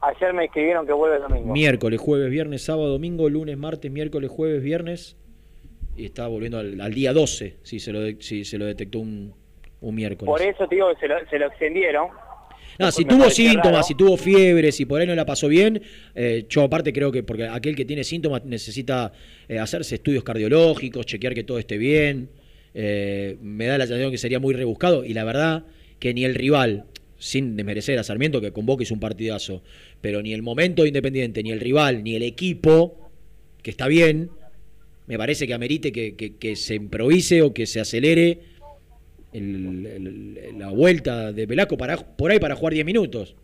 Ayer 0.00 0.32
me 0.32 0.44
escribieron 0.44 0.86
que 0.86 0.92
vuelve 0.92 1.16
el 1.16 1.22
domingo. 1.22 1.52
Miércoles, 1.52 2.00
jueves, 2.00 2.30
viernes, 2.30 2.62
sábado, 2.62 2.88
domingo, 2.90 3.28
lunes, 3.28 3.58
martes, 3.58 3.90
miércoles, 3.90 4.30
jueves, 4.30 4.62
viernes. 4.62 5.16
Y 5.98 6.04
está 6.06 6.26
volviendo 6.28 6.58
al, 6.58 6.80
al 6.80 6.94
día 6.94 7.12
12, 7.12 7.56
si 7.62 7.80
se 7.80 7.92
lo, 7.92 8.00
de- 8.00 8.16
si 8.20 8.44
se 8.44 8.56
lo 8.56 8.64
detectó 8.66 9.00
un, 9.00 9.34
un 9.80 9.94
miércoles. 9.94 10.28
Por 10.30 10.40
eso 10.40 10.66
te 10.68 10.76
digo 10.76 10.88
que 10.94 11.00
se 11.00 11.08
lo, 11.08 11.14
se 11.28 11.38
lo 11.38 11.46
extendieron. 11.48 12.08
No, 12.78 12.92
si 12.92 13.04
tuvo 13.04 13.28
síntomas, 13.28 13.72
raro. 13.72 13.82
si 13.82 13.94
tuvo 13.96 14.16
fiebre, 14.16 14.70
si 14.70 14.84
por 14.86 15.00
ahí 15.00 15.06
no 15.06 15.14
la 15.16 15.26
pasó 15.26 15.48
bien, 15.48 15.82
eh, 16.14 16.44
yo 16.48 16.62
aparte 16.62 16.92
creo 16.92 17.10
que 17.10 17.24
porque 17.24 17.44
aquel 17.48 17.74
que 17.74 17.84
tiene 17.84 18.04
síntomas 18.04 18.44
necesita 18.44 19.12
eh, 19.48 19.58
hacerse 19.58 19.96
estudios 19.96 20.22
cardiológicos, 20.22 21.04
chequear 21.04 21.34
que 21.34 21.42
todo 21.42 21.58
esté 21.58 21.76
bien. 21.78 22.28
eh, 22.74 23.36
me 23.40 23.66
da 23.66 23.76
la 23.78 23.86
sensación 23.86 24.12
que 24.12 24.18
sería 24.18 24.38
muy 24.38 24.54
rebuscado 24.54 25.04
y 25.04 25.12
la 25.14 25.24
verdad 25.24 25.64
que 25.98 26.14
ni 26.14 26.24
el 26.24 26.36
rival, 26.36 26.84
sin 27.16 27.56
desmerecer 27.56 27.98
a 27.98 28.04
Sarmiento 28.04 28.40
que 28.40 28.52
convoque 28.52 28.84
es 28.84 28.92
un 28.92 29.00
partidazo, 29.00 29.64
pero 30.00 30.22
ni 30.22 30.32
el 30.32 30.42
momento 30.42 30.82
de 30.82 30.88
Independiente, 30.88 31.42
ni 31.42 31.50
el 31.50 31.58
rival, 31.58 32.04
ni 32.04 32.14
el 32.14 32.22
equipo, 32.22 33.10
que 33.62 33.70
está 33.72 33.88
bien, 33.88 34.30
me 35.08 35.18
parece 35.18 35.46
que 35.46 35.54
amerite 35.54 35.90
que, 35.90 36.14
que- 36.16 36.36
que 36.36 36.54
se 36.54 36.74
improvise 36.76 37.42
o 37.42 37.52
que 37.52 37.66
se 37.66 37.80
acelere 37.80 38.40
el- 39.32 39.86
el- 39.86 40.58
la 40.58 40.68
vuelta 40.70 41.32
de 41.32 41.46
Velasco 41.46 41.76
para, 41.76 41.96
por 41.96 42.30
ahí 42.30 42.38
para 42.38 42.54
jugar 42.54 42.74
10 42.74 42.86
minutos. 42.86 43.34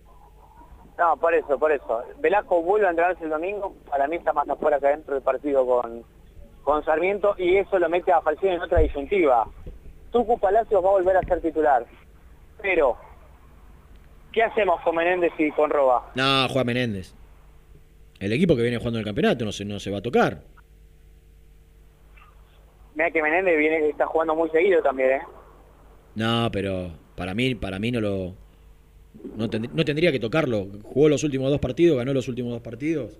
No, 0.98 1.16
por 1.16 1.34
eso, 1.34 1.58
por 1.58 1.72
eso. 1.72 2.02
Velasco 2.20 2.62
vuelve 2.62 2.86
a 2.86 2.90
entrenarse 2.90 3.24
el 3.24 3.30
domingo. 3.30 3.74
Para 3.90 4.06
mí 4.06 4.16
está 4.16 4.32
más 4.32 4.48
afuera 4.48 4.78
que 4.78 4.86
adentro 4.86 5.14
del 5.14 5.22
partido 5.24 5.66
con, 5.66 6.04
con 6.62 6.84
Sarmiento 6.84 7.34
y 7.36 7.56
eso 7.56 7.78
lo 7.80 7.88
mete 7.88 8.12
a 8.12 8.20
Falcioni 8.20 8.54
en 8.54 8.62
otra 8.62 8.78
disyuntiva. 8.80 9.48
Tucu 10.12 10.38
Palacios 10.38 10.84
va 10.84 10.88
a 10.88 10.92
volver 10.92 11.16
a 11.16 11.22
ser 11.22 11.40
titular. 11.40 11.84
Pero, 12.62 12.96
¿qué 14.32 14.42
hacemos 14.44 14.80
con 14.82 14.94
Menéndez 14.94 15.32
y 15.38 15.50
con 15.50 15.68
Roba? 15.70 16.12
No, 16.14 16.48
Juan 16.48 16.66
Menéndez. 16.66 17.12
El 18.20 18.32
equipo 18.32 18.54
que 18.54 18.62
viene 18.62 18.78
jugando 18.78 19.00
el 19.00 19.04
campeonato 19.04 19.44
no 19.44 19.50
se, 19.50 19.64
no 19.64 19.80
se 19.80 19.90
va 19.90 19.98
a 19.98 20.02
tocar. 20.02 20.42
Mira 22.94 23.10
que 23.10 23.22
Menéndez 23.22 23.58
viene, 23.58 23.88
está 23.88 24.06
jugando 24.06 24.34
muy 24.34 24.48
seguido 24.50 24.82
también, 24.82 25.10
¿eh? 25.12 25.20
No, 26.14 26.48
pero 26.52 26.90
para 27.16 27.34
mí, 27.34 27.54
para 27.54 27.78
mí 27.78 27.90
no 27.90 28.00
lo. 28.00 28.34
No, 29.36 29.48
tend- 29.48 29.70
no 29.72 29.84
tendría 29.84 30.12
que 30.12 30.20
tocarlo. 30.20 30.66
Jugó 30.84 31.08
los 31.08 31.22
últimos 31.24 31.50
dos 31.50 31.60
partidos, 31.60 31.96
ganó 31.96 32.12
los 32.12 32.28
últimos 32.28 32.52
dos 32.52 32.62
partidos. 32.62 33.18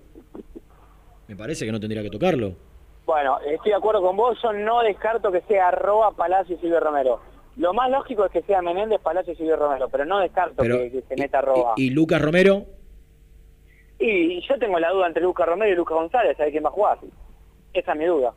Me 1.27 1.35
parece 1.35 1.65
que 1.65 1.71
no 1.71 1.79
tendría 1.79 2.03
que 2.03 2.09
tocarlo. 2.09 2.53
Bueno, 3.05 3.37
estoy 3.41 3.71
de 3.71 3.77
acuerdo 3.77 4.01
con 4.01 4.15
vos. 4.15 4.37
Yo 4.41 4.53
no 4.53 4.81
descarto 4.81 5.31
que 5.31 5.41
sea 5.41 5.71
Roba, 5.71 6.11
Palacio 6.11 6.55
y 6.55 6.59
Silvio 6.59 6.79
Romero. 6.79 7.19
Lo 7.57 7.73
más 7.73 7.89
lógico 7.89 8.25
es 8.25 8.31
que 8.31 8.41
sea 8.43 8.61
Menéndez, 8.61 8.99
Palacio 9.01 9.33
y 9.33 9.35
Silvio 9.35 9.55
Romero, 9.55 9.87
pero 9.89 10.05
no 10.05 10.19
descarto 10.19 10.55
Pero- 10.57 10.77
que, 10.77 10.91
que 10.91 11.01
se 11.03 11.15
meta 11.15 11.41
Roba. 11.41 11.73
Y 11.77 11.89
Lucas 11.91 12.21
Romero, 12.21 12.65
Y 13.97 14.41
yo 14.47 14.59
tengo 14.59 14.77
la 14.79 14.91
duda 14.91 15.07
entre 15.07 15.23
Lucas 15.23 15.47
Romero 15.47 15.71
y 15.71 15.75
Lucas 15.75 15.95
González, 15.95 16.35
¿sabes 16.37 16.51
quién 16.51 16.65
va 16.65 16.69
a 16.69 16.73
jugar? 16.73 16.97
Esa 17.73 17.93
es 17.93 17.97
mi 17.97 18.05
duda. 18.05 18.33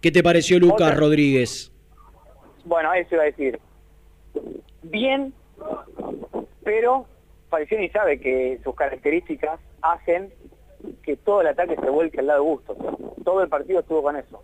¿Qué 0.00 0.10
te 0.10 0.22
pareció 0.22 0.58
Lucas 0.58 0.88
Otra. 0.88 0.94
Rodríguez? 0.94 1.72
Bueno, 2.64 2.92
eso 2.94 3.14
iba 3.14 3.22
a 3.22 3.26
decir. 3.26 3.58
Bien, 4.82 5.32
pero 6.62 7.06
Falcioni 7.50 7.88
sabe 7.90 8.20
que 8.20 8.60
sus 8.62 8.74
características 8.74 9.60
hacen 9.82 10.32
que 11.02 11.16
todo 11.16 11.40
el 11.40 11.48
ataque 11.48 11.76
se 11.76 11.90
vuelque 11.90 12.20
al 12.20 12.26
lado 12.26 12.42
de 12.42 12.48
Bustos. 12.48 12.76
Todo 13.24 13.42
el 13.42 13.48
partido 13.48 13.80
estuvo 13.80 14.02
con 14.02 14.16
eso. 14.16 14.42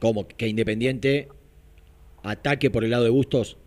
¿Cómo? 0.00 0.26
Que 0.26 0.48
Independiente 0.48 1.28
ataque 2.22 2.70
por 2.70 2.84
el 2.84 2.90
lado 2.90 3.04
de 3.04 3.10
Bustos. 3.10 3.58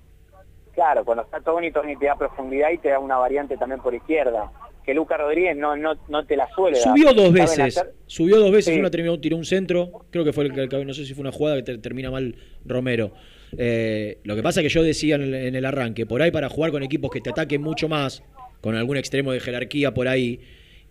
Claro, 0.73 1.05
cuando 1.05 1.23
está 1.23 1.39
Tony, 1.39 1.71
Tony 1.71 1.95
te 1.95 2.05
da 2.05 2.15
profundidad 2.15 2.69
y 2.71 2.77
te 2.77 2.89
da 2.89 2.99
una 2.99 3.17
variante 3.17 3.57
también 3.57 3.81
por 3.81 3.93
izquierda. 3.95 4.51
Que 4.85 4.93
Lucas 4.93 5.17
Rodríguez 5.19 5.57
no, 5.57 5.75
no, 5.75 5.95
no 6.09 6.25
te 6.25 6.37
la 6.37 6.47
suele 6.53 6.77
dar. 6.79 6.87
Subió 6.89 7.13
dos 7.13 7.33
veces, 7.33 7.59
hacer- 7.77 7.93
subió 8.05 8.37
dos 8.37 8.51
veces, 8.51 8.73
Sí. 8.73 8.79
una 8.79 8.91
terminó, 8.91 9.19
tiró 9.19 9.35
un 9.37 9.45
centro, 9.45 10.05
creo 10.11 10.23
que 10.23 10.31
fue 10.31 10.45
el 10.45 10.53
que, 10.69 10.85
no 10.85 10.93
sé 10.93 11.05
si 11.05 11.13
fue 11.15 11.21
una 11.21 11.31
jugada 11.31 11.57
que 11.57 11.63
ter- 11.63 11.81
termina 11.81 12.11
mal 12.11 12.35
Romero. 12.65 13.11
Eh, 13.57 14.19
lo 14.23 14.35
que 14.35 14.43
pasa 14.43 14.59
es 14.61 14.65
que 14.67 14.69
yo 14.73 14.83
decía 14.83 15.15
en 15.15 15.21
el, 15.23 15.33
en 15.33 15.55
el 15.55 15.65
arranque, 15.65 16.05
por 16.05 16.21
ahí 16.21 16.29
para 16.31 16.49
jugar 16.49 16.71
con 16.71 16.83
equipos 16.83 17.09
que 17.11 17.21
te 17.21 17.29
ataquen 17.31 17.61
mucho 17.61 17.87
más, 17.89 18.21
con 18.61 18.75
algún 18.75 18.97
extremo 18.97 19.31
de 19.31 19.39
jerarquía 19.39 19.93
por 19.93 20.07
ahí, 20.07 20.39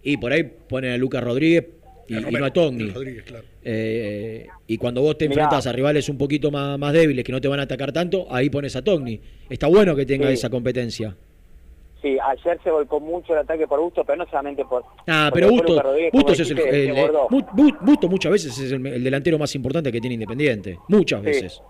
y 0.03 0.17
por 0.17 0.33
ahí 0.33 0.43
ponen 0.69 0.93
a 0.93 0.97
Lucas 0.97 1.23
Rodríguez 1.23 1.67
y, 2.09 2.17
y 2.17 2.21
no 2.21 2.45
a 2.45 2.53
Togni. 2.53 2.91
Rodríguez, 2.91 3.23
claro. 3.25 3.45
Eh, 3.63 4.47
y 4.67 4.77
cuando 4.77 5.01
vos 5.03 5.17
te 5.17 5.25
enfrentas 5.25 5.67
a 5.67 5.73
rivales 5.73 6.09
un 6.09 6.19
poquito 6.19 6.51
más, 6.51 6.79
más 6.79 6.93
débiles 6.93 7.25
que 7.25 7.33
no 7.33 7.41
te 7.41 7.49
van 7.49 7.61
a 7.61 7.63
atacar 7.63 7.93
tanto, 7.93 8.27
ahí 8.31 8.51
pones 8.51 8.77
a 8.77 8.83
Togni. 8.83 9.21
Está 9.49 9.67
bueno 9.69 9.95
que 9.97 10.05
tenga 10.05 10.27
Sí. 10.29 10.35
esa 10.35 10.51
competencia. 10.51 11.17
Sí, 12.05 12.19
ayer 12.23 12.61
se 12.63 12.71
volcó 12.71 13.01
mucho 13.01 13.33
el 13.33 13.39
ataque 13.39 13.67
por 13.67 13.81
Bustos, 13.81 14.05
pero 14.07 14.19
no 14.19 14.27
solamente 14.29 14.63
por... 14.67 14.85
Ah, 15.07 15.31
pero 15.33 15.49
después 15.49 15.73
Bustos, 16.13 16.39
es 16.39 16.51
el, 16.51 16.59
el- 16.59 18.11
muchas 18.11 18.31
veces 18.31 18.59
es 18.59 18.73
el, 18.73 18.87
el 18.87 19.03
delantero 19.03 19.39
más 19.39 19.55
importante 19.55 19.91
que 19.91 20.03
tiene 20.03 20.15
Independiente. 20.15 20.79
Muchas 20.89 21.21
Sí. 21.21 21.27
veces. 21.27 21.63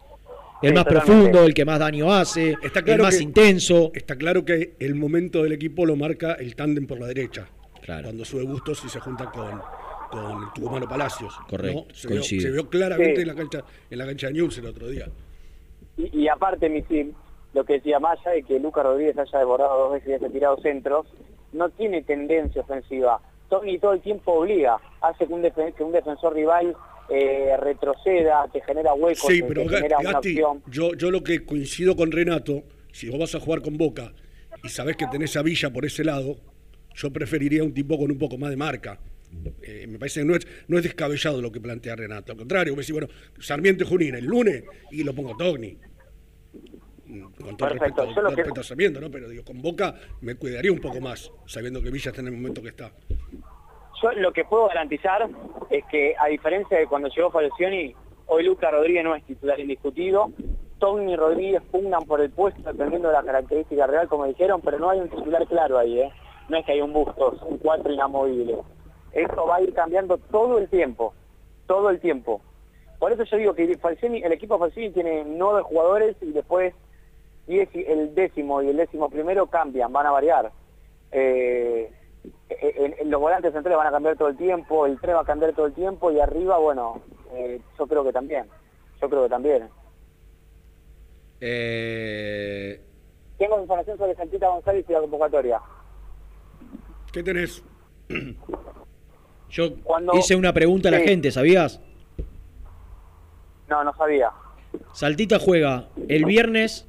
El 0.61 0.71
Sí, 0.71 0.75
más 0.75 0.85
profundo, 0.87 1.45
el 1.45 1.55
que 1.55 1.65
más 1.65 1.79
daño 1.79 2.13
hace, 2.13 2.57
Está 2.65 2.81
el 2.81 2.85
claro 2.85 3.05
más 3.05 3.17
que- 3.17 3.23
intenso. 3.23 3.93
Está 3.95 4.17
claro 4.17 4.45
que 4.45 4.75
el 4.81 4.97
momento 4.97 5.45
del 5.45 5.53
equipo 5.53 5.87
lo 5.87 5.95
marca 5.95 6.33
el 6.33 6.57
tándem 6.57 6.87
por 6.89 6.99
la 6.99 7.07
derecha. 7.07 7.47
Claro. 7.83 8.03
Cuando 8.05 8.25
sube 8.25 8.43
Bustos 8.43 8.85
y 8.85 8.89
se 8.89 8.99
junta 8.99 9.27
con, 9.31 9.61
con 10.11 10.43
el 10.43 10.49
Tucumano 10.53 10.89
Palacios. 10.89 11.33
Correcto, 11.49 11.87
¿no? 11.89 11.95
Se, 11.95 12.09
vio, 12.09 12.17
coincido. 12.17 12.43
se 12.43 12.51
vio 12.51 12.69
claramente 12.69 13.15
Sí. 13.17 13.23
en, 13.23 13.29
la 13.29 13.35
cancha, 13.37 13.65
en 13.89 13.99
la 13.99 14.07
cancha 14.07 14.27
de 14.27 14.33
News 14.33 14.59
el 14.59 14.67
otro 14.67 14.89
día. 14.89 15.07
Y, 15.97 16.23
y 16.23 16.29
aparte, 16.29 16.69
Misil, 16.69 17.15
lo 17.55 17.65
que 17.65 17.75
decía 17.75 17.99
Maya 18.01 18.31
de 18.33 18.43
que 18.43 18.59
Lucas 18.61 18.85
Rodríguez 18.85 19.17
haya 19.17 19.39
desbordado 19.39 19.79
dos 19.85 19.93
veces 19.93 20.09
y 20.09 20.13
haya 20.15 20.29
tirado 20.29 20.57
centros, 20.61 21.07
no 21.53 21.71
tiene 21.71 22.03
tendencia 22.03 22.63
ofensiva. 22.63 23.21
Tony 23.49 23.79
todo 23.79 23.93
el 23.93 24.01
tiempo 24.01 24.33
obliga, 24.33 24.79
hace 25.01 25.27
que 25.27 25.33
un, 25.33 25.43
defen- 25.43 25.73
que 25.75 25.85
un 25.85 25.93
defensor 25.93 26.35
rival 26.35 26.75
eh, 27.09 27.57
retroceda, 27.59 28.49
que 28.53 28.61
genera 28.63 28.95
huecos, 28.95 29.27
Sí, 29.27 29.43
pero 29.47 29.63
que 29.67 29.77
genera 29.77 29.99
una 29.99 30.19
opción. 30.19 30.63
yo, 30.69 30.95
yo 30.95 31.11
lo 31.11 31.23
que 31.23 31.45
coincido 31.45 31.95
con 31.95 32.11
Renato, 32.11 32.63
si 32.93 33.09
vos 33.09 33.19
vas 33.21 33.35
a 33.35 33.41
jugar 33.41 33.61
con 33.63 33.77
Boca 33.77 34.13
y 34.65 34.69
sabés 34.69 34.97
que 34.97 35.07
tenés 35.07 35.37
a 35.37 35.43
Villa 35.43 35.71
por 35.73 35.85
ese 35.85 36.03
lado, 36.05 36.37
yo 36.95 37.13
preferiría 37.13 37.63
un 37.63 37.75
tipo 37.75 37.99
con 37.99 38.11
un 38.11 38.19
poco 38.19 38.39
más 38.39 38.51
de 38.51 38.57
marca. 38.57 38.99
Eh, 39.63 39.87
me 39.89 39.99
parece 39.99 40.21
que 40.21 40.27
no 40.27 40.35
es, 40.37 40.47
no 40.69 40.79
es 40.79 40.85
descabellado 40.85 41.43
lo 41.43 41.51
que 41.53 41.61
plantea 41.61 41.97
Renato. 41.97 42.33
Al 42.33 42.39
contrario, 42.39 42.73
me 42.75 42.81
decís, 42.81 42.93
bueno, 42.93 43.09
Sarmiento 43.41 43.85
y 43.85 43.87
Junín 43.89 44.15
el 44.15 44.25
lunes 44.25 44.65
y 44.91 45.03
lo 45.05 45.13
pongo 45.15 45.37
Togni. 45.37 45.77
Con 47.21 47.57
todo 47.57 47.69
Perfecto, 47.69 48.03
respeto, 48.03 48.15
todo 48.21 48.31
que- 48.31 48.37
respeto 48.37 48.61
a 48.61 48.65
Sarmiento, 48.65 49.01
¿no? 49.01 49.11
Pero 49.11 49.29
digo, 49.29 49.45
con 49.45 49.61
Boca 49.63 49.95
me 50.21 50.35
cuidaría 50.37 50.73
un 50.73 50.81
poco 50.81 51.01
más, 51.01 51.31
sabiendo 51.47 51.83
que 51.83 51.91
Villa 51.91 52.11
está 52.11 52.21
en 52.21 52.29
el 52.29 52.35
momento 52.35 52.63
que 52.63 52.69
está. 52.69 52.91
Yo 54.03 54.13
lo 54.13 54.33
que 54.33 54.45
puedo 54.45 54.67
garantizar 54.69 55.29
es 55.71 55.85
que, 55.91 56.15
a 56.19 56.27
diferencia 56.27 56.79
de 56.79 56.87
cuando 56.87 57.09
llegó 57.09 57.31
Falcioni, 57.31 57.95
hoy 58.27 58.43
Lucas 58.45 58.73
Rodríguez 58.73 59.05
no 59.05 59.15
es 59.15 59.25
titular 59.25 59.59
indiscutido. 59.61 60.31
Tony 60.79 61.13
y 61.13 61.17
Rodríguez 61.17 61.63
pugnan 61.71 62.03
por 62.05 62.21
el 62.21 62.31
puesto 62.31 62.61
dependiendo 62.71 63.09
de 63.09 63.15
la 63.15 63.23
característica 63.23 63.87
real, 63.87 64.09
como 64.09 64.27
dijeron, 64.27 64.61
pero 64.61 64.79
no 64.79 64.91
hay 64.91 65.01
un 65.01 65.09
titular 65.09 65.47
claro 65.47 65.79
ahí, 65.79 66.01
¿eh? 66.01 66.11
No 66.49 66.59
es 66.59 66.67
que 66.67 66.73
hay 66.73 66.81
un 66.83 66.93
Bustos, 66.93 67.41
un 67.43 67.57
4 67.59 67.93
inamovible. 67.93 68.57
Esto 69.13 69.47
va 69.47 69.57
a 69.57 69.63
ir 69.63 69.73
cambiando 69.73 70.19
todo 70.19 70.59
el 70.59 70.69
tiempo, 70.69 71.15
todo 71.67 71.89
el 71.89 72.01
tiempo. 72.01 72.43
Por 72.99 73.13
eso 73.13 73.23
yo 73.25 73.37
digo 73.37 73.55
que 73.55 73.79
Falcioni, 73.79 74.23
el 74.23 74.33
equipo 74.33 74.59
Falcioni 74.59 74.91
tiene 74.91 75.25
nueve 75.25 75.63
jugadores 75.63 76.17
y 76.21 76.33
después 76.33 76.75
y- 77.47 77.59
el 77.87 78.15
décimo 78.15 78.63
y 78.63 78.69
el 78.69 78.77
décimo 78.77 79.09
primero 79.11 79.47
cambian, 79.47 79.93
van 79.93 80.07
a 80.07 80.11
variar. 80.11 80.51
Eh, 81.13 81.91
en- 82.49 82.95
en 82.99 83.11
los 83.11 83.21
volantes 83.21 83.53
centrales 83.53 83.77
van 83.77 83.87
a 83.87 83.91
cambiar 83.91 84.17
todo 84.17 84.29
el 84.29 84.37
tiempo, 84.37 84.87
el 84.87 84.99
tren 85.01 85.17
va 85.17 85.21
a 85.21 85.25
cambiar 85.25 85.53
todo 85.55 85.67
el 85.67 85.75
tiempo 85.75 86.11
y 86.11 86.21
arriba, 86.21 86.59
bueno, 86.59 87.03
eh, 87.33 87.61
yo 87.79 87.87
creo 87.87 88.03
que 88.05 88.13
también. 88.13 88.47
Yo 89.01 89.09
creo 89.11 89.25
que 89.25 89.29
también. 89.29 89.69
Eh, 91.41 92.81
Tengo 93.39 93.61
información 93.61 93.99
sobre 93.99 94.15
Santita 94.15 94.49
González 94.49 94.85
y 94.89 94.93
la 94.93 95.01
convocatoria. 95.01 95.61
¿Qué 97.13 97.23
tenés? 97.23 97.63
yo 99.51 99.75
Cuando- 99.83 100.15
hice 100.15 100.37
una 100.37 100.53
pregunta 100.53 100.89
a 100.89 100.93
la 100.93 101.01
Sí. 101.01 101.05
gente, 101.09 101.31
¿sabías? 101.31 101.81
No, 103.69 103.83
no 103.85 103.95
sabía. 103.97 104.31
Saltita 104.93 105.39
juega 105.39 105.89
el 106.09 106.25
viernes 106.25 106.89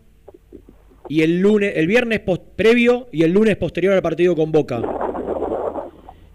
y 1.10 1.22
el 1.22 1.40
lunes, 1.40 1.74
el 1.76 1.88
viernes 1.88 2.22
previo 2.56 3.08
y 3.12 3.24
el 3.24 3.32
lunes 3.32 3.56
posterior 3.58 3.94
al 3.94 4.02
partido 4.02 4.36
con 4.36 4.52
Boca. 4.52 4.82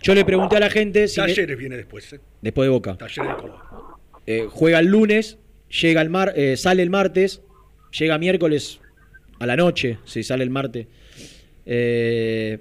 Yo 0.02 0.14
le 0.14 0.24
pregunté 0.24 0.56
a 0.56 0.60
la 0.60 0.70
gente 0.70 1.08
si 1.08 1.20
le- 1.20 1.26
Talleres 1.28 1.58
viene 1.58 1.76
después, 1.76 2.12
¿eh? 2.12 2.20
después 2.40 2.66
de 2.66 2.70
Boca. 2.70 2.96
Talleres 2.96 3.28
de 3.36 3.42
Córdoba. 3.42 3.96
Eh, 4.26 4.46
juega 4.50 4.78
el 4.78 4.86
lunes, 4.86 5.38
llega 5.82 6.00
el 6.00 6.08
mar, 6.10 6.32
eh, 6.36 6.56
sale 6.56 6.82
el 6.82 6.90
martes, 6.90 7.42
llega 7.98 8.16
miércoles 8.18 8.80
a 9.38 9.46
la 9.46 9.56
noche, 9.56 9.98
si 10.04 10.22
sale 10.22 10.44
el 10.44 10.50
martes. 10.50 10.86
Eh, 11.66 12.58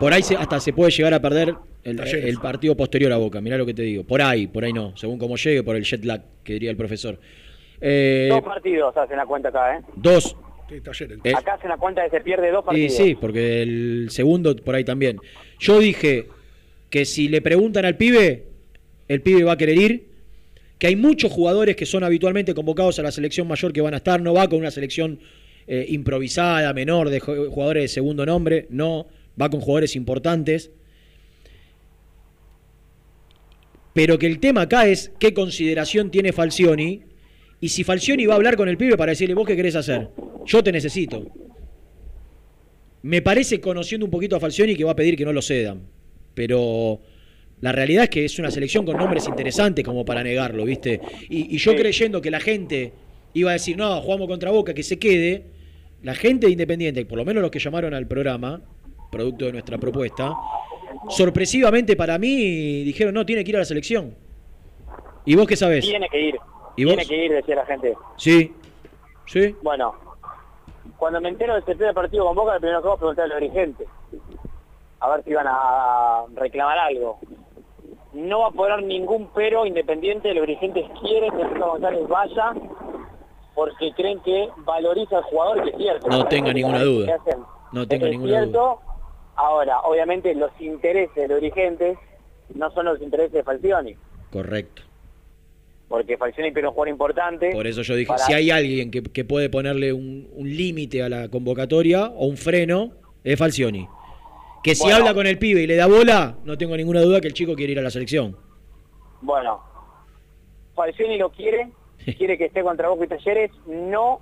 por 0.00 0.12
ahí 0.12 0.22
se- 0.22 0.36
hasta 0.36 0.58
se 0.60 0.72
puede 0.72 0.90
llegar 0.90 1.14
a 1.14 1.20
perder 1.20 1.54
El, 1.84 2.38
partido 2.38 2.76
posterior 2.76 3.10
a 3.12 3.16
Boca, 3.16 3.40
mirá 3.40 3.56
lo 3.58 3.66
que 3.66 3.74
te 3.74 3.82
digo. 3.82 4.04
Por 4.04 4.22
ahí, 4.22 4.46
por 4.46 4.64
ahí 4.64 4.72
no, 4.72 4.96
según 4.96 5.18
como 5.18 5.36
llegue, 5.36 5.62
por 5.64 5.74
el 5.76 5.82
jet 5.84 6.04
lag, 6.04 6.22
que 6.44 6.52
diría 6.54 6.70
el 6.70 6.76
profesor. 6.76 7.18
Eh, 7.80 8.28
Dos 8.30 8.42
partidos 8.42 8.96
hacen 8.96 9.16
la 9.16 9.26
cuenta 9.26 9.48
acá, 9.48 9.76
¿eh? 9.78 9.80
dos. 9.96 10.36
Sí, 10.72 10.80
Talleres. 10.80 11.18
Eh, 11.24 11.32
Acá 11.36 11.54
hacen 11.54 11.68
la 11.68 11.76
cuenta 11.76 12.02
de 12.02 12.10
se 12.10 12.20
pierde 12.20 12.50
dos 12.50 12.60
Sí, 12.62 12.66
partidos. 12.66 12.96
sí, 12.96 13.14
porque 13.20 13.62
el 13.62 14.06
segundo 14.10 14.56
por 14.56 14.74
ahí 14.74 14.84
también. 14.84 15.18
Yo 15.58 15.78
dije 15.78 16.26
que 16.90 17.04
si 17.04 17.28
le 17.28 17.40
preguntan 17.42 17.84
al 17.84 17.96
pibe, 17.96 18.44
el 19.08 19.20
pibe 19.20 19.44
va 19.44 19.52
a 19.52 19.56
querer 19.58 19.76
ir, 19.78 20.06
que 20.78 20.86
hay 20.86 20.96
muchos 20.96 21.30
jugadores 21.30 21.76
que 21.76 21.86
son 21.86 22.04
habitualmente 22.04 22.54
convocados 22.54 22.98
a 22.98 23.02
la 23.02 23.12
selección 23.12 23.46
mayor 23.46 23.72
que 23.72 23.80
van 23.80 23.94
a 23.94 23.98
estar, 23.98 24.20
no 24.20 24.34
va 24.34 24.48
con 24.48 24.58
una 24.60 24.70
selección 24.70 25.20
eh, 25.66 25.86
improvisada, 25.88 26.72
menor, 26.72 27.08
de 27.10 27.20
ju- 27.20 27.48
jugadores 27.50 27.84
de 27.84 27.88
segundo 27.88 28.26
nombre, 28.26 28.66
no, 28.70 29.06
va 29.40 29.48
con 29.50 29.60
jugadores 29.60 29.94
importantes. 29.94 30.70
Pero 33.94 34.18
que 34.18 34.26
el 34.26 34.38
tema 34.40 34.62
acá 34.62 34.86
es 34.86 35.12
qué 35.18 35.34
consideración 35.34 36.10
tiene 36.10 36.32
Falcioni 36.32 37.02
y 37.60 37.68
si 37.68 37.84
Falcioni 37.84 38.24
va 38.26 38.34
a 38.34 38.36
hablar 38.38 38.56
con 38.56 38.68
el 38.68 38.76
pibe 38.78 38.96
para 38.96 39.10
decirle, 39.12 39.34
vos 39.34 39.46
qué 39.46 39.54
querés 39.54 39.76
hacer, 39.76 40.08
yo 40.44 40.62
te 40.62 40.72
necesito. 40.72 41.24
Me 43.02 43.20
parece, 43.20 43.60
conociendo 43.60 44.06
un 44.06 44.10
poquito 44.10 44.36
a 44.36 44.40
Falcioni, 44.40 44.76
que 44.76 44.84
va 44.84 44.92
a 44.92 44.96
pedir 44.96 45.16
que 45.16 45.24
no 45.24 45.32
lo 45.32 45.42
cedan. 45.42 45.82
Pero 46.34 47.00
la 47.60 47.72
realidad 47.72 48.04
es 48.04 48.10
que 48.10 48.24
es 48.24 48.38
una 48.38 48.50
selección 48.50 48.84
con 48.86 48.96
nombres 48.96 49.26
interesantes 49.26 49.84
como 49.84 50.04
para 50.04 50.22
negarlo, 50.22 50.64
¿viste? 50.64 51.00
Y, 51.28 51.54
y 51.54 51.58
yo 51.58 51.74
creyendo 51.74 52.20
que 52.22 52.30
la 52.30 52.40
gente 52.40 52.92
iba 53.34 53.50
a 53.50 53.54
decir, 53.54 53.76
no, 53.76 54.00
jugamos 54.02 54.28
contra 54.28 54.50
Boca, 54.50 54.72
que 54.74 54.82
se 54.82 54.98
quede. 54.98 55.46
La 56.02 56.14
gente 56.14 56.46
de 56.46 56.52
Independiente, 56.52 57.04
por 57.04 57.18
lo 57.18 57.24
menos 57.24 57.42
los 57.42 57.50
que 57.50 57.58
llamaron 57.60 57.94
al 57.94 58.08
programa, 58.08 58.60
producto 59.10 59.46
de 59.46 59.52
nuestra 59.52 59.78
propuesta, 59.78 60.34
sorpresivamente 61.08 61.96
para 61.96 62.18
mí 62.18 62.82
dijeron, 62.82 63.14
no, 63.14 63.24
tiene 63.24 63.44
que 63.44 63.50
ir 63.50 63.56
a 63.56 63.60
la 63.60 63.64
selección. 63.64 64.14
¿Y 65.24 65.36
vos 65.36 65.46
qué 65.46 65.56
sabés? 65.56 65.84
Tiene 65.84 66.08
que 66.08 66.20
ir. 66.20 66.34
¿Y 66.76 66.84
Tiene 66.84 66.96
vos? 66.96 67.08
que 67.08 67.24
ir, 67.24 67.32
decía 67.32 67.54
la 67.54 67.66
gente. 67.66 67.94
Sí. 68.16 68.50
Sí. 69.26 69.54
Bueno, 69.62 69.94
cuando 71.02 71.20
me 71.20 71.30
entero 71.30 71.54
de 71.54 71.58
ese 71.58 71.74
primer 71.74 71.94
partido 71.94 72.26
con 72.26 72.36
Boca, 72.36 72.54
lo 72.54 72.60
primero 72.60 72.80
que 72.80 72.86
hago 72.86 72.94
es 72.94 73.00
preguntarle 73.00 73.34
a 73.34 73.34
los 73.34 73.40
dirigentes. 73.40 73.88
A 75.00 75.10
ver 75.10 75.24
si 75.24 75.30
iban 75.30 75.46
a 75.48 76.22
reclamar 76.36 76.78
algo. 76.78 77.18
No 78.12 78.38
va 78.42 78.46
a 78.46 78.50
poner 78.52 78.84
ningún 78.84 79.28
pero 79.34 79.66
independiente, 79.66 80.32
los 80.32 80.46
dirigentes 80.46 80.88
quieren 81.00 81.36
que 81.36 81.42
Luca 81.42 81.66
González 81.66 82.06
vaya 82.06 82.52
porque 83.52 83.92
creen 83.96 84.20
que 84.20 84.48
valoriza 84.58 85.16
al 85.16 85.24
jugador, 85.24 85.64
que 85.64 85.70
es 85.70 85.76
cierto. 85.76 86.06
No 86.06 86.24
tenga 86.26 86.52
ninguna 86.52 86.84
duda. 86.84 87.18
No 87.72 87.88
tenga 87.88 88.06
es 88.06 88.12
ninguna 88.12 88.32
cierto. 88.34 88.52
duda. 88.52 88.76
Ahora, 89.34 89.80
obviamente 89.80 90.32
los 90.36 90.52
intereses 90.60 91.16
de 91.16 91.26
los 91.26 91.40
dirigentes 91.40 91.98
no 92.54 92.70
son 92.70 92.84
los 92.84 93.02
intereses 93.02 93.32
de 93.32 93.42
Falcioni, 93.42 93.96
Correcto. 94.30 94.82
Porque 95.92 96.16
Falcioni 96.16 96.50
tiene 96.54 96.68
un 96.68 96.72
jugador 96.74 96.88
importante. 96.88 97.50
Por 97.52 97.66
eso 97.66 97.82
yo 97.82 97.94
dije, 97.94 98.08
para- 98.08 98.24
si 98.24 98.32
hay 98.32 98.50
alguien 98.50 98.90
que, 98.90 99.02
que 99.02 99.26
puede 99.26 99.50
ponerle 99.50 99.92
un, 99.92 100.26
un 100.32 100.48
límite 100.48 101.02
a 101.02 101.10
la 101.10 101.28
convocatoria 101.28 102.06
o 102.06 102.24
un 102.26 102.38
freno, 102.38 102.92
es 103.22 103.38
Falcioni. 103.38 103.86
Que 104.64 104.74
si 104.74 104.84
Bueno. 104.84 104.96
habla 104.96 105.12
con 105.12 105.26
el 105.26 105.38
pibe 105.38 105.60
y 105.62 105.66
le 105.66 105.76
da 105.76 105.86
bola, 105.86 106.38
no 106.46 106.56
tengo 106.56 106.74
ninguna 106.78 107.02
duda 107.02 107.20
que 107.20 107.28
el 107.28 107.34
chico 107.34 107.54
quiere 107.54 107.72
ir 107.72 107.78
a 107.78 107.82
la 107.82 107.90
selección. 107.90 108.36
Bueno, 109.20 109.60
Falcioni 110.74 111.18
lo 111.18 111.30
quiere, 111.30 111.68
quiere 112.16 112.38
que 112.38 112.46
esté 112.46 112.62
contra 112.62 112.88
Boca 112.88 113.04
y 113.04 113.08
Talleres, 113.08 113.50
no 113.66 114.20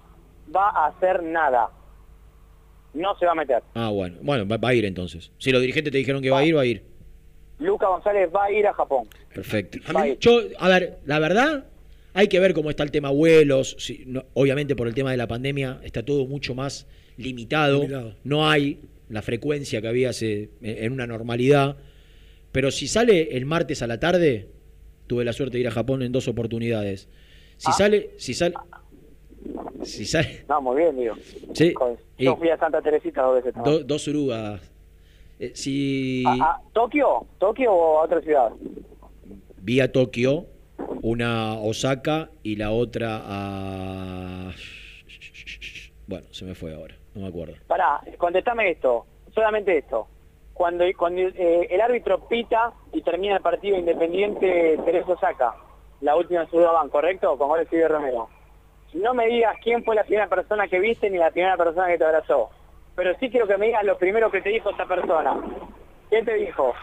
va 0.55 0.71
a 0.71 0.87
hacer 0.89 1.23
nada. 1.23 1.71
No 2.95 3.14
se 3.16 3.27
va 3.27 3.33
a 3.33 3.37
meter. 3.37 3.62
Ah, 3.75 3.91
bueno. 3.91 4.16
Bueno, 4.23 4.49
va, 4.49 4.57
va 4.57 4.71
a 4.71 4.75
ir 4.75 4.85
entonces. 4.85 5.31
Si 5.39 5.53
los 5.53 5.61
dirigentes 5.61 5.93
te 5.93 5.99
dijeron 5.99 6.21
que 6.21 6.31
va 6.31 6.41
a 6.41 6.45
ir, 6.45 6.57
va 6.57 6.62
a 6.62 6.66
ir. 6.66 6.83
Luca 7.61 7.87
González 7.89 8.29
va 8.35 8.45
a 8.45 8.53
ir 8.53 8.67
a 8.67 8.73
Japón. 8.73 9.07
Perfecto. 9.35 9.79
A. 9.95 10.07
Yo, 10.19 10.41
a 10.59 10.69
ver, 10.69 10.99
la 11.07 11.19
verdad, 11.19 11.65
hay 12.15 12.29
que 12.29 12.41
ver 12.41 12.55
cómo 12.55 12.71
está 12.71 12.83
el 12.83 12.91
tema 12.91 13.11
vuelos. 13.11 13.77
si- 13.79 14.05
no- 14.07 14.25
obviamente 14.35 14.75
por 14.75 14.89
el 14.89 14.95
tema 14.95 15.11
de 15.11 15.17
la 15.17 15.27
pandemia 15.29 15.81
está 15.85 16.03
todo 16.05 16.27
mucho 16.27 16.55
más 16.55 16.87
limitado. 17.17 17.79
Limitado. 17.83 18.15
No 18.25 18.49
hay 18.49 18.81
la 19.09 19.23
frecuencia 19.23 19.81
que 19.81 19.89
había 19.89 20.11
hace, 20.11 20.51
en 20.63 20.93
una 20.93 21.07
normalidad. 21.07 21.77
Pero 22.53 22.71
si 22.71 22.89
sale 22.89 23.37
el 23.37 23.45
martes 23.47 23.83
a 23.83 23.87
la 23.87 24.01
tarde, 24.01 24.49
tuve 25.07 25.25
la 25.25 25.33
suerte 25.33 25.57
de 25.59 25.61
ir 25.63 25.69
a 25.69 25.73
Japón 25.73 26.03
en 26.03 26.13
dos 26.13 26.27
oportunidades. 26.29 27.09
Si 27.57 27.71
sale, 27.73 28.11
si 28.17 28.33
sale, 28.35 28.55
si 29.83 30.05
sale, 30.07 30.45
No, 30.49 30.61
muy 30.63 30.77
bien, 30.79 30.97
digo. 30.97 31.15
sí, 31.55 31.75
Yo 32.19 32.37
fui 32.37 32.49
a 32.49 32.57
Santa 32.59 32.81
Teresita 32.83 33.23
dos 33.23 33.37
veces. 33.37 33.55
también. 33.55 33.79
do- 33.79 33.85
dos 33.85 34.09
orugas. 34.09 34.70
Eh, 35.41 35.53
si 35.55 36.22
¿A, 36.26 36.32
a 36.32 36.61
¿Tokio? 36.74 37.26
¿Tokio 37.38 37.72
o 37.72 37.99
a 37.99 38.05
otra 38.05 38.20
ciudad? 38.20 38.53
vi 39.62 39.80
a 39.80 39.91
Tokio, 39.91 40.47
una 41.03 41.53
a 41.53 41.59
Osaka 41.61 42.30
y 42.43 42.57
la 42.57 42.70
otra 42.70 43.22
a... 43.24 44.51
Bueno, 46.07 46.26
se 46.32 46.45
me 46.45 46.55
fue 46.55 46.74
ahora, 46.74 46.95
no 47.14 47.22
me 47.22 47.28
acuerdo. 47.28 47.55
Pará, 47.66 48.01
contestame 48.18 48.70
esto, 48.70 49.07
solamente 49.34 49.78
esto. 49.78 50.09
Cuando, 50.53 50.84
cuando 50.99 51.22
eh, 51.22 51.68
el 51.70 51.80
árbitro 51.80 52.28
pita 52.28 52.72
y 52.93 53.01
termina 53.01 53.36
el 53.36 53.43
partido 53.43 53.78
independiente 53.78 54.78
Teresa 54.84 55.12
Osaka, 55.12 55.55
la 56.03 56.16
última 56.16 56.43
en 56.43 56.51
Sudabán, 56.51 56.91
¿correcto? 56.91 57.38
Con 57.38 57.49
goles 57.49 57.70
de 57.70 57.88
Romero. 57.88 58.28
No 58.93 59.14
me 59.14 59.26
digas 59.26 59.57
quién 59.62 59.84
fue 59.84 59.95
la 59.95 60.05
primera 60.05 60.28
persona 60.28 60.68
que 60.68 60.80
viste 60.80 61.09
ni 61.09 61.16
la 61.16 61.30
primera 61.30 61.57
persona 61.57 61.86
que 61.86 61.97
te 61.97 62.05
abrazó. 62.05 62.51
Pero 62.97 63.14
sí 63.18 63.30
quiero 63.30 63.47
que 63.47 63.57
me 63.57 63.66
digas 63.66 63.84
lo 63.84 63.97
primero 63.99 64.30
que 64.30 64.43
te 64.43 64.51
dijo 64.51 64.70
esta 64.70 64.86
persona. 64.86 65.36
¿Quién 66.09 66.24
te 66.24 66.34
dijo? 66.34 66.74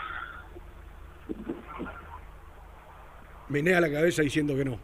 Me 3.49 3.61
nega 3.61 3.81
la 3.81 3.91
cabeza 3.91 4.21
diciendo 4.21 4.55
que 4.55 4.65
no. 4.65 4.79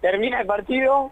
Termina 0.00 0.40
el 0.40 0.46
partido 0.46 1.10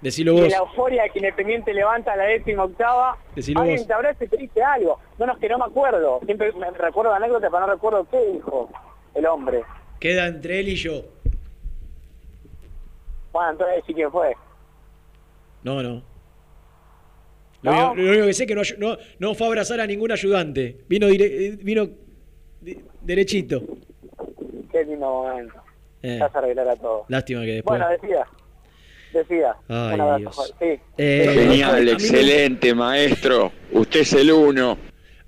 Decilo 0.00 0.32
y 0.32 0.40
vos. 0.40 0.50
la 0.50 0.58
euforia 0.58 1.08
que 1.08 1.20
Independiente 1.20 1.72
levanta 1.72 2.12
a 2.12 2.16
la 2.16 2.24
décima 2.24 2.64
octava. 2.64 3.16
Decilo 3.36 3.60
Alguien 3.60 3.86
vos. 3.86 4.18
te 4.18 4.24
y 4.24 4.28
te 4.28 4.36
dice 4.36 4.62
algo. 4.62 4.98
No, 5.16 5.26
no, 5.26 5.32
es 5.34 5.38
que 5.38 5.48
no 5.48 5.58
me 5.58 5.64
acuerdo. 5.64 6.20
Siempre 6.24 6.52
me 6.52 6.70
recuerdo 6.72 7.14
anécdotas, 7.14 7.50
pero 7.52 7.66
no 7.66 7.72
recuerdo 7.72 8.04
qué 8.10 8.18
dijo 8.32 8.68
el 9.14 9.26
hombre. 9.26 9.62
Queda 10.00 10.26
entre 10.26 10.58
él 10.58 10.68
y 10.70 10.74
yo. 10.74 11.02
Bueno, 13.32 13.50
entonces 13.52 13.84
sí 13.86 13.94
que 13.94 14.10
fue. 14.10 14.36
No, 15.62 15.80
no. 15.82 16.02
Lo, 17.62 17.70
¿No? 17.72 17.92
único, 17.92 18.02
lo 18.06 18.10
único 18.12 18.26
que 18.26 18.32
sé 18.34 18.42
es 18.44 18.48
que 18.48 18.54
no, 18.54 18.62
no, 18.78 18.98
no 19.18 19.34
fue 19.34 19.46
a 19.46 19.50
abrazar 19.50 19.80
a 19.80 19.86
ningún 19.86 20.10
ayudante. 20.12 20.78
Vino, 20.88 21.08
dire- 21.08 21.30
eh, 21.30 21.58
vino 21.62 21.88
de- 22.60 22.80
derechito. 23.02 23.62
Qué 24.70 24.84
lindo 24.84 25.06
momento. 25.06 25.54
Eh, 26.02 26.16
Ya 26.18 26.28
se 26.30 26.38
arreglará 26.38 26.74
todo. 26.76 27.04
lástima 27.08 27.42
que 27.42 27.52
después... 27.54 27.78
Bueno, 27.78 27.92
decía. 28.00 28.26
Decía. 29.12 29.54
Ay, 29.68 29.94
Un 29.94 30.00
abrazo, 30.00 30.18
Dios. 30.18 30.54
Sí. 30.58 30.80
Eh, 30.98 31.30
Genial, 31.34 31.84
me- 31.84 31.92
excelente, 31.92 32.74
maestro. 32.74 33.52
Usted 33.72 34.00
es 34.00 34.12
el 34.14 34.32
uno. 34.32 34.78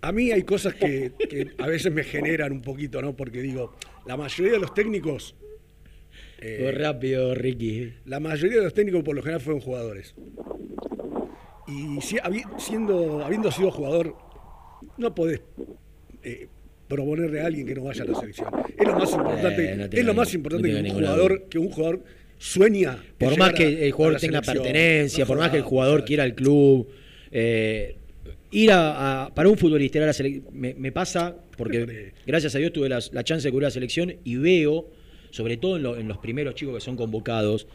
A 0.00 0.10
mí 0.12 0.32
hay 0.32 0.42
cosas 0.42 0.74
que, 0.74 1.12
que 1.30 1.52
a 1.58 1.66
veces 1.66 1.92
me 1.92 2.02
generan 2.02 2.52
un 2.52 2.62
poquito, 2.62 3.00
¿no? 3.00 3.14
Porque 3.14 3.40
digo, 3.40 3.74
la 4.06 4.16
mayoría 4.16 4.52
de 4.54 4.58
los 4.58 4.74
técnicos, 4.74 5.34
eh, 6.40 6.58
Fue 6.60 6.72
rápido, 6.72 7.34
Ricky. 7.34 7.94
la 8.06 8.20
mayoría 8.20 8.58
de 8.58 8.64
los 8.64 8.74
técnicos 8.74 9.02
por 9.02 9.14
lo 9.14 9.22
general 9.22 9.40
fueron 9.40 9.60
jugadores. 9.62 10.14
Y 11.66 12.00
si- 12.02 12.18
siendo, 12.58 13.24
habiendo 13.24 13.50
sido 13.50 13.70
jugador, 13.70 14.14
no 14.98 15.14
podés 15.14 15.40
eh, 16.22 16.48
proponerle 16.88 17.40
a 17.40 17.46
alguien 17.46 17.66
que 17.66 17.74
no 17.74 17.84
vaya 17.84 18.02
a 18.02 18.06
la 18.06 18.14
selección. 18.18 18.48
Es 18.78 18.86
lo 18.86 18.98
más 18.98 19.12
importante, 19.12 19.72
Eh, 19.72 19.76
no 19.76 19.84
es 19.90 20.04
lo 20.04 20.14
más 20.14 20.34
importante 20.34 20.68
no 20.68 20.74
que, 20.82 20.90
un 20.90 20.94
jugador, 20.96 21.30
duda. 21.38 21.48
que 21.50 21.58
un 21.58 21.68
jugador 21.70 22.04
sueña. 22.38 22.98
Por 23.18 23.38
más 23.38 23.50
a- 23.50 23.54
que 23.54 23.86
el 23.86 23.92
jugador 23.92 24.20
tenga 24.20 24.42
pertenencia, 24.42 25.24
No 25.24 25.28
por 25.28 25.38
más 25.38 25.50
que 25.50 25.56
el 25.58 25.62
jugador 25.62 26.04
quiera 26.04 26.24
al 26.24 26.34
club, 26.34 26.88
eh, 27.30 27.96
ir 28.50 28.70
a, 28.72 29.24
a- 29.24 29.34
para 29.34 29.48
un 29.48 29.56
futbolista 29.56 29.98
ir 29.98 30.04
a 30.04 30.06
la 30.08 30.12
selección, 30.12 30.44
me, 30.52 30.74
me 30.74 30.92
pasa 30.92 31.34
porque 31.56 32.12
gracias 32.26 32.54
a 32.54 32.58
Dios 32.58 32.72
tuve 32.72 32.88
la, 32.88 33.00
chance 33.24 33.46
de 33.48 33.50
cubrir 33.52 33.64
la 33.64 33.70
selección 33.70 34.14
y 34.24 34.36
veo, 34.36 34.88
sobre 35.30 35.56
todo 35.56 35.76
en, 35.76 35.82
lo- 35.82 35.96
en 35.96 36.06
los 36.08 36.18
primeros 36.18 36.54
chicos 36.54 36.74
que 36.74 36.80
son 36.80 36.96
convocados, 36.96 37.66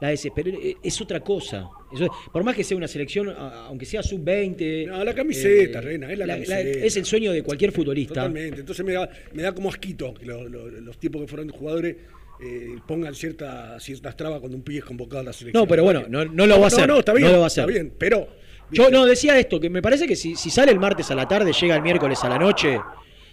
la 0.00 0.08
desesperación 0.08 0.62
es 0.82 1.00
otra 1.00 1.20
cosa. 1.20 1.68
Eso 1.92 2.08
por 2.32 2.42
más 2.44 2.54
que 2.56 2.64
sea 2.64 2.76
una 2.76 2.88
selección, 2.88 3.28
aunque 3.36 3.84
sea 3.86 4.02
sub-20. 4.02 4.86
No, 4.86 5.04
la 5.04 5.14
camiseta, 5.14 5.80
Rena, 5.80 6.10
es 6.12 6.18
la 6.18 6.26
camiseta. 6.26 6.60
es 6.86 6.96
el 6.96 7.04
sueño 7.04 7.32
de 7.32 7.42
cualquier 7.42 7.72
futbolista. 7.72 8.14
Totalmente. 8.14 8.60
Entonces 8.60 8.84
me 8.84 8.92
da, 8.92 9.08
me 9.32 9.42
da 9.42 9.52
como 9.54 9.68
asquito 9.68 10.14
que 10.14 10.26
lo- 10.26 10.48
lo- 10.48 10.68
los 10.70 10.98
tipos 10.98 11.20
que 11.20 11.26
fueron 11.28 11.48
jugadores 11.50 11.96
eh, 12.42 12.76
pongan 12.86 13.14
cierta, 13.14 13.78
ciertas 13.80 14.16
trabas 14.16 14.40
cuando 14.40 14.56
un 14.56 14.62
pibe 14.62 14.78
es 14.78 14.84
convocado 14.84 15.20
a 15.20 15.24
la 15.24 15.32
selección. 15.32 15.62
No, 15.62 15.68
pero 15.68 15.84
bueno, 15.84 16.04
no, 16.08 16.24
no 16.24 16.46
lo 16.46 16.58
va 16.58 16.64
a 16.64 16.68
hacer. 16.68 16.86
No, 16.88 16.94
no, 16.94 16.98
está 17.00 17.12
bien. 17.12 17.26
no 17.26 17.32
lo 17.34 17.38
va 17.40 17.44
a 17.44 17.46
hacer. 17.48 17.62
Está 17.64 17.72
bien, 17.72 17.92
pero. 17.98 18.28
Yo 18.72 18.88
no 18.88 19.04
decía 19.04 19.36
esto, 19.38 19.58
que 19.58 19.68
me 19.68 19.82
parece 19.82 20.06
que 20.06 20.14
si, 20.14 20.36
si 20.36 20.48
sale 20.48 20.70
el 20.70 20.78
martes 20.78 21.10
a 21.10 21.14
la 21.16 21.26
tarde, 21.26 21.52
llega 21.52 21.74
el 21.74 21.82
miércoles 21.82 22.22
a 22.22 22.28
la 22.28 22.38
noche, 22.38 22.78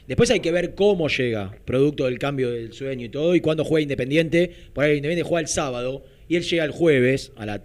después 0.07 0.31
hay 0.31 0.39
que 0.39 0.51
ver 0.51 0.73
cómo 0.73 1.07
llega, 1.09 1.55
producto 1.63 2.05
del 2.05 2.17
cambio 2.17 2.49
del 2.51 2.73
sueño 2.73 3.05
y 3.05 3.09
todo, 3.09 3.35
y 3.35 3.39
cuándo 3.39 3.63
juega 3.63 3.83
Independiente. 3.83 4.51
Por 4.73 4.83
ahí 4.83 4.97
Independiente 4.97 5.29
juega 5.29 5.41
el 5.41 5.47
sábado 5.47 6.03
y 6.27 6.35
él 6.35 6.43
llega 6.43 6.63
el 6.63 6.71
jueves, 6.71 7.31
a 7.37 7.45
la, 7.45 7.61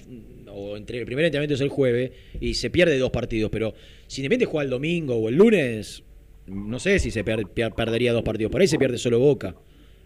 o 0.50 0.76
entre 0.76 0.98
el 0.98 1.06
primer 1.06 1.24
entrenamiento 1.24 1.54
es 1.54 1.60
el 1.60 1.68
jueves, 1.68 2.12
y 2.40 2.54
se 2.54 2.70
pierde 2.70 2.98
dos 2.98 3.10
partidos. 3.10 3.50
Pero 3.50 3.74
si 4.06 4.20
Independiente 4.20 4.50
juega 4.50 4.64
el 4.64 4.70
domingo 4.70 5.16
o 5.16 5.28
el 5.28 5.36
lunes, 5.36 6.02
no 6.46 6.78
sé 6.78 6.98
si 6.98 7.10
se 7.10 7.24
per- 7.24 7.46
per- 7.48 7.72
perdería 7.72 8.12
dos 8.12 8.22
partidos. 8.22 8.52
Por 8.52 8.60
ahí 8.60 8.66
se 8.68 8.78
pierde 8.78 8.98
solo 8.98 9.18
Boca. 9.18 9.54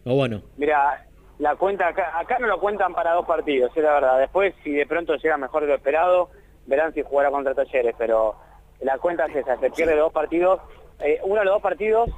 O 0.04 0.14
bueno, 0.14 0.42
Mira, 0.56 1.06
la 1.38 1.56
cuenta 1.56 1.88
acá, 1.88 2.18
acá 2.18 2.38
no 2.38 2.46
lo 2.46 2.60
cuentan 2.60 2.94
para 2.94 3.12
dos 3.12 3.26
partidos, 3.26 3.70
es 3.76 3.82
la 3.82 3.94
verdad. 3.94 4.18
Después, 4.20 4.54
si 4.62 4.70
de 4.70 4.86
pronto 4.86 5.16
llega 5.16 5.36
mejor 5.36 5.62
de 5.62 5.68
lo 5.68 5.74
esperado, 5.74 6.30
verán 6.66 6.94
si 6.94 7.02
jugará 7.02 7.30
contra 7.30 7.54
Talleres, 7.54 7.94
pero 7.98 8.36
la 8.82 8.98
cuenta 8.98 9.26
es 9.26 9.36
esa, 9.36 9.58
se 9.58 9.70
pierde 9.70 9.96
dos 9.96 10.12
partidos, 10.12 10.60
eh, 11.00 11.18
uno 11.24 11.40
de 11.40 11.44
los 11.46 11.54
dos 11.54 11.62
partidos 11.62 12.08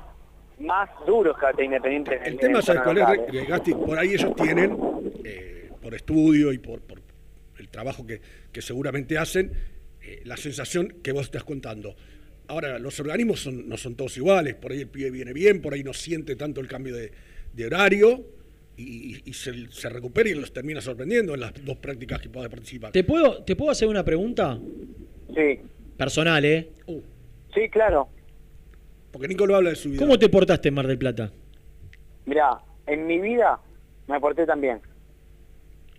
más 0.58 0.90
duros 1.06 1.36
que 1.56 1.64
Independiente. 1.64 2.16
en 2.16 2.22
El 2.24 2.32
en 2.34 2.38
tema, 2.38 2.60
¿sabes 2.62 2.82
torneo 2.82 3.04
cuál 3.06 3.34
es. 3.34 3.48
Gasti? 3.48 3.74
Por 3.74 3.98
ahí 3.98 4.08
ellos 4.14 4.34
tienen, 4.36 4.76
eh, 5.24 5.57
por 5.80 5.94
estudio 5.94 6.52
y 6.52 6.58
por, 6.58 6.80
por 6.80 7.00
el 7.58 7.68
trabajo 7.68 8.06
que, 8.06 8.20
que 8.52 8.62
seguramente 8.62 9.18
hacen, 9.18 9.52
eh, 10.02 10.22
la 10.24 10.36
sensación 10.36 10.96
que 11.02 11.12
vos 11.12 11.22
estás 11.26 11.44
contando. 11.44 11.96
Ahora, 12.46 12.78
los 12.78 12.98
organismos 13.00 13.40
son- 13.40 13.68
no 13.68 13.76
son 13.76 13.94
todos 13.94 14.16
iguales, 14.16 14.54
por 14.54 14.72
ahí 14.72 14.80
el 14.80 14.88
pibe 14.88 15.10
viene 15.10 15.32
bien, 15.32 15.60
por 15.60 15.74
ahí 15.74 15.82
no 15.82 15.92
siente 15.92 16.36
tanto 16.36 16.60
el 16.60 16.68
cambio 16.68 16.94
de, 16.96 17.12
de 17.52 17.66
horario 17.66 18.24
y, 18.76 19.28
y 19.28 19.32
se, 19.34 19.70
se 19.70 19.88
recupera 19.88 20.28
y 20.30 20.34
los 20.34 20.52
termina 20.52 20.80
sorprendiendo 20.80 21.34
en 21.34 21.40
las 21.40 21.52
dos 21.64 21.76
prácticas 21.78 22.20
que 22.20 22.28
puede 22.30 22.48
participar. 22.48 22.92
¿te 22.92 23.02
puedo, 23.04 23.42
¿te 23.42 23.56
puedo 23.56 23.70
hacer 23.70 23.88
una 23.88 24.04
pregunta? 24.04 24.58
Sí, 25.34 25.60
Personal, 25.96 26.44
¿eh? 26.44 26.68
sí, 27.52 27.68
claro. 27.70 28.08
Porque 29.10 29.26
Nico 29.26 29.46
lo 29.46 29.56
habla 29.56 29.70
de 29.70 29.76
su 29.76 29.90
vida. 29.90 29.98
¿Cómo 29.98 30.16
te 30.18 30.28
portaste 30.28 30.68
en 30.68 30.74
Mar 30.74 30.86
del 30.86 30.96
Plata? 30.98 31.32
Mirá, 32.24 32.58
en 32.86 33.06
mi 33.06 33.18
vida 33.18 33.58
me 34.06 34.20
porté 34.20 34.46
tan 34.46 34.60
bien. 34.60 34.80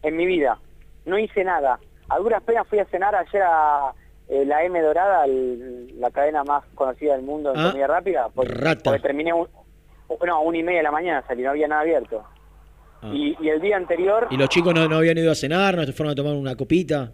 En 0.03 0.15
mi 0.15 0.25
vida. 0.25 0.57
No 1.05 1.17
hice 1.17 1.43
nada. 1.43 1.79
A 2.09 2.17
duras 2.19 2.41
penas 2.43 2.67
fui 2.67 2.79
a 2.79 2.85
cenar 2.85 3.15
ayer 3.15 3.41
a 3.43 3.93
eh, 4.29 4.45
la 4.45 4.63
M 4.63 4.79
Dorada, 4.81 5.25
el- 5.25 5.99
la 5.99 6.11
cadena 6.11 6.43
más 6.43 6.63
conocida 6.75 7.13
del 7.15 7.23
mundo 7.23 7.51
en 7.53 7.59
Ah, 7.59 7.69
comida 7.71 7.87
rápida. 7.87 8.29
Porque, 8.33 8.53
rata. 8.53 8.81
porque 8.85 8.99
terminé 9.01 9.33
un, 9.33 9.47
no, 10.25 10.41
una 10.41 10.57
y 10.57 10.63
media 10.63 10.79
de 10.79 10.83
la 10.83 10.91
mañana 10.91 11.23
salí, 11.27 11.41
no 11.43 11.49
había 11.51 11.67
nada 11.67 11.81
abierto. 11.81 12.23
Ah. 13.01 13.09
Y, 13.13 13.35
y 13.39 13.49
el 13.49 13.61
día 13.61 13.77
anterior 13.77 14.27
¿Y 14.29 14.37
los 14.37 14.49
chicos 14.49 14.73
no, 14.73 14.87
no 14.87 14.97
habían 14.97 15.17
ido 15.17 15.31
a 15.31 15.35
cenar? 15.35 15.75
¿No 15.77 15.83
se 15.85 15.93
fueron 15.93 16.11
a 16.11 16.15
tomar 16.15 16.33
una 16.35 16.55
copita? 16.55 17.11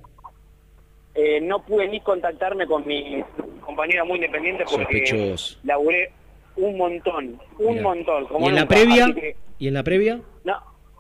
eh, 1.14 1.40
no 1.42 1.60
pude 1.64 1.88
ni 1.88 2.02
contactarme 2.02 2.68
con 2.68 2.86
mi 2.86 3.24
compañera 3.62 4.04
muy 4.04 4.16
independiente 4.18 4.66
porque 4.70 5.06
Sospechoso. 5.06 5.60
laburé 5.64 6.12
un 6.58 6.78
montón, 6.78 7.40
un 7.60 7.70
Mirá. 7.76 7.82
montón. 7.84 8.26
Como 8.28 8.46
¿Y 8.46 8.50
en 8.50 8.56
la 8.56 8.68
previa? 8.68 9.06
Que- 9.14 9.36
¿Y 9.60 9.68
en 9.70 9.74
la 9.74 9.84
previa? 9.84 10.20
No, 10.44 10.54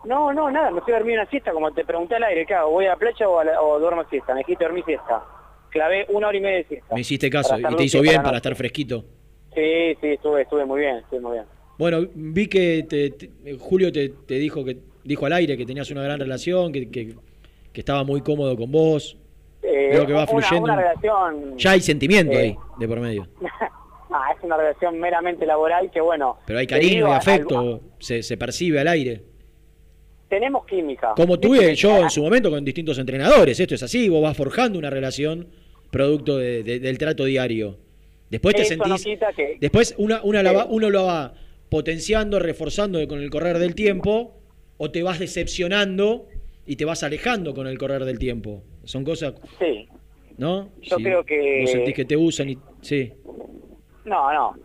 no, 0.05 0.33
no, 0.33 0.49
nada, 0.51 0.71
me 0.71 0.81
fui 0.81 0.93
a 0.93 0.97
dormir 0.97 1.15
una 1.19 1.29
siesta, 1.29 1.51
como 1.51 1.71
te 1.73 1.83
pregunté 1.85 2.15
al 2.15 2.23
aire, 2.23 2.45
¿qué 2.45 2.53
hago? 2.53 2.71
¿Voy 2.71 2.85
a 2.85 2.89
la 2.89 2.95
playa 2.95 3.27
o, 3.29 3.39
a 3.39 3.43
la- 3.43 3.61
o 3.61 3.79
duermo 3.79 4.03
siesta? 4.09 4.33
Me 4.33 4.39
dijiste 4.39 4.63
dormir 4.63 4.83
siesta. 4.85 5.23
Clavé 5.69 6.05
una 6.09 6.27
hora 6.29 6.37
y 6.37 6.41
media 6.41 6.57
de 6.57 6.63
siesta. 6.65 6.95
Me 6.95 7.01
hiciste 7.01 7.29
caso 7.29 7.57
y 7.59 7.75
te 7.75 7.83
hizo 7.83 8.01
bien 8.01 8.23
para 8.23 8.37
estar 8.37 8.55
fresquito. 8.55 9.03
Sí, 9.53 9.95
sí, 10.01 10.07
estuve, 10.07 10.41
estuve 10.43 10.65
muy 10.65 10.81
bien, 10.81 10.97
estuve 10.97 11.19
muy 11.21 11.33
bien. 11.33 11.45
Bueno, 11.77 12.07
vi 12.13 12.47
que 12.47 12.85
te- 12.89 13.09
te- 13.11 13.57
Julio 13.57 13.91
te, 13.91 14.09
te 14.09 14.35
dijo 14.35 14.63
que 14.63 14.77
dijo 15.03 15.25
al 15.25 15.33
aire 15.33 15.57
que 15.57 15.65
tenías 15.65 15.89
una 15.91 16.01
gran 16.03 16.19
relación, 16.19 16.71
que, 16.71 16.89
que- 16.89 17.15
que 17.73 17.81
estaba 17.81 18.03
muy 18.05 18.21
cómodo 18.21 18.55
con 18.55 18.71
vos. 18.71 19.17
Eh, 19.61 19.89
Veo 19.91 20.05
que 20.05 20.13
va 20.13 20.19
una- 20.23 20.27
fluyendo. 20.27 20.63
Una, 20.63 20.75
relación... 20.77 21.57
Ya 21.57 21.71
hay 21.71 21.81
sentimiento 21.81 22.33
eh, 22.33 22.37
ahí, 22.37 22.57
de 22.79 22.87
por 22.87 22.99
medio. 23.01 23.27
ah, 24.11 24.31
es 24.37 24.41
una 24.43 24.55
relación 24.57 24.97
meramente 24.99 25.45
laboral 25.45 25.91
que, 25.91 25.99
bueno... 25.99 26.37
Pero 26.45 26.59
hay 26.59 26.67
cariño 26.67 26.95
digo, 26.95 27.07
y 27.07 27.11
al- 27.11 27.17
afecto, 27.17 27.81
se, 27.99 28.23
se 28.23 28.37
percibe 28.37 28.79
al 28.79 28.87
aire. 28.87 29.23
Tenemos 30.29 30.65
química. 30.65 31.13
Como 31.15 31.39
tuve 31.39 31.75
yo 31.75 31.97
en 32.03 32.09
su 32.09 32.21
momento 32.23 32.49
con 32.49 32.63
distintos 32.65 32.97
entrenadores. 32.97 33.59
Esto 33.59 33.75
es 33.75 33.83
así, 33.83 34.09
vos 34.09 34.21
vas 34.23 34.35
forjando 34.35 34.77
una 34.79 34.89
relación 34.89 35.47
producto 35.91 36.37
de- 36.37 36.63
de- 36.63 36.79
del 36.79 36.97
trato 36.97 37.25
diario. 37.25 37.77
Después 38.29 38.55
te 38.55 38.75
no 38.75 38.97
sentís. 38.97 39.19
que- 39.35 39.57
Después 39.61 39.93
una, 39.97 40.21
una 40.23 40.41
la 40.43 40.51
va- 40.51 40.65
uno 40.65 40.89
lo 40.89 41.05
va 41.05 41.33
potenciando, 41.69 42.39
reforzando 42.39 43.05
con 43.07 43.19
el 43.21 43.29
correr 43.29 43.59
del 43.59 43.75
tiempo, 43.75 44.33
o 44.77 44.91
te 44.91 45.03
vas 45.03 45.19
decepcionando 45.19 46.27
y 46.65 46.75
te 46.75 46.85
vas 46.85 47.03
alejando 47.03 47.53
con 47.53 47.67
el 47.67 47.77
correr 47.77 48.03
del 48.05 48.19
tiempo. 48.19 48.63
Son 48.83 49.03
cosas, 49.03 49.35
Sí, 49.59 49.87
¿no? 50.37 50.69
Yo 50.81 50.97
creo 50.97 51.23
que- 51.23 51.59
Vos 51.61 51.71
sentís 51.71 51.93
que 51.93 52.05
te 52.05 52.17
usan 52.17 52.49
y. 52.49 52.57
Sí. 52.81 53.13
no, 54.05 54.33
no. 54.33 54.55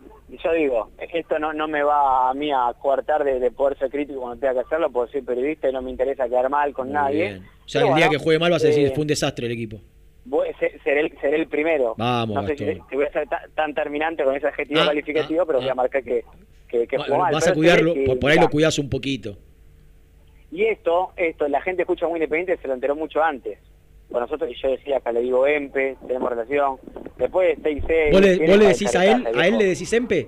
Yo 0.43 0.53
digo, 0.53 0.89
esto 1.13 1.39
no, 1.39 1.51
no 1.51 1.67
me 1.67 1.83
va 1.83 2.29
a 2.29 2.33
mí 2.33 2.51
a 2.51 2.73
coartar 2.79 3.23
de, 3.25 3.39
de 3.39 3.51
poder 3.51 3.77
ser 3.77 3.89
crítico 3.89 4.21
cuando 4.21 4.39
tenga 4.39 4.53
que 4.53 4.59
hacerlo, 4.61 4.89
porque 4.89 5.11
soy 5.11 5.21
periodista 5.23 5.69
y 5.69 5.73
no 5.73 5.81
me 5.81 5.91
interesa 5.91 6.27
quedar 6.29 6.49
mal 6.49 6.71
con 6.73 6.87
Muy 6.87 6.93
nadie. 6.93 7.23
bien. 7.29 7.43
O 7.65 7.67
sea, 7.67 7.81
Pero 7.81 7.93
el 7.93 7.97
día 7.99 8.09
que 8.09 8.17
juegue 8.17 8.39
mal 8.39 8.51
vas 8.51 8.63
a 8.63 8.67
decir, 8.67 8.87
eh, 8.87 8.91
fue 8.91 9.01
un 9.01 9.07
desastre 9.07 9.45
el 9.47 9.51
equipo. 9.51 9.81
voy- 10.23 10.47
seré, 10.83 11.01
el, 11.01 11.17
seré 11.19 11.35
el 11.37 11.47
primero. 11.47 11.95
Vamos, 11.97 12.35
no 12.41 12.47
sé 12.47 12.55
si, 12.57 12.95
voy 12.95 13.05
a 13.05 13.11
ser 13.11 13.27
ta- 13.27 13.43
tan, 13.55 13.73
terminante 13.73 14.23
con 14.23 14.33
ese 14.35 14.47
adjetivo 14.47 14.79
Ah, 14.81 14.85
calificativo, 14.87 15.45
pero 15.45 15.59
voy 15.59 15.67
a 15.69 15.75
marcar 15.75 16.01
que, 16.03 16.23
que, 16.69 16.97
mal. 16.97 17.33
Vas 17.33 17.43
Pero 17.43 17.51
a 17.51 17.55
cuidarlo, 17.55 17.93
que- 17.93 18.15
por, 18.15 18.29
ahí 18.29 18.37
lo 18.37 18.41
mirá, 18.43 18.51
cuidás 18.51 18.79
un 18.79 18.89
poquito. 18.89 19.37
Y 20.51 20.63
esto, 20.65 21.11
esto, 21.17 21.47
la 21.47 21.61
gente 21.61 21.81
escucha 21.83 22.07
muy 22.07 22.17
independiente, 22.17 22.61
se 22.61 22.67
lo 22.67 22.73
enteró 22.73 22.95
mucho 22.95 23.21
antes. 23.23 23.57
Con 24.11 24.21
nosotros, 24.21 24.49
y 24.49 24.55
yo 24.61 24.69
decía, 24.69 24.97
acá 24.97 25.11
le 25.11 25.21
digo 25.21 25.47
Empe, 25.47 25.97
tenemos 26.05 26.29
relación. 26.29 26.77
Después 27.17 27.55
de 27.57 27.63
6 27.63 27.83
6 27.87 28.11
¿Vos 28.13 28.21
le, 28.21 28.47
vos 28.47 28.57
le 28.57 28.67
decís 28.67 28.95
a 28.95 29.05
él, 29.05 29.27
a 29.37 29.47
él 29.47 29.57
le 29.57 29.65
decís 29.65 29.93
Empe? 29.93 30.27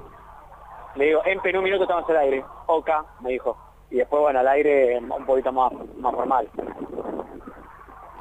Le 0.95 1.05
digo, 1.05 1.21
Empe, 1.25 1.49
en 1.49 1.57
un 1.57 1.63
minuto 1.63 1.84
estamos 1.84 2.09
al 2.09 2.17
aire. 2.17 2.43
Oca, 2.67 3.03
me 3.21 3.31
dijo. 3.31 3.57
Y 3.91 3.97
después, 3.97 4.21
bueno, 4.21 4.39
al 4.39 4.47
aire 4.47 4.97
un 4.99 5.25
poquito 5.25 5.51
más, 5.51 5.71
más 5.97 6.13
formal. 6.13 6.49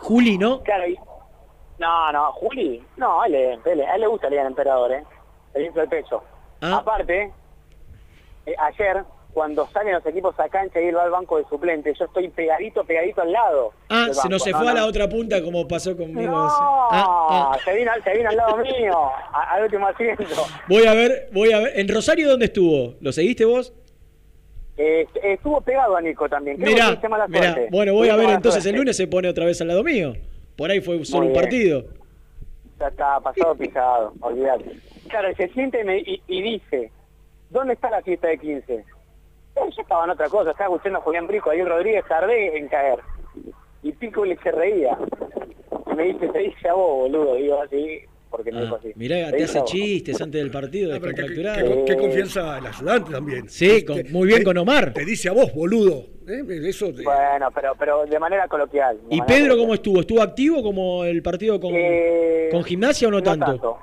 Juli, 0.00 0.36
¿no? 0.36 0.62
Claro, 0.62 0.86
y... 0.88 0.98
No, 1.78 2.12
no, 2.12 2.32
Juli, 2.32 2.84
no, 2.96 3.22
a 3.22 3.26
él, 3.26 3.32
le- 3.64 3.86
a 3.86 3.94
él 3.94 4.00
le 4.00 4.06
gusta 4.06 4.26
el 4.26 4.32
día 4.32 4.40
del 4.42 4.50
emperador, 4.52 4.92
¿eh? 4.92 5.04
Le 5.54 5.66
el 5.66 5.88
pecho. 5.88 6.22
Ah. 6.60 6.78
Aparte, 6.78 7.32
eh, 8.46 8.54
ayer, 8.58 9.04
cuando 9.33 9.66
salen 9.68 9.95
los 9.95 10.05
equipos 10.07 10.39
a 10.39 10.49
cancha 10.49 10.80
y 10.80 10.89
él 10.89 10.97
va 10.97 11.05
al 11.05 11.11
banco 11.11 11.39
de 11.39 11.45
suplente, 11.45 11.93
yo 11.99 12.05
estoy 12.05 12.28
pegadito, 12.28 12.85
pegadito 12.85 13.22
al 13.22 13.33
lado. 13.33 13.72
Ah, 13.89 14.05
del 14.07 14.14
se 14.14 14.18
banco. 14.18 14.28
nos 14.30 14.43
se 14.45 14.51
No, 14.51 14.59
fue 14.59 14.68
a 14.70 14.74
la 14.74 14.87
otra 14.87 15.09
punta 15.09 15.43
como 15.43 15.66
pasó 15.66 15.97
conmigo. 15.97 16.30
No, 16.30 16.49
Ah, 16.49 17.53
ah. 17.55 17.59
Se, 17.64 17.74
vino, 17.74 17.91
al- 17.93 18.05
se 18.05 18.14
vino 18.14 18.28
al 18.28 18.37
lado 18.37 18.57
mío, 18.59 19.11
al 19.33 19.62
último 19.64 19.87
asiento. 19.87 20.24
Voy 20.68 20.87
a 20.87 20.95
ver, 20.95 21.28
voy 21.33 21.53
a 21.53 21.61
ver. 21.61 21.72
¿En 21.78 21.89
Rosario 21.89 22.28
dónde 22.28 22.47
estuvo? 22.47 22.95
¿Lo 23.01 23.12
seguiste 23.12 23.45
vos? 23.47 23.72
Eh, 24.76 25.07
estuvo 25.22 25.61
pegado 25.61 25.97
a 25.97 26.01
Nico 26.01 26.28
también. 26.28 26.59
Mirá, 26.59 26.99
mala 27.09 27.26
mirá. 27.28 27.57
Bueno, 27.70 27.95
voy 27.95 28.09
a 28.09 28.16
ver 28.16 28.30
entonces 28.30 28.64
el 28.66 28.76
lunes 28.76 28.97
se 28.97 29.07
pone 29.07 29.28
otra 29.28 29.45
vez 29.45 29.61
al 29.61 29.68
lado 29.68 29.83
mío. 29.85 30.14
Por 30.57 30.70
ahí 30.70 30.80
fue 30.80 31.05
solo 31.05 31.26
un 31.26 31.33
partido. 31.33 31.85
Ya 32.80 32.89
está 32.89 33.20
pasado 33.20 33.55
pisado, 33.55 34.12
olvídate. 34.20 34.76
Claro, 35.09 35.30
y 35.30 35.35
se 35.37 35.49
siente 35.49 35.83
y 36.26 36.43
dice, 36.43 36.91
¿dónde 37.51 37.74
está 37.74 37.91
la 37.91 38.03
fiesta 38.03 38.28
de 38.28 38.39
15? 38.39 38.85
Yo 39.57 39.82
estaba 39.82 40.05
en 40.05 40.11
otra 40.11 40.28
cosa, 40.28 40.50
estaba 40.50 40.74
escuchando 40.74 40.98
a 40.98 41.03
Julián 41.03 41.26
Brico, 41.26 41.50
a 41.50 41.53
Ariel 41.53 41.68
Rodríguez, 41.68 42.05
tardé 42.09 42.57
en 42.59 42.68
caer. 42.68 42.98
Y 43.83 43.92
Pico 43.92 44.24
le 44.24 44.37
se 44.38 44.50
reía. 44.50 44.96
Y 45.91 45.95
me 45.95 46.04
dice, 46.04 46.29
te 46.29 46.38
dice 46.38 46.68
a 46.68 46.74
vos, 46.74 47.11
boludo. 47.11 47.34
Digo 47.34 47.61
así, 47.61 48.00
porque 48.30 48.50
me 48.53 48.62
dijo 48.62 48.76
así. 48.76 48.92
Mirá, 48.95 49.30
Te 49.30 49.45
hace 49.45 49.62
chistes 49.64 50.20
antes 50.20 50.41
del 50.41 50.50
partido, 50.50 50.95
Ah, 50.95 50.99
pero 51.00 51.14
qué, 51.14 51.26
qué- 51.34 51.84
qué 51.87 51.96
confianza 51.96 52.58
el 52.58 52.66
ayudante 52.66 53.12
también. 53.12 53.49
Sí, 53.49 53.84
con- 53.84 54.00
muy 54.11 54.29
bien 54.29 54.42
con 54.45 54.57
Omar. 54.57 54.92
Te 54.92 55.04
dice 55.04 55.29
a 55.29 55.33
vos, 55.33 55.53
boludo. 55.54 56.07
¿eh? 56.29 56.42
Eso 56.68 56.92
te- 56.95 57.03
Bueno, 57.03 57.50
pero, 57.54 57.74
pero 57.79 58.07
de 58.07 58.18
manera 58.18 58.46
coloquial. 58.49 58.96
de 59.08 59.16
¿Y 59.16 59.18
manera 59.18 59.26
Pedro 59.26 59.41
coloquial. 59.54 59.58
cómo 59.66 59.74
estuvo? 59.74 60.00
¿Estuvo 60.00 60.22
activo 60.22 60.62
como 60.62 61.04
el 61.04 61.22
partido 61.22 61.61
con, 61.61 61.72
Eh, 61.74 62.49
con 62.50 62.62
gimnasia 62.64 63.08
o 63.08 63.11
no, 63.11 63.22
tanto? 63.22 63.79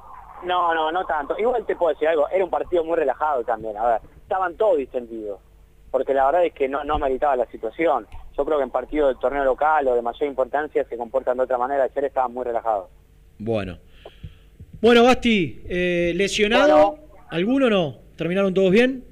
No, 0.46 0.74
no, 0.74 0.92
no 0.92 1.06
tanto. 1.06 1.38
Igual 1.38 1.66
te 1.66 1.76
puedo 1.76 1.92
decir 1.94 2.08
algo, 2.08 2.28
era 2.30 2.44
un 2.44 2.50
partido 2.50 2.84
muy 2.86 2.96
relajado 2.96 3.44
también, 3.44 3.76
a 3.76 3.86
ver, 3.86 4.02
estaban 4.22 4.56
todos 4.56 4.78
distendidos, 4.78 5.38
porque 5.92 6.14
la 6.14 6.26
verdad 6.26 6.46
es 6.46 6.54
que 6.54 6.68
no, 6.68 6.84
no 6.84 7.00
meritaba 7.00 7.36
la 7.36 7.46
situación. 7.48 8.08
Yo 8.38 8.46
creo 8.46 8.58
que 8.58 8.64
en 8.64 8.70
partidos 8.70 9.10
del 9.10 9.20
torneo 9.20 9.44
local 9.44 9.88
o 9.88 9.96
de 9.96 10.02
mayor 10.02 10.28
importancia 10.28 10.84
se 10.86 10.98
comportan 10.98 11.38
de 11.38 11.44
otra 11.44 11.58
manera, 11.58 11.84
ayer 11.84 12.06
estaban 12.06 12.34
muy 12.34 12.46
relajados. 12.46 12.90
Bueno. 13.38 13.78
Bueno, 14.82 15.04
Basti, 15.04 15.62
eh, 15.68 16.14
¿lesionado? 16.16 16.98
¿Alguno 17.30 17.70
no? 17.70 17.98
¿Terminaron 18.16 18.54
todos 18.54 18.72
bien? 18.72 19.04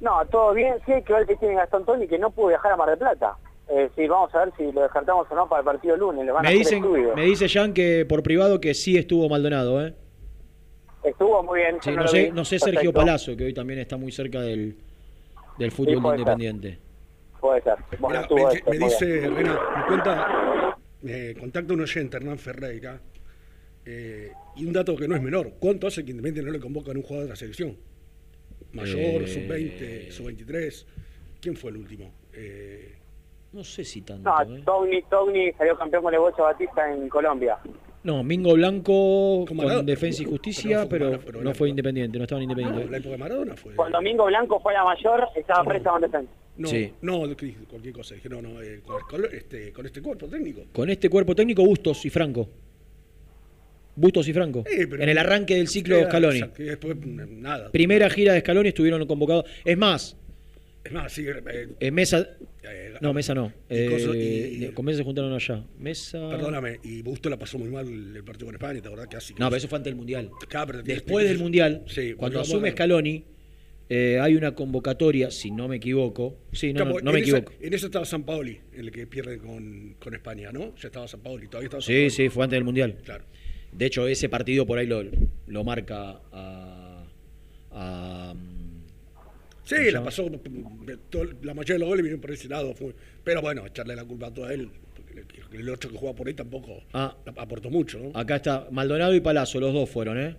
No, 0.00 0.24
todo 0.26 0.52
bien, 0.52 0.74
sí 0.84 0.92
que 1.04 1.12
ver 1.12 1.26
que 1.26 1.36
tiene 1.36 1.54
Gastón 1.54 1.84
Toni 1.84 2.06
que 2.06 2.18
no 2.18 2.30
pudo 2.30 2.48
viajar 2.48 2.72
a 2.72 2.76
Mar 2.76 2.90
del 2.90 2.98
Plata. 2.98 3.36
Eh, 3.68 3.90
sí, 3.96 4.06
vamos 4.06 4.32
a 4.34 4.44
ver 4.44 4.52
si 4.56 4.70
lo 4.70 4.82
descartamos 4.82 5.26
o 5.30 5.34
no 5.34 5.48
para 5.48 5.60
el 5.60 5.64
partido 5.64 5.96
lunes, 5.96 6.26
van 6.26 6.38
a 6.46 6.48
Me 6.48 6.48
hacer 6.48 6.58
dicen, 6.58 7.14
me 7.14 7.22
dice 7.22 7.48
Jan 7.48 7.72
que 7.72 8.06
por 8.08 8.22
privado 8.22 8.60
que 8.60 8.74
sí 8.74 8.96
estuvo 8.96 9.28
Maldonado, 9.28 9.84
¿eh? 9.84 9.94
Estuvo 11.02 11.42
muy 11.42 11.60
bien. 11.60 11.78
Sí, 11.80 11.90
no, 11.90 12.02
lo 12.02 12.08
sé, 12.08 12.24
vi, 12.24 12.30
no 12.30 12.44
sé 12.44 12.58
Sergio. 12.58 12.92
Palazzo, 12.92 13.36
que 13.36 13.44
hoy 13.44 13.54
también 13.54 13.78
está 13.78 13.96
muy 13.96 14.12
cerca 14.12 14.40
del, 14.40 14.76
del 15.58 15.70
fútbol 15.70 15.94
Sí, 15.94 16.00
puede 16.00 16.16
ser. 16.16 16.18
independiente. 16.20 16.78
Puede 17.40 17.62
ser. 17.62 17.74
Me, 18.00 18.20
esto, 18.20 18.36
me 18.70 18.78
dice. 18.78 19.28
Rena, 19.30 19.58
me 19.76 19.86
cuenta, 19.86 20.76
me 21.02 21.34
contacta 21.34 21.74
un 21.74 21.80
oyente, 21.80 22.16
Hernán 22.16 22.38
Ferreira, 22.38 23.00
eh, 23.84 24.32
y 24.56 24.66
un 24.66 24.72
dato 24.72 24.96
que 24.96 25.06
no 25.06 25.14
es 25.14 25.22
menor. 25.22 25.52
¿Cuánto 25.60 25.86
hace 25.86 26.04
que 26.04 26.10
Independiente 26.10 26.46
no 26.50 26.52
le 26.52 26.60
convocan 26.60 26.96
un 26.96 27.02
jugador 27.02 27.24
de 27.24 27.30
la 27.30 27.36
selección? 27.36 27.76
Mayor, 28.72 29.22
Eh, 29.22 29.26
sub-20, 29.28 30.10
sub-23. 30.10 30.86
¿Quién 31.40 31.56
fue 31.56 31.70
el 31.70 31.76
último? 31.76 32.12
Eh, 32.32 32.92
No 33.52 33.62
sé 33.64 33.84
si 33.84 34.02
tanto, 34.02 34.28
No, 34.28 34.56
¿eh? 34.56 34.62
Togni, 34.64 35.02
Togni 35.02 35.52
salió 35.52 35.78
campeón 35.78 36.02
con 36.02 36.12
el 36.14 36.20
Bocha 36.20 36.42
Batista 36.42 36.92
en 36.92 37.08
Colombia. 37.08 37.58
No, 38.06 38.22
Mingo 38.22 38.54
Blanco 38.54 39.44
con, 39.48 39.56
Maradona. 39.56 39.82
Defensa 39.82 40.22
y 40.22 40.26
Justicia, 40.26 40.86
pero, 40.88 41.18
no 41.42 41.52
fue 41.54 41.68
independiente, 41.70 42.16
no 42.18 42.22
estaba 42.24 42.40
en 42.40 42.46
No, 42.46 42.52
independiente. 42.52 42.90
la 42.92 42.98
época 42.98 43.10
de 43.12 43.18
Maradona 43.18 43.56
fue. 43.56 43.74
Cuando 43.74 43.98
Domingo 43.98 44.26
Blanco 44.26 44.60
fue 44.60 44.74
a 44.76 44.78
la 44.78 44.84
mayor, 44.84 45.26
estaba 45.34 45.64
préstamo 45.64 45.96
en 45.96 46.02
defensa. 46.02 46.32
No, 46.56 46.68
Sí. 46.68 46.92
no, 47.02 47.18
cualquier 47.68 47.92
cosa. 47.92 48.14
Dije, 48.14 48.28
no, 48.28 48.40
no, 48.40 48.62
eh, 48.62 48.80
con, 48.86 49.00
con 49.10 49.24
este, 49.34 49.72
con 49.72 49.86
este 49.86 50.00
cuerpo 50.00 50.26
técnico. 50.28 50.62
Con 50.72 50.88
este 50.88 51.10
cuerpo 51.10 51.34
técnico, 51.34 51.64
Bustos 51.64 52.04
y 52.06 52.10
Franco. 52.10 52.48
Bustos 53.96 54.28
y 54.28 54.32
Franco. 54.32 54.60
Eh, 54.60 54.86
pero- 54.88 55.02
en 55.02 55.08
el 55.08 55.18
arranque 55.18 55.56
del 55.56 55.66
ciclo 55.68 55.96
Era- 55.96 56.08
Scaloni. 56.08 56.40
después, 56.58 56.96
mm, 56.96 57.40
nada. 57.42 57.70
Primera 57.72 58.08
gira 58.08 58.34
de 58.34 58.40
Scaloni 58.40 58.68
estuvieron 58.68 59.04
convocados. 59.06 59.46
Es 59.64 59.76
más, 59.76 60.16
Es 60.86 60.92
más, 60.92 61.12
sí, 61.12 61.26
eh, 61.80 61.90
Mesa. 61.90 62.28
eh, 62.62 62.94
No, 63.00 63.12
Mesa 63.12 63.34
no. 63.34 63.52
y 63.68 63.86
cosas- 63.88 64.14
Eh, 64.14 64.58
y- 64.60 64.66
con 64.72 64.84
Mesa 64.84 64.98
se 64.98 65.04
juntaron 65.04 65.32
allá. 65.32 65.64
Mesa. 65.78 66.28
Perdóname, 66.30 66.78
y 66.82 67.02
Busto 67.02 67.28
la 67.28 67.38
pasó 67.38 67.58
muy 67.58 67.68
mal 67.68 67.86
el 67.86 68.24
partido 68.24 68.46
con 68.46 68.54
España, 68.54 68.80
¿te 68.80 68.88
acordás? 68.88 69.08
Casi. 69.08 69.34
No, 69.34 69.46
pero 69.46 69.56
eso 69.56 69.68
fue 69.68 69.76
antes 69.78 69.90
del 69.90 69.96
Mundial. 69.96 70.30
Claro, 70.48 70.66
pero- 70.68 70.82
Después 70.82 71.28
del 71.28 71.38
Mundial, 71.38 71.82
Sí, 71.86 72.14
cuando 72.14 72.40
asume 72.40 72.70
Scaloni, 72.72 73.24
eh, 73.88 74.18
hay 74.20 74.34
una 74.34 74.54
convocatoria, 74.54 75.30
si 75.30 75.50
no 75.52 75.68
me 75.68 75.76
equivoco. 75.76 76.36
Sí, 76.52 76.72
no, 76.72 76.80
no, 76.80 76.84
Capo, 76.94 77.00
no 77.04 77.12
me 77.12 77.20
esa- 77.20 77.38
equivoco. 77.38 77.52
en 77.60 77.72
eso 77.74 77.86
estaba 77.86 78.04
San 78.04 78.24
Paoli, 78.24 78.58
en 78.72 78.80
el 78.80 78.90
que 78.90 79.06
pierden 79.06 79.38
con, 79.40 79.94
con 80.00 80.14
España, 80.14 80.50
¿no? 80.52 80.74
Ya 80.76 80.88
estaba 80.88 81.06
San 81.06 81.20
Paoli, 81.20 81.46
todavía 81.48 81.66
estaba 81.66 81.80
San 81.82 81.86
Sí, 81.94 82.00
Paoli. 82.00 82.10
sí, 82.10 82.28
fue 82.28 82.44
antes 82.44 82.56
del 82.56 82.64
Mundial. 82.64 82.96
Claro. 83.04 83.24
De 83.72 83.86
hecho, 83.86 84.08
ese 84.08 84.28
partido 84.28 84.66
por 84.66 84.78
ahí 84.78 84.86
lo, 84.86 85.04
lo 85.46 85.64
marca 85.64 86.20
a. 86.32 87.04
a- 87.70 88.34
Sí, 89.66 89.74
¿Cómo 89.74 89.84
se 89.84 89.92
la 89.92 90.04
pasó. 90.04 90.22
la 91.42 91.54
mayoría 91.54 91.74
de 91.74 91.78
los 91.80 91.88
goles 91.88 92.02
vinieron 92.04 92.20
por 92.20 92.30
ese 92.30 92.48
lado. 92.48 92.72
Fue, 92.74 92.94
pero 93.24 93.42
bueno, 93.42 93.66
echarle 93.66 93.96
la 93.96 94.04
culpa 94.04 94.28
a 94.28 94.32
todo 94.34 94.46
a 94.46 94.52
él. 94.54 94.70
El, 95.52 95.68
otro 95.70 95.90
que 95.90 95.96
jugaba 95.96 96.16
por 96.16 96.26
ahí 96.28 96.34
tampoco 96.34 96.82
Ah. 96.92 97.14
aportó 97.36 97.68
mucho, 97.70 97.98
¿no? 97.98 98.18
acá 98.18 98.36
está 98.36 98.68
Maldonado 98.70 99.14
y 99.14 99.20
Palazzo, 99.20 99.58
los 99.58 99.72
dos 99.72 99.88
fueron, 99.90 100.18
¿eh? 100.20 100.36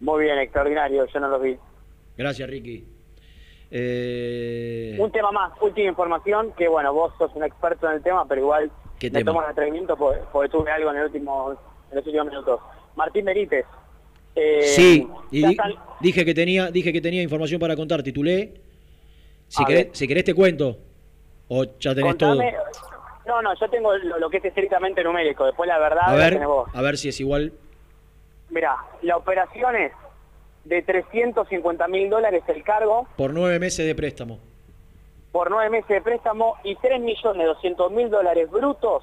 Muy 0.00 0.24
bien, 0.24 0.38
extraordinario, 0.38 1.06
yo 1.06 1.20
no 1.20 1.28
los 1.28 1.40
vi. 1.42 1.56
Gracias, 2.16 2.50
Ricky. 2.50 2.84
Eh, 3.70 4.96
Un 4.98 5.12
tema 5.12 5.30
más, 5.30 5.52
última 5.60 5.88
información, 5.88 6.52
que 6.56 6.68
bueno, 6.68 6.92
vos 6.92 7.12
sos 7.18 7.30
un 7.34 7.44
experto 7.44 7.86
en 7.88 7.96
el 7.96 8.02
tema, 8.02 8.26
pero 8.26 8.40
igual 8.40 8.70
¿Qué 8.98 9.10
me 9.10 9.20
tema? 9.20 9.30
tomo 9.32 9.42
el 9.44 9.50
atrevimiento 9.50 9.96
porque, 9.96 10.20
porque 10.32 10.48
tuve 10.50 10.70
algo 10.70 10.90
en, 10.90 10.96
el 10.96 11.04
último, 11.04 11.50
en 11.90 11.96
los 11.96 12.04
últimos 12.06 12.26
minutos. 12.26 12.60
Martín 12.96 13.24
Benítez. 13.24 13.64
Eh, 14.40 14.62
sí, 14.62 15.08
y 15.30 15.46
di- 15.46 15.56
dije 16.00 16.24
que 16.24 16.34
tenía 16.34 16.70
dije 16.70 16.92
que 16.92 17.00
tenía 17.00 17.22
información 17.22 17.60
para 17.60 17.74
contar, 17.76 18.02
titulé. 18.02 18.52
Si 19.48 19.64
querés, 19.64 19.86
ver. 19.86 19.96
si 19.96 20.06
querés 20.08 20.24
te 20.24 20.34
cuento. 20.34 20.76
O 21.48 21.64
ya 21.80 21.94
tenés 21.94 22.14
contame- 22.14 22.52
todo. 22.52 22.62
No, 23.26 23.42
no, 23.42 23.54
yo 23.58 23.68
tengo 23.68 23.94
lo, 23.96 24.18
lo 24.18 24.30
que 24.30 24.38
es 24.38 24.44
estrictamente 24.44 25.02
numérico, 25.04 25.44
después 25.46 25.66
la 25.68 25.78
verdad 25.78 26.04
A 26.08 26.12
la 26.12 26.16
ver, 26.18 26.32
tenés 26.34 26.48
vos. 26.48 26.68
a 26.72 26.82
ver 26.82 26.96
si 26.96 27.08
es 27.08 27.20
igual. 27.20 27.52
Mirá, 28.50 28.76
la 29.02 29.16
operación 29.16 29.76
es 29.76 29.92
de 30.64 30.82
350 30.82 31.88
mil 31.88 32.08
dólares 32.10 32.42
el 32.48 32.62
cargo 32.62 33.06
Por 33.16 33.32
nueve 33.34 33.58
meses 33.58 33.86
de 33.86 33.94
préstamo. 33.94 34.38
por 35.32 35.50
nueve 35.50 35.68
meses 35.70 35.88
de 35.88 36.00
préstamo 36.02 36.56
y 36.64 36.74
3 36.76 37.00
millones 37.00 37.46
200 37.46 37.92
mil 37.92 38.08
dólares 38.10 38.50
brutos 38.50 39.02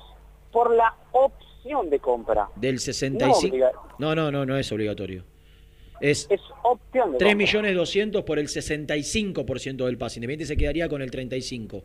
por 0.51 0.71
la 0.75 0.93
opción 1.11 1.55
de 1.89 1.99
compra. 1.99 2.47
Del 2.55 2.79
65. 2.79 3.47
obliga- 3.47 3.71
No, 3.99 4.13
no, 4.15 4.31
no, 4.31 4.45
no 4.45 4.57
es 4.57 4.71
obligatorio. 4.71 5.23
Es, 6.01 6.27
Es 6.29 6.41
opción 6.63 7.13
de 7.13 7.17
3 7.17 7.31
compra. 7.31 7.35
millones 7.35 7.75
200 7.75 8.23
por 8.23 8.37
el 8.39 8.47
65% 8.47 9.85
del 9.85 9.97
pase. 9.97 10.19
Independiente 10.19 10.45
se 10.45 10.57
quedaría 10.57 10.87
con 10.89 11.01
el 11.01 11.09
35. 11.09 11.83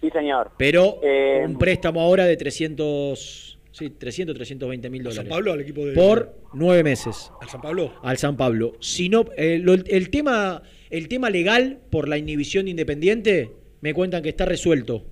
Sí, 0.00 0.10
señor. 0.10 0.50
Pero 0.58 0.98
Eh, 1.02 1.42
un 1.46 1.56
préstamo 1.58 2.00
ahora 2.00 2.24
de 2.26 2.36
300, 2.36 3.58
sí, 3.70 3.90
300, 3.90 4.34
320 4.34 4.90
mil 4.90 5.02
San 5.04 5.10
dólares. 5.10 5.30
Pablo, 5.30 5.52
al 5.52 5.60
equipo 5.60 5.86
de. 5.86 5.92
Por 5.94 6.34
nueve 6.52 6.82
meses. 6.82 7.30
¿Al 7.40 7.48
San 7.48 7.60
Pablo? 7.60 7.92
Al 8.02 8.18
San 8.18 8.36
Pablo. 8.36 8.72
Si 8.80 9.08
no, 9.08 9.24
eh, 9.36 9.58
lo- 9.62 9.74
el, 9.74 10.10
tema, 10.10 10.62
el 10.90 11.08
tema 11.08 11.30
legal 11.30 11.78
por 11.90 12.08
la 12.08 12.18
inhibición 12.18 12.64
de 12.66 12.72
Independiente, 12.72 13.52
me 13.80 13.94
cuentan 13.94 14.22
que 14.22 14.28
está 14.30 14.44
resuelto. 14.44 15.04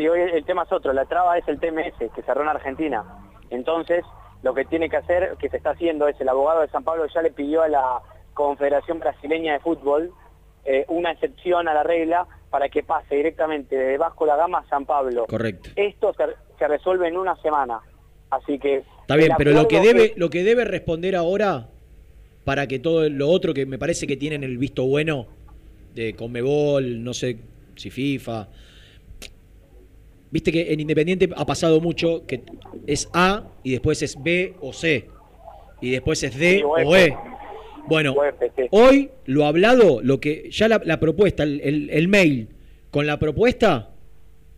Sí, 0.00 0.08
hoy 0.08 0.20
el 0.32 0.46
tema 0.46 0.62
es 0.62 0.72
otro, 0.72 0.94
la 0.94 1.04
traba 1.04 1.36
es 1.36 1.46
el 1.46 1.60
TMS, 1.60 2.10
que 2.14 2.22
cerró 2.22 2.40
en 2.40 2.48
Argentina. 2.48 3.04
Entonces, 3.50 4.02
lo 4.42 4.54
que 4.54 4.64
tiene 4.64 4.88
que 4.88 4.96
hacer, 4.96 5.36
que 5.38 5.50
se 5.50 5.58
está 5.58 5.72
haciendo, 5.72 6.08
es 6.08 6.18
el 6.22 6.28
abogado 6.30 6.62
de 6.62 6.68
San 6.68 6.84
Pablo 6.84 7.04
ya 7.14 7.20
le 7.20 7.30
pidió 7.30 7.60
a 7.60 7.68
la 7.68 8.00
Confederación 8.32 8.98
Brasileña 8.98 9.52
de 9.52 9.60
Fútbol 9.60 10.10
eh, 10.64 10.86
una 10.88 11.12
excepción 11.12 11.68
a 11.68 11.74
la 11.74 11.82
regla 11.82 12.26
para 12.48 12.70
que 12.70 12.82
pase 12.82 13.14
directamente 13.14 13.76
de 13.76 13.98
Vasco 13.98 14.24
da 14.24 14.36
Gama 14.36 14.60
a 14.60 14.68
San 14.70 14.86
Pablo. 14.86 15.26
Correcto. 15.26 15.68
Esto 15.76 16.14
se, 16.14 16.24
se 16.58 16.66
resuelve 16.66 17.06
en 17.06 17.18
una 17.18 17.36
semana. 17.42 17.82
Así 18.30 18.58
que... 18.58 18.82
Está 19.02 19.16
bien, 19.16 19.32
pero 19.36 19.50
lo 19.50 19.68
que 19.68 19.80
debe, 19.80 20.14
lo 20.16 20.30
que 20.30 20.44
debe 20.44 20.64
responder 20.64 21.14
ahora, 21.14 21.68
para 22.44 22.66
que 22.66 22.78
todo 22.78 23.06
lo 23.10 23.28
otro 23.28 23.52
que 23.52 23.66
me 23.66 23.76
parece 23.76 24.06
que 24.06 24.16
tienen 24.16 24.44
el 24.44 24.56
visto 24.56 24.86
bueno, 24.86 25.26
de 25.94 26.16
Conmebol, 26.16 27.04
no 27.04 27.12
sé 27.12 27.36
si 27.76 27.90
FIFA. 27.90 28.48
Viste 30.30 30.52
que 30.52 30.72
en 30.72 30.80
Independiente 30.80 31.28
ha 31.36 31.44
pasado 31.44 31.80
mucho 31.80 32.24
que 32.26 32.42
es 32.86 33.08
A 33.12 33.44
y 33.64 33.72
después 33.72 34.00
es 34.02 34.22
B 34.22 34.54
o 34.60 34.72
C. 34.72 35.08
Y 35.80 35.90
después 35.90 36.22
es 36.22 36.36
D 36.38 36.58
Sí, 36.58 36.62
o. 36.62 36.96
E. 36.96 37.16
Bueno, 37.88 38.14
hoy 38.70 39.10
lo 39.24 39.46
hablado, 39.46 40.00
lo 40.02 40.20
que 40.20 40.48
ya 40.50 40.68
la, 40.68 40.80
la 40.84 41.00
propuesta, 41.00 41.42
el, 41.42 41.60
el- 41.62 41.90
el 41.90 42.06
mail 42.08 42.48
con 42.90 43.06
la 43.06 43.18
propuesta, 43.18 43.90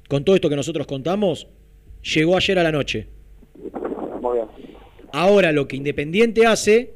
con 0.09 0.25
todo 0.25 0.35
esto 0.35 0.51
que 0.51 0.57
nosotros 0.57 0.87
contamos, 0.87 1.47
llegó 2.03 2.37
ayer 2.37 2.59
a 2.59 2.63
la 2.63 2.73
noche. 2.73 3.07
Muy 4.21 4.35
bien. 4.39 4.47
Ahora 5.13 5.53
lo 5.53 5.69
que 5.69 5.77
Independiente 5.77 6.47
hace, 6.47 6.95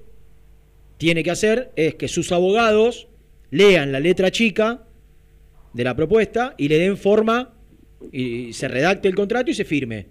tiene 0.98 1.22
que 1.22 1.30
hacer, 1.30 1.70
es 1.76 1.94
que 1.94 2.08
sus 2.08 2.32
abogados 2.32 3.08
lean 3.50 3.92
la 3.92 4.00
letra 4.00 4.30
chica 4.30 4.82
de 5.72 5.84
la 5.84 5.94
propuesta 5.94 6.54
y 6.58 6.68
le 6.68 6.78
den 6.78 6.96
forma 6.98 7.54
y 8.12 8.52
se 8.52 8.68
redacte 8.68 9.09
el 9.09 9.14
contrato 9.14 9.51
y 9.51 9.55
se 9.55 9.64
firme. 9.64 10.06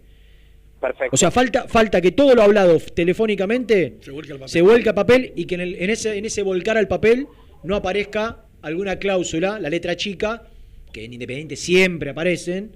Perfecto. 0.80 1.10
O 1.14 1.18
sea, 1.18 1.32
falta, 1.32 1.68
falta 1.68 2.02
que 2.02 2.12
todo 2.12 2.36
lo 2.36 2.42
hablado 2.44 2.78
telefónicamente 2.80 3.98
Se 4.02 4.12
vuelca 4.12 4.34
el 4.34 4.40
papel. 4.96 5.32
se 5.34 5.34
y 5.42 5.46
que 5.46 5.56
en, 5.56 5.62
el- 5.62 5.76
en 5.76 5.90
ese, 5.90 6.18
en 6.18 6.26
ese 6.26 6.44
volcar 6.44 6.78
al 6.78 6.88
papel 6.88 7.28
no 7.64 7.76
aparezca 7.76 8.46
alguna 8.62 8.98
cláusula, 9.00 9.60
la 9.60 9.70
letra 9.70 9.96
chica, 9.96 10.44
que 10.92 11.06
en 11.06 11.14
Independiente 11.14 11.56
siempre 11.56 12.10
aparecen, 12.12 12.72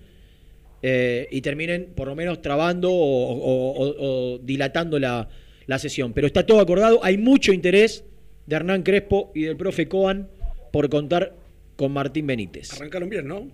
eh, 0.81 1.27
y 1.31 1.41
terminen 1.41 1.90
por 1.95 2.07
lo 2.07 2.15
menos 2.15 2.41
trabando 2.41 2.90
o, 2.91 2.95
o- 3.34 3.72
o- 3.73 4.34
o 4.36 4.38
dilatando 4.40 4.98
la, 4.98 5.27
la 5.68 5.77
sesión. 5.80 6.14
Pero 6.14 6.26
está 6.27 6.45
todo 6.45 6.61
acordado, 6.61 7.03
hay 7.03 7.18
mucho 7.18 7.52
interés 7.52 8.06
de 8.48 8.56
Hernán 8.56 8.84
Crespo 8.84 9.31
y 9.36 9.41
del 9.44 9.57
profe 9.57 9.88
Coan 9.88 10.30
por 10.72 10.90
contar 10.90 11.36
con 11.76 11.91
Martín 11.91 12.26
Benítez. 12.27 12.73
Arrancaron 12.73 13.10
bien, 13.10 13.27
¿no? 13.27 13.48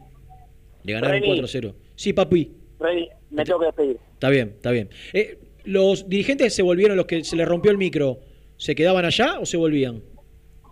Le 0.85 0.93
ganaron 0.93 1.21
Reni. 1.21 1.41
4-0. 1.41 1.73
Sí, 1.95 2.13
papi. 2.13 2.51
Freddy, 2.77 3.09
me 3.31 3.43
tengo 3.43 3.59
que 3.59 3.65
despedir. 3.65 3.99
Está 4.13 4.29
bien, 4.29 4.49
está 4.55 4.71
bien. 4.71 4.89
Eh, 5.13 5.39
¿Los 5.63 6.07
dirigentes 6.07 6.53
se 6.53 6.61
volvieron 6.61 6.95
los 6.95 7.07
que 7.07 7.23
se 7.23 7.35
les 7.35 7.47
rompió 7.47 7.71
el 7.71 7.77
micro? 7.77 8.19
¿Se 8.57 8.75
quedaban 8.75 9.03
allá 9.03 9.39
o 9.39 9.45
se 9.45 9.57
volvían? 9.57 10.03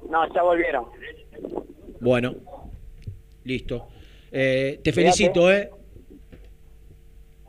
No, 0.10 0.34
ya 0.34 0.44
volvieron. 0.44 0.86
Bueno, 2.00 2.36
listo. 3.44 3.88
Eh, 4.32 4.80
te 4.84 4.92
felicito, 4.94 5.52
¿eh? 5.52 5.72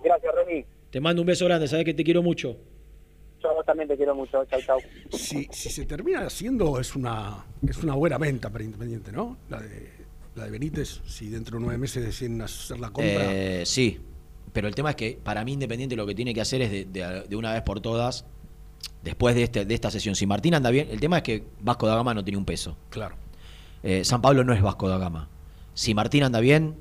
Gracias, 0.03 0.35
Reni. 0.35 0.65
Te 0.91 1.01
mando 1.01 1.23
un 1.23 1.27
beso 1.27 1.45
grande, 1.45 1.69
sabes 1.69 1.85
que 1.85 1.95
te 1.95 2.05
quiero 2.05 2.23
mucho. 2.23 2.57
Yo 3.43 3.51
a 3.51 3.55
vos 3.55 3.67
también 3.67 3.89
te 3.89 3.97
quiero 3.97 4.15
mucho. 4.15 4.45
Chau, 4.47 4.61
chau. 4.63 4.79
Si, 5.11 5.45
si 5.51 5.69
se 5.69 5.85
termina 5.85 6.21
haciendo, 6.27 6.81
es 6.81 6.97
una, 6.97 7.45
es 7.69 7.83
una 7.83 7.95
buena 7.95 8.17
venta 8.17 8.49
para 8.49 8.65
Independiente, 8.65 9.13
¿no? 9.13 9.37
La 9.51 9.61
de, 9.61 10.04
la 10.35 10.45
de 10.45 10.51
Benítez, 10.51 11.01
si 11.07 11.29
dentro 11.29 11.59
de 11.59 11.65
nueve 11.65 11.79
meses 11.79 12.05
deciden 12.05 12.41
hacer 12.43 12.81
la 12.81 12.89
compra. 12.91 13.33
Eh, 13.33 13.63
sí, 13.67 14.01
pero 14.53 14.67
el 14.69 14.75
tema 14.75 14.91
es 14.91 14.97
que 14.97 15.19
para 15.23 15.45
mí 15.45 15.53
Independiente 15.53 15.95
lo 15.97 16.07
que 16.07 16.15
tiene 16.15 16.35
que 16.35 16.41
hacer 16.41 16.63
es 16.63 16.71
de, 16.71 16.85
de- 16.87 17.25
de 17.29 17.37
una 17.37 17.53
vez 17.53 17.63
por 17.63 17.81
todas, 17.81 18.25
después 19.03 19.35
de, 19.35 19.45
este, 19.45 19.65
de 19.65 19.75
esta 19.75 19.91
sesión, 19.91 20.15
si 20.17 20.27
Martín 20.27 20.55
anda 20.55 20.71
bien, 20.71 20.89
el 20.91 20.99
tema 21.01 21.19
es 21.19 21.23
que 21.23 21.45
Vasco 21.61 21.87
da 21.87 21.95
Gama 21.97 22.15
no 22.15 22.25
tiene 22.25 22.39
un 22.39 22.45
peso. 22.45 22.77
Claro. 22.91 23.15
Eh, 23.83 24.05
San 24.05 24.21
Pablo 24.23 24.43
no 24.45 24.53
es 24.53 24.63
Vasco 24.63 24.89
da 24.89 24.99
Gama. 24.99 25.29
Si 25.75 25.95
Martín 25.95 26.25
anda 26.25 26.41
bien, 26.41 26.77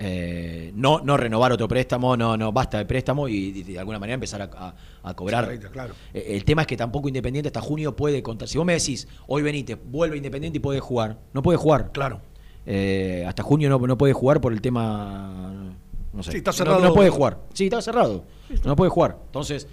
eh, 0.00 0.70
no, 0.76 1.00
no 1.00 1.16
renovar 1.16 1.50
otro 1.52 1.66
préstamo, 1.66 2.16
no, 2.16 2.36
no 2.36 2.52
basta 2.52 2.78
de 2.78 2.84
préstamo 2.84 3.26
y, 3.28 3.52
de- 3.62 3.72
de 3.72 3.78
alguna 3.78 3.98
manera 3.98 4.14
empezar 4.14 4.42
a, 4.42 4.50
a- 4.54 4.74
a 5.02 5.14
cobrar. 5.14 5.58
Claro. 5.72 5.94
Eh, 6.12 6.26
El 6.36 6.44
tema 6.44 6.62
es 6.62 6.68
que 6.68 6.76
tampoco 6.76 7.08
Independiente 7.08 7.48
hasta 7.48 7.60
junio 7.62 7.96
puede 7.96 8.22
contar. 8.22 8.48
Si 8.48 8.58
vos 8.58 8.66
me 8.66 8.74
decís, 8.74 9.08
hoy 9.26 9.40
Benítez 9.42 9.78
vuelve 9.82 10.16
Independiente 10.18 10.58
y 10.58 10.60
puede 10.60 10.80
jugar, 10.80 11.18
no 11.32 11.42
puede 11.42 11.56
jugar. 11.58 11.90
Claro. 11.92 12.20
Eh, 12.70 13.24
hasta 13.26 13.42
junio 13.42 13.70
no, 13.70 13.78
no 13.78 13.96
puede 13.96 14.12
jugar 14.12 14.42
por 14.42 14.52
el 14.52 14.60
tema. 14.60 15.72
No 16.12 16.22
sé. 16.22 16.32
Sí, 16.32 16.36
está 16.38 16.52
cerrado. 16.52 16.80
No, 16.80 16.92
puede 16.92 17.08
jugar. 17.08 17.38
Sí, 17.54 17.64
está 17.64 17.80
cerrado. 17.80 18.24
No 18.64 18.76
puede 18.76 18.90
jugar. 18.90 19.16
Entonces, 19.24 19.66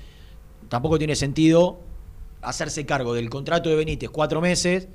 tampoco 0.69 0.97
tiene 0.97 1.15
sentido 1.15 1.79
hacerse 2.41 2.85
cargo 2.85 3.13
del 3.13 3.29
contrato 3.29 3.69
de 3.69 3.75
Benítez 3.75 4.09
cuatro 4.09 4.39
meses, 4.39 4.87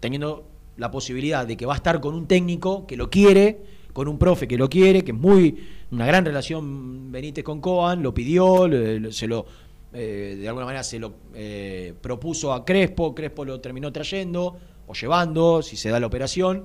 teniendo 0.00 0.46
la 0.78 0.90
posibilidad 0.90 1.46
de 1.46 1.56
que 1.58 1.66
va 1.66 1.74
a 1.74 1.76
estar 1.76 2.00
con 2.00 2.14
un 2.14 2.26
técnico 2.26 2.86
que 2.86 2.96
lo 2.96 3.10
quiere, 3.10 3.60
con 3.92 4.08
un 4.08 4.16
profe 4.18 4.48
que 4.48 4.56
lo 4.56 4.70
quiere, 4.70 5.02
que 5.04 5.10
es 5.10 5.16
muy 5.18 5.66
una 5.90 6.06
gran 6.06 6.24
relación 6.24 7.10
Benítez 7.12 7.44
con 7.44 7.60
Coan, 7.60 8.02
lo 8.02 8.14
pidió, 8.14 8.68
le- 8.68 9.12
se 9.12 9.26
lo 9.26 9.44
eh, 9.92 10.36
de 10.38 10.46
alguna 10.48 10.66
manera 10.66 10.84
se 10.84 10.98
lo 10.98 11.14
eh, 11.34 11.94
propuso 12.00 12.52
a 12.52 12.64
Crespo, 12.64 13.14
Crespo 13.14 13.44
lo 13.44 13.60
terminó 13.60 13.90
trayendo 13.92 14.56
o 14.86 14.94
llevando, 14.94 15.62
si 15.62 15.76
se 15.76 15.88
da 15.88 15.98
la 15.98 16.06
operación, 16.06 16.64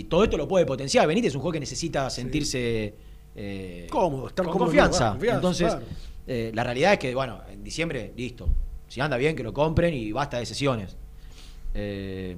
y 0.00 0.04
todo 0.04 0.24
esto 0.24 0.36
lo 0.36 0.48
puede 0.48 0.66
potenciar. 0.66 1.06
Benítez 1.06 1.28
es 1.30 1.34
un 1.36 1.40
juego 1.42 1.52
que 1.52 1.60
necesita 1.60 2.10
sentirse 2.10 2.94
eh, 3.36 3.86
Cómodo, 3.90 4.28
estar 4.28 4.44
con 4.44 4.52
cómodo, 4.52 4.66
confianza. 4.66 5.04
con 5.04 5.12
confianza, 5.12 5.36
Entonces, 5.36 5.66
claro. 5.68 5.86
eh, 6.26 6.50
la 6.54 6.64
realidad 6.64 6.92
es 6.94 6.98
que, 6.98 7.14
bueno, 7.14 7.40
en 7.50 7.62
diciembre, 7.62 8.12
listo. 8.16 8.48
Si 8.88 9.00
anda 9.00 9.16
bien, 9.16 9.34
que 9.34 9.42
lo 9.42 9.52
compren 9.52 9.92
y 9.94 10.12
basta 10.12 10.38
de 10.38 10.46
sesiones. 10.46 10.96
Eh, 11.74 12.36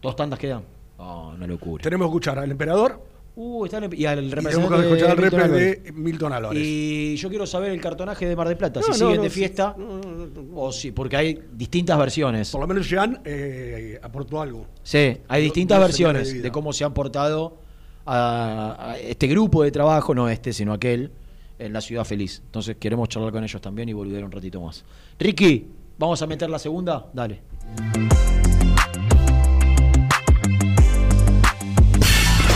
¿Dos 0.00 0.16
tandas 0.16 0.38
quedan? 0.38 0.62
Oh, 0.98 1.32
una 1.36 1.46
locura. 1.46 1.82
Tenemos 1.82 2.06
que 2.06 2.10
escuchar 2.10 2.38
al 2.38 2.50
emperador 2.50 3.02
Uh, 3.34 3.64
está 3.64 3.78
el- 3.78 3.94
y 3.94 4.04
al 4.04 4.30
representante 4.30 4.82
escuchar 4.82 5.10
al 5.12 5.18
Milton 5.18 5.52
de 5.52 5.92
Milton 5.94 6.32
Álvarez. 6.34 6.62
Y 6.62 7.16
yo 7.16 7.28
quiero 7.30 7.46
saber 7.46 7.70
el 7.72 7.80
cartonaje 7.80 8.26
de 8.28 8.36
Mar 8.36 8.46
del 8.46 8.58
Plata, 8.58 8.80
No, 8.80 8.84
si 8.86 8.90
no, 8.92 8.96
siguen 8.96 9.16
no, 9.16 9.22
de 9.22 9.30
fiesta 9.30 9.74
o 10.54 10.70
si, 10.70 10.92
porque 10.92 11.16
hay 11.16 11.38
distintas 11.52 11.98
versiones. 11.98 12.50
Por 12.50 12.60
lo 12.60 12.66
menos 12.66 12.86
Jean 12.88 13.20
eh, 13.24 13.98
aportó 14.02 14.40
algo. 14.42 14.66
Sí, 14.82 15.16
hay 15.28 15.42
distintas 15.44 15.80
versiones 15.80 16.32
de 16.32 16.42
de 16.42 16.50
cómo 16.52 16.74
se 16.74 16.84
han 16.84 16.92
portado 16.92 17.56
a, 18.04 18.90
a 18.92 18.98
este 18.98 19.26
grupo 19.28 19.62
de 19.62 19.70
trabajo, 19.70 20.14
no 20.14 20.28
este, 20.28 20.52
sino 20.52 20.74
aquel, 20.74 21.10
en 21.58 21.72
la 21.72 21.80
ciudad 21.80 22.04
feliz. 22.04 22.42
Entonces 22.44 22.76
queremos 22.78 23.08
charlar 23.08 23.32
con 23.32 23.42
ellos 23.42 23.62
también 23.62 23.88
y 23.88 23.94
volver 23.94 24.22
un 24.24 24.30
ratito 24.32 24.60
más. 24.60 24.84
Ricky, 25.18 25.68
¿vamos 25.98 26.20
a 26.20 26.26
meter 26.26 26.50
la 26.50 26.58
segunda? 26.58 27.06
Dale. 27.14 27.40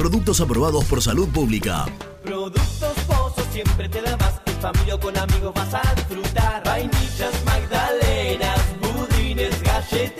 Productos 0.00 0.40
aprobados 0.40 0.86
por 0.86 1.02
salud 1.02 1.28
pública. 1.28 1.84
Productos 2.24 2.94
Pozos 3.06 3.44
siempre 3.52 3.86
te 3.86 4.00
da 4.00 4.16
más. 4.16 4.40
En 4.46 4.54
familia 4.54 4.94
o 4.94 4.98
con 4.98 5.14
amigos 5.14 5.52
vas 5.52 5.74
a 5.74 5.94
disfrutar. 5.94 6.64
Vainillas, 6.64 7.44
magdalenas, 7.44 8.60
budines, 8.80 9.62
galletitas. 9.62 10.19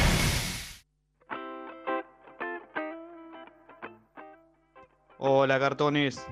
Hola 5.23 5.59
cartones, 5.59 6.25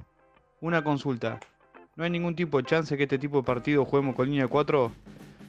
una 0.61 0.83
consulta. 0.83 1.39
¿No 1.95 2.03
hay 2.03 2.09
ningún 2.09 2.35
tipo 2.35 2.57
de 2.57 2.63
chance 2.63 2.97
que 2.97 3.03
este 3.03 3.19
tipo 3.19 3.37
de 3.37 3.43
partido 3.43 3.85
juguemos 3.85 4.15
con 4.15 4.27
línea 4.27 4.47
4? 4.47 4.91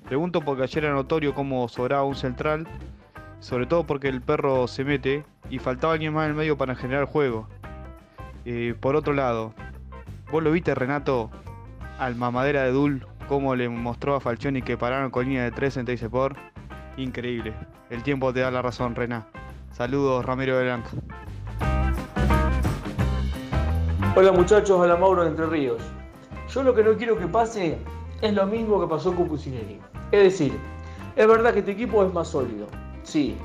Pregunto 0.04 0.42
porque 0.42 0.64
ayer 0.64 0.84
era 0.84 0.92
notorio 0.92 1.34
cómo 1.34 1.66
sobraba 1.70 2.04
un 2.04 2.16
central, 2.16 2.68
sobre 3.38 3.64
todo 3.64 3.84
porque 3.84 4.08
el 4.08 4.20
perro 4.20 4.68
se 4.68 4.84
mete 4.84 5.24
y 5.48 5.58
faltaba 5.58 5.94
alguien 5.94 6.12
más 6.12 6.26
en 6.26 6.32
el 6.32 6.36
medio 6.36 6.58
para 6.58 6.74
generar 6.74 7.06
juego. 7.06 7.48
Eh, 8.44 8.74
por 8.78 8.94
otro 8.94 9.14
lado, 9.14 9.54
¿vos 10.30 10.42
lo 10.42 10.52
viste 10.52 10.74
Renato 10.74 11.30
al 11.98 12.16
mamadera 12.16 12.64
de 12.64 12.72
Dul 12.72 13.06
cómo 13.26 13.56
le 13.56 13.70
mostró 13.70 14.16
a 14.16 14.20
Falcioni 14.20 14.60
que 14.60 14.76
pararon 14.76 15.10
con 15.10 15.24
línea 15.24 15.44
de 15.44 15.52
3 15.52 15.78
en 15.78 16.10
por? 16.10 16.36
Increíble. 16.98 17.54
El 17.88 18.02
tiempo 18.02 18.34
te 18.34 18.40
da 18.40 18.50
la 18.50 18.60
razón, 18.60 18.94
Rena. 18.94 19.28
Saludos, 19.72 20.26
Ramiro 20.26 20.58
de. 20.58 20.90
Hola 24.16 24.32
muchachos, 24.32 24.70
hola 24.70 24.96
Mauro 24.96 25.22
de 25.22 25.28
Entre 25.28 25.46
Ríos. 25.46 25.80
Yo 26.52 26.64
lo 26.64 26.74
que 26.74 26.82
no 26.82 26.96
quiero 26.96 27.16
que 27.16 27.28
pase 27.28 27.78
es 28.20 28.34
lo 28.34 28.44
mismo 28.44 28.80
que 28.80 28.88
pasó 28.88 29.14
con 29.14 29.28
Pusineri. 29.28 29.78
Es 30.10 30.24
decir, 30.24 30.52
es 31.14 31.28
verdad 31.28 31.52
que 31.52 31.60
este 31.60 31.70
equipo 31.70 32.04
es 32.04 32.12
más 32.12 32.26
sólido, 32.26 32.66
sí, 33.04 33.36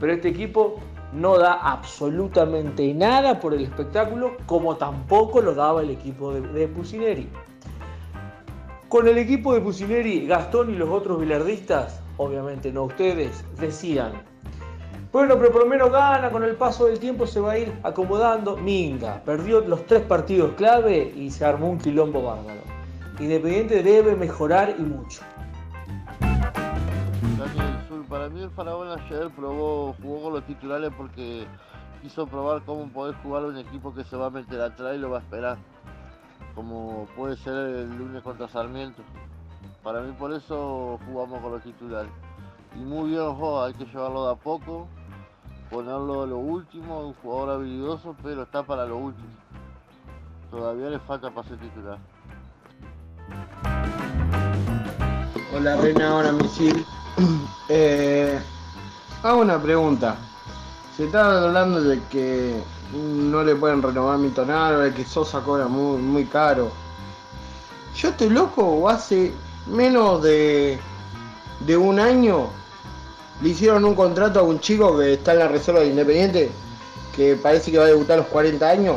pero 0.00 0.14
este 0.14 0.30
equipo 0.30 0.80
no 1.12 1.36
da 1.36 1.52
absolutamente 1.52 2.94
nada 2.94 3.38
por 3.38 3.52
el 3.52 3.64
espectáculo 3.64 4.38
como 4.46 4.76
tampoco 4.76 5.42
lo 5.42 5.54
daba 5.54 5.82
el 5.82 5.90
equipo 5.90 6.32
de, 6.32 6.40
de. 6.40 7.28
Con 8.88 9.06
el 9.06 9.18
equipo 9.18 9.52
de 9.52 9.60
Pusineri, 9.60 10.26
Gastón 10.26 10.70
y 10.70 10.76
los 10.76 10.88
otros 10.88 11.20
bilardistas, 11.20 12.00
obviamente 12.16 12.72
no 12.72 12.84
ustedes, 12.84 13.44
decían, 13.60 14.12
bueno, 15.14 15.38
pero 15.38 15.52
por 15.52 15.62
lo 15.62 15.68
menos 15.68 15.92
gana, 15.92 16.28
con 16.28 16.42
el 16.42 16.56
paso 16.56 16.86
del 16.86 16.98
tiempo 16.98 17.24
se 17.24 17.38
va 17.38 17.52
a 17.52 17.58
ir 17.58 17.72
acomodando. 17.84 18.56
Minga, 18.56 19.22
perdió 19.24 19.60
los 19.60 19.86
tres 19.86 20.02
partidos 20.02 20.54
clave 20.56 21.12
y 21.14 21.30
se 21.30 21.44
armó 21.44 21.70
un 21.70 21.78
quilombo 21.78 22.20
bárbaro. 22.20 22.60
Independiente 23.20 23.84
debe 23.84 24.16
mejorar 24.16 24.74
y 24.76 24.82
mucho. 24.82 25.22
Para 28.08 28.28
mí 28.28 28.42
el 28.42 28.50
Faraón 28.50 28.88
ayer 28.88 29.30
probó, 29.36 29.94
jugó 30.02 30.24
con 30.24 30.32
los 30.32 30.46
titulares 30.48 30.90
porque 30.96 31.46
quiso 32.02 32.26
probar 32.26 32.62
cómo 32.62 32.88
poder 32.88 33.14
jugar 33.22 33.44
un 33.44 33.56
equipo 33.56 33.94
que 33.94 34.02
se 34.02 34.16
va 34.16 34.26
a 34.26 34.30
meter 34.30 34.60
atrás 34.60 34.96
y 34.96 34.98
lo 34.98 35.10
va 35.10 35.18
a 35.18 35.20
esperar. 35.20 35.58
Como 36.56 37.06
puede 37.14 37.36
ser 37.36 37.54
el 37.54 37.96
lunes 37.96 38.20
contra 38.24 38.48
Sarmiento. 38.48 39.04
Para 39.84 40.00
mí 40.00 40.12
por 40.18 40.32
eso 40.32 40.98
jugamos 41.06 41.40
con 41.40 41.52
los 41.52 41.62
titulares. 41.62 42.10
Y 42.74 42.80
muy 42.80 43.10
bien 43.10 43.32
juega, 43.36 43.66
hay 43.66 43.74
que 43.74 43.84
llevarlo 43.84 44.26
de 44.26 44.32
a 44.32 44.34
poco 44.34 44.88
ponerlo 45.74 46.22
a 46.22 46.26
lo 46.26 46.38
último, 46.38 47.00
un 47.00 47.14
jugador 47.14 47.56
habilidoso, 47.56 48.14
pero 48.22 48.44
está 48.44 48.62
para 48.62 48.86
lo 48.86 48.96
último. 48.96 49.26
Todavía 50.48 50.88
le 50.88 51.00
falta 51.00 51.30
para 51.30 51.48
ser 51.48 51.58
titular. 51.58 51.98
Hola 55.52 55.76
Reina, 55.76 56.14
hola 56.14 56.32
Misil. 56.32 56.84
Eh, 57.70 58.38
hago 59.22 59.40
una 59.40 59.58
pregunta. 59.58 60.16
Se 60.94 61.06
está 61.06 61.44
hablando 61.44 61.80
de 61.80 61.98
que 62.10 62.62
no 62.92 63.42
le 63.42 63.56
pueden 63.56 63.80
renovar 63.80 64.18
mi 64.18 64.28
tonal, 64.28 64.82
de 64.82 64.92
que 64.92 65.02
Sosa 65.02 65.40
cobra 65.40 65.66
muy, 65.66 65.96
muy 65.96 66.26
caro. 66.26 66.70
Yo 67.96 68.10
estoy 68.10 68.28
loco 68.28 68.62
o 68.62 68.86
hace 68.86 69.32
menos 69.66 70.22
de, 70.22 70.78
de 71.60 71.76
un 71.76 71.98
año 71.98 72.50
le 73.42 73.48
hicieron 73.48 73.84
un 73.84 73.94
contrato 73.94 74.40
a 74.40 74.42
un 74.42 74.60
chico 74.60 74.98
que 74.98 75.14
está 75.14 75.32
en 75.32 75.40
la 75.40 75.48
reserva 75.48 75.80
de 75.80 75.88
Independiente, 75.88 76.50
que 77.16 77.36
parece 77.36 77.70
que 77.70 77.78
va 77.78 77.84
a 77.84 77.88
debutar 77.88 78.14
a 78.14 78.22
los 78.22 78.26
40 78.28 78.68
años, 78.68 78.96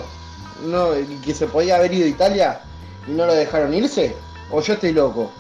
no, 0.66 0.90
que 1.24 1.34
se 1.34 1.48
podía 1.48 1.78
haber 1.78 1.94
ido 1.94 2.06
a 2.06 2.10
Italia 2.10 2.62
y 3.08 3.12
no 3.12 3.26
lo 3.26 3.34
dejaron 3.34 3.74
irse, 3.74 4.16
o 4.52 4.62
yo 4.62 4.74
estoy 4.74 4.94
loco. 4.94 5.32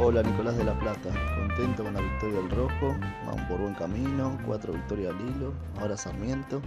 Hola 0.00 0.22
Nicolás 0.22 0.56
de 0.56 0.64
la 0.64 0.78
Plata, 0.78 1.10
contento 1.36 1.84
con 1.84 1.94
la 1.94 2.00
victoria 2.00 2.36
del 2.36 2.50
Rojo, 2.50 2.96
vamos 3.24 3.42
por 3.48 3.60
buen 3.60 3.74
camino, 3.74 4.36
cuatro 4.46 4.72
victorias 4.72 5.14
al 5.14 5.20
hilo, 5.20 5.52
ahora 5.80 5.96
Sarmiento, 5.96 6.60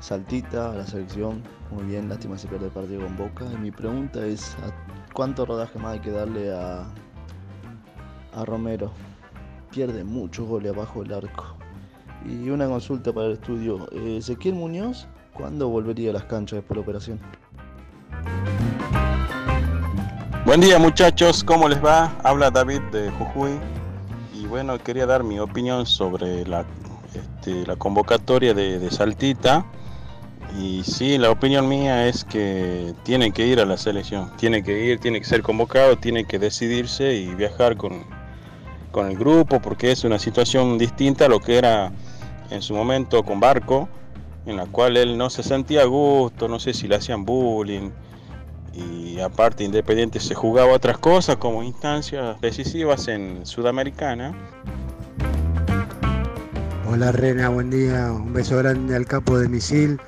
Saltita 0.00 0.70
a 0.72 0.74
la 0.74 0.86
selección, 0.86 1.42
muy 1.70 1.84
bien, 1.84 2.08
lástima 2.08 2.38
se 2.38 2.48
pierde 2.48 2.66
el 2.66 2.72
partido 2.72 3.02
con 3.02 3.16
Boca. 3.18 3.44
Y 3.52 3.56
mi 3.58 3.70
pregunta 3.70 4.24
es, 4.24 4.56
¿cuánto 5.12 5.44
rodaje 5.44 5.78
más 5.78 5.92
hay 5.92 6.00
que 6.00 6.10
darle 6.10 6.52
a, 6.52 6.86
a 8.34 8.44
Romero? 8.46 8.90
Pierde 9.70 10.02
muchos 10.02 10.48
goles 10.48 10.72
abajo 10.72 11.02
del 11.02 11.12
arco. 11.12 11.44
Y 12.24 12.48
una 12.48 12.66
consulta 12.66 13.12
para 13.12 13.26
el 13.26 13.32
estudio, 13.34 13.90
Ezequiel 13.92 14.54
Muñoz, 14.54 15.06
¿cuándo 15.34 15.68
volvería 15.68 16.10
a 16.10 16.14
las 16.14 16.24
canchas 16.24 16.56
después 16.56 16.68
de 16.70 16.74
la 16.76 16.82
operación? 16.82 17.20
Buen 20.46 20.62
día 20.62 20.78
muchachos, 20.78 21.44
¿cómo 21.44 21.68
les 21.68 21.84
va? 21.84 22.16
Habla 22.24 22.50
David 22.50 22.80
de 22.90 23.10
Jujuy 23.10 23.52
y 24.34 24.46
bueno, 24.46 24.78
quería 24.78 25.04
dar 25.04 25.22
mi 25.22 25.38
opinión 25.38 25.84
sobre 25.84 26.46
la, 26.46 26.64
este, 27.14 27.66
la 27.66 27.76
convocatoria 27.76 28.54
de, 28.54 28.78
de 28.78 28.90
Saltita. 28.90 29.64
Y 30.58 30.82
sí, 30.82 31.16
la 31.16 31.30
opinión 31.30 31.68
mía 31.68 32.08
es 32.08 32.24
que 32.24 32.94
tiene 33.04 33.30
que 33.32 33.46
ir 33.46 33.60
a 33.60 33.64
la 33.64 33.76
selección, 33.76 34.30
tiene 34.36 34.62
que 34.62 34.84
ir, 34.84 34.98
tiene 34.98 35.20
que 35.20 35.26
ser 35.26 35.42
convocado, 35.42 35.96
tiene 35.96 36.24
que 36.24 36.38
decidirse 36.38 37.14
y 37.14 37.34
viajar 37.34 37.76
con, 37.76 38.04
con 38.90 39.08
el 39.08 39.16
grupo, 39.16 39.60
porque 39.60 39.92
es 39.92 40.04
una 40.04 40.18
situación 40.18 40.76
distinta 40.76 41.26
a 41.26 41.28
lo 41.28 41.40
que 41.40 41.56
era 41.56 41.92
en 42.50 42.62
su 42.62 42.74
momento 42.74 43.22
con 43.22 43.38
Barco, 43.38 43.88
en 44.44 44.56
la 44.56 44.66
cual 44.66 44.96
él 44.96 45.16
no 45.16 45.30
se 45.30 45.42
sentía 45.42 45.82
a 45.82 45.86
gusto, 45.86 46.48
no 46.48 46.58
sé 46.58 46.74
si 46.74 46.88
le 46.88 46.96
hacían 46.96 47.24
bullying, 47.24 47.90
y 48.74 49.20
aparte 49.20 49.64
Independiente 49.64 50.20
se 50.20 50.34
jugaba 50.34 50.72
otras 50.72 50.98
cosas 50.98 51.36
como 51.36 51.62
instancias 51.62 52.40
decisivas 52.40 53.08
en 53.08 53.46
Sudamericana. 53.46 54.34
Hola 56.88 57.12
Rena, 57.12 57.48
buen 57.50 57.70
día, 57.70 58.10
un 58.10 58.32
beso 58.32 58.56
grande 58.56 58.96
al 58.96 59.06
capo 59.06 59.38
de 59.38 59.48
misil. 59.48 60.00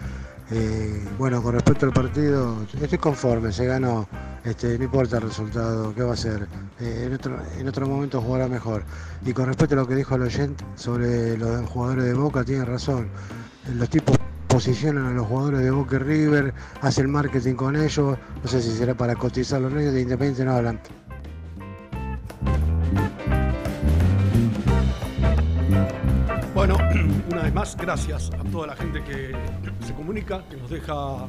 Bueno, 1.18 1.42
con 1.42 1.54
respecto 1.54 1.86
al 1.86 1.92
partido, 1.92 2.66
estoy 2.80 2.98
conforme, 2.98 3.52
se 3.52 3.64
ganó, 3.64 4.08
este, 4.44 4.76
no 4.76 4.84
importa 4.84 5.16
el 5.16 5.22
resultado, 5.22 5.94
¿qué 5.94 6.02
va 6.02 6.12
a 6.12 6.16
ser? 6.16 6.46
Eh, 6.80 7.04
en, 7.06 7.14
otro, 7.14 7.38
en 7.58 7.68
otro 7.68 7.86
momento 7.86 8.20
jugará 8.20 8.48
mejor. 8.48 8.84
Y 9.24 9.32
con 9.32 9.46
respecto 9.46 9.74
a 9.74 9.78
lo 9.78 9.86
que 9.86 9.94
dijo 9.94 10.14
el 10.16 10.22
oyente 10.22 10.64
sobre 10.74 11.38
los 11.38 11.68
jugadores 11.70 12.04
de 12.04 12.14
Boca, 12.14 12.44
tiene 12.44 12.64
razón. 12.64 13.08
Los 13.74 13.88
tipos 13.88 14.16
posicionan 14.48 15.06
a 15.06 15.10
los 15.12 15.26
jugadores 15.26 15.60
de 15.60 15.70
Boca 15.70 15.96
y 15.96 15.98
River, 16.00 16.54
hacen 16.82 17.10
marketing 17.10 17.54
con 17.54 17.74
ellos, 17.76 18.18
no 18.42 18.48
sé 18.48 18.60
si 18.60 18.72
será 18.72 18.94
para 18.94 19.14
cotizar 19.14 19.60
los 19.60 19.72
medios 19.72 19.94
de 19.94 20.02
Independiente, 20.02 20.44
no 20.44 20.52
hablan. 20.52 20.80
Bueno, 26.64 26.78
una 27.32 27.42
vez 27.42 27.52
más, 27.52 27.76
gracias 27.76 28.30
a 28.38 28.44
toda 28.44 28.68
la 28.68 28.76
gente 28.76 29.02
que 29.02 29.32
se 29.84 29.94
comunica, 29.94 30.44
que 30.48 30.56
nos 30.56 30.70
deja 30.70 31.28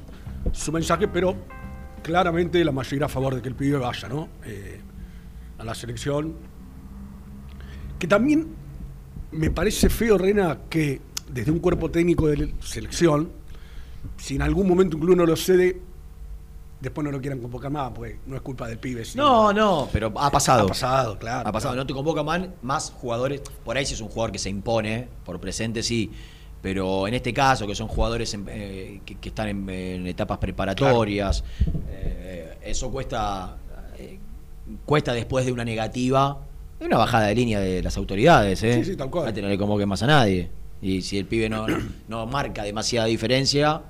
su 0.51 0.71
mensaje, 0.71 1.07
pero 1.07 1.35
claramente 2.03 2.63
la 2.63 2.71
mayoría 2.71 3.07
a 3.07 3.09
favor 3.09 3.33
de 3.33 3.41
que 3.41 3.49
el 3.49 3.55
pibe 3.55 3.79
vaya, 3.79 4.07
¿no? 4.09 4.29
Eh, 4.45 4.79
a 5.57 5.63
la 5.63 5.73
selección. 5.73 6.35
Que 7.97 8.05
también 8.05 8.45
me 9.31 9.49
parece 9.49 9.89
feo, 9.89 10.19
Rena, 10.19 10.59
que 10.69 11.01
desde 11.31 11.49
un 11.49 11.57
cuerpo 11.57 11.89
técnico 11.89 12.27
de 12.27 12.53
selección, 12.59 13.31
si 14.17 14.35
en 14.35 14.43
algún 14.43 14.67
momento 14.67 14.97
un 14.97 15.01
club 15.01 15.17
no 15.17 15.25
lo 15.25 15.35
cede, 15.35 15.81
después 16.83 17.03
no 17.05 17.11
lo 17.11 17.19
quieran 17.21 17.39
convocar 17.39 17.71
más, 17.71 17.91
pues 17.95 18.15
no 18.27 18.35
es 18.35 18.41
culpa 18.43 18.67
del 18.67 18.77
pibe. 18.77 19.03
No, 19.15 19.51
no, 19.53 19.89
pero 19.91 20.11
ha 20.17 20.29
pasado. 20.29 20.65
Ha 20.65 20.67
pasado, 20.67 21.17
claro. 21.17 21.47
Ha 21.47 21.51
pasado. 21.51 21.73
claro. 21.73 21.83
No 21.83 21.87
te 21.87 21.93
convoca 21.93 22.21
más, 22.23 22.41
más 22.61 22.91
jugadores. 22.91 23.41
Por 23.65 23.77
ahí 23.77 23.85
si 23.85 23.93
es 23.95 24.01
un 24.01 24.09
jugador 24.09 24.31
que 24.31 24.39
se 24.39 24.49
impone, 24.49 25.07
por 25.25 25.39
presente 25.39 25.81
sí. 25.81 26.11
Pero 26.61 27.07
en 27.07 27.13
este 27.13 27.33
caso, 27.33 27.65
que 27.67 27.75
son 27.75 27.87
jugadores 27.87 28.33
en- 28.33 28.45
eh, 28.49 29.01
que, 29.05 29.15
que 29.15 29.29
están 29.29 29.47
en, 29.49 29.69
en 29.69 30.07
etapas 30.07 30.37
preparatorias, 30.37 31.43
eh, 31.89 32.57
eso 32.63 32.89
cuesta, 32.91 33.57
eh, 33.97 34.19
cuesta 34.85 35.13
después 35.13 35.45
de 35.45 35.51
una 35.51 35.65
negativa, 35.65 36.37
de 36.79 36.85
una 36.85 36.97
bajada 36.97 37.27
de 37.27 37.35
línea 37.35 37.59
de 37.59 37.81
las 37.83 37.97
autoridades. 37.97 38.61
¿eh? 38.63 38.75
Sí, 38.83 38.91
sí, 38.91 38.95
tal 38.95 39.09
cual. 39.09 39.33
No 39.41 39.47
le 39.49 39.57
convoquen 39.57 39.89
más 39.89 40.03
a 40.03 40.07
nadie. 40.07 40.49
Y 40.81 41.01
si 41.01 41.17
el 41.17 41.25
pibe 41.25 41.49
no, 41.49 41.65
no 42.07 42.25
marca 42.27 42.63
demasiada 42.63 43.07
diferencia, 43.07 43.81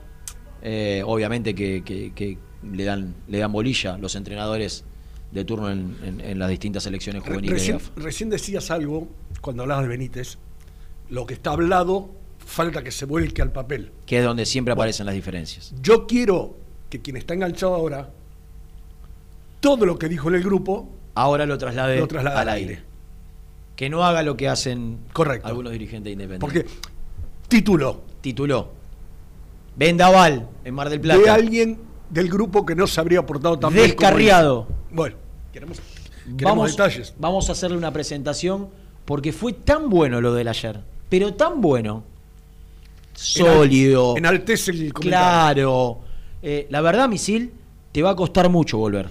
obviamente 1.06 1.54
que, 1.54 1.84
que- 1.84 2.12
que 2.14 2.38
le 2.72 2.84
dan 2.84 3.14
le 3.28 3.38
dan 3.40 3.52
bolilla 3.52 3.98
los 3.98 4.16
entrenadores 4.16 4.84
de 5.32 5.46
turno 5.46 5.70
en, 5.72 5.98
en- 6.04 6.22
en 6.22 6.40
las 6.40 6.50
distintas 6.50 6.84
selecciones 6.84 7.24
juveniles. 7.24 7.52
Recién, 7.54 7.80
recién 7.96 8.30
decías 8.30 8.70
algo 8.72 9.08
cuando 9.42 9.64
hablabas 9.64 9.84
de 9.86 9.90
Benítez. 9.90 10.38
Lo 11.10 11.26
que 11.26 11.34
está 11.34 11.52
hablado, 11.52 12.10
falta 12.46 12.84
que 12.84 12.92
se 12.92 13.06
vuelque 13.06 13.42
al 13.42 13.52
papel. 13.52 13.92
que 14.06 14.20
es 14.20 14.24
donde 14.26 14.46
siempre 14.46 14.74
aparecen 14.74 15.06
las 15.06 15.16
diferencias. 15.16 15.74
Yo 15.82 16.06
quiero 16.08 16.56
que 16.90 17.02
quien 17.02 17.18
está 17.18 17.34
enganchado 17.34 17.74
ahora, 17.76 18.10
todo 19.60 19.86
lo 19.86 19.98
que 19.98 20.08
dijo 20.10 20.30
en 20.30 20.36
el 20.36 20.44
grupo, 20.44 20.90
Ahora 21.16 21.46
lo 21.46 21.58
traslade, 21.60 22.00
Lo 22.00 22.08
al 22.20 22.50
aire. 22.50 22.82
Que 23.76 23.88
no 23.90 24.04
haga 24.04 24.24
lo 24.24 24.36
que 24.36 24.48
hacen 24.50 24.98
algunos 25.44 25.72
dirigentes 25.72 26.12
independientes. 26.14 26.40
Porque 26.40 26.66
tituló. 27.48 28.02
Tituló. 28.22 28.72
Vendaval 29.76 30.48
en 30.64 30.74
Mar 30.74 30.90
del 30.90 31.02
Plata. 31.02 31.22
de 31.22 31.30
alguien 31.30 31.78
del 32.10 32.30
grupo 32.30 32.66
que 32.66 32.76
no 32.76 32.88
se 32.88 33.00
habría 33.00 33.26
portado 33.26 33.58
tan 33.60 33.74
bien 33.74 33.90
como 33.92 34.00
Descarriado. 34.02 34.68
hizo. 34.70 34.80
Bueno, 34.96 35.16
queremos, 35.52 35.80
queremos 36.24 36.44
Vamos, 36.44 36.72
detalles. 36.72 37.14
vamos 37.18 37.50
a 37.50 37.52
hacerle 37.54 37.78
una 37.78 37.92
presentación 37.92 38.70
porque 39.06 39.32
fue 39.34 39.54
tan 39.54 39.90
bueno 39.90 40.22
lo 40.22 40.34
del 40.34 40.48
ayer. 40.48 40.80
Pero 41.10 41.34
tan 41.34 41.62
bueno. 41.62 42.04
Sólido. 43.14 44.16
Enaltece 44.18 44.72
el 44.72 44.94
comentario. 44.94 45.66
Claro. 45.68 46.00
Eh, 46.42 46.68
la 46.70 46.82
verdad, 46.82 47.08
Misil, 47.08 47.54
te 47.92 48.02
va 48.02 48.12
a 48.12 48.16
costar 48.16 48.50
mucho 48.50 48.78
volver. 48.78 49.10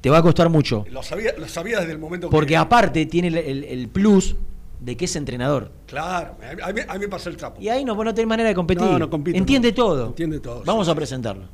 Te 0.00 0.10
va 0.10 0.18
a 0.18 0.22
costar 0.22 0.48
mucho. 0.50 0.84
Lo 0.90 1.02
sabía, 1.02 1.32
lo 1.38 1.48
sabía 1.48 1.80
desde 1.80 1.92
el 1.92 1.98
momento 1.98 2.30
Porque 2.30 2.50
que. 2.50 2.56
aparte 2.56 3.06
tiene 3.06 3.28
el, 3.28 3.36
el- 3.38 3.64
el 3.64 3.88
plus 3.88 4.36
de 4.80 4.96
que 4.96 5.06
es 5.06 5.16
entrenador. 5.16 5.72
Claro, 5.86 6.36
a 6.62 6.72
mí, 6.72 6.80
a 6.86 6.92
mí 6.94 7.00
me 7.00 7.08
pasa 7.08 7.30
el 7.30 7.36
trapo. 7.36 7.60
Y 7.60 7.68
ahí 7.68 7.84
no, 7.84 7.94
no 8.02 8.14
tiene 8.14 8.26
manera 8.28 8.48
de 8.50 8.54
competir. 8.54 8.84
No, 8.84 8.98
no 8.98 9.08
compito, 9.10 9.36
Entiende 9.38 9.70
no. 9.70 9.74
todo. 9.74 10.06
Entiende 10.08 10.40
todo. 10.40 10.62
Vamos 10.64 10.88
a 10.88 10.94
presentarlo. 10.94 11.44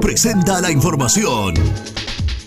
Presenta 0.00 0.60
la 0.60 0.72
información. 0.72 1.54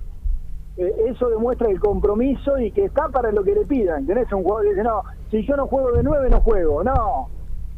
Eh, 0.78 0.94
eso 1.08 1.30
demuestra 1.30 1.70
el 1.70 1.80
compromiso 1.80 2.58
y 2.60 2.72
que 2.72 2.86
está 2.86 3.08
para 3.10 3.32
lo 3.32 3.44
que 3.44 3.56
le 3.56 3.66
pidan. 3.66 4.06
Tenés 4.06 4.32
un 4.34 4.44
jugador 4.44 4.64
que 4.66 4.70
dice, 4.72 4.84
no, 4.84 5.04
si 5.32 5.46
yo 5.46 5.56
no 5.56 5.68
juego 5.68 5.92
de 5.92 6.04
9, 6.04 6.30
no 6.30 6.42
juego. 6.42 6.84
No. 6.84 7.30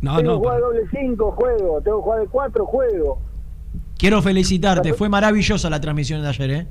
No, 0.02 0.18
tengo 0.18 0.32
no, 0.34 0.38
que 0.38 0.46
jugar 0.46 0.56
de 0.56 0.62
doble 0.62 0.82
5, 0.92 1.32
juego. 1.32 1.82
Tengo 1.82 1.98
que 1.98 2.04
jugar 2.04 2.20
de 2.22 2.28
4, 2.28 2.66
juego. 2.66 3.18
Quiero 3.98 4.22
felicitarte, 4.22 4.94
fue 4.94 5.10
maravillosa 5.10 5.70
la 5.70 5.82
transmisión 5.82 6.22
de 6.22 6.28
ayer, 6.28 6.52
¿eh? 6.52 6.68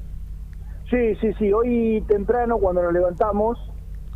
Sí, 0.89 1.17
sí, 1.21 1.33
sí. 1.39 1.53
Hoy 1.53 2.05
temprano, 2.07 2.59
cuando 2.59 2.83
nos 2.83 2.93
levantamos, 2.93 3.59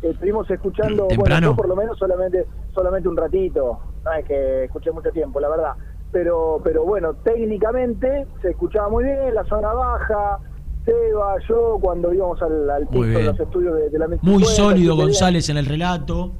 estuvimos 0.01 0.49
escuchando, 0.49 1.07
¿Temprano? 1.07 1.17
bueno, 1.17 1.47
yo 1.51 1.55
por 1.55 1.67
lo 1.67 1.75
menos 1.75 1.97
solamente, 1.97 2.45
solamente 2.73 3.09
un 3.09 3.17
ratito. 3.17 3.79
No 4.05 4.13
es 4.13 4.25
que 4.25 4.63
escuché 4.65 4.91
mucho 4.91 5.11
tiempo, 5.11 5.41
la 5.41 5.49
verdad. 5.49 5.73
Pero, 6.13 6.61
pero 6.63 6.85
bueno, 6.85 7.13
técnicamente 7.15 8.27
se 8.41 8.51
escuchaba 8.51 8.89
muy 8.89 9.03
bien, 9.03 9.33
la 9.33 9.43
zona 9.45 9.73
baja, 9.73 10.39
Seba, 10.85 11.35
yo, 11.47 11.77
cuando 11.81 12.13
íbamos 12.13 12.41
al, 12.41 12.69
al 12.69 12.87
piso 12.87 12.99
Muy 12.99 13.07
de 13.09 13.23
los 13.23 13.39
estudios 13.39 13.75
de, 13.75 13.89
de 13.89 13.99
la 13.99 14.07
Muy 14.07 14.17
1050, 14.43 14.55
sólido 14.55 14.95
González 14.95 15.49
en 15.49 15.57
el 15.57 15.65
relato, 15.65 16.33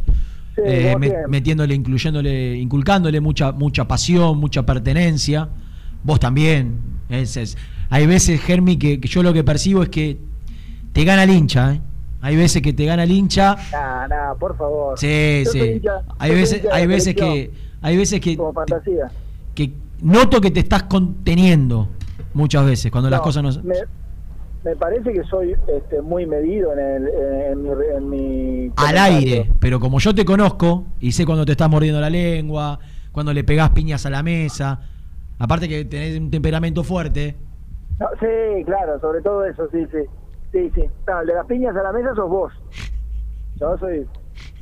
Sí, 0.56 0.62
eh, 0.66 0.96
metiéndole, 1.30 1.74
incluyéndole, 1.76 2.56
inculcándole 2.58 3.22
mucha, 3.22 3.52
mucha 3.54 3.88
pasión, 3.88 4.38
mucha 4.38 4.66
pertenencia. 4.66 5.48
Vos 6.04 6.20
también. 6.20 6.78
Es- 7.10 7.38
es- 7.38 7.58
Hay 7.90 8.06
veces, 8.06 8.42
Germi, 8.42 8.78
que, 8.78 9.00
que 9.00 9.08
yo 9.08 9.24
lo 9.24 9.32
que 9.34 9.44
percibo 9.46 9.82
es 9.84 9.90
que 9.90 10.18
te 10.94 11.04
gana 11.06 11.24
el 11.24 11.30
hincha, 11.30 11.74
¿eh? 11.76 11.82
Hay 12.22 12.36
veces 12.36 12.62
que 12.62 12.74
te 12.74 12.86
gana 12.86 13.04
el 13.04 13.12
hincha. 13.12 13.56
Nah, 13.72 14.08
nah, 14.08 14.34
por 14.36 14.58
favor. 14.58 15.00
Sí, 15.00 15.44
Yo 15.46 15.52
sí. 15.52 15.60
hincha- 15.60 16.02
Hay 16.20 16.32
veces, 16.32 16.62
hay 16.72 16.86
veces 16.88 17.16
que, 17.16 17.52
hay 17.82 17.98
veces 17.98 18.20
que, 18.20 18.36
Como 18.38 18.52
fantasía. 18.54 19.10
que 19.56 19.72
noto 20.02 20.42
que 20.42 20.52
te 20.52 20.60
estás 20.60 20.84
conteniendo 20.84 21.88
muchas 22.34 22.66
veces 22.66 22.92
cuando 22.92 23.10
las 23.10 23.22
cosas 23.22 23.42
no. 23.44 23.64
Me, 23.64 23.76
me 24.64 24.76
parece 24.76 25.12
que 25.12 25.24
soy 25.24 25.56
este, 25.68 26.02
muy 26.02 26.26
medido 26.26 26.72
en, 26.74 26.80
el, 26.80 27.08
en, 27.08 27.64
mi, 27.64 27.70
en 27.96 28.10
mi 28.10 28.72
al 28.76 28.98
aire, 28.98 29.52
pero 29.60 29.80
como 29.80 30.00
yo 30.00 30.14
te 30.14 30.24
conozco 30.26 30.86
y 31.00 31.12
sé 31.14 31.26
cuando 31.26 31.46
te 31.46 31.54
estás 31.54 31.70
mordiendo 31.70 32.00
la 32.00 32.10
lengua, 32.10 32.80
cuando 33.12 33.34
le 33.34 33.44
pegás 33.44 33.72
piñas 33.72 34.06
a 34.06 34.10
la 34.10 34.24
mesa, 34.24 34.80
Aparte 35.42 35.68
que 35.68 35.86
tenés 35.86 36.20
un 36.20 36.30
temperamento 36.30 36.84
fuerte. 36.84 37.36
No, 38.00 38.06
sí, 38.20 38.64
claro, 38.64 39.00
sobre 39.00 39.22
todo 39.24 39.44
eso, 39.44 39.68
sí, 39.72 39.88
sí. 39.92 39.98
Sí, 40.52 40.72
sí. 40.76 40.84
No, 41.08 41.26
de 41.26 41.34
las 41.34 41.48
piñas 41.48 41.76
a 41.76 41.82
la 41.82 41.92
mesa 41.92 42.14
sos 42.14 42.30
vos. 42.30 42.54
Yo 43.60 43.76
soy 43.80 44.06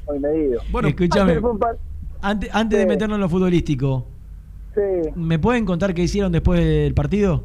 muy 0.08 0.20
medido. 0.20 0.62
Bueno, 0.72 0.88
escúchame. 0.88 1.38
Par- 1.60 1.76
Antes, 2.22 2.50
antes 2.54 2.80
de 2.80 2.86
meternos 2.86 3.18
en 3.18 3.22
lo 3.22 3.28
futbolístico, 3.28 4.08
Sí, 4.74 5.10
¿me 5.16 5.38
pueden 5.38 5.66
contar 5.66 5.94
qué 5.94 6.04
hicieron 6.04 6.32
después 6.32 6.64
del 6.64 6.94
partido? 6.94 7.44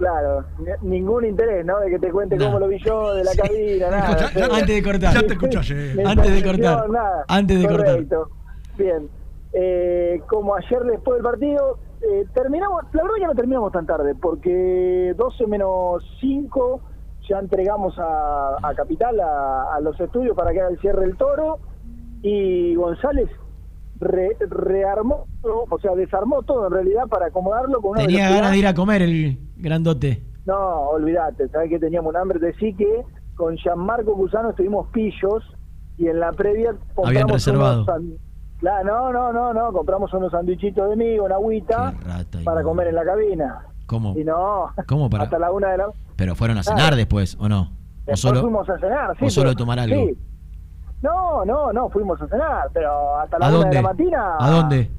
Claro. 0.00 0.44
Ni- 0.82 0.88
Ningún 0.98 1.24
interés, 1.26 1.64
¿no? 1.64 1.78
De 1.78 1.90
que 1.90 1.98
te 2.00 2.10
cuente 2.10 2.36
cómo 2.36 2.58
lo 2.58 2.66
vi 2.68 2.78
yo 2.84 3.14
de 3.14 3.22
la 3.24 3.30
cabina, 3.36 3.90
nada. 3.90 4.16
Ya- 4.34 4.40
ya- 4.40 4.46
Antes 4.56 4.74
de 4.74 4.82
cortar. 4.82 5.14
Ya 5.14 5.22
te 5.22 5.32
escuché 5.34 5.58
Antes 6.04 6.34
de 6.34 6.42
cortar. 6.44 6.90
nada. 6.90 7.24
Antes 7.28 7.60
de 7.62 7.68
cortar. 7.68 8.00
Bien. 8.76 9.08
Eh, 9.52 10.20
como 10.28 10.54
ayer 10.56 10.80
después 10.84 11.16
del 11.16 11.24
partido, 11.24 11.78
eh, 12.02 12.24
terminamos, 12.34 12.82
la 12.92 13.02
verdad 13.02 13.16
ya 13.20 13.26
no 13.26 13.34
terminamos 13.34 13.72
tan 13.72 13.84
tarde, 13.86 14.14
porque 14.14 15.12
12 15.16 15.46
menos 15.46 16.02
5 16.20 16.80
ya 17.28 17.38
entregamos 17.40 17.98
a, 17.98 18.56
a 18.62 18.74
Capital, 18.74 19.20
a, 19.20 19.74
a 19.74 19.80
los 19.80 19.98
estudios 20.00 20.36
para 20.36 20.52
que 20.52 20.60
haga 20.60 20.70
el 20.70 20.80
cierre 20.80 21.02
del 21.06 21.16
toro, 21.16 21.58
y 22.22 22.74
González 22.76 23.28
re- 24.00 24.36
rearmó, 24.48 25.26
o 25.42 25.78
sea, 25.80 25.94
desarmó 25.94 26.42
todo 26.42 26.66
en 26.66 26.72
realidad 26.72 27.06
para 27.08 27.26
acomodarlo 27.26 27.80
con 27.80 27.92
una 27.92 28.00
Tenía 28.00 28.18
velocidad- 28.24 28.36
ganas 28.40 28.52
de 28.52 28.58
ir 28.58 28.66
a 28.66 28.74
comer 28.74 29.02
el 29.02 29.38
grandote. 29.56 30.22
no, 30.46 30.56
olvídate, 30.90 31.48
sabes 31.48 31.68
que 31.70 31.78
teníamos 31.78 32.10
un 32.10 32.16
hambre. 32.16 32.38
Decí 32.38 32.74
que 32.74 33.04
con 33.36 33.56
Gianmarco 33.56 34.14
Cusano 34.14 34.50
estuvimos 34.50 34.88
pillos 34.88 35.44
y 35.98 36.08
en 36.08 36.18
la 36.20 36.32
previa 36.32 36.72
compramos 36.94 37.08
Habían 37.08 37.28
reservado. 37.28 37.82
unos 37.84 38.10
no, 38.84 39.12
no, 39.12 39.32
no, 39.32 39.52
no, 39.54 39.72
compramos 39.72 40.12
unos 40.14 40.30
sandwichitos 40.32 40.90
de 40.90 40.96
migo, 40.96 41.24
una 41.24 41.34
agüita 41.36 41.94
para 42.44 42.62
comer 42.62 42.88
en 42.88 42.94
la 42.96 43.04
cabina. 43.04 43.66
¿Cómo? 43.86 44.16
Y 44.16 44.24
no, 44.24 44.66
¿Cómo 44.86 45.10
para? 45.10 45.24
hasta 45.24 45.38
la 45.38 45.50
una 45.50 45.70
de 45.72 45.78
la 45.78 45.86
Pero 46.16 46.34
fueron 46.36 46.58
a 46.58 46.62
cenar 46.62 46.94
después, 46.94 47.36
¿o 47.40 47.48
no? 47.48 47.72
¿O 48.06 48.16
solo, 48.16 48.40
fuimos 48.42 48.68
a 48.68 48.78
cenar, 48.78 49.16
sí. 49.18 49.24
o 49.26 49.30
solo 49.30 49.50
pero- 49.50 49.58
tomar 49.58 49.78
algo? 49.78 49.96
sí. 50.06 50.18
No, 51.02 51.44
no, 51.44 51.72
no, 51.72 51.88
fuimos 51.88 52.20
a 52.20 52.28
cenar, 52.28 52.68
pero 52.72 53.16
hasta 53.18 53.38
la 53.38 53.46
¿A 53.46 53.48
una 53.48 53.58
dónde? 53.58 53.76
de 53.76 53.82
la 53.82 53.88
mañana. 53.94 54.36
¿A 54.38 54.50
dónde? 54.50 54.90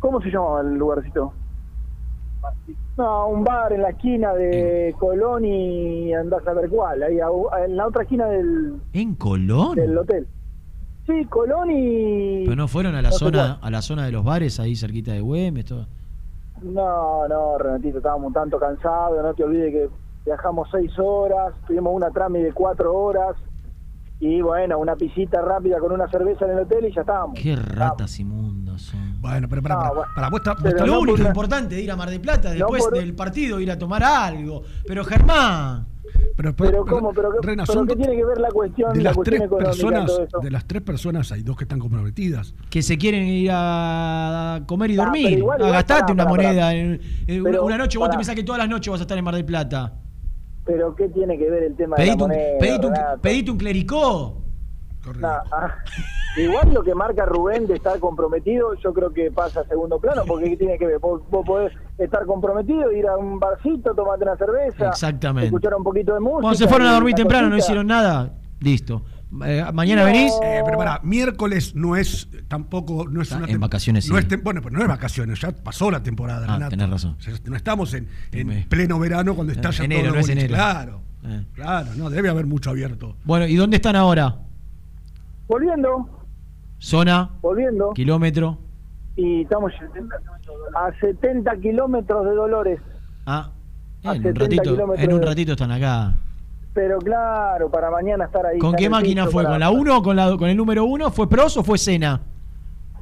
¿Cómo 0.00 0.20
se 0.20 0.30
llama 0.30 0.60
el 0.62 0.74
lugarcito? 0.74 1.32
No, 2.96 3.28
un 3.28 3.44
bar 3.44 3.72
en 3.72 3.82
la 3.82 3.90
esquina 3.90 4.32
de 4.34 4.94
Colón 4.98 5.44
y 5.44 6.12
andás 6.14 6.46
a 6.46 6.52
ver 6.52 6.68
cuál, 6.68 7.02
ahí 7.02 7.18
a- 7.20 7.64
en 7.64 7.76
la 7.76 7.86
otra 7.86 8.02
esquina 8.02 8.26
del, 8.26 8.80
¿En 8.92 9.14
Colón? 9.14 9.76
del 9.76 9.96
hotel. 9.96 10.26
Sí, 11.06 11.24
Colón 11.26 11.70
y... 11.70 12.44
¿Pero 12.44 12.56
no 12.56 12.66
fueron 12.68 12.94
a 12.96 13.02
la 13.02 13.10
no 13.10 13.14
zona 13.16 13.58
a 13.62 13.70
la 13.70 13.82
zona 13.82 14.04
de 14.04 14.12
los 14.12 14.24
bares 14.24 14.58
ahí 14.60 14.74
cerquita 14.76 15.12
de 15.12 15.20
Güemes? 15.20 15.64
Todo? 15.66 15.86
No, 16.62 17.28
no, 17.28 17.56
Renatito, 17.58 17.98
estábamos 17.98 18.26
un 18.28 18.32
tanto 18.32 18.58
cansados, 18.58 19.22
no 19.22 19.32
te 19.34 19.44
olvides 19.44 19.72
que 19.72 19.88
viajamos 20.26 20.68
seis 20.72 20.90
horas, 20.98 21.54
tuvimos 21.66 21.94
una 21.94 22.10
trami 22.10 22.42
de 22.42 22.52
cuatro 22.52 22.92
horas 22.94 23.36
y 24.20 24.40
bueno, 24.40 24.78
una 24.78 24.96
pisita 24.96 25.40
rápida 25.40 25.78
con 25.78 25.92
una 25.92 26.08
cerveza 26.08 26.44
en 26.44 26.50
el 26.52 26.58
hotel 26.60 26.86
y 26.86 26.92
ya 26.94 27.02
estábamos. 27.02 27.38
Qué 27.40 27.54
ratas 27.54 28.18
inmundas 28.18 28.82
son. 28.82 29.20
Bueno, 29.20 29.46
pero 29.48 29.62
para, 29.62 29.74
No, 29.76 29.80
para, 29.82 29.94
bueno. 29.94 30.12
para, 30.14 30.28
vos 30.30 30.40
estás- 30.40 30.80
Lo 30.80 30.86
no 30.86 31.00
único 31.00 31.18
por 31.18 31.26
importante 31.26 31.74
de 31.76 31.82
ir 31.82 31.90
a 31.90 31.96
Mar 31.96 32.10
del 32.10 32.20
Plata 32.20 32.50
después 32.50 32.84
por- 32.84 32.94
del 32.98 33.14
partido, 33.14 33.60
ir 33.60 33.70
a 33.70 33.78
tomar 33.78 34.02
algo. 34.02 34.62
Pero 34.86 35.04
Germán, 35.04 35.86
pero, 36.36 36.54
Pero 36.56 36.84
cómo, 36.86 37.12
pero, 37.12 37.30
qué- 37.32 37.46
Rena, 37.46 37.62
pero 37.64 37.78
son 37.78 37.86
qué 37.86 37.94
tiene 37.94 38.16
que 38.16 38.24
ver 38.24 38.40
la 38.40 38.48
cuestión, 38.48 38.92
de 38.92 38.98
la 38.98 39.04
las 39.10 39.14
cuestión 39.16 39.38
tres 39.48 39.64
personas, 39.66 40.12
de 40.42 40.50
las 40.50 40.64
tres 40.64 40.82
personas 40.82 41.30
hay 41.32 41.42
dos 41.42 41.56
que 41.56 41.64
están 41.64 41.78
comprometidas. 41.78 42.54
que 42.70 42.82
se 42.82 42.96
quieren 42.98 43.24
ir 43.24 43.50
a 43.52 44.62
comer 44.66 44.90
y 44.90 44.98
Ah, 44.98 45.04
dormir. 45.04 45.38
igual, 45.38 45.58
Ah, 45.62 45.66
igual, 45.68 45.84
pará, 45.86 46.12
una 46.12 46.24
moneda. 46.24 46.48
pará. 46.50 46.74
en- 46.74 47.00
en 47.26 47.44
Pero, 47.44 47.64
una 47.64 47.78
noche, 47.78 47.98
vos 47.98 48.10
te 48.10 48.16
pensás 48.16 48.34
que 48.34 48.42
todas 48.42 48.58
las 48.58 48.68
noches 48.68 48.90
vas 48.90 49.00
a 49.00 49.04
estar 49.04 49.16
en 49.18 49.24
Mar 49.24 49.34
del 49.34 49.44
Plata. 49.44 49.92
Pero 50.68 50.94
qué 50.94 51.08
tiene 51.08 51.38
que 51.38 51.50
ver 51.50 51.62
el 51.62 51.74
tema 51.76 51.96
Pedite 51.96 52.10
de 52.12 52.16
la 52.18 52.24
un, 52.24 52.28
moneda, 52.30 52.58
pedite 52.60 52.86
un- 52.86 53.20
pedite 53.22 53.50
un 53.50 53.56
clericó. 53.58 54.36
No, 55.18 55.28
ah, 55.28 55.74
igual 56.36 56.74
lo 56.74 56.82
que 56.82 56.94
marca 56.94 57.24
Rubén 57.24 57.66
de 57.66 57.76
estar 57.76 57.98
comprometido, 57.98 58.74
yo 58.74 58.92
creo 58.92 59.10
que 59.10 59.30
pasa 59.30 59.60
a 59.60 59.64
segundo 59.64 59.98
plano, 59.98 60.24
porque 60.28 60.50
¿qué 60.50 60.56
tiene 60.58 60.76
que 60.78 60.86
ver? 60.86 60.98
Vos, 60.98 61.22
vos 61.30 61.46
podés 61.46 61.72
estar 61.96 62.26
comprometido, 62.26 62.92
ir 62.92 63.06
a 63.06 63.16
un 63.16 63.40
barcito, 63.40 63.94
tomarte 63.94 64.24
una 64.24 64.36
cerveza, 64.36 64.88
Exactamente. 64.90 65.46
escuchar 65.46 65.74
un 65.74 65.82
poquito 65.84 66.12
de 66.12 66.20
música. 66.20 66.40
Cuando 66.42 66.58
se 66.58 66.68
fueron 66.68 66.88
a 66.88 66.92
dormir 66.92 67.14
temprano, 67.14 67.48
no 67.48 67.56
hicieron 67.56 67.86
nada. 67.86 68.34
Listo. 68.60 69.00
Eh, 69.44 69.64
mañana 69.74 70.02
No. 70.02 70.06
venís. 70.06 70.32
Eh, 70.42 70.62
pero 70.64 70.78
para, 70.78 71.00
miércoles 71.02 71.74
no 71.74 71.96
es 71.96 72.28
tampoco, 72.48 73.06
no 73.10 73.20
es 73.20 73.30
una 73.32 73.46
en 73.46 73.60
vacaciones 73.60 74.08
no 74.08 74.18
sí. 74.18 74.26
es 74.30 74.42
bueno, 74.42 74.62
pero 74.62 74.74
no 74.76 74.82
es 74.82 74.88
vacaciones, 74.88 75.38
ya 75.40 75.52
pasó 75.52 75.90
la 75.90 76.02
temporada, 76.02 76.46
Ah, 76.48 76.54
Renato. 76.54 76.70
tenés 76.70 76.88
razón. 76.90 77.16
O 77.18 77.20
sea, 77.22 77.34
no 77.44 77.56
estamos 77.56 77.92
en, 77.94 78.08
en 78.32 78.46
Me- 78.46 78.66
pleno 78.68 78.98
verano 78.98 79.34
cuando 79.34 79.52
está 79.52 79.70
ya 79.70 79.84
Enero, 79.84 80.04
todo 80.04 80.14
no 80.14 80.20
es 80.20 80.28
enero. 80.30 80.54
Claro, 80.54 81.00
Eh. 81.24 81.44
claro, 81.54 81.88
no, 81.96 82.08
debe 82.08 82.30
haber 82.30 82.46
mucho 82.46 82.70
abierto. 82.70 83.16
Bueno, 83.24 83.46
¿y 83.46 83.54
dónde 83.56 83.76
están 83.76 83.96
ahora? 83.96 84.34
Volviendo, 85.46 86.08
Zona, 86.78 87.30
volviendo, 87.42 87.92
kilómetro. 87.92 88.58
y 89.16 89.42
estamos 89.42 89.72
a 90.74 90.90
70 91.00 91.56
kilómetros 91.60 92.24
de 92.24 92.30
Dolores. 92.34 92.80
Ah, 93.26 93.50
A 94.04 94.12
en 94.12 94.18
un 94.18 94.22
70 94.22 94.40
ratito, 94.44 94.62
kilómetros 94.62 95.04
en 95.04 95.12
un 95.12 95.20
de- 95.20 95.26
ratito 95.26 95.52
están 95.52 95.72
acá. 95.72 96.14
Pero 96.78 96.98
claro, 97.00 97.68
para 97.68 97.90
mañana 97.90 98.26
estar 98.26 98.46
ahí. 98.46 98.60
¿Con 98.60 98.72
qué 98.76 98.88
máquina 98.88 99.26
fue? 99.26 99.42
para- 99.42 99.54
¿Con 99.54 99.58
la 99.60 99.70
1 99.70 99.98
o 99.98 100.00
con, 100.04 100.14
la, 100.14 100.36
con 100.36 100.48
el 100.48 100.56
número 100.56 100.84
1? 100.84 101.10
¿Fue 101.10 101.28
Pros 101.28 101.56
o 101.56 101.64
fue 101.64 101.76
Sena? 101.76 102.20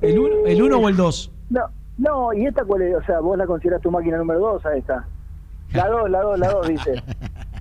¿El 0.00 0.18
1 0.18 0.34
el 0.46 0.62
uno 0.62 0.78
o 0.78 0.88
el 0.88 0.96
2? 0.96 1.30
No, 1.50 1.60
no, 1.98 2.32
¿y 2.32 2.46
esta 2.46 2.64
cuál 2.64 2.80
es? 2.80 2.96
O 2.96 3.02
sea, 3.04 3.20
vos 3.20 3.36
la 3.36 3.44
considerás 3.44 3.82
tu 3.82 3.90
máquina 3.90 4.16
número 4.16 4.40
2 4.40 4.64
a 4.64 4.76
esta. 4.76 5.04
La 5.74 5.88
2, 5.88 6.08
la 6.10 6.22
2, 6.22 6.38
la 6.38 6.48
2, 6.52 6.68
dice. 6.68 7.02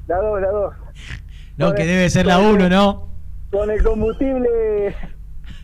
La 0.08 0.18
2, 0.22 0.42
la 0.42 0.52
2. 0.52 0.74
No, 1.58 1.66
Con 1.68 1.76
que 1.76 1.82
el- 1.82 1.88
debe 1.90 2.10
ser 2.10 2.26
la 2.28 2.36
con 2.38 2.46
el- 2.46 2.54
1, 2.56 2.70
¿no? 2.70 3.08
Con 3.52 3.70
el 3.72 3.84
combustible 3.84 4.96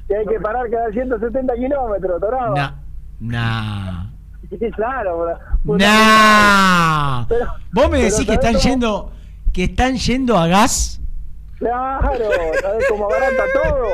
que 0.09 0.15
hay 0.17 0.25
que 0.25 0.39
parar 0.41 0.69
cada 0.69 0.89
170 0.91 1.53
kilómetros, 1.55 2.19
Toraba. 2.19 2.53
Nah. 2.55 2.71
Nah. 3.21 4.05
Sí, 4.49 4.69
claro. 4.75 5.27
una- 5.63 5.77
Nah. 5.77 7.25
Pero- 7.29 7.45
¿Vos 7.71 7.89
me 7.89 7.99
decís 7.99 8.19
que 8.25 8.35
¿sabés 8.35 8.43
están 8.45 8.55
yendo 8.71 9.11
que 9.53 9.65
están 9.65 9.95
yendo 9.95 10.37
a 10.37 10.47
gas? 10.47 10.99
Claro, 11.57 12.09
¿sabés 12.61 12.85
cómo 12.89 13.05
abarata 13.05 13.43
todo? 13.53 13.85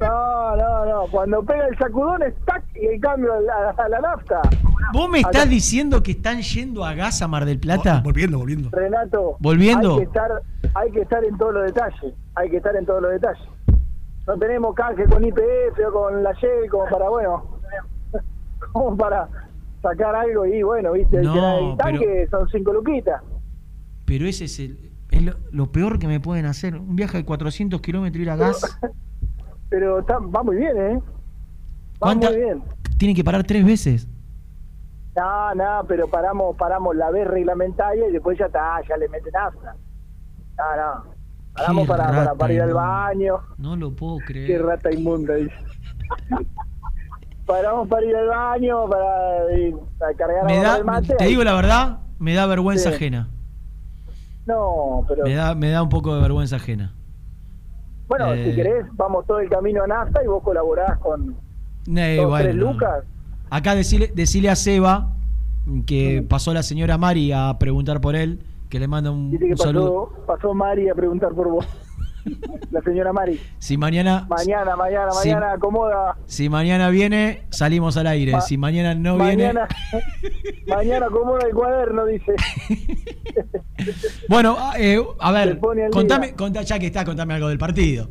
No, 0.00 0.56
no, 0.56 0.86
no. 0.86 1.10
Cuando 1.10 1.42
pega 1.44 1.66
el 1.68 1.78
sacudón 1.78 2.22
es 2.22 2.34
tac 2.44 2.62
y 2.74 2.86
el 2.86 3.00
cambio 3.00 3.32
a 3.34 3.40
la, 3.40 3.70
a 3.70 3.88
la 3.88 4.00
nafta. 4.00 4.40
¿Vos 4.92 5.08
me 5.08 5.18
estás 5.20 5.42
Acá- 5.42 5.46
diciendo 5.50 6.02
que 6.02 6.12
están 6.12 6.40
yendo 6.42 6.84
a 6.84 6.94
gas 6.94 7.22
a 7.22 7.28
Mar 7.28 7.44
del 7.44 7.58
Plata? 7.58 8.00
Volviendo, 8.04 8.38
volviendo. 8.38 8.68
Renato, 8.72 9.36
Volviendo. 9.40 9.92
Hay 9.94 9.98
que 9.98 10.04
estar, 10.04 10.30
hay 10.74 10.90
que 10.92 11.00
estar 11.02 11.24
en 11.24 11.38
todos 11.38 11.54
los 11.54 11.64
detalles. 11.66 12.14
Hay 12.34 12.50
que 12.50 12.56
estar 12.58 12.76
en 12.76 12.84
todos 12.86 13.02
los 13.02 13.10
detalles. 13.12 13.42
No 14.26 14.36
tenemos 14.38 14.74
canje 14.74 15.04
con 15.06 15.24
IPF 15.24 15.78
o 15.88 15.92
con 15.92 16.22
la 16.22 16.32
Shell 16.32 16.68
como 16.68 16.84
para, 16.88 17.08
bueno, 17.08 17.58
como 18.72 18.96
para 18.96 19.28
sacar 19.82 20.14
algo 20.16 20.44
y 20.46 20.62
bueno, 20.62 20.92
viste, 20.92 21.22
No, 21.22 21.32
que 21.32 21.70
el 21.70 21.76
tanque 21.76 22.28
son 22.30 22.48
cinco 22.48 22.72
luquitas. 22.72 23.22
Pero 24.06 24.26
ese 24.26 24.44
es, 24.46 24.58
el, 24.60 24.90
es 25.10 25.22
lo, 25.22 25.34
lo 25.50 25.70
peor 25.72 25.98
que 25.98 26.06
me 26.08 26.20
pueden 26.20 26.46
hacer. 26.46 26.76
Un 26.76 26.96
viaje 26.96 27.18
de 27.18 27.24
400 27.24 27.80
kilómetros 27.80 28.22
ir 28.22 28.30
a 28.30 28.36
gas. 28.36 28.78
Pero 29.68 29.98
está, 29.98 30.18
va 30.18 30.42
muy 30.42 30.56
bien, 30.56 30.76
¿eh? 30.76 30.94
Va 30.98 31.02
¿Cuánta- 31.98 32.30
muy 32.30 32.40
bien. 32.40 32.62
Tienen 32.98 33.14
que 33.16 33.24
parar 33.24 33.44
tres 33.44 33.64
veces. 33.66 34.08
No, 35.16 35.54
no, 35.54 35.82
pero 35.88 36.08
paramos 36.08 36.54
paramos 36.56 36.94
la 36.94 37.10
vez 37.10 37.26
reglamentaria 37.26 38.06
y 38.06 38.12
después 38.12 38.38
ya 38.38 38.46
está, 38.46 38.80
ya 38.86 38.96
le 38.98 39.08
meten 39.08 39.32
nafta. 39.32 39.74
No, 40.58 40.76
no. 40.76 41.04
Paramos 41.54 41.84
Qué 41.84 41.88
para, 41.88 42.06
para, 42.08 42.34
para 42.34 42.52
ir 42.52 42.60
al 42.62 42.74
baño. 42.74 43.38
No 43.56 43.76
lo 43.76 43.96
puedo 43.96 44.18
Qué 44.18 44.24
creer. 44.26 44.62
rata 44.62 44.92
inmunda, 44.92 45.34
dice. 45.36 45.54
Paramos 47.46 47.88
para 47.88 48.04
ir 48.04 48.14
al 48.16 48.28
baño, 48.28 48.88
para, 48.88 49.58
ir 49.58 49.74
a 50.00 50.14
cargar 50.16 50.44
Me 50.44 50.58
da, 50.60 50.74
del 50.76 50.84
mate. 50.84 51.14
te 51.14 51.24
digo 51.24 51.42
la 51.44 51.54
verdad, 51.54 52.00
me 52.18 52.34
da 52.34 52.44
vergüenza 52.46 52.90
Sí. 52.90 52.96
ajena. 52.96 53.28
No, 54.46 55.04
pero 55.08 55.24
Me 55.24 55.34
da, 55.34 55.54
me 55.54 55.70
da 55.70 55.82
un 55.82 55.88
poco 55.88 56.14
de 56.14 56.22
vergüenza 56.22 56.56
ajena. 56.56 56.92
bueno, 58.08 58.32
eh. 58.32 58.44
si 58.50 58.54
querés, 58.56 58.86
vamos 58.92 59.26
todo 59.26 59.40
el 59.40 59.48
camino 59.48 59.82
a 59.82 59.86
nafta 59.86 60.22
y 60.22 60.26
vos 60.28 60.42
colaborás 60.42 60.98
con 60.98 61.34
Eh, 61.96 62.16
dos, 62.16 62.28
bueno, 62.30 62.44
tres 62.44 62.56
no. 62.56 62.72
lucas. 62.72 63.04
Acá 63.50 63.74
decile, 63.74 64.10
decile 64.14 64.48
a 64.50 64.56
Seba 64.56 65.12
que 65.84 66.24
pasó 66.28 66.54
la 66.54 66.62
señora 66.62 66.96
Mari 66.98 67.32
a 67.32 67.56
preguntar 67.58 68.00
por 68.00 68.14
él, 68.14 68.40
que 68.68 68.78
le 68.78 68.86
manda 68.88 69.10
un, 69.10 69.30
Dice 69.32 69.46
que 69.46 69.52
un 69.52 69.58
saludo. 69.58 70.10
pasó, 70.10 70.26
pasó 70.26 70.54
Mari 70.54 70.88
a 70.88 70.94
preguntar 70.94 71.32
por 71.32 71.48
vos. 71.50 71.66
la 72.70 72.80
señora 72.82 73.12
Mari. 73.12 73.40
Si 73.58 73.76
mañana, 73.76 74.26
Mañana, 74.28 74.76
mañana, 74.76 75.10
mañana 75.14 75.52
acomoda. 75.52 76.16
si 76.26 76.48
mañana 76.48 76.90
viene, 76.90 77.44
salimos 77.50 77.96
al 77.96 78.06
aire. 78.08 78.32
Ma- 78.32 78.40
si 78.40 78.58
mañana 78.58 78.94
no 78.94 79.16
viene, 79.16 79.52
mañana, 80.66 81.06
acomoda 81.06 81.46
el 81.46 81.54
cuaderno, 81.54 82.06
dice. 82.06 82.34
bueno, 84.28 84.56
ah, 84.58 84.74
eh, 84.78 84.98
a 85.20 85.32
ver, 85.32 85.58
contame, 85.90 86.34
contá, 86.34 86.62
ya 86.62 86.78
que 86.78 86.86
está, 86.86 87.04
contame 87.04 87.34
algo 87.34 87.48
del 87.48 87.58
partido. 87.58 88.08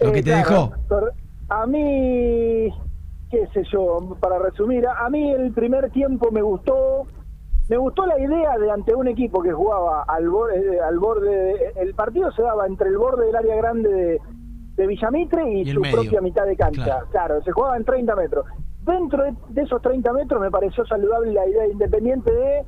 Lo 0.00 0.08
Eh, 0.10 0.12
que 0.12 0.22
te 0.22 0.30
claro, 0.30 0.72
dejó. 0.88 1.08
A 1.50 1.66
mí, 1.66 2.68
qué 3.30 3.46
sé 3.54 3.62
yo, 3.72 4.16
para 4.20 4.38
resumir, 4.38 4.86
a 4.86 5.06
a 5.06 5.10
mí 5.10 5.30
el 5.32 5.52
primer 5.52 5.90
tiempo 5.90 6.30
me 6.30 6.42
gustó, 6.42 7.06
me 7.68 7.76
gustó 7.76 8.06
la 8.06 8.18
idea 8.18 8.56
de 8.58 8.70
ante 8.70 8.94
un 8.94 9.08
equipo 9.08 9.42
que 9.42 9.52
jugaba 9.52 10.02
al 10.08 10.28
borde, 10.30 10.80
al 10.80 10.98
borde 10.98 11.30
de- 11.30 11.72
el 11.76 11.94
partido 11.94 12.30
se 12.32 12.42
daba 12.42 12.66
entre 12.66 12.88
el 12.88 12.96
borde 12.98 13.26
del 13.26 13.36
área 13.36 13.56
grande 13.56 13.88
de, 13.92 14.20
de 14.76 14.86
Villamitre 14.86 15.50
y, 15.52 15.70
su 15.72 15.80
medio. 15.80 16.00
propia 16.00 16.20
mitad 16.20 16.46
de 16.46 16.56
cancha. 16.56 16.82
Claro. 16.84 17.06
Claro. 17.10 17.42
se 17.42 17.52
jugaba 17.52 17.76
en 17.76 17.84
30 17.84 18.14
metros. 18.16 18.46
Dentro 18.84 19.22
de, 19.24 19.34
de 19.50 19.62
esos 19.62 19.82
30 19.82 20.12
metros 20.14 20.40
me 20.40 20.50
pareció 20.50 20.86
saludable 20.86 21.32
la 21.32 21.46
idea 21.46 21.62
de 21.64 21.72
Independiente 21.72 22.32
de 22.32 22.58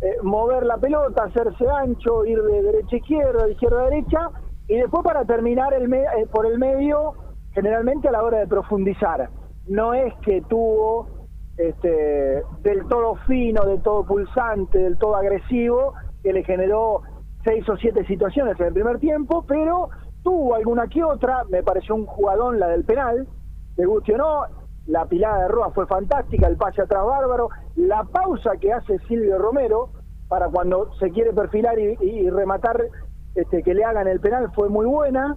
eh, 0.00 0.16
mover 0.22 0.64
la 0.64 0.78
pelota, 0.78 1.24
hacerse 1.24 1.66
ancho, 1.68 2.24
ir 2.24 2.40
de 2.42 2.62
derecha 2.62 2.94
a 2.94 2.98
izquierda, 2.98 3.44
de 3.44 3.52
izquierda 3.52 3.80
a 3.82 3.84
derecha, 3.90 4.30
y 4.68 4.76
después 4.76 5.02
para 5.04 5.24
terminar 5.24 5.74
el 5.74 5.88
me- 5.88 6.04
eh, 6.04 6.26
por 6.32 6.46
el 6.46 6.58
medio, 6.58 7.14
generalmente 7.52 8.08
a 8.08 8.12
la 8.12 8.22
hora 8.22 8.38
de 8.38 8.46
profundizar. 8.46 9.28
No 9.66 9.92
es 9.94 10.14
que 10.22 10.40
tuvo 10.48 11.08
este, 11.58 12.42
del 12.62 12.86
todo 12.88 13.16
fino, 13.26 13.62
del 13.64 13.82
todo 13.82 14.06
pulsante, 14.06 14.78
del 14.78 14.96
todo 14.96 15.16
agresivo, 15.16 15.92
que 16.22 16.32
le 16.32 16.44
generó 16.44 17.02
seis 17.44 17.68
o 17.68 17.76
siete 17.76 18.06
situaciones 18.06 18.58
en 18.60 18.66
el 18.66 18.72
primer 18.72 18.98
tiempo, 18.98 19.44
pero 19.46 19.90
tuvo 20.22 20.54
alguna 20.54 20.86
que 20.86 21.02
otra, 21.02 21.44
me 21.50 21.62
pareció 21.62 21.96
un 21.96 22.06
jugadón 22.06 22.60
la 22.60 22.68
del 22.68 22.84
penal, 22.84 23.26
le 23.76 23.86
guste 23.86 24.14
o 24.14 24.18
no, 24.18 24.42
la 24.86 25.06
pilada 25.06 25.42
de 25.42 25.48
Roa 25.48 25.70
fue 25.72 25.86
fantástica, 25.86 26.46
el 26.46 26.56
pase 26.56 26.82
atrás 26.82 27.04
bárbaro, 27.04 27.48
la 27.76 28.04
pausa 28.04 28.52
que 28.60 28.72
hace 28.72 28.98
Silvio 29.00 29.38
Romero 29.38 29.90
para 30.28 30.48
cuando 30.48 30.92
se 30.94 31.10
quiere 31.10 31.32
perfilar 31.32 31.78
y, 31.78 32.30
rematar 32.30 32.84
este, 33.34 33.62
que 33.62 33.74
le 33.74 33.84
hagan 33.84 34.06
el 34.06 34.20
penal 34.20 34.50
fue 34.54 34.68
muy 34.68 34.86
buena, 34.86 35.36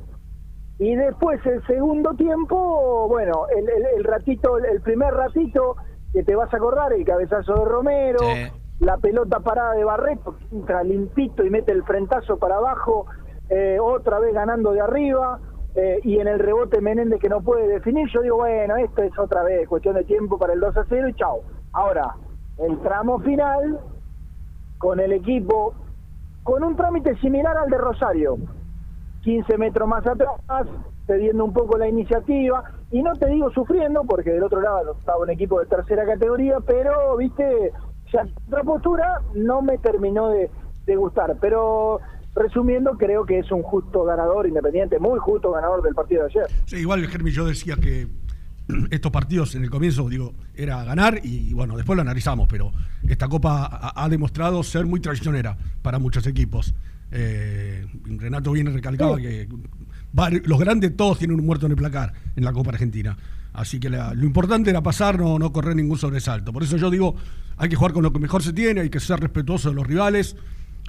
y 0.77 0.95
después 0.95 1.43
el 1.45 1.65
segundo 1.67 2.13
tiempo, 2.15 3.07
bueno, 3.07 3.45
el 3.55 4.03
ratito, 4.03 4.57
el 4.57 4.81
primer 4.81 5.13
ratito 5.13 5.75
que 6.13 6.23
te 6.23 6.35
vas 6.35 6.53
a 6.53 6.57
acordar, 6.57 6.93
el 6.93 7.05
cabezazo 7.05 7.53
de 7.55 7.65
Romero, 7.65 8.19
la 8.79 8.97
pelota 8.97 9.39
parada 9.39 9.73
de 9.73 9.83
Barreto, 9.83 10.35
que 10.37 10.55
entra 10.55 10.83
limpito 10.83 11.45
y 11.45 11.49
mete 11.49 11.71
el 11.71 11.83
frentazo 11.83 12.37
para 12.37 12.57
abajo, 12.57 13.05
eh, 13.49 13.77
otra 13.81 14.19
vez 14.19 14.33
ganando 14.33 14.71
de 14.71 14.81
arriba, 14.81 15.39
eh, 15.75 15.99
y 16.03 16.19
en 16.19 16.27
el 16.27 16.39
rebote 16.39 16.81
Menéndez 16.81 17.19
que 17.21 17.29
no 17.29 17.41
puede 17.41 17.67
definir, 17.67 18.09
yo 18.13 18.21
digo, 18.21 18.37
bueno, 18.37 18.75
esto 18.75 19.03
es 19.03 19.17
otra 19.17 19.43
vez 19.43 19.67
cuestión 19.69 19.95
de 19.95 20.03
tiempo 20.03 20.37
para 20.37 20.53
el 20.53 20.59
2 20.59 20.77
a 20.77 20.85
0 20.89 21.07
y 21.07 21.13
chao. 21.13 21.41
Ahora, 21.71 22.15
el 22.57 22.77
tramo 22.79 23.19
final, 23.19 23.79
con 24.77 24.99
el 24.99 25.13
equipo, 25.13 25.73
con 26.43 26.63
un 26.63 26.75
trámite 26.75 27.15
similar 27.17 27.55
al 27.55 27.69
de 27.69 27.77
Rosario, 27.77 28.37
15 29.21 29.57
metros 29.57 29.87
más 29.87 30.05
atrás, 30.05 30.67
cediendo 31.07 31.45
un 31.45 31.53
poco 31.53 31.77
la 31.77 31.87
iniciativa, 31.87 32.63
y 32.91 33.01
no 33.01 33.13
te 33.15 33.27
digo 33.29 33.51
sufriendo, 33.51 34.03
porque 34.03 34.31
del 34.31 34.43
otro 34.43 34.61
lado 34.61 34.95
estaba 34.99 35.19
un 35.23 35.29
equipo 35.29 35.59
de 35.59 35.65
tercera 35.65 36.05
categoría, 36.05 36.57
pero, 36.65 37.15
viste, 37.17 37.71
ya 38.11 38.27
otra 38.47 38.63
postura 38.63 39.21
no 39.35 39.61
me 39.61 39.77
terminó 39.77 40.29
de, 40.29 40.49
de 40.85 40.95
gustar, 40.95 41.37
pero 41.39 41.99
resumiendo, 42.35 42.91
creo 42.97 43.25
que 43.25 43.39
es 43.39 43.51
un 43.51 43.61
justo 43.63 44.03
ganador 44.03 44.47
independiente, 44.47 44.99
muy 44.99 45.19
justo 45.19 45.51
ganador 45.51 45.81
del 45.81 45.95
partido 45.95 46.23
de 46.23 46.29
ayer. 46.29 46.45
Sí, 46.65 46.77
igual, 46.77 47.05
Germi, 47.07 47.31
yo 47.31 47.45
decía 47.45 47.75
que 47.75 48.07
estos 48.91 49.11
partidos 49.11 49.55
en 49.55 49.63
el 49.63 49.69
comienzo, 49.69 50.07
digo, 50.09 50.33
era 50.55 50.83
ganar 50.83 51.19
y, 51.23 51.53
bueno, 51.53 51.75
después 51.77 51.95
lo 51.95 52.01
analizamos, 52.01 52.47
pero 52.49 52.71
esta 53.07 53.27
Copa 53.27 53.93
ha, 53.95 54.09
demostrado 54.09 54.63
ser 54.63 54.85
muy 54.85 54.99
traicionera 54.99 55.57
para 55.81 55.99
muchos 55.99 56.25
equipos. 56.27 56.73
Eh, 57.11 57.85
Renato 58.05 58.51
viene 58.53 58.71
recalcaba 58.71 59.17
que 59.17 59.47
vari- 59.49 59.67
los 60.13 60.59
grandes 60.59 60.95
todos 60.95 61.19
tienen 61.19 61.39
un 61.39 61.45
muerto 61.45 61.65
en 61.65 61.71
el 61.71 61.77
placar 61.77 62.13
en 62.35 62.43
la 62.43 62.51
Copa 62.53 62.71
Argentina. 62.71 63.17
Así 63.53 63.79
que 63.79 63.89
lo 63.89 64.23
importante 64.23 64.69
era 64.69 64.81
pasar, 64.81 65.19
no, 65.19 65.37
no 65.37 65.51
correr 65.51 65.75
ningún 65.75 65.97
sobresalto. 65.97 66.53
Por 66.53 66.63
eso 66.63 66.77
yo 66.77 66.89
digo, 66.89 67.15
hay 67.57 67.69
que 67.69 67.75
jugar 67.75 67.93
con 67.93 68.03
lo 68.03 68.13
que 68.13 68.19
mejor 68.19 68.43
se 68.43 68.53
tiene, 68.53 68.81
hay 68.81 68.89
que 68.89 68.99
ser 68.99 69.19
respetuoso 69.19 69.69
de 69.69 69.75
los 69.75 69.85
rivales. 69.85 70.35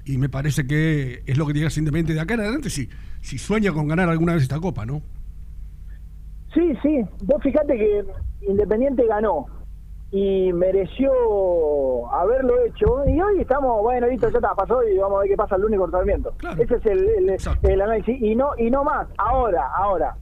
Y 0.05 0.19
me 0.19 0.28
parece 0.28 0.66
que 0.66 1.23
es 1.27 1.39
lo 1.39 1.47
que 1.47 1.53
tiene 1.53 1.69
Independiente 1.69 2.15
de 2.15 2.20
acá 2.20 2.35
en 2.35 2.40
adelante, 2.40 2.70
si, 2.70 2.89
si 3.20 3.39
sueña 3.39 3.73
con 3.73 3.89
ganar 3.89 4.09
alguna 4.09 4.35
vez 4.35 4.43
esta 4.43 4.59
Copa, 4.59 4.85
¿no? 4.85 5.03
Sí, 6.55 6.73
sí, 6.82 7.01
vos 7.24 7.43
fíjate 7.43 7.77
que 7.77 8.05
Independiente 8.49 9.07
ganó 9.07 9.47
y 10.14 10.52
mereció 10.52 11.10
haberlo 12.12 12.55
hecho 12.66 13.02
y 13.06 13.20
hoy 13.20 13.40
estamos, 13.40 13.80
bueno, 13.82 14.06
listo, 14.09 14.28
ya 14.28 14.36
está, 14.39 14.55
pasó 14.55 14.82
y 14.84 14.98
vamos 14.98 15.16
a 15.16 15.20
ver 15.22 15.30
qué 15.30 15.36
pasa 15.36 15.56
el 15.56 15.62
lunes 15.62 15.80
con 15.80 15.90
Sarmiento. 15.90 16.32
Ese 16.59 16.74
es 16.76 16.86
el, 16.86 17.09
el- 17.09 17.36
el 17.62 17.80
análisis 17.80 18.20
y 18.20 18.34
no 18.36 18.51
y 18.59 18.70
no 18.70 18.84
más. 18.84 19.09
Ahora, 19.16 19.66
ahora, 19.74 20.14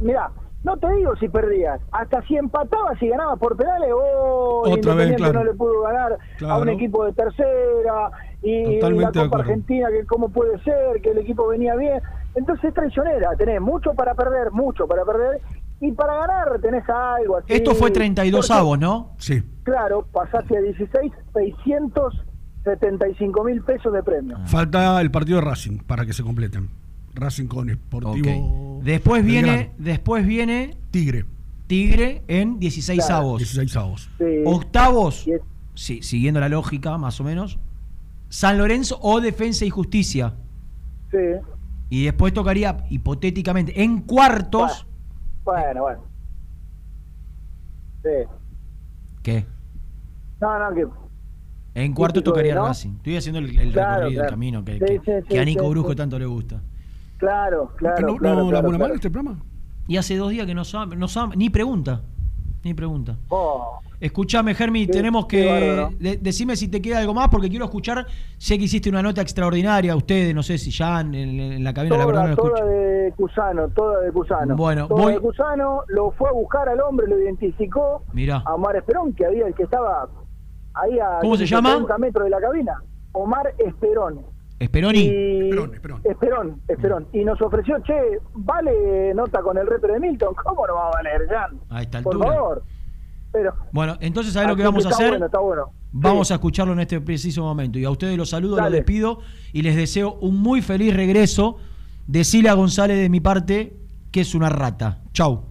mira, 0.00 0.30
no 0.62 0.76
te 0.76 0.88
digo 0.92 1.16
si 1.16 1.28
perdías, 1.28 1.80
hasta 1.90 2.22
si 2.22 2.36
empatabas 2.36 3.02
y 3.02 3.08
ganabas 3.08 3.38
por 3.40 3.56
penales, 3.56 3.90
oh, 3.94 4.60
Otra 4.60 4.70
vez, 4.94 5.08
Independiente 5.08 5.16
claro. 5.16 5.38
no 5.40 5.44
le 5.44 5.54
pudo 5.54 5.80
ganar 5.82 6.18
a 6.48 6.58
un 6.58 6.68
equipo 6.68 7.04
de 7.04 7.12
tercera 7.12 8.10
y 8.42 8.78
Totalmente 8.78 9.18
la 9.18 9.24
Copa. 9.24 9.38
Argentina, 9.40 9.88
que 9.90 10.06
cómo 10.06 10.28
puede 10.28 10.58
ser, 10.62 11.00
que 11.02 11.10
el 11.10 11.18
equipo 11.18 11.48
venía 11.48 11.74
bien. 11.74 12.00
Entonces 12.36 12.66
es 12.66 12.74
traicionera, 12.74 13.30
tenés 13.36 13.60
mucho 13.60 13.92
para 13.94 14.14
perder, 14.14 14.52
mucho 14.52 14.86
para 14.86 15.04
perder, 15.04 15.40
y 15.80 15.92
para 15.92 16.14
ganar 16.14 16.60
tenés 16.60 16.84
algo 16.88 17.38
así. 17.38 17.52
Esto 17.52 17.74
fue 17.74 17.90
32 17.90 18.46
Porque, 18.46 18.58
avos, 18.60 18.78
¿no? 18.78 19.14
Sí. 19.18 19.42
Claro, 19.62 20.06
pasaste 20.12 20.56
a 20.56 20.60
16, 20.60 21.12
675 22.64 23.44
mil 23.44 23.62
pesos 23.62 23.92
de 23.92 24.02
premio. 24.02 24.38
Falta 24.46 25.00
el 25.00 25.10
partido 25.10 25.40
de 25.40 25.44
Racing 25.46 25.78
para 25.78 26.04
que 26.06 26.12
se 26.12 26.22
completen. 26.22 26.68
Racing 27.14 27.46
con 27.46 27.68
Sportivo. 27.70 28.80
Después 28.82 29.24
viene, 29.24 29.72
después 29.78 30.26
viene 30.26 30.76
Tigre. 30.90 31.24
Tigre 31.66 32.22
en 32.28 32.58
16 32.58 33.04
Claro. 33.06 33.22
avos. 33.22 33.38
16 33.38 33.76
avos. 33.76 34.10
Octavos, 34.44 35.26
sí, 35.74 36.02
siguiendo 36.02 36.40
la 36.40 36.48
lógica, 36.48 36.98
más 36.98 37.20
o 37.20 37.24
menos. 37.24 37.58
San 38.28 38.58
Lorenzo 38.58 38.98
o 39.02 39.20
Defensa 39.20 39.64
y 39.64 39.70
Justicia. 39.70 40.34
Sí. 41.10 41.16
Y 41.88 42.04
después 42.04 42.32
tocaría, 42.32 42.84
hipotéticamente, 42.90 43.82
en 43.82 44.00
cuartos. 44.02 44.86
Bueno, 45.44 45.82
bueno. 45.82 46.00
Sí. 48.02 48.08
¿Qué? 49.22 49.46
No, 50.40 50.58
no, 50.58 50.74
que. 50.74 50.86
En 51.74 51.92
de, 52.20 52.24
tocaría 52.24 52.54
¿no? 52.54 52.66
Racing. 52.66 52.96
Estoy 52.96 53.16
haciendo 53.16 53.38
el, 53.38 53.58
el 53.58 53.72
Claro, 53.72 53.96
recorrido, 54.00 54.24
el 54.24 54.30
camino 54.30 54.64
que, 54.64 54.72
Sí, 54.74 54.78
que- 54.80 54.98
sí, 54.98 55.04
que 55.28 55.34
sí, 55.34 55.38
a 55.38 55.44
Nico 55.44 55.62
sí. 55.62 55.96
tanto 55.96 56.18
le 56.18 56.26
gusta. 56.26 56.60
Claro, 57.18 57.72
claro. 57.76 58.06
no, 58.08 58.16
claro, 58.16 58.36
no 58.44 58.50
labura 58.52 58.78
mal 58.78 58.90
este 58.92 59.10
programa. 59.10 59.38
Y 59.86 59.96
hace 59.96 60.16
dos 60.16 60.30
días 60.30 60.46
que 60.46 60.54
no 60.54 60.64
sabe, 60.64 60.96
no 60.96 61.06
sabe, 61.08 61.36
ni 61.36 61.50
pregunta. 61.50 62.00
Ni 62.64 62.74
pregunta. 62.74 63.16
Oh, 63.28 63.80
Escuchame, 64.00 64.54
Germi, 64.54 64.86
Qué- 64.86 64.92
tenemos 64.92 65.26
que. 65.26 65.86
de- 65.98 66.16
decime 66.16 66.56
si 66.56 66.68
te 66.68 66.80
queda 66.80 66.98
algo 67.00 67.12
más, 67.12 67.28
porque 67.28 67.48
quiero 67.50 67.66
escuchar. 67.66 68.06
Sé 68.38 68.56
que 68.58 68.64
hiciste 68.64 68.88
una 68.88 69.02
nota 69.02 69.20
extraordinaria, 69.20 69.94
ustedes, 69.94 70.34
no 70.34 70.42
sé 70.42 70.56
si 70.56 70.70
ya 70.70 71.00
en, 71.02 71.14
en 71.14 71.62
la 71.62 71.74
cabina, 71.74 71.98
la 71.98 72.06
verdad 72.06 72.28
no 72.28 72.36
toda, 72.36 72.48
lo 72.48 72.54
escucho. 72.56 72.64
toda 72.64 72.74
de 72.74 73.12
Cusano, 73.16 73.68
toda 73.68 74.00
de 74.00 74.12
Cusano. 74.12 74.56
Bueno, 74.56 74.88
toda 74.88 75.02
voy- 75.02 75.12
de 75.14 75.20
Cusano, 75.20 75.82
lo 75.88 76.10
fue 76.12 76.28
a 76.30 76.32
buscar 76.32 76.68
al 76.68 76.80
hombre, 76.80 77.06
lo 77.08 77.18
identificó 77.18 78.02
Mirá. 78.14 78.42
a 78.46 78.54
Omar 78.54 78.76
Esperón, 78.76 79.12
que 79.12 79.26
había 79.26 79.46
el 79.46 79.54
que 79.54 79.64
estaba 79.64 80.08
ahí 80.74 80.98
a 80.98 81.18
¿Cómo 81.20 81.36
se 81.36 81.44
llama? 81.46 81.74
30 81.74 81.98
metros 81.98 82.24
de 82.24 82.30
la 82.30 82.40
cabina. 82.40 82.82
Omar 83.12 83.52
Esperón. 83.58 84.20
Esperoni. 84.58 84.98
Y- 85.00 85.50
Esperón, 86.04 86.60
Esperón. 86.68 87.06
Y 87.12 87.24
nos 87.24 87.40
ofreció, 87.42 87.78
che, 87.82 87.94
¿vale 88.34 89.12
nota 89.14 89.40
con 89.42 89.56
el 89.58 89.66
repre 89.66 89.94
de 89.94 90.00
Milton? 90.00 90.34
¿Cómo 90.44 90.66
no 90.66 90.74
va 90.74 90.88
a 90.88 90.90
valer, 90.92 91.26
Jan? 91.28 91.58
A 91.70 91.82
esta 91.82 92.00
Por 92.02 92.14
altura. 92.14 92.32
favor. 92.34 92.62
Pero, 93.32 93.54
Bueno, 93.72 93.96
entonces, 94.00 94.32
¿sabes 94.32 94.48
lo 94.48 94.56
que 94.56 94.62
así 94.62 94.70
vamos 94.70 94.86
a 94.86 94.88
hacer? 94.90 95.10
Bueno, 95.10 95.26
está 95.26 95.38
bueno. 95.38 95.70
Vamos 95.92 96.30
a 96.30 96.34
escucharlo 96.34 96.72
en 96.72 96.80
este 96.80 97.00
preciso 97.00 97.42
momento. 97.42 97.78
Y 97.78 97.84
a 97.84 97.90
ustedes 97.90 98.16
los 98.16 98.30
saludo, 98.30 98.56
los 98.56 98.64
Dale. 98.64 98.76
despido 98.76 99.20
y 99.52 99.62
les 99.62 99.76
deseo 99.76 100.14
un 100.20 100.40
muy 100.40 100.62
feliz 100.62 100.94
regreso. 100.94 101.56
Decile 102.06 102.48
a 102.48 102.54
González 102.54 102.98
de 102.98 103.08
mi 103.08 103.20
parte 103.20 103.76
que 104.10 104.20
es 104.22 104.34
una 104.34 104.48
rata. 104.48 105.02
Chau. 105.12 105.42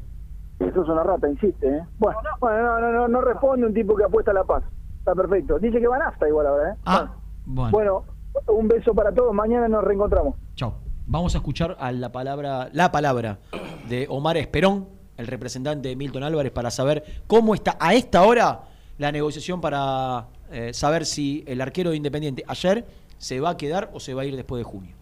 Eso 0.59 0.83
es 0.83 0.89
una 0.89 1.03
rata, 1.03 1.29
insiste, 1.29 1.67
¿eh? 1.67 1.83
Bueno, 1.97 2.19
bueno 2.41 2.61
no, 2.61 2.79
no, 2.79 2.91
no, 2.91 3.07
no 3.07 3.21
responde 3.21 3.65
un 3.65 3.73
tipo 3.73 3.95
que 3.95 4.03
apuesta 4.03 4.31
a 4.31 4.33
la 4.33 4.43
paz. 4.43 4.63
Está 4.99 5.15
perfecto. 5.15 5.57
Dice 5.59 5.79
que 5.79 5.87
van 5.87 6.01
hasta 6.01 6.27
igual 6.27 6.47
ahora, 6.47 6.71
¿eh? 6.71 6.75
Ah, 6.85 7.13
bueno. 7.45 7.71
Bueno, 7.71 8.03
un 8.47 8.67
beso 8.67 8.93
para 8.93 9.13
todos. 9.13 9.33
Mañana 9.33 9.69
nos 9.69 9.83
reencontramos. 9.83 10.35
Chau. 10.55 10.73
Vamos 11.07 11.33
a 11.33 11.39
escuchar 11.39 11.75
a 11.79 11.91
la 11.91 12.11
palabra, 12.11 12.69
la 12.71 12.91
palabra 12.91 13.39
de 13.87 14.05
Omar 14.09 14.37
Esperón, 14.37 14.89
el 15.19 15.27
representante 15.27 15.89
de 15.89 15.95
Milton 15.95 16.23
Álvarez, 16.23 16.51
para 16.51 16.71
saber 16.71 17.03
cómo 17.27 17.53
está 17.53 17.77
a 17.79 17.93
esta 17.93 18.23
hora 18.23 18.61
la 18.97 19.11
negociación 19.11 19.61
para 19.61 20.27
eh, 20.51 20.73
saber 20.73 21.05
si 21.05 21.43
el 21.45 21.61
arquero 21.61 21.91
de 21.91 21.97
Independiente 21.97 22.43
ayer 22.47 22.85
se 23.17 23.39
va 23.39 23.51
a 23.51 23.57
quedar 23.57 23.89
o 23.93 23.99
se 23.99 24.13
va 24.13 24.21
a 24.21 24.25
ir 24.25 24.35
después 24.35 24.59
de 24.59 24.63
junio. 24.63 24.95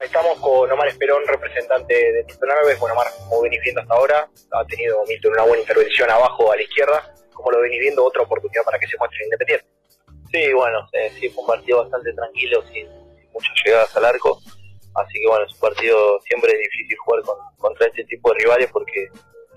Estamos 0.00 0.38
con 0.40 0.70
Omar 0.70 0.88
Esperón, 0.88 1.22
representante 1.26 1.94
de 1.94 2.24
Milton 2.24 2.50
Álvarez. 2.50 2.78
Bueno, 2.78 2.94
Omar, 2.94 3.06
como 3.18 3.42
venís 3.42 3.60
viendo 3.62 3.80
hasta 3.80 3.94
ahora, 3.94 4.28
ha 4.52 4.64
tenido 4.66 5.04
Milton 5.06 5.32
una 5.32 5.42
buena 5.42 5.60
intervención 5.60 6.10
abajo 6.10 6.52
a 6.52 6.56
la 6.56 6.62
izquierda. 6.62 7.14
como 7.32 7.50
lo 7.50 7.60
venís 7.60 7.80
viendo, 7.80 8.04
otra 8.04 8.22
oportunidad 8.22 8.64
para 8.64 8.78
que 8.78 8.86
se 8.86 8.96
muestre 8.98 9.18
en 9.20 9.26
Independiente. 9.26 9.66
Sí, 10.32 10.52
bueno, 10.52 10.88
eh, 10.92 11.10
sí, 11.18 11.28
fue 11.28 11.42
un 11.42 11.48
partido 11.48 11.82
bastante 11.82 12.12
tranquilo, 12.12 12.62
sin, 12.62 12.86
sin 12.86 13.32
muchas 13.32 13.52
llegadas 13.64 13.96
al 13.96 14.04
arco. 14.04 14.40
Así 14.96 15.20
que 15.20 15.26
bueno, 15.28 15.44
es 15.46 15.52
un 15.54 15.60
partido, 15.60 16.20
siempre 16.20 16.52
es 16.52 16.58
difícil 16.70 16.96
jugar 16.98 17.22
con- 17.22 17.36
contra 17.58 17.86
este 17.86 18.04
tipo 18.04 18.32
de 18.32 18.38
rivales 18.40 18.68
porque 18.72 19.08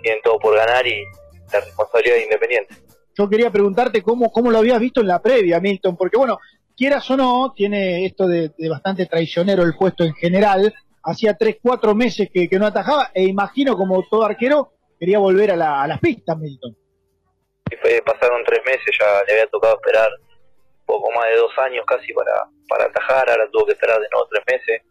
tienen 0.01 0.21
todo 0.21 0.37
por 0.39 0.55
ganar 0.55 0.85
y 0.85 1.03
la 1.51 1.59
responsabilidad 1.61 2.15
de 2.15 2.23
Independiente. 2.23 2.75
Yo 3.17 3.29
quería 3.29 3.49
preguntarte 3.51 4.01
cómo, 4.01 4.31
cómo 4.31 4.51
lo 4.51 4.59
habías 4.59 4.79
visto 4.79 5.01
en 5.01 5.07
la 5.07 5.21
previa, 5.21 5.59
Milton, 5.59 5.97
porque 5.97 6.17
bueno, 6.17 6.37
quieras 6.77 7.09
o 7.11 7.17
no, 7.17 7.53
tiene 7.55 8.05
esto 8.05 8.27
de, 8.27 8.51
de 8.57 8.69
bastante 8.69 9.05
traicionero 9.05 9.63
el 9.63 9.75
puesto 9.75 10.03
en 10.03 10.13
general. 10.13 10.73
Hacía 11.03 11.35
tres, 11.37 11.57
cuatro 11.61 11.95
meses 11.95 12.29
que, 12.33 12.47
que 12.47 12.59
no 12.59 12.65
atajaba 12.67 13.11
e 13.13 13.23
imagino 13.23 13.75
como 13.77 14.03
todo 14.09 14.23
arquero 14.25 14.73
quería 14.99 15.19
volver 15.19 15.51
a, 15.51 15.55
la- 15.55 15.81
a 15.83 15.87
las 15.87 15.99
pistas, 15.99 16.37
Milton. 16.37 16.75
Y 17.71 17.75
fue- 17.77 18.01
pasaron 18.05 18.43
tres 18.45 18.59
meses, 18.65 18.85
ya 18.99 19.23
le 19.27 19.33
había 19.33 19.47
tocado 19.47 19.75
esperar 19.75 20.09
poco 20.85 21.11
más 21.11 21.25
de 21.29 21.37
dos 21.37 21.51
años 21.59 21.85
casi 21.87 22.11
para, 22.13 22.45
para 22.67 22.85
atajar, 22.85 23.29
ahora 23.29 23.47
tuvo 23.51 23.65
que 23.65 23.73
esperar 23.73 23.99
de 23.99 24.07
nuevo 24.11 24.27
tres 24.29 24.43
meses. 24.47 24.81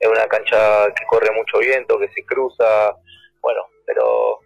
Es 0.00 0.08
una 0.08 0.26
cancha 0.26 0.86
que 0.94 1.04
corre 1.06 1.28
mucho 1.36 1.58
viento, 1.58 1.98
que 1.98 2.08
se 2.08 2.24
cruza, 2.24 2.94
bueno, 3.42 3.60
pero 3.86 4.38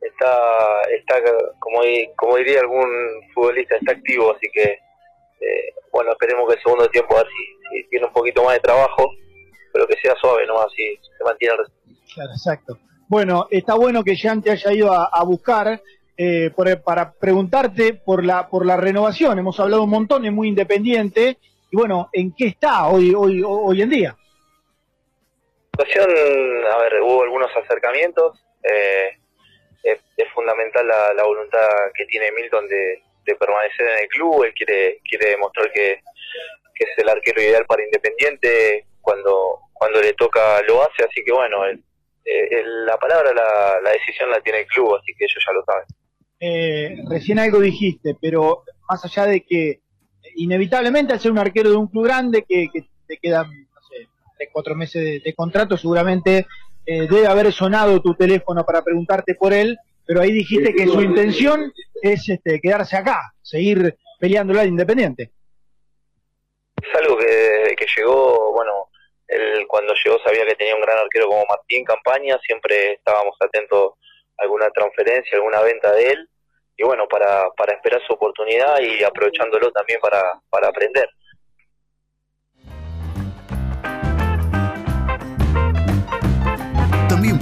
está, 0.00 0.82
está 0.96 1.16
como, 1.58 1.80
como 2.16 2.36
diría 2.36 2.60
algún 2.60 2.88
futbolista, 3.34 3.76
está 3.76 3.92
activo, 3.92 4.32
así 4.34 4.48
que 4.52 4.62
eh, 4.62 5.74
bueno, 5.92 6.12
esperemos 6.12 6.48
que 6.48 6.54
el 6.54 6.62
segundo 6.62 6.88
tiempo 6.88 7.16
a 7.16 7.22
ver 7.22 7.28
si, 7.28 7.82
si 7.82 7.88
tiene 7.88 8.06
un 8.06 8.12
poquito 8.12 8.44
más 8.44 8.54
de 8.54 8.60
trabajo, 8.60 9.10
pero 9.72 9.86
que 9.86 9.96
sea 10.00 10.14
suave 10.20 10.46
nomás, 10.46 10.66
si 10.76 10.82
se 11.18 11.24
mantiene 11.24 11.54
el 11.54 11.90
Claro, 12.14 12.30
exacto. 12.32 12.78
Bueno, 13.08 13.46
está 13.50 13.74
bueno 13.74 14.04
que 14.04 14.14
Jean 14.14 14.40
te 14.42 14.50
haya 14.52 14.72
ido 14.72 14.92
a, 14.92 15.06
a 15.12 15.24
buscar 15.24 15.82
eh, 16.16 16.50
por- 16.54 16.82
para 16.82 17.12
preguntarte 17.12 17.94
por 17.94 18.24
la 18.24 18.48
por 18.48 18.64
la 18.66 18.76
renovación. 18.76 19.38
Hemos 19.38 19.58
hablado 19.58 19.82
un 19.84 19.90
montón, 19.90 20.24
es 20.26 20.32
muy 20.32 20.48
independiente. 20.48 21.38
Y 21.72 21.76
bueno, 21.76 22.08
¿en 22.12 22.32
qué 22.36 22.46
está 22.48 22.86
hoy 22.88 23.14
hoy 23.16 23.42
hoy 23.44 23.82
en 23.82 23.90
día? 23.90 24.16
Situación, 25.84 26.10
a 26.66 26.78
ver, 26.78 27.00
hubo 27.02 27.22
algunos 27.22 27.50
acercamientos. 27.56 28.38
eh, 28.62 29.10
es, 29.82 29.98
fundamental 30.34 30.86
la, 30.86 31.12
la 31.14 31.24
voluntad 31.24 31.66
que 31.94 32.04
tiene 32.06 32.30
Milton 32.32 32.68
de, 32.68 33.02
permanecer 33.38 33.86
en 33.88 33.98
el 34.00 34.08
club. 34.08 34.44
Él 34.44 34.52
quiere, 34.54 34.98
quiere 35.08 35.30
demostrar 35.30 35.70
que, 35.72 36.00
que 36.74 36.84
es 36.84 36.98
el 36.98 37.08
arquero 37.08 37.40
ideal 37.40 37.64
para 37.66 37.84
Independiente. 37.84 38.86
Cuando, 39.00 39.58
cuando 39.72 40.00
le 40.02 40.12
toca 40.14 40.60
lo 40.62 40.82
hace. 40.82 41.04
Así 41.04 41.22
que 41.24 41.32
bueno, 41.32 41.64
él- 41.64 41.82
la 42.86 42.96
palabra, 42.98 43.32
la, 43.32 43.80
la 43.82 43.90
decisión 43.90 44.30
la 44.30 44.40
tiene 44.40 44.60
el 44.60 44.66
club, 44.66 44.94
así 44.94 45.12
que 45.16 45.24
ellos 45.24 45.42
ya 45.46 45.52
lo 45.52 45.64
saben. 45.64 45.84
Eh, 46.40 46.96
recién 47.08 47.38
algo 47.38 47.60
dijiste, 47.60 48.14
pero 48.20 48.62
más 48.88 49.04
allá 49.04 49.26
de 49.26 49.40
que 49.42 49.80
inevitablemente 50.36 51.12
al 51.12 51.20
ser 51.20 51.32
un 51.32 51.38
arquero 51.38 51.70
de 51.70 51.76
un 51.76 51.88
club 51.88 52.04
grande 52.04 52.44
que, 52.48 52.68
que 52.72 52.82
te 53.08 53.16
quedan, 53.18 53.46
tres, 54.40 54.50
cuatro 54.52 54.74
meses 54.74 55.02
de, 55.02 55.20
de 55.20 55.34
contrato, 55.34 55.76
seguramente 55.76 56.46
eh, 56.86 57.06
debe 57.08 57.26
haber 57.26 57.52
sonado 57.52 58.00
tu 58.00 58.14
teléfono 58.14 58.64
para 58.64 58.82
preguntarte 58.82 59.34
por 59.34 59.52
él, 59.52 59.76
pero 60.06 60.22
ahí 60.22 60.32
dijiste 60.32 60.74
que 60.74 60.86
su 60.86 61.02
intención 61.02 61.72
es 62.02 62.28
este, 62.28 62.60
quedarse 62.60 62.96
acá, 62.96 63.34
seguir 63.42 63.96
peleándola 64.18 64.62
de 64.62 64.68
Independiente. 64.68 65.30
Es 66.82 66.94
algo 66.94 67.18
que 67.18 67.74
que 67.76 67.86
llegó, 67.96 68.52
bueno, 68.52 68.88
él 69.28 69.66
cuando 69.68 69.94
llegó 70.04 70.18
sabía 70.24 70.44
que 70.46 70.54
tenía 70.54 70.74
un 70.74 70.82
gran 70.82 70.98
arquero 70.98 71.28
como 71.28 71.44
Martín 71.46 71.84
Campaña, 71.84 72.38
siempre 72.44 72.92
estábamos 72.92 73.36
atentos 73.40 73.92
a 74.38 74.42
alguna 74.42 74.68
transferencia, 74.70 75.36
alguna 75.36 75.60
venta 75.62 75.92
de 75.92 76.12
él, 76.12 76.28
y 76.76 76.82
bueno, 76.84 77.06
para, 77.08 77.50
para 77.56 77.74
esperar 77.74 78.00
su 78.06 78.14
oportunidad 78.14 78.80
y 78.80 79.02
aprovechándolo 79.04 79.70
también 79.70 80.00
para, 80.00 80.40
para 80.48 80.68
aprender. 80.68 81.08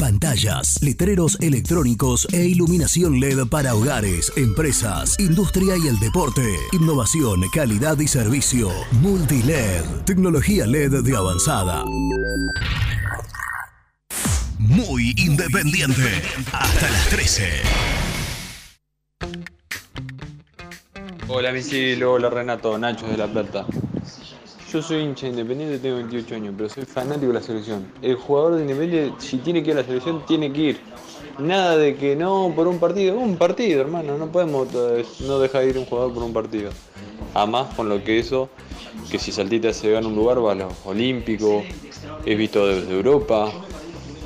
Pantallas, 0.00 0.78
letreros 0.80 1.38
electrónicos 1.40 2.26
e 2.32 2.46
iluminación 2.46 3.20
LED 3.20 3.46
para 3.50 3.74
hogares, 3.74 4.32
empresas, 4.34 5.20
industria 5.20 5.76
y 5.76 5.88
el 5.88 6.00
deporte. 6.00 6.56
Innovación, 6.72 7.42
calidad 7.52 7.98
y 7.98 8.08
servicio. 8.08 8.70
Multiled, 9.02 9.84
tecnología 10.06 10.66
LED 10.66 11.02
de 11.02 11.14
avanzada. 11.14 11.84
Muy 14.58 15.12
independiente. 15.18 16.22
Hasta 16.50 16.90
las 16.90 17.08
13. 17.10 17.48
Hola 21.28 21.52
Misil, 21.52 22.02
hola 22.04 22.30
Renato, 22.30 22.78
Nacho 22.78 23.06
de 23.06 23.18
La 23.18 23.26
Plata. 23.26 23.66
Yo 24.72 24.80
soy 24.80 25.00
hincha 25.00 25.26
independiente, 25.26 25.80
tengo 25.80 25.96
28 25.96 26.34
años, 26.36 26.54
pero 26.56 26.68
soy 26.68 26.84
fanático 26.84 27.26
de 27.26 27.32
la 27.32 27.42
selección. 27.42 27.92
El 28.02 28.14
jugador 28.14 28.54
de 28.54 28.62
Independiente, 28.62 29.14
si 29.18 29.38
tiene 29.38 29.64
que 29.64 29.70
ir 29.70 29.76
a 29.76 29.80
la 29.80 29.86
selección, 29.86 30.24
tiene 30.26 30.52
que 30.52 30.60
ir. 30.60 30.80
Nada 31.40 31.76
de 31.76 31.96
que 31.96 32.14
no 32.14 32.52
por 32.54 32.68
un 32.68 32.78
partido, 32.78 33.18
un 33.18 33.36
partido, 33.36 33.80
hermano, 33.80 34.16
no 34.16 34.30
podemos 34.30 34.68
eh, 34.72 35.04
no 35.26 35.40
dejar 35.40 35.64
ir 35.64 35.76
un 35.76 35.86
jugador 35.86 36.14
por 36.14 36.22
un 36.22 36.32
partido. 36.32 36.70
Además, 37.34 37.74
con 37.74 37.88
lo 37.88 38.04
que 38.04 38.20
eso, 38.20 38.48
que 39.10 39.18
si 39.18 39.32
Saltita 39.32 39.72
se 39.72 39.90
gana 39.90 40.06
un 40.06 40.14
lugar, 40.14 40.44
va 40.44 40.52
a 40.52 40.54
los 40.54 40.72
Olímpicos, 40.84 41.64
es 42.24 42.38
visto 42.38 42.64
desde 42.68 42.94
Europa. 42.94 43.50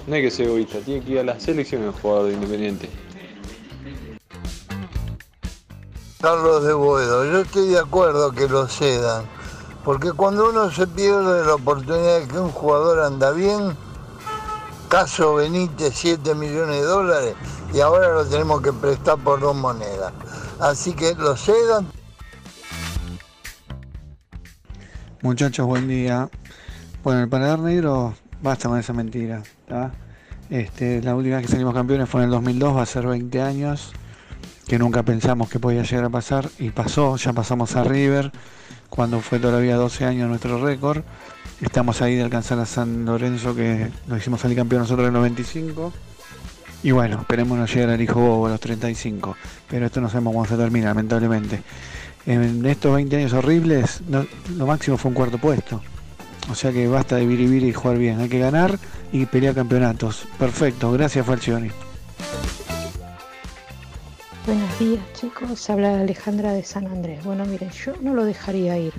No 0.06 0.14
hay 0.14 0.20
que 0.20 0.30
ser 0.30 0.48
egoísta, 0.48 0.80
tiene 0.80 1.02
que 1.02 1.12
ir 1.12 1.18
a 1.20 1.24
la 1.24 1.40
selección 1.40 1.84
el 1.84 1.92
jugador 1.92 2.26
de 2.26 2.34
Independiente. 2.34 2.90
Carlos 6.20 6.64
de 6.64 6.72
Boedo, 6.74 7.24
yo 7.30 7.40
estoy 7.40 7.68
de 7.68 7.78
acuerdo 7.78 8.32
que 8.32 8.48
lo 8.48 8.66
cedan, 8.66 9.26
porque 9.84 10.12
cuando 10.12 10.48
uno 10.48 10.70
se 10.70 10.86
pierde 10.86 11.44
la 11.44 11.54
oportunidad 11.54 12.20
de 12.20 12.28
que 12.28 12.38
un 12.38 12.50
jugador 12.50 13.00
anda 13.00 13.30
bien, 13.32 13.76
caso 14.88 15.34
Benítez 15.34 15.92
7 15.94 16.34
millones 16.34 16.76
de 16.76 16.82
dólares 16.82 17.34
y 17.74 17.80
ahora 17.80 18.14
lo 18.14 18.24
tenemos 18.24 18.62
que 18.62 18.72
prestar 18.72 19.18
por 19.18 19.40
dos 19.40 19.54
monedas. 19.54 20.12
Así 20.60 20.94
que 20.94 21.14
lo 21.14 21.36
cedan. 21.36 21.86
Muchachos, 25.20 25.66
buen 25.66 25.88
día. 25.88 26.30
Bueno, 27.02 27.20
el 27.22 27.28
paladar 27.28 27.58
negro, 27.58 28.14
basta 28.40 28.68
con 28.68 28.78
esa 28.78 28.92
mentira. 28.92 29.42
Este, 30.48 31.02
la 31.02 31.14
última 31.14 31.36
vez 31.36 31.46
que 31.46 31.52
salimos 31.52 31.74
campeones 31.74 32.08
fue 32.08 32.20
en 32.20 32.26
el 32.26 32.30
2002, 32.30 32.76
va 32.76 32.82
a 32.82 32.86
ser 32.86 33.06
20 33.06 33.42
años, 33.42 33.92
que 34.66 34.78
nunca 34.78 35.02
pensamos 35.02 35.48
que 35.50 35.58
podía 35.58 35.82
llegar 35.82 36.04
a 36.04 36.10
pasar 36.10 36.48
y 36.58 36.70
pasó, 36.70 37.16
ya 37.16 37.32
pasamos 37.32 37.74
a 37.76 37.84
River, 37.84 38.30
cuando 38.94 39.20
fue 39.20 39.40
todavía 39.40 39.76
12 39.76 40.04
años 40.04 40.28
nuestro 40.28 40.64
récord. 40.64 41.02
Estamos 41.60 42.00
ahí 42.00 42.14
de 42.14 42.22
alcanzar 42.22 42.58
a 42.60 42.66
San 42.66 43.04
Lorenzo, 43.04 43.54
que 43.54 43.90
nos 44.06 44.18
hicimos 44.18 44.40
salir 44.40 44.56
campeón 44.56 44.82
nosotros 44.82 45.04
en 45.04 45.14
el 45.14 45.20
95. 45.20 45.92
Y 46.84 46.90
bueno, 46.92 47.20
esperemos 47.20 47.58
no 47.58 47.66
llegar 47.66 47.90
al 47.90 48.00
hijo 48.00 48.20
bobo 48.20 48.46
a 48.46 48.50
los 48.50 48.60
35. 48.60 49.36
Pero 49.68 49.86
esto 49.86 50.00
no 50.00 50.08
sabemos 50.08 50.34
cómo 50.34 50.46
se 50.46 50.56
termina, 50.56 50.88
lamentablemente. 50.88 51.62
En 52.26 52.64
estos 52.66 52.94
20 52.94 53.16
años 53.16 53.32
horribles, 53.32 54.00
lo 54.56 54.66
máximo 54.66 54.96
fue 54.96 55.08
un 55.08 55.14
cuarto 55.14 55.38
puesto. 55.38 55.80
O 56.50 56.54
sea 56.54 56.72
que 56.72 56.86
basta 56.86 57.16
de 57.16 57.26
vivir 57.26 57.62
y 57.64 57.72
jugar 57.72 57.98
bien. 57.98 58.20
Hay 58.20 58.28
que 58.28 58.38
ganar 58.38 58.78
y 59.12 59.26
pelear 59.26 59.54
campeonatos. 59.54 60.26
Perfecto, 60.38 60.92
gracias 60.92 61.26
Falcioni. 61.26 61.70
Buenos 64.46 64.78
días 64.78 65.02
chicos, 65.14 65.70
habla 65.70 66.00
Alejandra 66.00 66.52
de 66.52 66.62
San 66.62 66.86
Andrés. 66.86 67.24
Bueno, 67.24 67.46
miren, 67.46 67.70
yo 67.70 67.94
no 68.00 68.14
lo 68.14 68.24
dejaría 68.24 68.76
ir. 68.76 68.92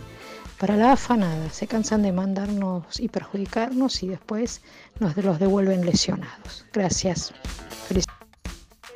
Para 0.60 0.76
la 0.76 0.94
AFA 0.94 1.18
nada, 1.18 1.50
se 1.50 1.68
cansan 1.68 2.02
de 2.02 2.12
mandarnos 2.12 3.00
y 3.00 3.10
perjudicarnos 3.10 4.02
y 4.04 4.08
después 4.08 4.62
nos 5.00 5.16
los 5.18 5.38
devuelven 5.40 5.86
lesionados. 5.86 6.66
Gracias. 6.74 7.34
Feliz- 7.88 8.06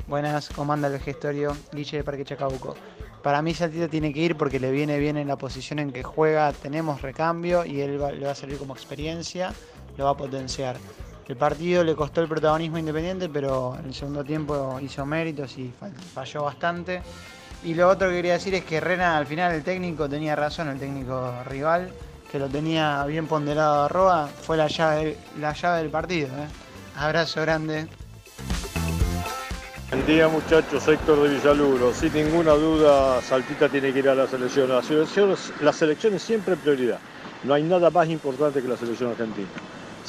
Buenas, 0.08 0.48
comanda 0.48 0.88
el 0.88 0.98
gestorio 0.98 1.56
Guille 1.72 1.98
de 1.98 2.04
Parque 2.04 2.24
Chacabuco. 2.24 2.74
Para 3.22 3.42
mí 3.42 3.54
Saltito 3.54 3.88
tiene 3.88 4.12
que 4.12 4.20
ir 4.20 4.36
porque 4.36 4.58
le 4.58 4.72
viene 4.72 4.98
bien 4.98 5.18
en 5.18 5.28
la 5.28 5.36
posición 5.36 5.78
en 5.78 5.92
que 5.92 6.02
juega, 6.02 6.52
tenemos 6.52 7.02
recambio 7.02 7.64
y 7.64 7.80
él 7.80 7.92
le 7.98 8.24
va 8.26 8.32
a 8.32 8.34
servir 8.34 8.56
como 8.58 8.72
experiencia, 8.74 9.52
lo 9.98 10.06
va 10.06 10.10
a 10.10 10.16
potenciar. 10.16 10.76
El 11.30 11.36
partido 11.36 11.84
le 11.84 11.94
costó 11.94 12.20
el 12.22 12.26
protagonismo 12.26 12.76
independiente, 12.78 13.28
pero 13.28 13.76
en 13.78 13.84
el 13.86 13.94
segundo 13.94 14.24
tiempo 14.24 14.80
hizo 14.82 15.06
méritos 15.06 15.56
y 15.58 15.72
fall- 15.80 15.94
falló 16.12 16.42
bastante. 16.42 17.02
Y 17.62 17.74
lo 17.74 17.88
otro 17.88 18.08
que 18.08 18.16
quería 18.16 18.32
decir 18.32 18.52
es 18.56 18.64
que 18.64 18.80
Rena 18.80 19.16
al 19.16 19.28
final 19.28 19.52
el 19.54 19.62
técnico 19.62 20.08
tenía 20.08 20.34
razón, 20.34 20.66
el 20.70 20.80
técnico 20.80 21.32
rival, 21.46 21.92
que 22.32 22.40
lo 22.40 22.48
tenía 22.48 23.04
bien 23.04 23.28
ponderado 23.28 23.84
a 23.84 23.88
Roa, 23.88 24.26
fue 24.26 24.56
la 24.56 24.66
llave, 24.66 25.18
la 25.38 25.52
llave 25.52 25.82
del 25.82 25.90
partido. 25.90 26.26
¿eh? 26.30 26.48
Abrazo 26.96 27.42
grande. 27.42 27.86
Buen 29.88 30.06
día 30.06 30.26
muchachos, 30.26 30.88
Héctor 30.88 31.22
de 31.22 31.28
Villaluro. 31.36 31.94
Sin 31.94 32.12
ninguna 32.12 32.54
duda, 32.54 33.22
Saltita 33.22 33.68
tiene 33.68 33.92
que 33.92 34.00
ir 34.00 34.08
a 34.08 34.16
la 34.16 34.26
selección. 34.26 34.68
La 34.68 34.82
selección, 34.82 35.36
la 35.60 35.72
selección 35.72 36.12
es 36.14 36.22
siempre 36.22 36.56
prioridad. 36.56 36.98
No 37.44 37.54
hay 37.54 37.62
nada 37.62 37.88
más 37.88 38.08
importante 38.08 38.60
que 38.60 38.66
la 38.66 38.76
selección 38.76 39.10
argentina. 39.10 39.46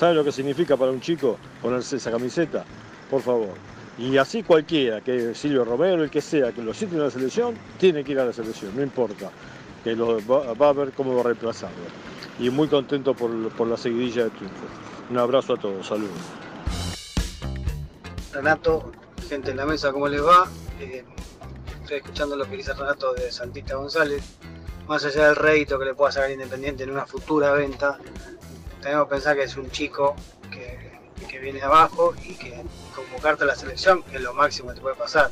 ¿Sabe 0.01 0.15
lo 0.15 0.23
que 0.23 0.31
significa 0.31 0.75
para 0.77 0.89
un 0.89 0.99
chico 0.99 1.37
ponerse 1.61 1.97
esa 1.97 2.09
camiseta? 2.09 2.65
Por 3.07 3.21
favor. 3.21 3.53
Y 3.99 4.17
así 4.17 4.41
cualquiera, 4.41 4.99
que 4.99 5.35
Silvio 5.35 5.63
Romero, 5.63 6.03
el 6.03 6.09
que 6.09 6.21
sea, 6.21 6.51
que 6.51 6.63
lo 6.63 6.73
siente 6.73 6.95
en 6.95 7.03
la 7.03 7.11
selección, 7.11 7.53
tiene 7.77 8.03
que 8.03 8.13
ir 8.13 8.19
a 8.19 8.25
la 8.25 8.33
selección, 8.33 8.75
no 8.75 8.81
importa. 8.81 9.29
Que 9.83 9.95
lo, 9.95 10.17
va, 10.25 10.69
a 10.69 10.73
ver 10.73 10.91
cómo 10.93 11.13
va 11.13 11.21
a 11.21 11.23
reemplazarlo. 11.25 11.83
Y 12.39 12.49
muy 12.49 12.67
contento 12.67 13.13
por, 13.13 13.29
por 13.49 13.67
la 13.67 13.77
seguidilla 13.77 14.23
de 14.23 14.29
triunfo. 14.31 14.65
Un 15.11 15.19
abrazo 15.19 15.53
a 15.53 15.57
todos, 15.57 15.85
saludos. 15.85 16.17
Renato, 18.33 18.91
gente 19.29 19.51
en 19.51 19.57
la 19.57 19.67
mesa, 19.67 19.91
¿cómo 19.91 20.07
les 20.07 20.23
va? 20.23 20.49
Eh, 20.79 21.05
estoy 21.79 21.97
escuchando 21.97 22.35
lo 22.35 22.45
que 22.45 22.57
dice 22.57 22.73
Renato 22.73 23.13
de 23.13 23.31
Santista 23.31 23.75
González. 23.75 24.23
Más 24.87 25.05
allá 25.05 25.27
del 25.27 25.35
rédito 25.35 25.77
que 25.77 25.85
le 25.85 25.93
pueda 25.93 26.11
sacar 26.11 26.31
Independiente 26.31 26.85
en 26.85 26.89
una 26.89 27.05
futura 27.05 27.51
venta, 27.51 27.99
tenemos 28.81 29.07
que 29.07 29.11
pensar 29.11 29.35
que 29.35 29.43
es 29.43 29.55
un 29.57 29.69
chico 29.71 30.15
que, 30.51 30.91
viene 31.39 31.57
de 31.57 31.65
abajo 31.65 32.13
y 32.23 32.35
que 32.35 32.61
convocarte 32.95 33.45
a 33.45 33.47
la 33.47 33.55
selección 33.55 34.03
es 34.13 34.21
lo 34.21 34.31
máximo 34.33 34.69
que 34.69 34.75
te 34.75 34.81
puede 34.81 34.95
pasar. 34.95 35.31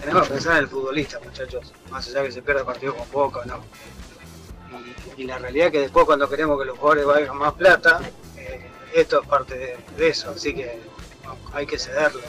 Tenemos 0.00 0.26
que 0.26 0.34
pensar 0.34 0.54
en 0.54 0.64
el 0.64 0.68
futbolista, 0.68 1.20
muchachos, 1.20 1.72
más 1.90 2.08
allá 2.08 2.24
que 2.24 2.32
se 2.32 2.42
pierda 2.42 2.64
partido 2.64 2.96
con 2.96 3.08
Boca 3.12 3.40
o 3.40 3.44
no. 3.44 3.60
Y, 5.16 5.24
la 5.24 5.38
realidad 5.38 5.66
es 5.66 5.72
que 5.72 5.80
después 5.80 6.06
cuando 6.06 6.28
queremos 6.28 6.58
que 6.58 6.64
los 6.64 6.76
jugadores 6.76 7.06
valgan 7.06 7.36
más 7.36 7.52
plata, 7.52 8.00
eh, 8.36 8.68
esto 8.94 9.22
es 9.22 9.28
parte 9.28 9.78
de, 9.96 10.08
eso, 10.08 10.30
así 10.30 10.54
que 10.54 10.80
hay 11.52 11.66
que 11.66 11.78
cederlo. 11.78 12.22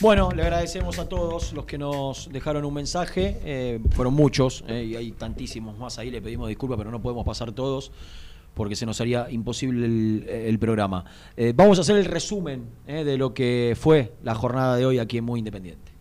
Bueno, 0.00 0.30
le 0.30 0.42
agradecemos 0.42 0.98
a 0.98 1.08
todos 1.08 1.54
los 1.54 1.64
que 1.64 1.78
nos 1.78 2.28
dejaron 2.30 2.64
un 2.64 2.74
mensaje. 2.74 3.40
eh, 3.44 3.80
fueron 3.92 4.14
muchos 4.14 4.62
eh, 4.68 4.84
y 4.84 4.96
hay 4.96 5.12
tantísimos 5.12 5.78
más 5.78 5.98
ahí. 5.98 6.10
Le 6.10 6.20
pedimos 6.20 6.48
disculpas, 6.48 6.76
pero 6.76 6.90
no 6.90 7.00
podemos 7.00 7.24
pasar 7.24 7.52
todos 7.52 7.92
porque 8.52 8.76
se 8.76 8.86
nos 8.86 9.00
haría 9.00 9.30
imposible 9.30 10.48
el, 10.48 10.58
programa. 10.58 11.04
Eh, 11.36 11.52
vamos 11.54 11.78
a 11.78 11.82
hacer 11.82 11.96
el 11.96 12.06
resumen 12.06 12.64
de 12.86 13.18
lo 13.18 13.34
que 13.34 13.76
fue 13.78 14.14
la 14.22 14.34
jornada 14.34 14.76
de 14.76 14.86
hoy 14.86 14.98
aquí 14.98 15.18
en 15.18 15.24
Muy 15.24 15.40
Independiente. 15.40 15.92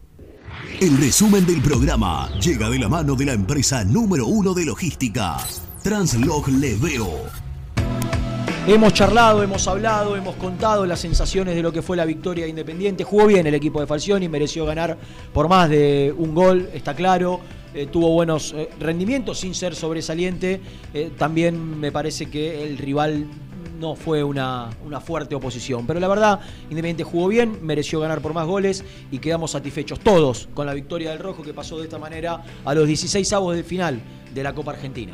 El 0.80 0.98
resumen 0.98 1.46
del 1.46 1.62
programa 1.62 2.30
llega 2.40 2.70
de 2.70 2.80
la 2.80 2.88
mano 2.88 3.16
de 3.16 3.26
la 3.26 3.34
empresa 3.34 3.84
número 3.84 4.26
uno 4.28 4.54
de 4.54 4.66
logística, 4.66 5.38
Translog 5.84 6.48
Leveo. 6.48 7.45
Hemos 8.68 8.94
charlado, 8.94 9.44
hemos 9.44 9.68
hablado, 9.68 10.16
hemos 10.16 10.36
contado 10.38 10.88
las 10.88 11.00
sensaciones 11.00 11.54
de 11.54 11.62
lo 11.62 11.72
que 11.72 11.84
fue 11.84 11.96
la 11.96 12.04
victoria 12.04 12.46
de 12.46 12.50
Independiente. 12.50 13.04
Jugó 13.04 13.28
bien 13.28 13.46
el 13.46 13.54
equipo 13.54 13.80
de 13.80 13.86
Falcioni, 13.86 14.28
mereció 14.28 14.66
ganar 14.66 14.98
por 15.32 15.48
más 15.48 15.70
de 15.70 16.12
un 16.18 16.34
gol, 16.34 16.68
está 16.74 16.96
claro. 16.96 17.42
Eh, 17.76 17.86
tuvo 17.86 18.10
buenos 18.10 18.54
eh, 18.54 18.72
rendimientos 18.80 19.40
sin 19.40 19.54
ser 19.54 19.76
sobresaliente. 19.76 20.62
Eh, 20.96 21.12
también 21.16 21.80
me 21.80 21.92
parece 21.92 22.26
que 22.26 22.64
el 22.64 22.80
rival 22.80 23.28
no 23.80 23.94
fue 23.94 24.24
una, 24.24 24.72
una 24.84 25.00
fuerte 25.00 25.36
oposición. 25.36 25.86
Pero 25.86 26.00
la 26.00 26.08
verdad, 26.08 26.40
Independiente 26.64 27.04
jugó 27.04 27.28
bien, 27.28 27.60
mereció 27.62 28.00
ganar 28.00 28.20
por 28.20 28.34
más 28.34 28.48
goles 28.48 28.84
y 29.12 29.20
quedamos 29.20 29.52
satisfechos 29.52 30.00
todos 30.00 30.50
con 30.56 30.66
la 30.66 30.74
victoria 30.74 31.12
del 31.12 31.20
Rojo 31.20 31.44
que 31.44 31.54
pasó 31.54 31.78
de 31.78 31.84
esta 31.84 32.00
manera 32.00 32.44
a 32.66 32.74
los 32.74 32.88
16 32.88 33.32
avos 33.34 33.56
de 33.56 33.64
final 33.64 34.02
de 34.34 34.42
la 34.42 34.56
Copa 34.56 34.72
Argentina. 34.72 35.14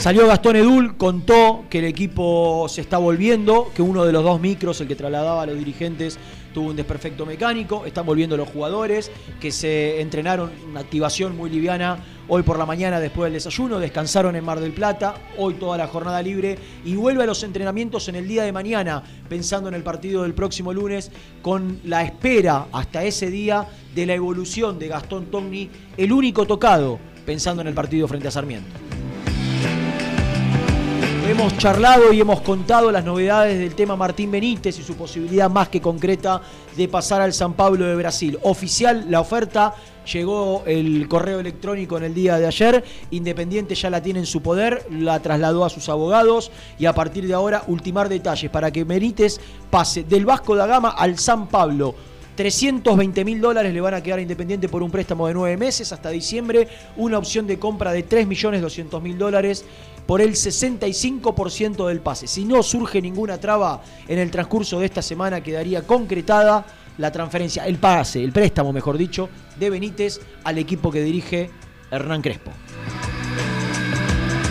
Salió 0.00 0.26
Gastón 0.26 0.56
Edul, 0.56 0.96
contó 0.96 1.66
que 1.68 1.80
el 1.80 1.84
equipo 1.84 2.66
se 2.70 2.80
está 2.80 2.96
volviendo, 2.96 3.70
que 3.74 3.82
uno 3.82 4.06
de 4.06 4.12
los 4.12 4.24
dos 4.24 4.40
micros, 4.40 4.80
el 4.80 4.88
que 4.88 4.96
trasladaba 4.96 5.42
a 5.42 5.46
los 5.46 5.58
dirigentes, 5.58 6.18
tuvo 6.54 6.70
un 6.70 6.76
desperfecto 6.76 7.26
mecánico, 7.26 7.84
están 7.84 8.06
volviendo 8.06 8.34
los 8.38 8.48
jugadores, 8.48 9.10
que 9.38 9.52
se 9.52 10.00
entrenaron 10.00 10.52
una 10.70 10.80
activación 10.80 11.36
muy 11.36 11.50
liviana 11.50 11.98
hoy 12.28 12.42
por 12.42 12.58
la 12.58 12.64
mañana 12.64 12.98
después 12.98 13.26
del 13.26 13.34
desayuno, 13.34 13.78
descansaron 13.78 14.36
en 14.36 14.42
Mar 14.42 14.58
del 14.60 14.72
Plata, 14.72 15.16
hoy 15.36 15.52
toda 15.54 15.76
la 15.76 15.86
jornada 15.86 16.22
libre 16.22 16.56
y 16.82 16.94
vuelve 16.96 17.24
a 17.24 17.26
los 17.26 17.42
entrenamientos 17.42 18.08
en 18.08 18.14
el 18.14 18.26
día 18.26 18.44
de 18.44 18.52
mañana, 18.52 19.02
pensando 19.28 19.68
en 19.68 19.74
el 19.74 19.82
partido 19.82 20.22
del 20.22 20.32
próximo 20.32 20.72
lunes, 20.72 21.12
con 21.42 21.78
la 21.84 22.04
espera 22.04 22.68
hasta 22.72 23.04
ese 23.04 23.30
día 23.30 23.68
de 23.94 24.06
la 24.06 24.14
evolución 24.14 24.78
de 24.78 24.88
Gastón 24.88 25.26
Togni, 25.26 25.68
el 25.98 26.10
único 26.10 26.46
tocado, 26.46 26.98
pensando 27.26 27.60
en 27.60 27.68
el 27.68 27.74
partido 27.74 28.08
frente 28.08 28.28
a 28.28 28.30
Sarmiento. 28.30 28.99
Hemos 31.30 31.56
charlado 31.58 32.12
y 32.12 32.20
hemos 32.20 32.40
contado 32.40 32.90
las 32.90 33.04
novedades 33.04 33.56
del 33.56 33.76
tema 33.76 33.94
Martín 33.94 34.32
Benítez 34.32 34.76
y 34.80 34.82
su 34.82 34.96
posibilidad 34.96 35.48
más 35.48 35.68
que 35.68 35.80
concreta 35.80 36.40
de 36.76 36.88
pasar 36.88 37.20
al 37.20 37.32
San 37.32 37.52
Pablo 37.52 37.84
de 37.84 37.94
Brasil. 37.94 38.36
Oficial 38.42 39.06
la 39.08 39.20
oferta, 39.20 39.72
llegó 40.12 40.64
el 40.66 41.06
correo 41.06 41.38
electrónico 41.38 41.96
en 41.98 42.02
el 42.02 42.14
día 42.14 42.36
de 42.36 42.48
ayer, 42.48 42.84
Independiente 43.12 43.76
ya 43.76 43.90
la 43.90 44.02
tiene 44.02 44.18
en 44.18 44.26
su 44.26 44.42
poder, 44.42 44.84
la 44.90 45.22
trasladó 45.22 45.64
a 45.64 45.70
sus 45.70 45.88
abogados 45.88 46.50
y 46.80 46.86
a 46.86 46.94
partir 46.94 47.28
de 47.28 47.34
ahora 47.34 47.62
ultimar 47.68 48.08
detalles 48.08 48.50
para 48.50 48.72
que 48.72 48.82
Benítez 48.82 49.38
pase 49.70 50.02
del 50.02 50.26
Vasco 50.26 50.56
da 50.56 50.66
Gama 50.66 50.88
al 50.88 51.16
San 51.16 51.46
Pablo. 51.46 51.94
320 52.40 53.22
mil 53.22 53.38
dólares 53.38 53.74
le 53.74 53.82
van 53.82 53.92
a 53.92 54.02
quedar 54.02 54.18
a 54.18 54.22
Independiente 54.22 54.66
por 54.66 54.82
un 54.82 54.90
préstamo 54.90 55.26
de 55.26 55.34
nueve 55.34 55.58
meses 55.58 55.92
hasta 55.92 56.08
diciembre, 56.08 56.66
una 56.96 57.18
opción 57.18 57.46
de 57.46 57.58
compra 57.58 57.92
de 57.92 58.02
3 58.02 58.26
millones 58.26 58.62
200 58.62 59.02
mil 59.02 59.18
dólares 59.18 59.62
por 60.06 60.22
el 60.22 60.30
65% 60.30 61.86
del 61.86 62.00
pase. 62.00 62.26
Si 62.26 62.46
no 62.46 62.62
surge 62.62 63.02
ninguna 63.02 63.38
traba 63.38 63.82
en 64.08 64.18
el 64.18 64.30
transcurso 64.30 64.80
de 64.80 64.86
esta 64.86 65.02
semana, 65.02 65.42
quedaría 65.42 65.86
concretada 65.86 66.64
la 66.96 67.12
transferencia, 67.12 67.66
el 67.66 67.76
pase, 67.76 68.24
el 68.24 68.32
préstamo, 68.32 68.72
mejor 68.72 68.96
dicho, 68.96 69.28
de 69.58 69.68
Benítez 69.68 70.18
al 70.44 70.56
equipo 70.56 70.90
que 70.90 71.02
dirige 71.02 71.50
Hernán 71.90 72.22
Crespo. 72.22 72.52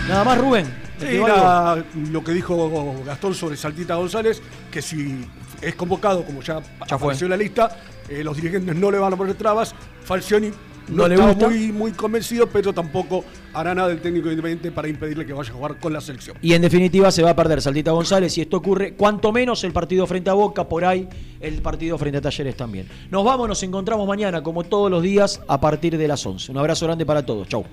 Nada 0.07 0.23
más, 0.23 0.37
Rubén. 0.37 0.67
¿te 0.99 1.07
Sí, 1.07 1.11
quedó 1.13 1.25
era 1.25 1.83
lo 2.11 2.23
que 2.23 2.33
dijo 2.33 3.03
Gastón 3.03 3.33
sobre 3.33 3.57
Saltita 3.57 3.95
González, 3.95 4.43
que 4.69 4.83
si 4.83 5.25
es 5.61 5.75
convocado, 5.75 6.23
como 6.25 6.41
ya, 6.41 6.61
Ya 6.87 6.95
apareció 6.95 7.25
en 7.25 7.31
la 7.31 7.37
lista, 7.37 7.77
eh, 8.09 8.23
los 8.23 8.35
dirigentes 8.35 8.75
no 8.75 8.91
le 8.91 8.97
van 8.97 9.13
a 9.13 9.17
poner 9.17 9.35
trabas. 9.35 9.73
Falcioni 10.03 10.49
no, 10.89 11.03
No 11.03 11.07
le 11.07 11.15
está 11.15 11.27
gusta. 11.27 11.49
muy, 11.49 11.71
muy 11.71 11.91
convencido, 11.91 12.47
pero 12.47 12.73
tampoco 12.73 13.23
hará 13.53 13.75
nada 13.75 13.91
el 13.91 14.01
técnico 14.01 14.29
independiente 14.29 14.71
para 14.71 14.87
impedirle 14.87 15.23
que 15.23 15.33
vaya 15.33 15.51
a 15.51 15.53
jugar 15.53 15.79
con 15.79 15.93
la 15.93 16.01
selección. 16.01 16.35
Y 16.41 16.53
en 16.53 16.63
definitiva 16.63 17.11
se 17.11 17.21
va 17.21 17.29
a 17.29 17.35
perder 17.35 17.61
Saltita 17.61 17.91
González 17.91 18.33
si 18.33 18.41
esto 18.41 18.57
ocurre, 18.57 18.95
cuanto 18.95 19.31
menos 19.31 19.63
el 19.63 19.71
partido 19.71 20.07
frente 20.07 20.31
a 20.31 20.33
Boca, 20.33 20.67
por 20.67 20.85
ahí 20.85 21.07
el 21.39 21.61
partido 21.61 21.95
frente 21.99 22.17
a 22.17 22.21
Talleres 22.21 22.55
también. 22.57 22.87
Nos 23.11 23.23
vamos, 23.23 23.47
nos 23.47 23.61
encontramos 23.61 24.07
mañana 24.07 24.41
como 24.41 24.63
todos 24.63 24.89
los 24.89 25.03
días 25.03 25.41
a 25.47 25.61
partir 25.61 25.95
de 25.95 26.07
las 26.07 26.25
11. 26.25 26.51
Un 26.51 26.57
abrazo 26.57 26.85
grande 26.87 27.05
para 27.05 27.23
todos, 27.23 27.47
chau. 27.47 27.65